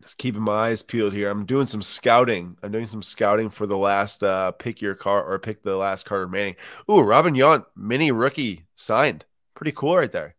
Just 0.02 0.18
keeping 0.18 0.42
my 0.42 0.70
eyes 0.70 0.82
peeled 0.82 1.14
here. 1.14 1.30
I'm 1.30 1.46
doing 1.46 1.68
some 1.68 1.82
scouting. 1.82 2.58
I'm 2.64 2.72
doing 2.72 2.88
some 2.88 3.04
scouting 3.04 3.50
for 3.50 3.68
the 3.68 3.78
last 3.78 4.24
uh, 4.24 4.52
pick 4.52 4.82
your 4.82 4.96
car 4.96 5.24
or 5.24 5.40
pick 5.40 5.64
the 5.64 5.78
last 5.78 6.06
card 6.06 6.22
remaining. 6.22 6.56
Ooh, 6.90 7.02
Robin 7.02 7.34
Yount, 7.34 7.66
mini 7.76 8.12
rookie 8.12 8.66
signed. 8.76 9.26
Pretty 9.54 9.72
cool 9.72 9.96
right 9.96 10.12
there. 10.12 10.36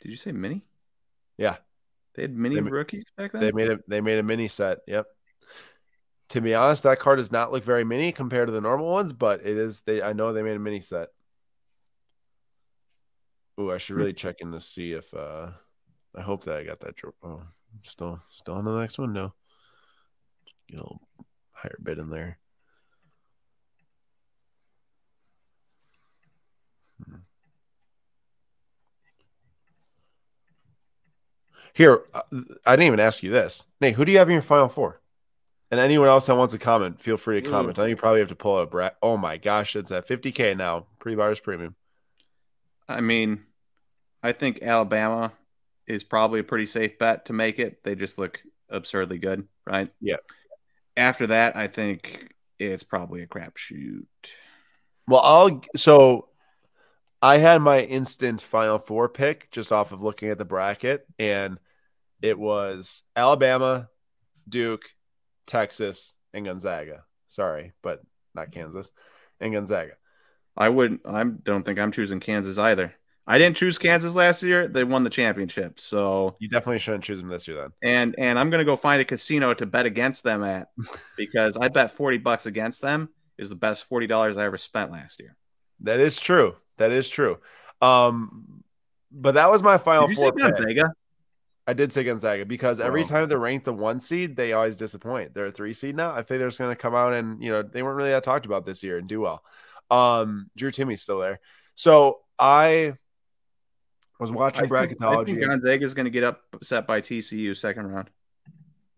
Did 0.00 0.10
you 0.10 0.16
say 0.16 0.32
mini? 0.32 0.62
Yeah. 1.38 1.56
They 2.14 2.22
had 2.22 2.36
mini 2.36 2.56
they, 2.56 2.62
rookies 2.62 3.04
back 3.16 3.32
then? 3.32 3.40
They 3.40 3.52
made 3.52 3.70
a 3.70 3.78
they 3.86 4.00
made 4.00 4.18
a 4.18 4.22
mini 4.22 4.48
set. 4.48 4.78
Yep. 4.86 5.06
To 6.30 6.40
be 6.40 6.54
honest, 6.54 6.82
that 6.82 6.98
card 6.98 7.18
does 7.18 7.32
not 7.32 7.52
look 7.52 7.64
very 7.64 7.84
mini 7.84 8.10
compared 8.10 8.48
to 8.48 8.52
the 8.52 8.60
normal 8.60 8.90
ones, 8.90 9.12
but 9.12 9.40
it 9.40 9.56
is 9.56 9.82
they 9.82 10.02
I 10.02 10.12
know 10.12 10.32
they 10.32 10.42
made 10.42 10.56
a 10.56 10.60
mini 10.60 10.80
set. 10.80 11.08
Ooh, 13.60 13.70
I 13.70 13.78
should 13.78 13.94
hmm. 13.94 14.00
really 14.00 14.12
check 14.12 14.36
in 14.40 14.52
to 14.52 14.60
see 14.60 14.92
if 14.92 15.12
uh 15.14 15.50
I 16.14 16.20
hope 16.20 16.44
that 16.44 16.56
I 16.56 16.64
got 16.64 16.80
that. 16.80 16.94
Oh, 17.22 17.42
Still, 17.82 18.20
still 18.32 18.54
on 18.54 18.64
the 18.64 18.78
next 18.78 18.98
one. 18.98 19.12
No, 19.12 19.32
get 20.68 20.80
a 20.80 20.82
little 20.82 21.00
higher 21.52 21.78
bid 21.82 21.98
in 21.98 22.10
there. 22.10 22.38
Hmm. 27.04 27.16
Here, 31.72 32.02
uh, 32.12 32.22
I 32.66 32.76
didn't 32.76 32.86
even 32.86 33.00
ask 33.00 33.22
you 33.22 33.30
this. 33.30 33.66
Nate, 33.80 33.94
who 33.94 34.04
do 34.04 34.12
you 34.12 34.18
have 34.18 34.28
in 34.28 34.34
your 34.34 34.42
final 34.42 34.68
four? 34.68 35.00
And 35.70 35.80
anyone 35.80 36.08
else 36.08 36.26
that 36.26 36.36
wants 36.36 36.52
to 36.52 36.58
comment, 36.58 37.00
feel 37.00 37.16
free 37.16 37.40
to 37.40 37.48
comment. 37.48 37.78
Ooh. 37.78 37.80
I 37.80 37.84
think 37.84 37.90
you 37.90 37.96
probably 37.96 38.20
have 38.20 38.28
to 38.28 38.36
pull 38.36 38.58
up. 38.58 38.70
Brad. 38.70 38.92
Oh 39.02 39.16
my 39.16 39.38
gosh, 39.38 39.74
it's 39.74 39.90
at 39.90 40.06
50K 40.06 40.54
now. 40.54 40.84
Pre 40.98 41.14
buyers 41.14 41.40
premium. 41.40 41.74
I 42.86 43.00
mean, 43.00 43.44
I 44.22 44.32
think 44.32 44.60
Alabama 44.62 45.32
is 45.86 46.04
probably 46.04 46.40
a 46.40 46.44
pretty 46.44 46.66
safe 46.66 46.98
bet 46.98 47.26
to 47.26 47.32
make 47.32 47.58
it. 47.58 47.82
They 47.84 47.94
just 47.94 48.18
look 48.18 48.40
absurdly 48.68 49.18
good, 49.18 49.46
right? 49.66 49.90
Yeah. 50.00 50.16
After 50.96 51.28
that, 51.28 51.56
I 51.56 51.68
think 51.68 52.32
it's 52.58 52.82
probably 52.82 53.22
a 53.22 53.26
crapshoot. 53.26 54.06
Well, 55.06 55.20
I'll 55.20 55.62
so 55.76 56.28
I 57.20 57.38
had 57.38 57.60
my 57.62 57.80
instant 57.80 58.40
final 58.40 58.78
four 58.78 59.08
pick 59.08 59.50
just 59.50 59.72
off 59.72 59.92
of 59.92 60.02
looking 60.02 60.28
at 60.28 60.38
the 60.38 60.44
bracket, 60.44 61.06
and 61.18 61.58
it 62.20 62.38
was 62.38 63.02
Alabama, 63.16 63.88
Duke, 64.48 64.84
Texas, 65.46 66.14
and 66.32 66.44
Gonzaga. 66.44 67.04
Sorry, 67.28 67.72
but 67.82 68.02
not 68.34 68.52
Kansas 68.52 68.90
and 69.40 69.52
Gonzaga. 69.52 69.94
I 70.56 70.68
wouldn't. 70.68 71.02
I 71.06 71.24
don't 71.24 71.64
think 71.64 71.78
I'm 71.78 71.92
choosing 71.92 72.20
Kansas 72.20 72.58
either. 72.58 72.94
I 73.26 73.38
didn't 73.38 73.56
choose 73.56 73.78
Kansas 73.78 74.14
last 74.14 74.42
year. 74.42 74.66
They 74.66 74.84
won 74.84 75.04
the 75.04 75.10
championship. 75.10 75.78
So 75.78 76.36
you 76.40 76.48
definitely 76.48 76.80
shouldn't 76.80 77.04
choose 77.04 77.20
them 77.20 77.28
this 77.28 77.46
year 77.46 77.56
then. 77.56 77.72
And 77.82 78.14
and 78.18 78.38
I'm 78.38 78.50
gonna 78.50 78.64
go 78.64 78.76
find 78.76 79.00
a 79.00 79.04
casino 79.04 79.54
to 79.54 79.66
bet 79.66 79.86
against 79.86 80.24
them 80.24 80.42
at 80.42 80.68
because 81.16 81.56
I 81.56 81.68
bet 81.68 81.92
40 81.92 82.18
bucks 82.18 82.46
against 82.46 82.82
them 82.82 83.10
is 83.38 83.48
the 83.48 83.54
best 83.54 83.88
$40 83.88 84.36
I 84.36 84.44
ever 84.44 84.58
spent 84.58 84.92
last 84.92 85.20
year. 85.20 85.36
That 85.80 86.00
is 86.00 86.16
true. 86.16 86.56
That 86.78 86.90
is 86.92 87.08
true. 87.08 87.38
Um 87.80 88.64
but 89.12 89.34
that 89.34 89.50
was 89.50 89.62
my 89.62 89.78
final 89.78 90.08
Did 90.08 90.16
you 90.16 90.22
four. 90.22 90.32
Gonzaga? 90.32 90.92
I 91.66 91.74
did 91.74 91.92
say 91.92 92.02
Gonzaga 92.02 92.44
because 92.44 92.80
every 92.80 93.04
time 93.04 93.28
they're 93.28 93.38
ranked 93.38 93.66
the 93.66 93.72
one 93.72 94.00
seed, 94.00 94.34
they 94.34 94.52
always 94.52 94.76
disappoint. 94.76 95.32
They're 95.32 95.46
a 95.46 95.52
three 95.52 95.74
seed 95.74 95.94
now. 95.94 96.10
I 96.10 96.22
think 96.22 96.40
they're 96.40 96.48
just 96.48 96.58
going 96.58 96.72
to 96.72 96.76
come 96.76 96.94
out 96.94 97.12
and 97.12 97.40
you 97.42 97.50
know 97.50 97.62
they 97.62 97.84
weren't 97.84 97.96
really 97.96 98.10
that 98.10 98.24
talked 98.24 98.46
about 98.46 98.66
this 98.66 98.82
year 98.82 98.98
and 98.98 99.08
do 99.08 99.20
well. 99.20 99.44
Um, 99.88 100.50
Drew 100.56 100.72
Timme's 100.72 101.02
still 101.02 101.18
there, 101.18 101.38
so 101.76 102.20
I 102.36 102.94
was 104.22 104.32
watching 104.32 104.68
bracketology. 104.68 105.38
Gonzaga 105.38 105.84
is 105.84 105.94
going 105.94 106.04
to 106.04 106.10
get 106.10 106.24
upset 106.24 106.86
by 106.86 107.00
TCU 107.00 107.56
second 107.56 107.88
round. 107.88 108.08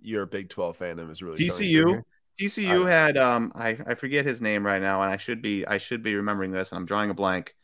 You're 0.00 0.22
a 0.22 0.26
Big 0.26 0.50
Twelve 0.50 0.76
fan, 0.76 0.98
and 0.98 1.10
is 1.10 1.22
really 1.22 1.38
TCU. 1.38 2.02
TCU 2.38 2.88
had 2.88 3.16
um 3.16 3.52
I, 3.54 3.78
I 3.86 3.94
forget 3.94 4.26
his 4.26 4.40
name 4.40 4.66
right 4.66 4.82
now, 4.82 5.02
and 5.02 5.10
I 5.10 5.16
should 5.16 5.40
be 5.40 5.66
I 5.66 5.78
should 5.78 6.02
be 6.02 6.14
remembering 6.14 6.52
this, 6.52 6.70
and 6.70 6.78
I'm 6.78 6.86
drawing 6.86 7.10
a 7.10 7.14
blank. 7.14 7.54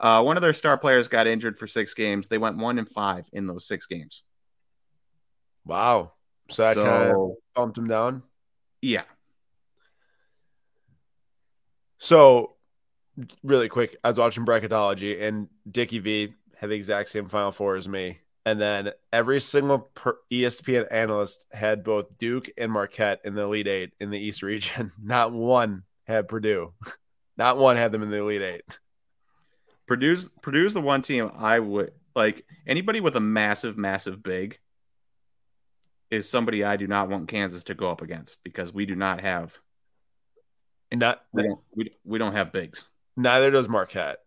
Uh, 0.00 0.22
one 0.22 0.36
of 0.36 0.42
their 0.42 0.52
star 0.52 0.78
players 0.78 1.08
got 1.08 1.26
injured 1.26 1.58
for 1.58 1.66
six 1.66 1.94
games. 1.94 2.28
They 2.28 2.38
went 2.38 2.56
one 2.56 2.78
and 2.78 2.88
five 2.88 3.28
in 3.32 3.46
those 3.46 3.66
six 3.66 3.86
games. 3.86 4.22
Wow. 5.64 6.12
So 6.50 6.62
that 6.62 6.74
so, 6.74 6.84
kind 6.84 7.10
of 7.10 7.30
bumped 7.54 7.78
him 7.78 7.88
down. 7.88 8.22
Yeah. 8.80 9.02
So, 11.98 12.54
really 13.42 13.68
quick, 13.68 13.96
I 14.04 14.08
was 14.08 14.18
watching 14.18 14.46
bracketology, 14.46 15.20
and 15.20 15.48
Dickie 15.68 15.98
V 15.98 16.34
had 16.58 16.70
the 16.70 16.74
exact 16.74 17.10
same 17.10 17.28
Final 17.28 17.52
Four 17.52 17.76
as 17.76 17.88
me. 17.88 18.18
And 18.44 18.60
then 18.60 18.92
every 19.12 19.40
single 19.40 19.90
ESPN 20.32 20.86
analyst 20.90 21.46
had 21.52 21.84
both 21.84 22.16
Duke 22.18 22.48
and 22.56 22.72
Marquette 22.72 23.20
in 23.24 23.34
the 23.34 23.42
Elite 23.42 23.68
Eight 23.68 23.92
in 24.00 24.10
the 24.10 24.18
East 24.18 24.42
region. 24.42 24.92
Not 25.02 25.32
one 25.32 25.84
had 26.06 26.28
Purdue. 26.28 26.72
Not 27.36 27.58
one 27.58 27.76
had 27.76 27.92
them 27.92 28.02
in 28.02 28.10
the 28.10 28.16
Elite 28.16 28.42
Eight. 28.42 28.78
Purdue's 29.86 30.28
Purdue's 30.42 30.74
the 30.74 30.80
one 30.80 31.02
team 31.02 31.30
I 31.36 31.60
would 31.60 31.92
like. 32.14 32.44
Anybody 32.66 33.00
with 33.00 33.16
a 33.16 33.20
massive, 33.20 33.78
massive 33.78 34.22
big 34.22 34.58
is 36.10 36.28
somebody 36.28 36.64
I 36.64 36.76
do 36.76 36.86
not 36.86 37.08
want 37.08 37.28
Kansas 37.28 37.64
to 37.64 37.74
go 37.74 37.90
up 37.90 38.02
against 38.02 38.42
because 38.42 38.72
we 38.72 38.86
do 38.86 38.96
not 38.96 39.20
have. 39.20 39.58
Not 40.92 41.22
we 41.32 41.42
don't 41.42 41.60
we, 41.74 41.92
we 42.04 42.18
don't 42.18 42.34
have 42.34 42.52
bigs. 42.52 42.86
Neither 43.16 43.50
does 43.50 43.68
Marquette. 43.68 44.18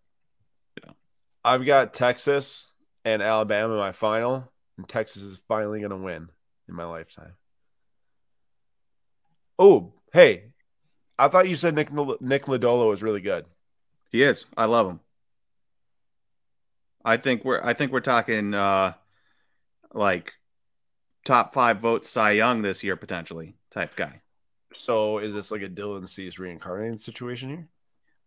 I've 1.43 1.65
got 1.65 1.93
Texas 1.93 2.71
and 3.03 3.21
Alabama 3.21 3.73
in 3.73 3.79
my 3.79 3.91
final, 3.91 4.51
and 4.77 4.87
Texas 4.87 5.23
is 5.23 5.41
finally 5.47 5.79
going 5.79 5.91
to 5.91 5.97
win 5.97 6.29
in 6.67 6.75
my 6.75 6.85
lifetime. 6.85 7.33
Oh, 9.57 9.93
hey, 10.13 10.51
I 11.17 11.27
thought 11.27 11.47
you 11.47 11.55
said 11.55 11.75
Nick 11.75 11.91
Nick 11.91 12.45
Lodolo 12.45 12.89
was 12.89 13.03
really 13.03 13.21
good. 13.21 13.45
He 14.09 14.23
is. 14.23 14.45
I 14.57 14.65
love 14.65 14.87
him. 14.87 14.99
I 17.03 17.17
think 17.17 17.45
we're 17.45 17.61
I 17.63 17.73
think 17.73 17.91
we're 17.91 17.99
talking 17.99 18.53
uh 18.53 18.93
like 19.93 20.33
top 21.25 21.53
five 21.53 21.79
votes 21.79 22.09
Cy 22.09 22.31
Young 22.31 22.61
this 22.61 22.83
year 22.83 22.95
potentially 22.95 23.55
type 23.69 23.95
guy. 23.95 24.21
So 24.75 25.19
is 25.19 25.33
this 25.33 25.51
like 25.51 25.61
a 25.61 25.69
Dylan 25.69 26.07
Cease 26.07 26.39
reincarnated 26.39 26.99
situation 26.99 27.49
here? 27.49 27.67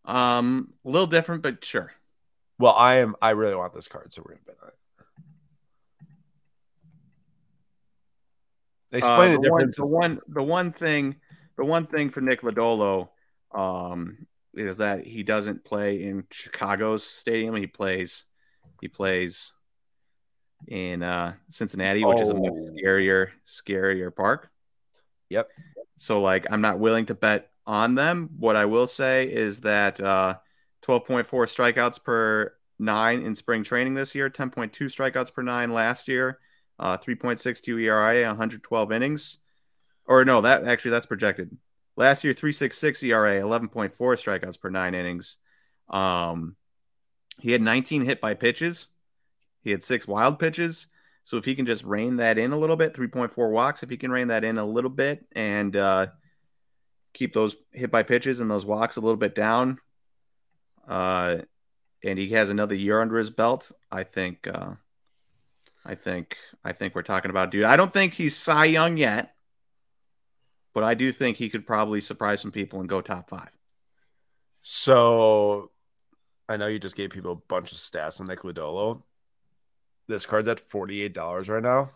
Um, 0.04 0.74
a 0.84 0.90
little 0.90 1.06
different, 1.06 1.42
but 1.42 1.64
sure. 1.64 1.92
Well, 2.58 2.72
I 2.72 2.98
am. 2.98 3.16
I 3.20 3.30
really 3.30 3.54
want 3.54 3.74
this 3.74 3.88
card, 3.88 4.12
so 4.12 4.22
we're 4.24 4.34
gonna 4.34 4.44
bet 4.46 4.56
on 4.62 4.68
it. 4.68 4.74
Explain 8.98 9.18
uh, 9.18 9.32
the, 9.32 9.36
the 9.36 9.42
difference. 9.42 9.78
One, 9.78 9.90
the 9.90 9.96
one, 9.96 10.20
the 10.28 10.42
one 10.42 10.72
thing, 10.72 11.16
the 11.56 11.64
one 11.64 11.86
thing 11.86 12.10
for 12.10 12.20
Nick 12.20 12.42
Lodolo, 12.42 13.08
um, 13.52 14.26
is 14.54 14.76
that 14.76 15.04
he 15.04 15.24
doesn't 15.24 15.64
play 15.64 16.02
in 16.04 16.24
Chicago's 16.30 17.02
stadium. 17.02 17.56
He 17.56 17.66
plays, 17.66 18.24
he 18.80 18.86
plays 18.86 19.52
in 20.68 21.02
uh, 21.02 21.34
Cincinnati, 21.48 22.04
which 22.04 22.18
oh. 22.18 22.22
is 22.22 22.28
a 22.30 22.34
much 22.34 22.52
oh. 22.54 22.70
scarier, 22.70 23.30
scarier 23.46 24.14
park. 24.14 24.50
Yep. 25.30 25.50
So 25.96 26.20
like, 26.20 26.46
I'm 26.50 26.60
not 26.60 26.78
willing 26.78 27.06
to 27.06 27.14
bet 27.14 27.50
on 27.66 27.94
them. 27.94 28.30
What 28.38 28.56
I 28.56 28.66
will 28.66 28.86
say 28.86 29.24
is 29.24 29.62
that 29.62 30.00
uh, 30.00 30.36
12.4 30.84 31.24
strikeouts 31.26 32.02
per 32.02 32.52
nine 32.78 33.22
in 33.22 33.34
spring 33.34 33.62
training 33.62 33.94
this 33.94 34.14
year, 34.14 34.28
10.2 34.28 34.70
strikeouts 34.70 35.32
per 35.32 35.42
nine 35.42 35.72
last 35.72 36.08
year, 36.08 36.38
uh, 36.78 36.98
3.62 36.98 37.82
ERA, 37.82 38.26
112 38.26 38.92
innings. 38.92 39.38
Or 40.06 40.24
no, 40.24 40.40
that 40.42 40.64
actually 40.64 40.90
that's 40.90 41.06
projected. 41.06 41.56
Last 41.96 42.24
year, 42.24 42.34
3.66 42.34 43.02
ERA, 43.04 43.40
11.4 43.40 43.92
strikeouts 43.92 44.60
per 44.60 44.68
nine 44.68 44.94
innings. 44.94 45.36
Um, 45.88 46.56
he 47.40 47.52
had 47.52 47.62
19 47.62 48.04
hit 48.04 48.20
by 48.20 48.34
pitches. 48.34 48.88
He 49.62 49.70
had 49.70 49.82
six 49.82 50.06
wild 50.06 50.38
pitches. 50.38 50.88
So 51.22 51.38
if 51.38 51.44
he 51.46 51.54
can 51.54 51.64
just 51.64 51.84
rein 51.84 52.16
that 52.16 52.36
in 52.36 52.52
a 52.52 52.58
little 52.58 52.76
bit, 52.76 52.92
3.4 52.92 53.50
walks, 53.50 53.82
if 53.82 53.88
he 53.88 53.96
can 53.96 54.10
rein 54.10 54.28
that 54.28 54.44
in 54.44 54.58
a 54.58 54.64
little 54.64 54.90
bit 54.90 55.24
and 55.32 55.74
uh, 55.74 56.08
keep 57.14 57.32
those 57.32 57.56
hit 57.72 57.90
by 57.90 58.02
pitches 58.02 58.40
and 58.40 58.50
those 58.50 58.66
walks 58.66 58.96
a 58.96 59.00
little 59.00 59.16
bit 59.16 59.34
down, 59.34 59.78
uh, 60.88 61.38
and 62.02 62.18
he 62.18 62.30
has 62.30 62.50
another 62.50 62.74
year 62.74 63.00
under 63.00 63.16
his 63.16 63.30
belt, 63.30 63.72
I 63.90 64.04
think, 64.04 64.46
uh, 64.46 64.72
I 65.84 65.94
think, 65.94 66.36
I 66.64 66.72
think 66.72 66.94
we're 66.94 67.02
talking 67.02 67.30
about 67.30 67.50
dude. 67.50 67.64
I 67.64 67.76
don't 67.76 67.92
think 67.92 68.14
he's 68.14 68.36
Cy 68.36 68.66
Young 68.66 68.96
yet, 68.96 69.34
but 70.72 70.84
I 70.84 70.94
do 70.94 71.12
think 71.12 71.36
he 71.36 71.48
could 71.48 71.66
probably 71.66 72.00
surprise 72.00 72.40
some 72.40 72.52
people 72.52 72.80
and 72.80 72.88
go 72.88 73.00
top 73.00 73.28
five. 73.28 73.50
So, 74.62 75.70
I 76.48 76.56
know 76.56 76.66
you 76.66 76.78
just 76.78 76.96
gave 76.96 77.10
people 77.10 77.32
a 77.32 77.36
bunch 77.36 77.72
of 77.72 77.78
stats 77.78 78.20
on 78.20 78.26
Nick 78.26 78.40
Lodolo 78.40 79.02
this 80.06 80.26
card's 80.26 80.48
at 80.48 80.68
$48 80.68 81.48
right 81.48 81.62
now. 81.62 81.90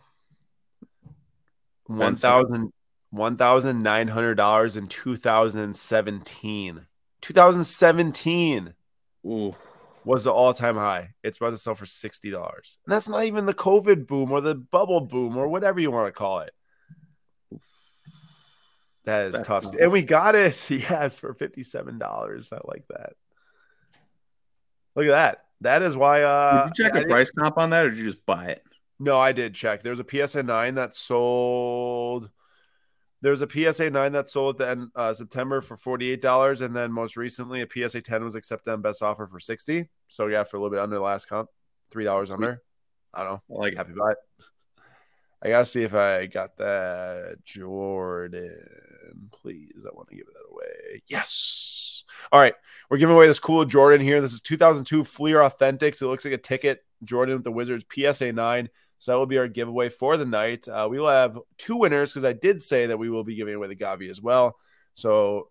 One 1.86 2.16
thousand 2.16 2.72
one 3.10 3.38
thousand 3.38 3.82
nine 3.82 4.08
hundred 4.08 4.34
dollars 4.34 4.76
in 4.76 4.88
2017. 4.88 6.86
2017 7.22 8.74
Ooh. 9.26 9.54
was 10.04 10.24
the 10.24 10.32
all-time 10.32 10.76
high. 10.76 11.14
It's 11.22 11.38
about 11.38 11.50
to 11.50 11.56
sell 11.56 11.74
for 11.74 11.84
$60. 11.84 12.34
And 12.34 12.62
that's 12.86 13.08
not 13.08 13.24
even 13.24 13.46
the 13.46 13.54
COVID 13.54 14.06
boom 14.06 14.32
or 14.32 14.40
the 14.40 14.54
bubble 14.54 15.00
boom 15.00 15.36
or 15.36 15.48
whatever 15.48 15.80
you 15.80 15.90
want 15.90 16.08
to 16.08 16.12
call 16.12 16.40
it. 16.40 16.52
That 19.04 19.28
is 19.28 19.34
that's 19.34 19.46
tough. 19.46 19.74
And 19.78 19.90
we 19.90 20.02
got 20.02 20.34
it. 20.34 20.66
Yes, 20.70 21.20
for 21.20 21.34
$57. 21.34 22.52
I 22.52 22.58
like 22.64 22.84
that. 22.88 23.14
Look 24.94 25.06
at 25.06 25.10
that. 25.10 25.44
That 25.62 25.82
is 25.82 25.96
why. 25.96 26.22
Uh, 26.22 26.66
did 26.66 26.78
you 26.78 26.84
check 26.84 26.94
a 26.94 27.06
price 27.06 27.30
comp 27.30 27.58
on 27.58 27.70
that, 27.70 27.86
or 27.86 27.90
did 27.90 27.98
you 27.98 28.04
just 28.04 28.24
buy 28.26 28.46
it? 28.46 28.62
No, 29.00 29.18
I 29.18 29.32
did 29.32 29.54
check. 29.54 29.82
There's 29.82 30.00
a 30.00 30.04
PSA 30.08 30.42
nine 30.42 30.74
that 30.74 30.94
sold. 30.94 32.30
There's 33.20 33.40
a 33.40 33.48
PSA 33.48 33.90
nine 33.90 34.12
that 34.12 34.28
sold 34.28 34.56
at 34.56 34.58
the 34.58 34.70
end 34.70 34.90
uh, 34.94 35.12
September 35.12 35.60
for 35.60 35.76
forty 35.76 36.10
eight 36.10 36.22
dollars, 36.22 36.60
and 36.60 36.74
then 36.74 36.92
most 36.92 37.16
recently 37.16 37.62
a 37.62 37.66
PSA 37.66 38.02
ten 38.02 38.22
was 38.24 38.34
accepted 38.34 38.70
on 38.72 38.80
best 38.80 39.02
offer 39.02 39.26
for 39.26 39.40
sixty. 39.40 39.88
So 40.06 40.28
yeah, 40.28 40.44
for 40.44 40.56
a 40.56 40.60
little 40.60 40.70
bit 40.70 40.80
under 40.80 40.96
the 40.96 41.02
last 41.02 41.28
comp, 41.28 41.48
three 41.90 42.04
dollars 42.04 42.30
under. 42.30 42.62
I 43.12 43.24
don't 43.24 43.40
know. 43.48 43.56
I 43.56 43.58
like 43.58 43.76
happy 43.76 43.92
buy. 43.98 44.12
It. 44.12 44.18
I 45.42 45.48
gotta 45.48 45.64
see 45.64 45.82
if 45.82 45.94
I 45.94 46.26
got 46.26 46.56
that 46.58 47.38
Jordan. 47.44 48.56
Please, 49.32 49.84
I 49.84 49.94
want 49.94 50.08
to 50.08 50.16
give 50.16 50.26
that 50.26 50.52
away. 50.52 51.02
Yes. 51.06 52.04
All 52.30 52.40
right, 52.40 52.54
we're 52.90 52.98
giving 52.98 53.14
away 53.14 53.26
this 53.26 53.40
cool 53.40 53.64
Jordan 53.64 54.00
here. 54.00 54.20
This 54.20 54.32
is 54.32 54.42
2002 54.42 55.04
Fleer 55.04 55.38
Authentics. 55.38 56.02
It 56.02 56.06
looks 56.06 56.24
like 56.24 56.34
a 56.34 56.38
ticket. 56.38 56.84
Jordan 57.04 57.36
with 57.36 57.44
the 57.44 57.52
Wizards 57.52 57.84
PSA 57.92 58.32
nine. 58.32 58.68
So 58.98 59.12
that 59.12 59.18
will 59.18 59.26
be 59.26 59.38
our 59.38 59.48
giveaway 59.48 59.88
for 59.88 60.16
the 60.16 60.26
night. 60.26 60.66
Uh, 60.66 60.88
we 60.90 60.98
will 60.98 61.08
have 61.08 61.38
two 61.56 61.76
winners 61.76 62.12
because 62.12 62.24
I 62.24 62.32
did 62.32 62.60
say 62.60 62.86
that 62.86 62.98
we 62.98 63.10
will 63.10 63.24
be 63.24 63.36
giving 63.36 63.54
away 63.54 63.68
the 63.68 63.76
Gavi 63.76 64.10
as 64.10 64.20
well. 64.20 64.56
So 64.94 65.50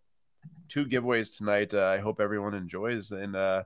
two 0.68 0.86
giveaways 0.86 1.38
tonight. 1.38 1.74
Uh, 1.74 1.86
I 1.86 1.99
hope 1.99 2.19
everyone 2.19 2.53
enjoys 2.53 3.11
and. 3.11 3.36
Uh, 3.36 3.64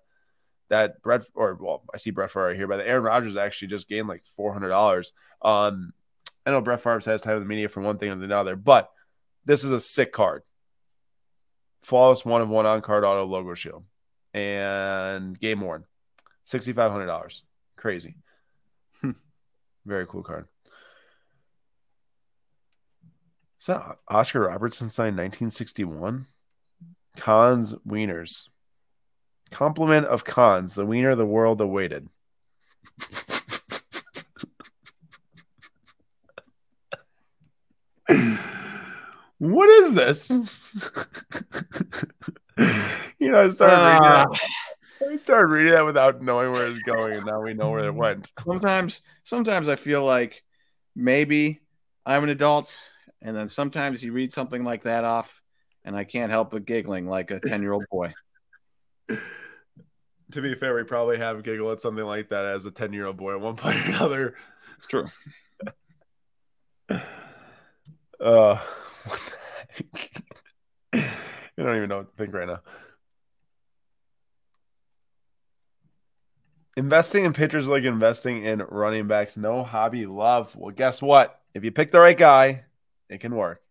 that 0.69 1.01
Brett 1.01 1.23
or 1.35 1.57
well, 1.59 1.83
I 1.93 1.97
see 1.97 2.11
Brett 2.11 2.31
Favre 2.31 2.55
here, 2.55 2.65
but 2.65 2.79
Aaron 2.79 3.03
Rodgers 3.03 3.35
actually 3.35 3.67
just 3.67 3.89
gained 3.89 4.07
like 4.07 4.23
four 4.37 4.53
hundred 4.53 4.69
dollars. 4.69 5.11
Um, 5.41 5.91
I 6.45 6.51
know 6.51 6.61
Brett 6.61 6.81
Favre 6.81 7.01
has 7.05 7.19
time 7.19 7.33
with 7.33 7.43
the 7.43 7.47
media 7.49 7.67
for 7.67 7.81
one 7.81 7.97
thing 7.97 8.09
and 8.09 8.23
another, 8.23 8.55
but 8.55 8.89
this 9.45 9.63
is 9.63 9.71
a 9.71 9.79
sick 9.79 10.11
card. 10.11 10.43
Flawless 11.81 12.23
one 12.23 12.41
of 12.41 12.49
one 12.49 12.65
on 12.65 12.81
card 12.81 13.03
auto 13.03 13.25
logo 13.25 13.53
shield 13.53 13.83
and 14.33 15.39
game 15.39 15.61
worn. 15.61 15.83
$6,500. 16.47 17.43
Crazy. 17.75 18.15
Very 19.85 20.05
cool 20.05 20.23
card. 20.23 20.47
So 23.57 23.95
Oscar 24.07 24.41
Robertson 24.41 24.89
signed 24.89 25.17
1961. 25.17 26.25
Cons 27.17 27.75
Wieners. 27.87 28.45
Compliment 29.51 30.07
of 30.07 30.23
cons, 30.23 30.73
the 30.73 30.85
wiener 30.85 31.13
the 31.13 31.25
world 31.25 31.59
awaited. 31.61 32.07
what 39.37 39.69
is 39.69 39.93
this? 39.93 40.29
you 43.19 43.31
know, 43.31 43.39
I 43.39 43.49
started, 43.49 43.75
uh, 43.75 44.25
reading. 44.29 44.39
I 45.09 45.15
started 45.17 45.47
reading 45.47 45.73
that 45.73 45.85
without 45.85 46.21
knowing 46.21 46.51
where 46.51 46.69
it's 46.69 46.83
going, 46.83 47.15
and 47.15 47.25
now 47.25 47.41
we 47.41 47.53
know 47.53 47.71
where 47.71 47.85
it 47.85 47.93
went. 47.93 48.31
Sometimes, 48.45 49.01
sometimes 49.23 49.67
I 49.67 49.75
feel 49.75 50.03
like 50.03 50.43
maybe 50.95 51.61
I'm 52.05 52.23
an 52.23 52.29
adult. 52.29 52.79
And 53.21 53.35
then 53.35 53.47
sometimes 53.47 54.03
you 54.03 54.13
read 54.13 54.33
something 54.33 54.63
like 54.63 54.83
that 54.83 55.03
off, 55.03 55.41
and 55.85 55.95
I 55.95 56.03
can't 56.03 56.31
help 56.31 56.51
but 56.51 56.65
giggling 56.65 57.07
like 57.07 57.29
a 57.29 57.39
10 57.39 57.61
year 57.61 57.73
old 57.73 57.85
boy. 57.91 58.13
to 59.09 60.41
be 60.41 60.55
fair, 60.55 60.75
we 60.75 60.83
probably 60.83 61.17
have 61.17 61.43
giggled 61.43 61.73
at 61.73 61.81
something 61.81 62.05
like 62.05 62.29
that 62.29 62.45
as 62.45 62.65
a 62.65 62.71
10 62.71 62.93
year 62.93 63.05
old 63.05 63.17
boy 63.17 63.33
at 63.35 63.41
one 63.41 63.55
point 63.57 63.77
or 63.77 63.89
another. 63.89 64.35
It's 64.77 64.87
true. 64.87 65.07
Uh, 68.19 68.59
I 70.93 71.03
don't 71.57 71.77
even 71.77 71.89
know 71.89 71.97
what 71.97 72.11
to 72.11 72.17
think 72.17 72.33
right 72.33 72.47
now. 72.47 72.59
Investing 76.77 77.25
in 77.25 77.33
pitchers 77.33 77.67
like 77.67 77.83
investing 77.83 78.45
in 78.45 78.59
running 78.69 79.07
backs. 79.07 79.35
No 79.35 79.63
hobby 79.63 80.05
love. 80.05 80.55
Well, 80.55 80.71
guess 80.71 81.01
what? 81.01 81.41
If 81.53 81.63
you 81.63 81.71
pick 81.71 81.91
the 81.91 81.99
right 81.99 82.17
guy, 82.17 82.63
it 83.09 83.19
can 83.19 83.35
work. 83.35 83.61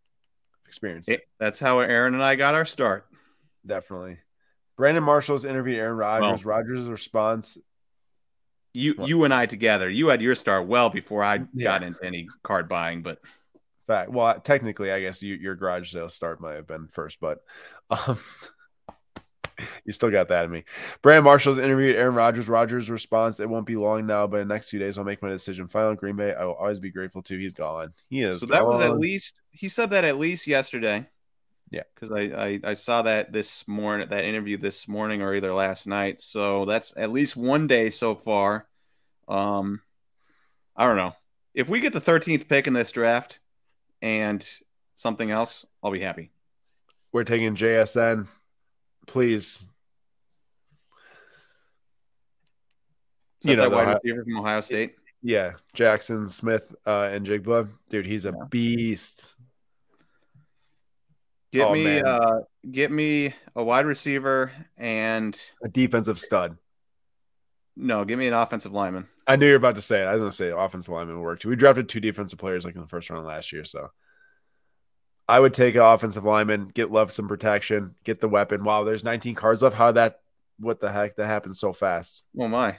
Experience 0.66 1.09
it. 1.09 1.22
That's 1.39 1.59
how 1.59 1.81
Aaron 1.81 2.14
and 2.14 2.22
I 2.22 2.36
got 2.36 2.55
our 2.55 2.66
start. 2.66 3.06
Definitely. 3.66 4.18
Brandon 4.77 5.02
Marshall's 5.02 5.44
interview, 5.44 5.77
Aaron 5.77 5.97
Rodgers. 5.97 6.44
Well, 6.44 6.56
Rodgers' 6.56 6.86
response. 6.86 7.59
You 8.72 8.94
what? 8.94 9.09
you 9.09 9.24
and 9.24 9.35
I 9.35 9.47
together. 9.47 9.90
You 9.90 10.09
had 10.09 10.22
your 10.22 10.35
start 10.35 10.68
well 10.68 10.90
before 10.90 11.24
I 11.24 11.40
yeah. 11.55 11.64
got 11.64 11.82
into 11.82 12.05
any 12.05 12.28
card 12.43 12.68
buying, 12.68 13.02
but 13.02 13.18
fact. 13.86 14.10
Well, 14.10 14.39
technically, 14.40 14.93
I 14.93 15.01
guess 15.01 15.22
you, 15.22 15.35
your 15.35 15.56
garage 15.56 15.93
sale 15.93 16.09
start 16.09 16.40
might 16.40 16.55
have 16.55 16.66
been 16.66 16.89
first, 16.93 17.18
but 17.20 17.40
um, 17.90 18.18
you 19.85 19.93
still 19.93 20.11
got 20.11 20.28
that 20.28 20.45
in 20.45 20.51
me. 20.51 20.65
Brandon 21.03 21.24
Marshall's 21.24 21.59
interviewed 21.59 21.97
Aaron 21.97 22.15
Rodgers. 22.15 22.49
Rodgers' 22.49 22.91
response: 22.91 23.41
"It 23.41 23.49
won't 23.49 23.66
be 23.66 23.77
long 23.77 24.07
now, 24.07 24.27
but 24.27 24.41
in 24.41 24.49
the 24.49 24.55
next 24.55 24.70
few 24.70 24.78
days, 24.78 24.99
I'll 24.99 25.05
make 25.05 25.23
my 25.23 25.28
decision. 25.28 25.69
Final 25.69 25.95
Green 25.95 26.16
Bay. 26.16 26.35
I 26.35 26.45
will 26.45 26.55
always 26.55 26.81
be 26.81 26.91
grateful 26.91 27.23
to. 27.23 27.39
He's 27.39 27.55
gone. 27.55 27.93
He 28.09 28.23
is. 28.23 28.41
So 28.41 28.47
that 28.47 28.61
gone. 28.61 28.69
was 28.69 28.81
at 28.81 28.99
least 28.99 29.41
he 29.51 29.69
said 29.69 29.91
that 29.91 30.05
at 30.05 30.19
least 30.19 30.47
yesterday. 30.47 31.09
Yeah, 31.70 31.82
because 31.95 32.11
I, 32.11 32.20
I 32.20 32.61
I 32.65 32.74
saw 32.74 33.03
that 33.03 33.32
this 33.32 33.66
morning 33.69 34.09
that 34.09 34.24
interview 34.24 34.57
this 34.57 34.89
morning 34.89 35.23
or 35.23 35.35
either 35.35 35.53
last 35.53 35.87
night. 35.87 36.20
So 36.20 36.65
that's 36.65 36.97
at 36.97 37.12
least 37.12 37.37
one 37.37 37.66
day 37.66 37.91
so 37.91 38.15
far. 38.15 38.66
Um, 39.28 39.82
I 40.77 40.87
don't 40.87 40.97
know 40.97 41.15
if 41.55 41.69
we 41.69 41.81
get 41.81 41.93
the 41.93 42.01
13th 42.01 42.49
pick 42.49 42.66
in 42.66 42.73
this 42.73 42.93
draft 42.93 43.39
and 44.03 44.47
something 44.95 45.31
else, 45.31 45.66
I'll 45.82 45.91
be 45.91 46.01
happy. 46.01 46.31
We're 47.12 47.24
taking 47.24 47.55
JSN, 47.55 48.28
please. 49.06 49.66
you 53.43 53.56
know, 53.56 53.68
wide 53.68 53.98
receiver 54.02 54.24
from 54.24 54.36
Ohio 54.39 54.60
State. 54.60 54.94
Yeah, 55.22 55.52
Jaxon 55.77 56.31
Smith 56.31 56.74
uh, 56.86 57.10
and 57.12 57.27
Jigba, 57.27 57.68
dude, 57.90 58.06
he's 58.06 58.24
a 58.24 58.31
yeah. 58.31 58.44
beast. 58.48 59.36
Get 61.52 61.66
oh, 61.66 61.72
me, 61.72 62.01
uh, 62.01 62.40
get 62.70 62.93
me 62.93 63.35
a 63.56 63.62
wide 63.62 63.85
receiver 63.85 64.52
and 64.77 65.39
a 65.62 65.68
defensive 65.68 66.18
stud. 66.18 66.56
No, 67.77 68.05
give 68.05 68.18
me 68.18 68.28
an 68.28 68.35
offensive 68.35 68.72
lineman. 68.72 69.09
I 69.27 69.36
knew 69.36 69.47
you 69.47 69.52
were 69.52 69.56
about 69.56 69.74
to 69.74 69.82
say 69.82 70.02
it. 70.02 70.05
I 70.05 70.12
was 70.12 70.20
going 70.20 70.31
to 70.31 70.36
say 70.36 70.51
offensive 70.51 70.93
lineman 70.93 71.20
worked. 71.20 71.44
We 71.44 71.56
drafted 71.56 71.89
two 71.89 72.01
defensive 72.01 72.39
players 72.39 72.64
like 72.64 72.74
in 72.74 72.81
the 72.81 72.89
first 72.89 73.10
round 73.10 73.27
last 73.27 73.52
year, 73.52 73.64
so 73.64 73.90
I 75.31 75.39
would 75.39 75.55
take 75.55 75.77
an 75.77 75.82
offensive 75.82 76.24
lineman, 76.24 76.73
get 76.74 76.90
Love 76.90 77.12
some 77.12 77.28
protection, 77.28 77.94
get 78.02 78.20
the 78.20 78.28
weapon. 78.28 78.65
Wow, 78.65 78.82
there's 78.82 79.05
19 79.05 79.36
cards 79.36 79.62
left. 79.62 79.77
How 79.77 79.93
that? 79.93 80.23
What 80.59 80.81
the 80.81 80.90
heck? 80.90 81.15
That 81.15 81.28
happened 81.28 81.57
so 81.57 81.73
fast. 81.73 82.24
Oh 82.36 82.48
my! 82.48 82.78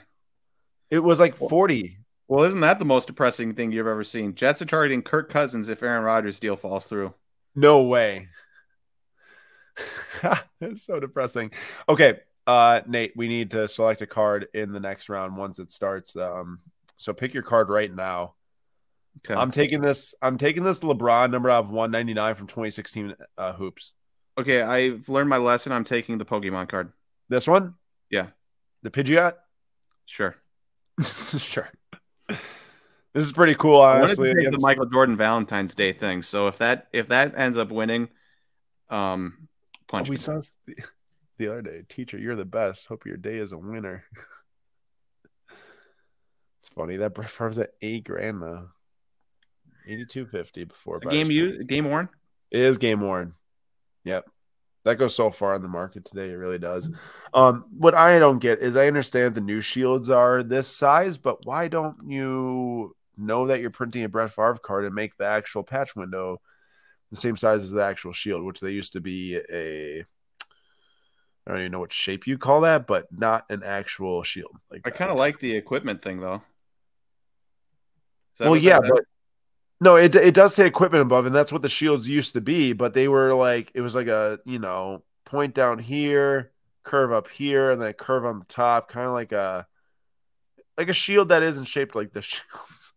It 0.90 0.98
was 0.98 1.18
like 1.18 1.34
40. 1.34 1.96
Well, 2.28 2.44
isn't 2.44 2.60
that 2.60 2.78
the 2.78 2.84
most 2.84 3.06
depressing 3.06 3.54
thing 3.54 3.72
you've 3.72 3.86
ever 3.86 4.04
seen? 4.04 4.34
Jets 4.34 4.60
are 4.60 4.66
targeting 4.66 5.00
Kirk 5.00 5.30
Cousins 5.30 5.70
if 5.70 5.82
Aaron 5.82 6.04
Rodgers' 6.04 6.38
deal 6.38 6.56
falls 6.56 6.84
through. 6.84 7.14
No 7.54 7.84
way. 7.84 8.28
it's 10.60 10.82
so 10.82 11.00
depressing. 11.00 11.52
Okay, 11.88 12.20
uh, 12.46 12.82
Nate, 12.86 13.14
we 13.16 13.28
need 13.28 13.52
to 13.52 13.66
select 13.66 14.02
a 14.02 14.06
card 14.06 14.48
in 14.52 14.72
the 14.72 14.80
next 14.80 15.08
round 15.08 15.38
once 15.38 15.58
it 15.58 15.70
starts. 15.72 16.14
Um, 16.16 16.58
so 16.98 17.14
pick 17.14 17.32
your 17.32 17.42
card 17.42 17.70
right 17.70 17.92
now. 17.92 18.34
Okay. 19.18 19.34
I'm 19.34 19.50
taking 19.50 19.80
this. 19.80 20.14
I'm 20.20 20.38
taking 20.38 20.64
this 20.64 20.80
LeBron 20.80 21.30
number 21.30 21.50
out 21.50 21.64
of 21.64 21.70
199 21.70 22.34
from 22.34 22.46
2016 22.46 23.14
uh, 23.38 23.52
hoops. 23.52 23.92
Okay, 24.38 24.62
I've 24.62 25.08
learned 25.08 25.28
my 25.28 25.36
lesson. 25.36 25.72
I'm 25.72 25.84
taking 25.84 26.18
the 26.18 26.24
Pokemon 26.24 26.68
card. 26.68 26.92
This 27.28 27.46
one? 27.46 27.74
Yeah. 28.10 28.28
The 28.82 28.90
Pidgeot? 28.90 29.34
Sure. 30.06 30.34
sure. 31.02 31.70
This 32.28 33.26
is 33.26 33.32
pretty 33.32 33.54
cool, 33.54 33.80
honestly. 33.80 34.30
I 34.30 34.50
the 34.50 34.58
Michael 34.58 34.86
Jordan 34.86 35.16
Valentine's 35.16 35.74
Day 35.74 35.92
thing. 35.92 36.22
So 36.22 36.48
if 36.48 36.58
that 36.58 36.88
if 36.92 37.08
that 37.08 37.34
ends 37.36 37.58
up 37.58 37.70
winning, 37.70 38.08
um, 38.88 39.48
punch. 39.86 40.08
Oh, 40.08 40.10
we 40.10 40.16
saw 40.16 40.40
the 41.38 41.48
other 41.48 41.62
day. 41.62 41.82
Teacher, 41.88 42.18
you're 42.18 42.36
the 42.36 42.44
best. 42.46 42.86
Hope 42.86 43.04
your 43.04 43.18
day 43.18 43.36
is 43.36 43.52
a 43.52 43.58
winner. 43.58 44.04
it's 46.58 46.68
funny 46.68 46.96
that 46.96 47.14
Brett 47.14 47.30
Favre's 47.30 47.58
at 47.58 47.74
eight 47.82 48.04
grand 48.04 48.42
though. 48.42 48.68
Eighty 49.86 50.04
two 50.04 50.26
fifty 50.26 50.64
before 50.64 50.98
game 50.98 51.30
you 51.30 51.64
game 51.64 51.84
worn. 51.84 52.08
It 52.50 52.60
is 52.60 52.78
game 52.78 53.00
worn. 53.00 53.32
Yep. 54.04 54.28
That 54.84 54.96
goes 54.96 55.14
so 55.14 55.30
far 55.30 55.54
in 55.54 55.62
the 55.62 55.68
market 55.68 56.04
today. 56.04 56.30
It 56.30 56.34
really 56.34 56.58
does. 56.58 56.90
Um, 57.32 57.66
what 57.76 57.94
I 57.94 58.18
don't 58.18 58.40
get 58.40 58.58
is 58.58 58.76
I 58.76 58.88
understand 58.88 59.34
the 59.34 59.40
new 59.40 59.60
shields 59.60 60.10
are 60.10 60.42
this 60.42 60.66
size, 60.66 61.18
but 61.18 61.46
why 61.46 61.68
don't 61.68 61.96
you 62.06 62.96
know 63.16 63.46
that 63.46 63.60
you're 63.60 63.70
printing 63.70 64.02
a 64.02 64.08
Brett 64.08 64.32
Favre 64.32 64.58
card 64.60 64.84
and 64.84 64.94
make 64.94 65.16
the 65.16 65.26
actual 65.26 65.62
patch 65.62 65.94
window 65.94 66.40
the 67.10 67.16
same 67.16 67.36
size 67.36 67.62
as 67.62 67.70
the 67.70 67.84
actual 67.84 68.12
shield, 68.12 68.44
which 68.44 68.60
they 68.60 68.72
used 68.72 68.94
to 68.94 69.00
be 69.00 69.36
a 69.36 70.04
I 71.46 71.50
don't 71.50 71.60
even 71.60 71.72
know 71.72 71.80
what 71.80 71.92
shape 71.92 72.26
you 72.26 72.38
call 72.38 72.60
that, 72.62 72.86
but 72.86 73.06
not 73.10 73.44
an 73.50 73.62
actual 73.64 74.22
shield. 74.22 74.56
Like 74.70 74.82
I 74.84 74.90
kind 74.90 75.10
of 75.10 75.18
like 75.18 75.38
the 75.38 75.54
equipment 75.56 76.02
thing 76.02 76.20
though. 76.20 76.42
Well, 78.40 78.56
yeah, 78.56 78.80
but 78.80 79.04
no, 79.82 79.96
it 79.96 80.14
it 80.14 80.34
does 80.34 80.54
say 80.54 80.66
equipment 80.66 81.02
above, 81.02 81.26
and 81.26 81.34
that's 81.34 81.52
what 81.52 81.62
the 81.62 81.68
shields 81.68 82.08
used 82.08 82.34
to 82.34 82.40
be. 82.40 82.72
But 82.72 82.94
they 82.94 83.08
were 83.08 83.34
like 83.34 83.70
it 83.74 83.80
was 83.80 83.94
like 83.94 84.06
a 84.06 84.40
you 84.44 84.58
know 84.58 85.02
point 85.24 85.54
down 85.54 85.78
here, 85.78 86.52
curve 86.82 87.12
up 87.12 87.28
here, 87.28 87.70
and 87.70 87.80
then 87.80 87.92
curve 87.92 88.24
on 88.24 88.38
the 88.38 88.46
top, 88.46 88.88
kind 88.88 89.06
of 89.06 89.12
like 89.12 89.32
a 89.32 89.66
like 90.78 90.88
a 90.88 90.94
shield 90.94 91.28
that 91.30 91.42
isn't 91.42 91.64
shaped 91.64 91.94
like 91.94 92.12
the 92.12 92.22
shields. 92.22 92.94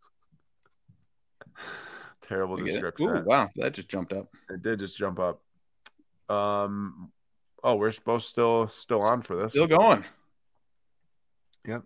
Terrible 2.22 2.58
description. 2.58 3.08
Ooh, 3.08 3.24
wow, 3.24 3.50
that 3.58 3.74
just 3.74 3.90
jumped 3.90 4.14
up. 4.14 4.28
It 4.50 4.64
did 4.64 4.80
just 4.80 4.98
jump 4.98 5.20
up. 5.20 5.42
Um, 6.28 7.12
Oh, 7.66 7.78
we're 7.78 7.92
supposed 7.92 8.28
still 8.28 8.68
still 8.68 9.02
on 9.02 9.24
for 9.24 9.36
this. 9.36 9.54
Still 9.54 9.66
going. 9.66 10.06
Yep. 11.68 11.82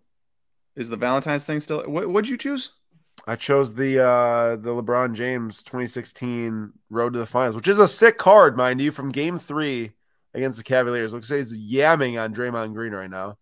Is 0.76 0.90
the 0.90 0.98
Valentine's 0.98 1.46
thing 1.46 1.62
still? 1.62 1.84
What 1.84 2.10
would 2.10 2.28
you 2.28 2.36
choose? 2.36 2.74
I 3.28 3.36
chose 3.36 3.74
the 3.74 4.04
uh 4.04 4.56
the 4.56 4.72
LeBron 4.72 5.14
James 5.14 5.64
2016 5.64 6.74
Road 6.90 7.14
to 7.14 7.20
the 7.20 7.26
Finals, 7.26 7.56
which 7.56 7.68
is 7.68 7.80
a 7.80 7.88
sick 7.88 8.18
card, 8.18 8.58
mind 8.58 8.82
you, 8.82 8.92
from 8.92 9.12
Game 9.12 9.40
Three 9.40 9.92
against 10.34 10.58
the 10.58 10.64
Cavaliers. 10.64 11.14
Looks 11.14 11.30
like 11.30 11.40
he's 11.40 11.54
yamming 11.54 12.22
on 12.22 12.34
Draymond 12.34 12.74
Green 12.74 12.94
right 12.94 13.10
now. 13.10 13.38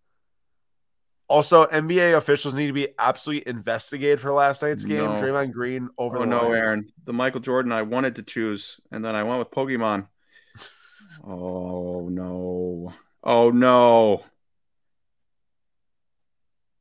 Also, 1.28 1.66
NBA 1.66 2.16
officials 2.16 2.54
need 2.54 2.68
to 2.68 2.72
be 2.72 2.88
absolutely 2.98 3.50
investigated 3.50 4.20
for 4.20 4.32
last 4.32 4.62
night's 4.62 4.84
game. 4.84 5.04
No. 5.04 5.20
Draymond 5.20 5.52
Green 5.52 5.90
over. 5.98 6.18
Oh 6.18 6.24
no, 6.24 6.52
Aaron! 6.52 6.90
The 7.04 7.12
Michael 7.12 7.40
Jordan 7.40 7.72
I 7.72 7.82
wanted 7.82 8.16
to 8.16 8.22
choose, 8.22 8.80
and 8.90 9.04
then 9.04 9.14
I 9.14 9.22
went 9.24 9.38
with 9.38 9.50
Pokemon. 9.50 10.08
Oh 11.24 12.08
no. 12.08 12.92
Oh 13.24 13.50
no. 13.50 14.22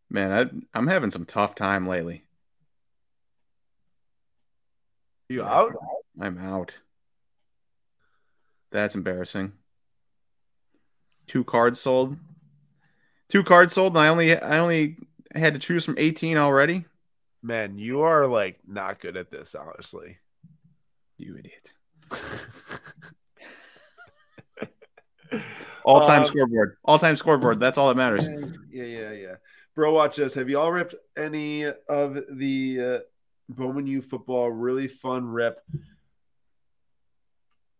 Man, 0.09 0.61
I, 0.73 0.77
am 0.77 0.87
having 0.87 1.11
some 1.11 1.25
tough 1.25 1.55
time 1.55 1.87
lately. 1.87 2.26
You 5.29 5.43
out? 5.43 5.75
I'm 6.19 6.37
out. 6.37 6.75
That's 8.71 8.95
embarrassing. 8.95 9.53
Two 11.25 11.43
cards 11.43 11.79
sold. 11.79 12.17
Two 13.29 13.43
cards 13.43 13.73
sold, 13.73 13.93
and 13.93 13.99
I 14.03 14.07
only 14.07 14.37
I 14.37 14.59
only 14.59 14.97
had 15.33 15.53
to 15.53 15.59
choose 15.59 15.83
from 15.83 15.95
18 15.97 16.37
already. 16.37 16.85
Man, 17.43 17.77
you 17.77 18.01
are 18.01 18.25
like 18.27 18.59
not 18.65 18.99
good 19.01 19.17
at 19.17 19.31
this, 19.31 19.53
honestly. 19.53 20.17
You 21.17 21.37
idiot. 21.37 21.73
All 25.87 26.05
time 26.05 26.19
um, 26.19 26.25
scoreboard. 26.25 26.75
All 26.83 26.99
time 26.99 27.15
scoreboard. 27.15 27.61
That's 27.61 27.77
all 27.77 27.87
that 27.87 27.95
matters. 27.95 28.27
Yeah, 28.69 28.83
yeah, 28.83 29.11
yeah. 29.13 29.35
Bro, 29.73 29.93
watch 29.93 30.17
this. 30.17 30.33
Have 30.33 30.49
you 30.49 30.59
all 30.59 30.69
ripped 30.71 30.95
any 31.15 31.63
of 31.63 32.19
the 32.29 32.79
uh, 32.81 32.99
Bowman 33.49 33.87
U 33.87 34.01
football? 34.01 34.49
Really 34.49 34.87
fun 34.87 35.25
rip. 35.25 35.59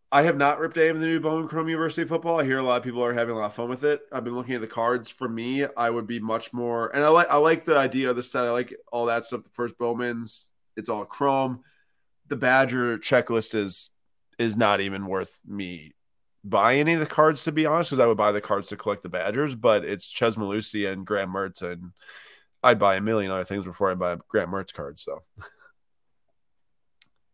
I 0.10 0.22
have 0.22 0.38
not 0.38 0.60
ripped 0.60 0.78
any 0.78 0.88
of 0.88 1.00
the 1.00 1.06
new 1.06 1.20
Bowman 1.20 1.50
Chrome 1.50 1.68
University 1.68 2.08
football. 2.08 2.40
I 2.40 2.46
hear 2.46 2.60
a 2.60 2.64
lot 2.64 2.78
of 2.78 2.84
people 2.84 3.04
are 3.04 3.14
having 3.14 3.36
a 3.36 3.38
lot 3.38 3.48
of 3.48 3.54
fun 3.54 3.68
with 3.68 3.84
it. 3.84 4.02
I've 4.12 4.24
been 4.24 4.36
looking 4.36 4.56
at 4.56 4.62
the 4.62 4.68
cards. 4.68 5.10
For 5.10 5.28
me, 5.28 5.66
I 5.76 5.90
would 5.90 6.08
be 6.08 6.20
much 6.20 6.54
more, 6.54 6.88
and 6.96 7.04
I 7.04 7.10
like 7.10 7.30
I 7.30 7.38
like 7.38 7.66
the 7.66 7.78
idea 7.78 8.10
of 8.10 8.16
the 8.16 8.24
set. 8.24 8.46
I 8.46 8.52
like 8.52 8.74
all 8.92 9.08
that 9.08 9.26
stuff. 9.26 9.44
The 9.44 9.50
first 9.50 9.78
Bowman's 9.78 10.52
It's 10.78 10.90
all 10.90 11.04
chrome. 11.04 11.64
The 12.28 12.38
Badger 12.38 12.98
checklist 12.98 13.54
is 13.54 13.90
is 14.40 14.56
not 14.56 14.80
even 14.80 15.08
worth 15.08 15.42
me 15.46 15.94
buy 16.50 16.76
any 16.76 16.94
of 16.94 17.00
the 17.00 17.06
cards 17.06 17.44
to 17.44 17.52
be 17.52 17.66
honest, 17.66 17.90
because 17.90 18.00
I 18.00 18.08
would 18.08 18.18
buy 18.18 18.32
the 18.32 18.42
cards 18.42 18.70
to 18.70 18.78
collect 18.78 19.04
the 19.04 19.10
Badgers, 19.10 19.56
but 19.56 19.84
it's 19.84 20.06
Chez 20.06 20.36
Mellusi 20.38 20.92
and 20.92 21.06
Graham 21.06 21.34
Mertz, 21.34 21.62
and 21.62 21.92
I'd 22.64 22.80
buy 22.80 22.96
a 22.96 23.02
million 23.02 23.32
other 23.32 23.44
things 23.44 23.66
before 23.66 23.92
I 23.92 23.96
buy 23.96 24.18
Graham 24.28 24.50
Mertz 24.50 24.74
cards. 24.74 25.02
So 25.02 25.24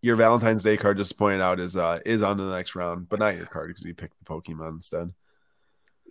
your 0.04 0.18
Valentine's 0.18 0.64
Day 0.64 0.76
card, 0.76 0.98
just 0.98 1.18
pointed 1.18 1.42
out, 1.42 1.60
is 1.60 1.76
uh 1.78 1.98
is 2.06 2.22
on 2.22 2.38
the 2.38 2.52
next 2.52 2.76
round, 2.76 3.08
but 3.10 3.20
not 3.20 3.36
your 3.36 3.46
card 3.48 3.70
because 3.70 3.86
you 3.86 3.96
picked 3.96 4.20
the 4.20 4.26
Pokemon 4.26 4.76
instead. 4.76 5.14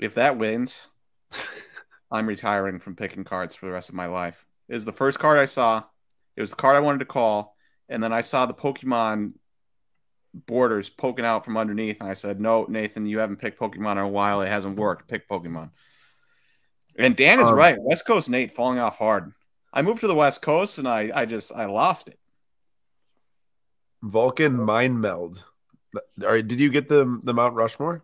If 0.01 0.15
that 0.15 0.39
wins, 0.39 0.89
I'm 2.11 2.27
retiring 2.27 2.81
from 2.81 2.97
picking 2.97 3.23
cards 3.23 3.55
for 3.55 3.67
the 3.67 3.73
rest 3.73 3.91
of 3.91 3.95
my 3.95 4.07
life. 4.07 4.47
It 4.69 4.75
was 4.75 4.87
the 4.87 4.93
first 4.93 5.19
card 5.19 5.39
I 5.39 5.45
saw. 5.45 5.85
It 6.37 6.41
was 6.41 6.51
the 6.51 6.57
card 6.57 6.75
I 6.75 6.81
wanted 6.81 7.01
to 7.01 7.05
call, 7.05 7.55
and 7.91 8.03
then 8.03 8.13
I 8.15 8.23
saw 8.23 8.47
the 8.47 8.55
Pokemon 8.55 9.35
borders 10.47 10.89
poking 10.89 11.27
out 11.27 11.45
from 11.45 11.59
underneath, 11.59 12.01
and 12.01 12.09
I 12.09 12.15
said, 12.15 12.41
"No, 12.41 12.65
Nathan, 12.65 13.05
you 13.05 13.19
haven't 13.19 13.43
picked 13.43 13.61
Pokemon 13.61 13.93
in 13.93 13.99
a 13.99 14.09
while. 14.09 14.41
It 14.41 14.49
hasn't 14.49 14.79
worked. 14.79 15.07
Pick 15.07 15.29
Pokemon." 15.29 15.71
And 16.97 17.15
Dan 17.15 17.41
is 17.41 17.49
Um, 17.49 17.55
right. 17.55 17.77
West 17.79 18.07
Coast 18.07 18.31
Nate 18.31 18.53
falling 18.53 18.79
off 18.79 18.97
hard. 18.97 19.33
I 19.71 19.83
moved 19.83 20.01
to 20.01 20.07
the 20.07 20.15
West 20.15 20.41
Coast, 20.41 20.79
and 20.79 20.89
I, 20.89 21.11
I 21.15 21.27
just, 21.27 21.53
I 21.55 21.67
lost 21.67 22.09
it. 22.09 22.19
Vulcan 24.03 24.61
Mind 24.61 25.01
Meld. 25.01 25.43
All 25.95 26.29
right, 26.29 26.47
did 26.47 26.61
you 26.61 26.71
get 26.71 26.89
the 26.89 27.21
the 27.23 27.35
Mount 27.35 27.55
Rushmore? 27.55 28.03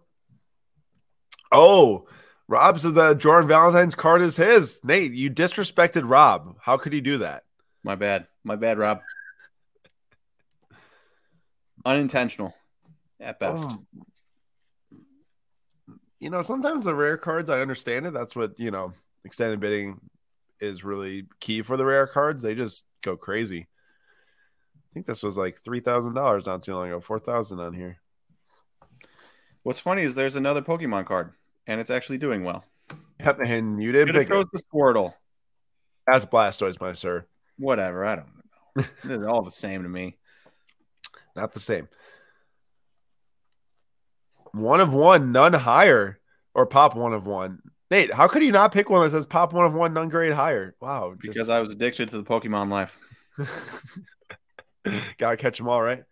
Oh, 1.50 2.06
Rob 2.46 2.78
says 2.78 2.94
that 2.94 3.18
Jordan 3.18 3.48
Valentine's 3.48 3.94
card 3.94 4.22
is 4.22 4.36
his. 4.36 4.82
Nate, 4.84 5.12
you 5.12 5.30
disrespected 5.30 6.08
Rob. 6.08 6.56
How 6.60 6.76
could 6.76 6.92
he 6.92 7.00
do 7.00 7.18
that? 7.18 7.44
My 7.82 7.94
bad. 7.94 8.26
My 8.44 8.56
bad, 8.56 8.78
Rob. 8.78 9.00
Unintentional, 11.84 12.54
at 13.20 13.38
best. 13.38 13.64
Um, 13.64 13.86
you 16.20 16.30
know, 16.30 16.42
sometimes 16.42 16.84
the 16.84 16.94
rare 16.94 17.16
cards, 17.16 17.48
I 17.50 17.60
understand 17.60 18.06
it. 18.06 18.12
That's 18.12 18.34
what, 18.34 18.58
you 18.58 18.70
know, 18.70 18.92
extended 19.24 19.60
bidding 19.60 20.00
is 20.60 20.84
really 20.84 21.26
key 21.40 21.62
for 21.62 21.76
the 21.76 21.84
rare 21.84 22.06
cards. 22.06 22.42
They 22.42 22.54
just 22.54 22.84
go 23.02 23.16
crazy. 23.16 23.68
I 24.90 24.94
think 24.94 25.06
this 25.06 25.22
was 25.22 25.36
like 25.36 25.62
$3,000 25.62 26.46
not 26.46 26.62
too 26.62 26.74
long 26.74 26.88
ago, 26.88 27.00
4000 27.00 27.60
on 27.60 27.74
here. 27.74 27.98
What's 29.62 29.80
funny 29.80 30.02
is 30.02 30.14
there's 30.14 30.36
another 30.36 30.62
Pokemon 30.62 31.06
card, 31.06 31.32
and 31.66 31.80
it's 31.80 31.90
actually 31.90 32.18
doing 32.18 32.42
well. 32.44 32.64
Yep, 33.20 33.40
and 33.44 33.82
you 33.82 33.94
have 33.96 34.06
pick 34.08 34.16
it. 34.16 34.28
chose 34.28 34.46
the 34.52 34.62
Squirtle. 34.62 35.12
That's 36.06 36.24
Blastoise, 36.24 36.80
my 36.80 36.92
sir. 36.94 37.26
Whatever. 37.58 38.04
I 38.06 38.16
don't 38.16 38.26
know. 38.76 38.84
They're 39.04 39.28
all 39.28 39.42
the 39.42 39.50
same 39.50 39.82
to 39.82 39.88
me. 39.88 40.16
Not 41.36 41.52
the 41.52 41.60
same. 41.60 41.88
One 44.52 44.80
of 44.80 44.94
one, 44.94 45.32
none 45.32 45.52
higher, 45.52 46.18
or 46.54 46.64
pop 46.64 46.96
one 46.96 47.12
of 47.12 47.26
one. 47.26 47.60
Nate, 47.90 48.12
how 48.12 48.28
could 48.28 48.42
you 48.42 48.52
not 48.52 48.72
pick 48.72 48.88
one 48.88 49.04
that 49.04 49.10
says 49.12 49.26
pop 49.26 49.52
one 49.52 49.66
of 49.66 49.74
one, 49.74 49.92
none 49.92 50.08
grade 50.08 50.32
higher? 50.32 50.74
Wow. 50.80 51.14
just- 51.20 51.34
Because 51.34 51.50
I 51.50 51.60
was 51.60 51.72
addicted 51.72 52.08
to 52.10 52.16
the 52.16 52.24
Pokemon 52.24 52.70
life. 52.70 52.98
Gotta 55.18 55.36
catch 55.36 55.58
them 55.58 55.68
all, 55.68 55.82
right? 55.82 56.02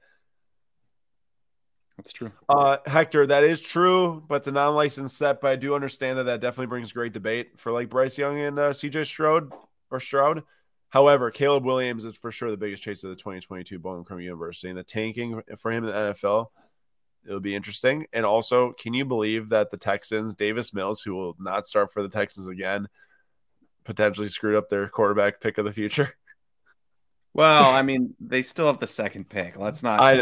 That's 1.96 2.12
true. 2.12 2.30
Uh, 2.48 2.78
Hector, 2.86 3.26
that 3.26 3.42
is 3.42 3.60
true, 3.60 4.22
but 4.28 4.36
it's 4.36 4.48
a 4.48 4.52
non-licensed 4.52 5.16
set. 5.16 5.40
But 5.40 5.52
I 5.52 5.56
do 5.56 5.74
understand 5.74 6.18
that 6.18 6.24
that 6.24 6.40
definitely 6.40 6.66
brings 6.66 6.92
great 6.92 7.12
debate 7.12 7.58
for 7.58 7.72
like 7.72 7.88
Bryce 7.88 8.18
Young 8.18 8.38
and 8.38 8.58
uh, 8.58 8.70
CJ 8.70 9.06
Stroud 9.06 9.52
or 9.90 9.98
Stroud. 9.98 10.42
However, 10.90 11.30
Caleb 11.30 11.64
Williams 11.64 12.04
is 12.04 12.16
for 12.16 12.30
sure 12.30 12.50
the 12.50 12.56
biggest 12.56 12.82
chase 12.82 13.02
of 13.02 13.10
the 13.10 13.16
2022 13.16 13.78
Bowman 13.78 14.04
Chrome 14.04 14.20
University, 14.20 14.68
and 14.68 14.78
the 14.78 14.84
tanking 14.84 15.42
for 15.58 15.72
him 15.72 15.84
in 15.84 15.90
the 15.90 15.96
NFL, 15.96 16.46
it'll 17.26 17.40
be 17.40 17.54
interesting. 17.54 18.06
And 18.12 18.24
also, 18.24 18.72
can 18.72 18.94
you 18.94 19.04
believe 19.04 19.48
that 19.48 19.70
the 19.70 19.76
Texans, 19.76 20.34
Davis 20.34 20.72
Mills, 20.72 21.02
who 21.02 21.14
will 21.14 21.34
not 21.38 21.66
start 21.66 21.92
for 21.92 22.02
the 22.02 22.08
Texans 22.08 22.48
again, 22.48 22.88
potentially 23.84 24.28
screwed 24.28 24.56
up 24.56 24.68
their 24.68 24.88
quarterback 24.88 25.40
pick 25.40 25.58
of 25.58 25.64
the 25.64 25.72
future? 25.72 26.14
Well, 27.36 27.70
I 27.70 27.82
mean, 27.82 28.14
they 28.18 28.42
still 28.42 28.66
have 28.66 28.78
the 28.78 28.86
second 28.86 29.28
pick. 29.28 29.58
Let's 29.58 29.82
not. 29.82 30.00
I 30.00 30.20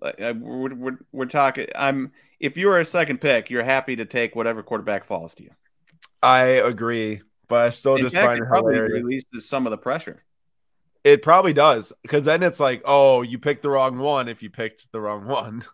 uh, 0.00 0.32
we're, 0.32 0.74
we're, 0.74 0.98
we're 1.12 1.26
talking. 1.26 1.66
I'm. 1.76 2.12
If 2.40 2.56
you 2.56 2.70
are 2.70 2.80
a 2.80 2.86
second 2.86 3.20
pick, 3.20 3.50
you're 3.50 3.62
happy 3.64 3.96
to 3.96 4.06
take 4.06 4.34
whatever 4.34 4.62
quarterback 4.62 5.04
falls 5.04 5.34
to 5.34 5.42
you. 5.42 5.50
I 6.22 6.42
agree, 6.44 7.20
but 7.48 7.60
I 7.60 7.68
still 7.68 7.96
In 7.96 8.02
just 8.02 8.14
fact, 8.14 8.28
find 8.28 8.38
it 8.38 8.44
it 8.44 8.46
probably 8.46 8.74
hilarious. 8.74 9.02
releases 9.02 9.46
some 9.46 9.66
of 9.66 9.72
the 9.72 9.76
pressure. 9.76 10.24
It 11.04 11.20
probably 11.20 11.52
does 11.52 11.92
because 12.00 12.24
then 12.24 12.42
it's 12.42 12.58
like, 12.60 12.80
oh, 12.86 13.20
you 13.20 13.38
picked 13.38 13.62
the 13.62 13.68
wrong 13.70 13.98
one 13.98 14.26
if 14.28 14.42
you 14.42 14.48
picked 14.48 14.90
the 14.90 15.00
wrong 15.00 15.26
one. 15.26 15.64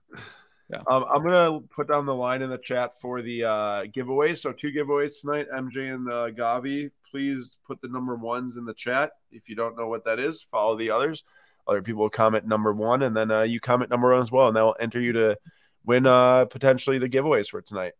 Yeah. 0.71 0.81
Um, 0.91 1.05
I'm 1.09 1.23
gonna 1.23 1.61
put 1.61 1.89
down 1.89 2.07
the 2.07 2.15
line 2.15 2.41
in 2.43 2.49
the 2.51 2.59
chat 2.59 2.99
for 3.01 3.21
the 3.23 3.45
uh, 3.45 3.85
giveaway. 3.93 4.35
So 4.35 4.51
two 4.51 4.73
giveaways 4.73 5.21
tonight. 5.21 5.47
MJ 5.55 5.95
and 5.95 6.11
uh, 6.11 6.31
Gavi, 6.31 6.91
please 7.15 7.59
put 7.65 7.81
the 7.81 7.86
number 7.86 8.16
ones 8.16 8.57
in 8.57 8.65
the 8.65 8.74
chat. 8.74 9.12
If 9.31 9.49
you 9.49 9.55
don't 9.55 9.77
know 9.77 9.86
what 9.86 10.05
that 10.05 10.19
is, 10.19 10.43
follow 10.43 10.74
the 10.77 10.91
others. 10.91 11.23
Other 11.65 11.81
people 11.81 12.03
will 12.03 12.11
comment 12.11 12.45
number 12.45 12.73
one, 12.73 13.03
and 13.03 13.16
then 13.16 13.31
uh, 13.31 13.43
you 13.43 13.61
comment 13.61 13.89
number 13.89 14.11
one 14.11 14.20
as 14.20 14.32
well, 14.32 14.49
and 14.49 14.57
that 14.57 14.65
will 14.65 14.77
enter 14.81 15.01
you 15.01 15.12
to 15.12 15.39
win 15.86 16.07
uh, 16.07 16.47
potentially 16.47 16.99
the 16.99 17.09
giveaways 17.09 17.49
for 17.49 17.62
tonight. 17.62 17.93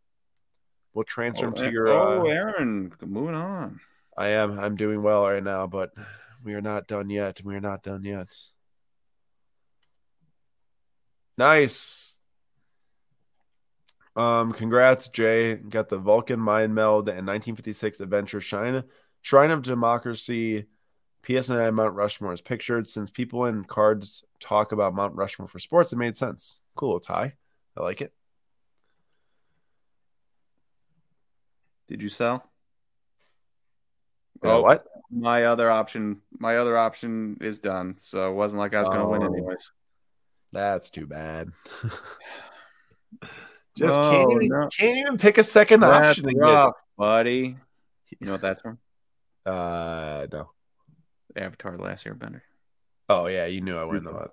We'll 0.95 1.05
transfer 1.05 1.47
them 1.47 1.55
to 1.55 1.71
your. 1.71 1.89
oh, 1.89 2.23
Uh, 2.23 2.25
Aaron, 2.25 2.93
moving 3.07 3.37
on. 3.37 3.79
I 4.17 4.31
am. 4.31 4.59
I'm 4.59 4.75
doing 4.75 5.01
well 5.01 5.23
right 5.23 5.43
now, 5.43 5.69
but 5.69 5.93
we 6.43 6.55
are 6.55 6.61
not 6.61 6.89
done 6.89 7.09
yet. 7.09 7.41
We 7.45 7.55
are 7.55 7.61
not 7.61 7.85
done 7.85 8.03
yet. 8.03 8.37
Nice. 11.39 12.17
Um, 14.17 14.53
congrats, 14.53 15.09
Jay. 15.09 15.55
Got 15.57 15.89
the 15.89 15.99
Vulcan 15.99 16.41
Mind 16.41 16.75
Meld 16.75 17.09
and 17.09 17.27
1956 17.27 18.01
Adventure 18.01 18.41
Shine 18.41 18.85
Shrine 19.25 19.51
of 19.51 19.63
Democracy. 19.63 20.67
PSNI 21.27 21.73
Mount 21.73 21.95
Rushmore 21.95 22.35
is 22.35 22.43
pictured. 22.43 22.87
Since 22.87 23.11
people 23.11 23.47
in 23.47 23.65
cards 23.65 24.23
talk 24.39 24.73
about 24.73 24.95
Mount 24.95 25.15
Rushmore 25.17 25.49
for 25.49 25.59
sports, 25.59 25.95
it 25.95 25.97
made 25.97 26.19
sense. 26.19 26.61
Cool 26.77 26.91
little 26.91 27.01
tie. 27.01 27.33
I 27.75 27.83
like 27.83 28.03
it. 28.03 28.13
Did 31.89 32.03
you 32.03 32.11
sell? 32.11 32.45
Oh, 34.43 34.61
what? 34.61 34.85
my 35.11 35.45
other 35.45 35.71
option. 35.71 36.21
My 36.39 36.59
other 36.59 36.77
option 36.77 37.39
is 37.41 37.61
done. 37.61 37.95
So 37.97 38.31
it 38.31 38.35
wasn't 38.35 38.61
like 38.61 38.75
I 38.75 38.81
was 38.81 38.89
going 38.89 39.01
to 39.01 39.07
win 39.07 39.23
Oh. 39.23 39.27
anyways. 39.33 39.73
That's 40.53 40.91
too 40.91 41.07
bad. 41.07 41.49
Just 43.75 43.99
Oh, 43.99 44.11
can't, 44.29 44.33
even, 44.43 44.49
no. 44.49 44.69
can't 44.69 44.99
even 44.99 45.17
pick 45.17 45.39
a 45.39 45.43
second 45.45 45.81
That's 45.81 46.19
option. 46.19 46.37
rough, 46.39 46.75
buddy. 46.99 47.57
You 48.21 48.27
know 48.27 48.33
what 48.33 48.43
that's 48.43 48.61
from? 48.61 48.79
Uh, 49.47 50.27
no. 50.33 50.51
Avatar: 51.37 51.77
The 51.77 51.83
Last 51.83 52.07
Airbender. 52.07 52.41
Oh 53.09 53.27
yeah, 53.27 53.47
you 53.47 53.61
knew 53.61 53.77
I 53.77 53.85
wouldn't 53.85 54.05
know 54.05 54.29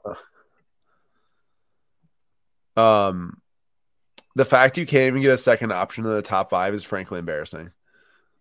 that. 2.76 2.82
Um, 2.82 3.42
the 4.36 4.46
fact 4.46 4.78
you 4.78 4.86
can't 4.86 5.08
even 5.08 5.22
get 5.22 5.32
a 5.32 5.38
second 5.38 5.74
option 5.74 6.06
in 6.06 6.12
the 6.12 6.22
top 6.22 6.50
five 6.50 6.74
is 6.74 6.84
frankly 6.84 7.20
embarrassing. 7.20 7.72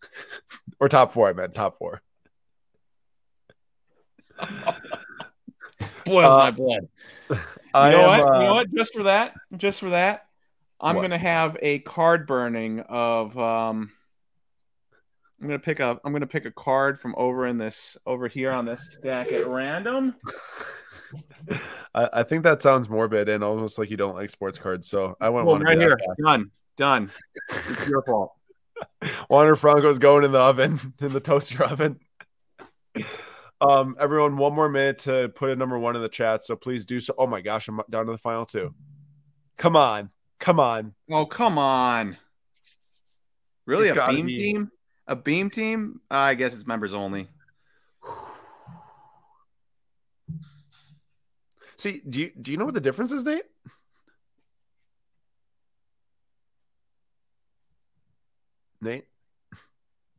or 0.81 0.89
top 0.89 1.13
four, 1.13 1.29
I 1.29 1.33
meant 1.33 1.55
top 1.55 1.79
four. 1.79 2.01
Boils 6.05 6.33
Uh, 6.33 6.37
my 6.37 6.51
blood. 6.53 6.89
You 7.31 7.37
I 7.75 7.91
know 7.91 8.01
am, 8.01 8.07
what? 8.21 8.35
uh, 8.35 8.39
you 8.41 8.45
know 8.47 8.55
what? 8.55 8.73
Just 8.75 8.95
for 8.95 9.03
that, 9.05 9.35
just 9.57 9.81
for 9.81 9.91
that, 9.91 10.27
I'm 10.81 10.97
What? 10.97 11.03
gonna 11.03 11.19
have 11.19 11.57
a 11.61 11.81
card 11.81 12.27
burning 12.27 12.81
of. 12.81 13.37
um 13.39 13.93
I'm 15.41 15.47
gonna 15.47 15.59
pick 15.59 15.81
up. 15.81 16.01
I'm 16.05 16.13
gonna 16.13 16.27
pick 16.27 16.45
a 16.45 16.51
card 16.51 17.01
from 17.01 17.15
over 17.17 17.47
in 17.47 17.57
this 17.57 17.97
over 18.07 18.29
here 18.29 18.51
on 18.51 18.67
this 18.67 18.95
stack 18.95 19.33
at 19.33 19.47
random. 19.47 20.15
I, 21.95 22.09
I 22.13 22.23
think 22.25 22.45
that 22.45 22.61
sounds 22.61 22.89
morbid 22.89 23.29
and 23.29 23.43
almost 23.43 23.79
like 23.79 23.91
you 23.91 23.97
don't 23.97 24.15
like 24.15 24.31
sports 24.31 24.59
cards. 24.59 24.87
So 24.89 25.17
I 25.21 25.31
want 25.31 25.49
to 25.49 25.65
right 25.65 25.79
here. 25.79 25.99
Done. 26.25 26.51
Done. 26.77 27.11
It's 27.51 27.89
your 27.89 28.03
fault. 28.03 28.33
Wander 29.31 29.57
Franco's 29.57 29.99
going 29.99 30.25
in 30.25 30.33
the 30.33 30.39
oven, 30.39 30.79
in 31.01 31.11
the 31.11 31.21
toaster 31.21 31.65
oven. 31.65 32.01
Um, 33.61 33.97
everyone, 33.99 34.37
one 34.37 34.55
more 34.55 34.69
minute 34.69 35.01
to 35.01 35.29
put 35.31 35.51
a 35.51 35.57
number 35.57 35.79
one 35.79 35.97
in 35.97 36.03
the 36.03 36.09
chat. 36.09 36.45
So 36.45 36.55
please 36.57 36.85
do 36.87 37.01
so. 37.01 37.15
Oh 37.19 37.27
my 37.27 37.41
gosh, 37.41 37.69
I'm 37.69 37.81
down 37.91 38.07
to 38.07 38.13
the 38.13 38.19
final 38.19 38.47
two. 38.47 38.75
Come 39.57 39.77
on, 39.77 40.11
come 40.39 40.61
on. 40.61 40.95
Oh 41.11 41.27
come 41.27 41.59
on! 41.59 42.17
Really, 43.67 43.89
It's 43.89 43.99
a 43.99 44.07
beam 44.09 44.27
be- 44.27 44.39
team? 44.39 44.71
A 45.11 45.17
beam 45.17 45.51
team? 45.51 46.01
Uh, 46.09 46.15
I 46.15 46.35
guess 46.35 46.55
it's 46.55 46.69
members 46.69 46.95
only. 46.95 47.27
See, 51.77 52.01
do 52.09 52.21
you 52.21 52.31
do 52.41 52.53
you 52.53 52.57
know 52.57 52.65
what 52.65 52.75
the 52.75 52.81
difference 52.81 53.11
is, 53.11 53.25
Nate? 53.25 53.43
Nate, 58.81 59.07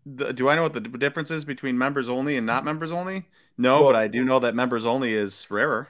the, 0.06 0.34
do 0.34 0.50
I 0.50 0.56
know 0.56 0.64
what 0.64 0.74
the 0.74 0.82
difference 0.82 1.32
is 1.32 1.46
between 1.46 1.78
members 1.78 2.10
only 2.10 2.36
and 2.36 2.46
not 2.46 2.66
members 2.66 2.92
only? 2.92 3.28
No, 3.58 3.82
Well- 3.82 3.94
but 3.94 3.96
I 3.96 4.08
do 4.08 4.26
know 4.26 4.40
that 4.40 4.56
members 4.56 4.86
only 4.86 5.14
is 5.14 5.48
rarer. 5.50 5.88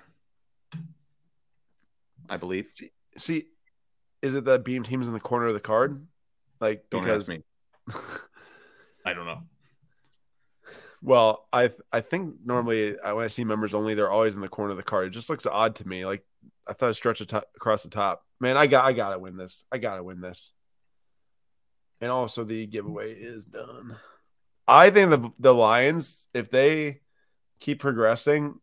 I 2.30 2.38
believe. 2.38 2.72
See, 3.18 3.48
is 4.22 4.36
it 4.36 4.45
that 4.45 4.64
beam 4.64 4.84
team's 4.84 5.07
in 5.07 5.14
the 5.14 5.19
corner 5.19 5.48
of 5.48 5.53
the 5.56 5.60
card? 5.60 6.06
Like 6.60 6.86
Don't 6.91 7.02
because 7.02 7.30
ask 7.30 7.40
me. 7.40 7.44
I 9.06 9.14
don't 9.14 9.26
know. 9.26 9.41
well, 11.02 11.48
I 11.52 11.72
I 11.91 12.02
think 12.02 12.36
normally 12.45 12.99
I, 12.99 13.14
when 13.14 13.26
I 13.26 13.28
see 13.30 13.44
members 13.44 13.73
only, 13.73 13.94
they're 13.95 14.10
always 14.11 14.36
in 14.36 14.41
the 14.41 14.48
corner 14.49 14.72
of 14.72 14.78
the 14.78 14.84
card. 14.84 15.07
It 15.07 15.11
just 15.11 15.30
looks 15.30 15.45
odd 15.45 15.76
to 15.78 15.88
me. 15.88 16.06
Like 16.06 16.23
I 16.68 16.73
thought 16.73 16.90
it 16.91 16.94
stretched 16.95 17.28
to- 17.30 17.45
across 17.56 17.84
the 17.84 17.90
top. 17.90 18.23
Man, 18.40 18.57
I 18.57 18.68
got 18.68 18.86
I 18.86 18.94
gotta 18.94 19.19
win 19.19 19.38
this. 19.38 19.64
I 19.72 19.78
gotta 19.78 20.03
win 20.03 20.22
this. 20.22 20.53
And 21.99 22.10
also 22.11 22.44
the 22.44 22.65
giveaway 22.65 23.14
is 23.14 23.45
done. 23.45 23.95
I 24.68 24.90
think 24.90 25.10
the 25.10 25.32
the 25.40 25.53
Lions, 25.53 26.28
if 26.34 26.49
they 26.52 27.02
keep 27.60 27.80
progressing, 27.80 28.60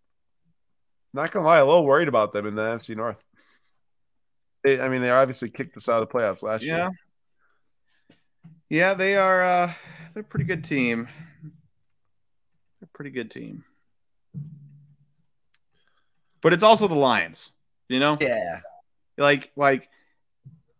not 1.12 1.31
gonna 1.32 1.47
lie, 1.47 1.59
a 1.59 1.66
little 1.66 1.85
worried 1.85 2.09
about 2.09 2.32
them 2.32 2.47
in 2.47 2.55
the 2.55 2.62
NFC 2.62 2.97
North. 2.97 3.23
They, 4.65 4.81
I 4.81 4.89
mean, 4.89 5.02
they 5.02 5.10
obviously 5.10 5.51
kicked 5.51 5.77
us 5.77 5.89
out 5.89 6.02
of 6.02 6.09
the 6.09 6.12
playoffs 6.15 6.43
last 6.43 6.65
Yeah. 6.65 6.77
year. 6.77 6.90
Yeah, 8.70 8.94
they 8.94 9.16
are 9.16 9.43
uh 9.43 9.73
they're 10.19 10.24
a 10.24 10.28
pretty 10.28 10.47
good 10.47 10.65
team. 10.65 11.07
They're 12.81 12.89
a 12.93 12.97
pretty 12.97 13.11
good 13.12 13.31
team. 13.31 13.62
But 16.43 16.53
it's 16.53 16.65
also 16.65 16.89
the 16.89 16.97
Lions, 16.97 17.53
you 17.89 18.01
know? 18.01 18.19
Yeah. 18.20 18.61
Like 19.16 19.53
like 19.55 19.89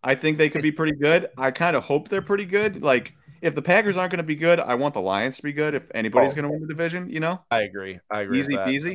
I 0.03 0.17
think 0.17 0.39
they 0.39 0.51
could 0.51 0.63
be 0.63 0.73
pretty 0.73 0.97
good. 0.97 1.29
I 1.39 1.53
kind 1.53 1.77
of 1.77 1.85
hope 1.85 2.09
they're 2.09 2.21
pretty 2.21 2.47
good. 2.47 2.83
Like 2.83 3.15
if 3.41 3.55
the 3.55 3.63
Packers 3.63 3.97
aren't 3.97 4.11
going 4.11 4.19
to 4.19 4.25
be 4.25 4.35
good, 4.35 4.59
I 4.59 4.75
want 4.75 4.95
the 4.95 5.01
Lions 5.01 5.37
to 5.37 5.43
be 5.45 5.53
good. 5.53 5.75
If 5.75 5.89
anybody's 5.95 6.33
Oh. 6.33 6.35
going 6.35 6.45
to 6.47 6.51
win 6.51 6.61
the 6.63 6.67
division, 6.67 7.09
you 7.09 7.21
know, 7.21 7.41
I 7.49 7.63
agree. 7.63 8.01
I 8.11 8.23
agree. 8.23 8.41
easy 8.41 8.55
peasy. 8.55 8.95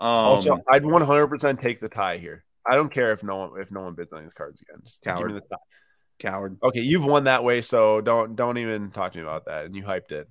Um, 0.00 0.08
Also, 0.08 0.58
I'd 0.68 0.82
100% 0.82 1.60
take 1.60 1.78
the 1.80 1.88
tie 1.88 2.18
here. 2.18 2.44
I 2.66 2.74
don't 2.74 2.90
care 2.92 3.12
if 3.12 3.22
no 3.22 3.36
one 3.36 3.60
if 3.60 3.70
no 3.70 3.82
one 3.82 3.94
bids 3.94 4.12
on 4.12 4.22
these 4.22 4.34
cards 4.34 4.60
again. 4.62 4.80
Just 4.82 5.00
give 5.04 5.14
Coward. 5.14 5.28
me 5.32 5.34
the 5.34 5.40
tie. 5.42 5.62
Coward. 6.18 6.56
Okay, 6.62 6.80
you've 6.80 7.04
won 7.04 7.24
that 7.24 7.44
way, 7.44 7.60
so 7.62 8.00
don't 8.00 8.36
don't 8.36 8.58
even 8.58 8.90
talk 8.90 9.12
to 9.12 9.18
me 9.18 9.22
about 9.24 9.46
that. 9.46 9.64
And 9.66 9.74
you 9.76 9.82
hyped 9.82 10.12
it. 10.12 10.28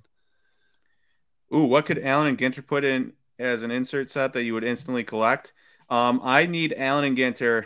Ooh, 1.53 1.65
what 1.65 1.85
could 1.85 1.99
Allen 2.03 2.27
and 2.27 2.37
Ginter 2.37 2.65
put 2.65 2.83
in 2.83 3.13
as 3.37 3.63
an 3.63 3.71
insert 3.71 4.09
set 4.09 4.33
that 4.33 4.43
you 4.43 4.53
would 4.53 4.63
instantly 4.63 5.03
collect? 5.03 5.53
Um, 5.89 6.19
I 6.23 6.45
need 6.47 6.73
Allen 6.77 7.05
and 7.05 7.17
Ginter 7.17 7.65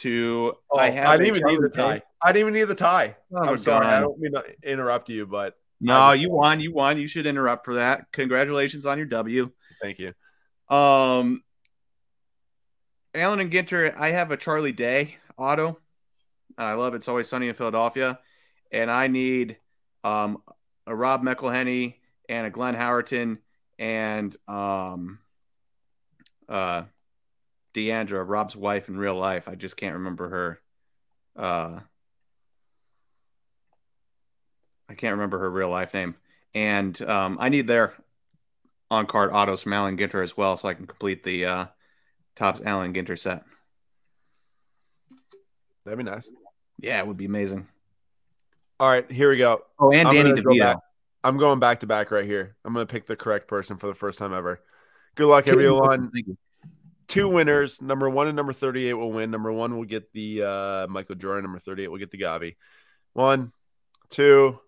to. 0.00 0.54
I 0.76 0.90
have. 0.90 1.08
I 1.08 1.14
a 1.14 1.18
didn't 1.18 1.36
even 1.36 1.46
need 1.48 1.60
the 1.62 1.70
Charlie 1.74 2.00
tie. 2.00 2.02
I 2.24 2.32
didn't 2.32 2.40
even 2.48 2.54
need 2.54 2.64
the 2.68 2.74
tie. 2.74 3.16
Oh, 3.34 3.38
I'm 3.44 3.58
sorry. 3.58 3.86
I 3.86 4.00
don't 4.00 4.18
mean 4.18 4.32
to 4.32 4.42
interrupt 4.64 5.08
you, 5.08 5.26
but 5.26 5.54
No, 5.80 6.12
just- 6.12 6.20
you 6.22 6.30
won. 6.30 6.60
You 6.60 6.72
won. 6.72 6.98
You 6.98 7.06
should 7.06 7.26
interrupt 7.26 7.64
for 7.64 7.74
that. 7.74 8.10
Congratulations 8.12 8.86
on 8.86 8.98
your 8.98 9.06
W. 9.08 9.50
thank 9.80 9.98
you. 9.98 10.12
Um, 10.74 11.42
Allen 13.14 13.40
and 13.40 13.52
Ginter, 13.52 13.94
I 13.96 14.12
have 14.12 14.30
a 14.30 14.36
Charlie 14.38 14.72
Day 14.72 15.16
auto. 15.36 15.78
I 16.58 16.74
love 16.74 16.94
It's 16.94 17.08
Always 17.08 17.28
Sunny 17.28 17.48
in 17.48 17.54
Philadelphia. 17.54 18.18
And 18.70 18.90
I 18.90 19.06
need 19.06 19.58
um, 20.04 20.42
a 20.86 20.94
Rob 20.94 21.22
McElhenney 21.22 21.94
and 22.28 22.46
a 22.46 22.50
Glenn 22.50 22.74
Howerton 22.74 23.38
and 23.78 24.34
um, 24.48 25.18
uh, 26.48 26.84
Deandra, 27.74 28.26
Rob's 28.26 28.56
wife 28.56 28.88
in 28.88 28.96
real 28.96 29.16
life. 29.16 29.48
I 29.48 29.54
just 29.54 29.76
can't 29.76 29.94
remember 29.94 30.28
her. 30.28 30.60
Uh, 31.36 31.80
I 34.88 34.94
can't 34.94 35.12
remember 35.12 35.38
her 35.38 35.50
real 35.50 35.70
life 35.70 35.94
name. 35.94 36.14
And 36.54 37.00
um, 37.02 37.38
I 37.40 37.48
need 37.48 37.66
their 37.66 37.94
on 38.90 39.06
card 39.06 39.30
autos 39.32 39.62
from 39.62 39.72
Allen 39.72 39.96
Ginter 39.96 40.22
as 40.22 40.36
well, 40.36 40.54
so 40.56 40.68
I 40.68 40.74
can 40.74 40.86
complete 40.86 41.24
the 41.24 41.46
uh, 41.46 41.66
Topps 42.36 42.60
Allen 42.64 42.92
Ginter 42.92 43.18
set. 43.18 43.42
That'd 45.84 45.98
be 45.98 46.04
nice. 46.04 46.30
Yeah, 46.82 46.98
it 46.98 47.06
would 47.06 47.16
be 47.16 47.24
amazing. 47.24 47.66
All 48.78 48.90
right, 48.90 49.10
here 49.10 49.30
we 49.30 49.36
go. 49.36 49.62
Oh, 49.78 49.92
and 49.92 50.08
I'm 50.08 50.14
Danny 50.14 50.32
go 50.32 50.50
DeVito. 50.50 50.58
back. 50.60 50.78
I'm 51.24 51.38
going 51.38 51.60
back 51.60 51.80
to 51.80 51.86
back 51.86 52.10
right 52.10 52.24
here. 52.24 52.56
I'm 52.64 52.74
going 52.74 52.84
to 52.84 52.92
pick 52.92 53.06
the 53.06 53.14
correct 53.14 53.46
person 53.46 53.76
for 53.76 53.86
the 53.86 53.94
first 53.94 54.18
time 54.18 54.34
ever. 54.34 54.60
Good 55.14 55.28
luck, 55.28 55.46
everyone. 55.46 56.10
Two 57.08 57.28
winners. 57.28 57.80
Number 57.80 58.10
one 58.10 58.26
and 58.26 58.34
number 58.34 58.52
38 58.52 58.94
will 58.94 59.12
win. 59.12 59.30
Number 59.30 59.52
one 59.52 59.76
will 59.76 59.84
get 59.84 60.12
the 60.12 60.42
uh, 60.42 60.86
Michael 60.88 61.14
Jordan. 61.14 61.44
Number 61.44 61.58
38 61.60 61.88
will 61.88 61.98
get 61.98 62.10
the 62.10 62.18
Gavi. 62.18 62.56
One, 63.12 63.52
two. 64.08 64.58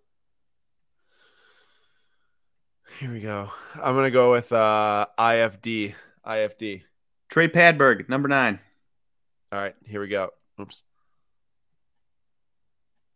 Here 3.00 3.10
we 3.10 3.20
go. 3.20 3.50
I'm 3.74 3.94
going 3.94 4.04
to 4.04 4.10
go 4.12 4.30
with 4.30 4.52
uh, 4.52 5.06
IFD. 5.18 5.94
IFD. 6.24 6.82
Trey 7.28 7.48
Padberg, 7.48 8.08
number 8.08 8.28
nine. 8.28 8.60
All 9.50 9.58
right, 9.58 9.74
here 9.84 10.00
we 10.00 10.08
go. 10.08 10.30
Oops. 10.60 10.84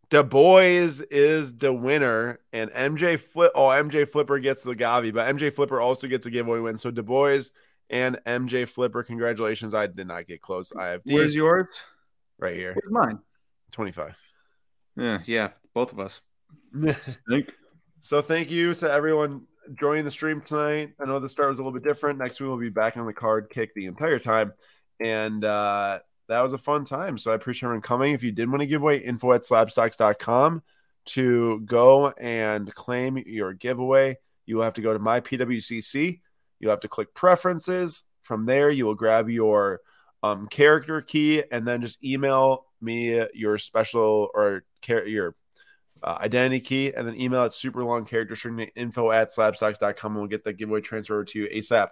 Du 0.09 0.23
Bois 0.23 1.01
is 1.11 1.57
the 1.57 1.71
winner, 1.71 2.39
and 2.51 2.71
MJ 2.71 3.19
Flip. 3.19 3.51
Oh, 3.53 3.67
MJ 3.67 4.09
Flipper 4.09 4.39
gets 4.39 4.63
the 4.63 4.75
Gavi, 4.75 5.13
but 5.13 5.33
MJ 5.35 5.53
Flipper 5.53 5.79
also 5.79 6.07
gets 6.07 6.25
a 6.25 6.31
giveaway 6.31 6.59
win. 6.59 6.77
So 6.77 6.89
Du 6.89 7.03
Bois 7.03 7.41
and 7.91 8.19
MJ 8.25 8.67
Flipper, 8.67 9.03
congratulations! 9.03 9.75
I 9.75 9.85
did 9.85 10.07
not 10.07 10.27
get 10.27 10.41
close. 10.41 10.71
IFD 10.71 11.01
Where's 11.05 11.35
yours? 11.35 11.67
right 12.39 12.55
here, 12.55 12.73
Where's 12.73 12.91
mine? 12.91 13.19
25. 13.71 14.15
Yeah, 14.95 15.19
yeah, 15.25 15.49
both 15.75 15.91
of 15.91 15.99
us. 15.99 16.21
so 18.01 18.21
thank 18.21 18.49
you 18.49 18.73
to 18.75 18.91
everyone 18.91 19.45
joining 19.79 20.05
the 20.05 20.11
stream 20.11 20.41
tonight. 20.41 20.93
I 20.99 21.05
know 21.05 21.19
the 21.19 21.29
start 21.29 21.49
was 21.49 21.59
a 21.59 21.63
little 21.63 21.79
bit 21.79 21.87
different. 21.87 22.17
Next 22.17 22.39
week 22.39 22.47
we'll 22.47 22.57
be 22.57 22.69
back 22.69 22.97
on 22.97 23.05
the 23.05 23.13
card 23.13 23.51
kick 23.51 23.75
the 23.75 23.85
entire 23.85 24.17
time, 24.17 24.53
and 24.99 25.45
uh, 25.45 25.99
that 26.29 26.41
was 26.41 26.53
a 26.53 26.57
fun 26.57 26.85
time. 26.85 27.17
So 27.17 27.31
I 27.31 27.35
appreciate 27.35 27.67
everyone 27.67 27.81
coming. 27.81 28.13
If 28.13 28.23
you 28.23 28.31
did 28.31 28.49
want 28.49 28.61
to 28.61 28.67
give 28.67 28.81
away, 28.81 28.97
info 28.99 29.33
at 29.33 29.41
slabstocks.com 29.41 30.61
to 31.07 31.59
go 31.61 32.07
and 32.09 32.73
claim 32.73 33.17
your 33.17 33.53
giveaway. 33.53 34.17
You 34.45 34.57
will 34.57 34.63
have 34.63 34.73
to 34.73 34.81
go 34.81 34.93
to 34.93 34.99
my 34.99 35.21
PWCC. 35.21 36.21
You'll 36.59 36.69
have 36.69 36.81
to 36.81 36.87
click 36.87 37.13
preferences. 37.13 38.03
From 38.21 38.45
there, 38.45 38.69
you 38.69 38.85
will 38.85 38.95
grab 38.95 39.27
your 39.29 39.81
um, 40.21 40.47
character 40.47 41.01
key 41.01 41.43
and 41.51 41.67
then 41.67 41.81
just 41.81 42.03
email 42.03 42.65
me 42.79 43.25
your 43.33 43.57
special 43.57 44.29
or 44.33 44.63
char- 44.81 45.07
your 45.07 45.35
uh, 46.03 46.17
identity 46.21 46.59
key 46.59 46.93
and 46.93 47.07
then 47.07 47.19
email 47.19 47.43
it 47.43 47.53
super 47.53 47.83
long 47.83 48.05
character 48.05 48.35
string 48.35 48.59
info 48.75 49.11
at 49.11 49.31
slabstocks.com 49.31 50.11
and 50.11 50.21
we'll 50.21 50.29
get 50.29 50.43
that 50.43 50.57
giveaway 50.57 50.81
transfer 50.81 51.23
to 51.23 51.39
you 51.39 51.47
ASAP. 51.47 51.89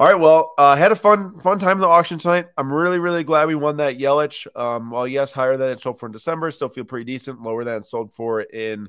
All 0.00 0.06
right, 0.06 0.18
well, 0.18 0.54
uh, 0.56 0.76
had 0.76 0.92
a 0.92 0.96
fun 0.96 1.38
fun 1.40 1.58
time 1.58 1.76
in 1.76 1.82
the 1.82 1.86
auction 1.86 2.16
tonight. 2.16 2.46
I'm 2.56 2.72
really 2.72 2.98
really 2.98 3.22
glad 3.22 3.48
we 3.48 3.54
won 3.54 3.76
that 3.76 3.98
Yelich. 3.98 4.46
Um, 4.58 4.90
well, 4.90 5.06
yes, 5.06 5.30
higher 5.30 5.58
than 5.58 5.68
it 5.68 5.82
sold 5.82 5.98
for 5.98 6.06
in 6.06 6.12
December, 6.12 6.50
still 6.50 6.70
feel 6.70 6.84
pretty 6.84 7.04
decent. 7.04 7.42
Lower 7.42 7.64
than 7.64 7.76
it 7.76 7.84
sold 7.84 8.14
for 8.14 8.40
in 8.40 8.88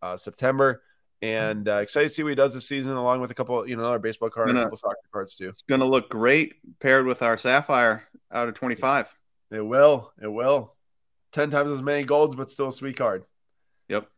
uh, 0.00 0.16
September, 0.16 0.84
and 1.20 1.68
uh, 1.68 1.78
excited 1.78 2.10
to 2.10 2.14
see 2.14 2.22
what 2.22 2.28
he 2.28 2.34
does 2.36 2.54
this 2.54 2.68
season, 2.68 2.94
along 2.94 3.20
with 3.20 3.32
a 3.32 3.34
couple, 3.34 3.68
you 3.68 3.74
know, 3.74 3.82
another 3.82 3.98
baseball 3.98 4.28
card, 4.28 4.48
and 4.48 4.56
a 4.56 4.62
couple 4.62 4.76
soccer 4.76 4.94
cards 5.12 5.34
too. 5.34 5.48
It's 5.48 5.62
gonna 5.62 5.86
look 5.86 6.08
great 6.08 6.54
paired 6.78 7.04
with 7.04 7.20
our 7.22 7.36
Sapphire 7.36 8.04
out 8.30 8.46
of 8.46 8.54
twenty-five. 8.54 9.12
It 9.50 9.60
will, 9.60 10.12
it 10.22 10.28
will. 10.28 10.76
Ten 11.32 11.50
times 11.50 11.72
as 11.72 11.82
many 11.82 12.04
golds, 12.04 12.36
but 12.36 12.48
still 12.48 12.68
a 12.68 12.72
sweet 12.72 12.96
card. 12.96 13.24
Yep. 13.88 14.08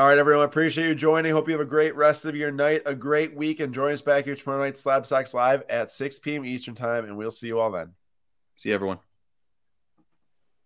All 0.00 0.06
right, 0.06 0.16
everyone. 0.16 0.46
Appreciate 0.46 0.88
you 0.88 0.94
joining. 0.94 1.30
Hope 1.30 1.46
you 1.46 1.52
have 1.52 1.60
a 1.60 1.66
great 1.66 1.94
rest 1.94 2.24
of 2.24 2.34
your 2.34 2.50
night, 2.50 2.80
a 2.86 2.94
great 2.94 3.34
week, 3.34 3.60
and 3.60 3.74
join 3.74 3.92
us 3.92 4.00
back 4.00 4.24
here 4.24 4.34
tomorrow 4.34 4.64
night, 4.64 4.78
Slab 4.78 5.04
Stocks 5.04 5.34
Live 5.34 5.62
at 5.68 5.90
6 5.90 6.20
p.m. 6.20 6.46
Eastern 6.46 6.74
Time, 6.74 7.04
and 7.04 7.18
we'll 7.18 7.30
see 7.30 7.48
you 7.48 7.60
all 7.60 7.70
then. 7.70 7.92
See 8.56 8.70
you, 8.70 8.74
everyone. 8.74 9.00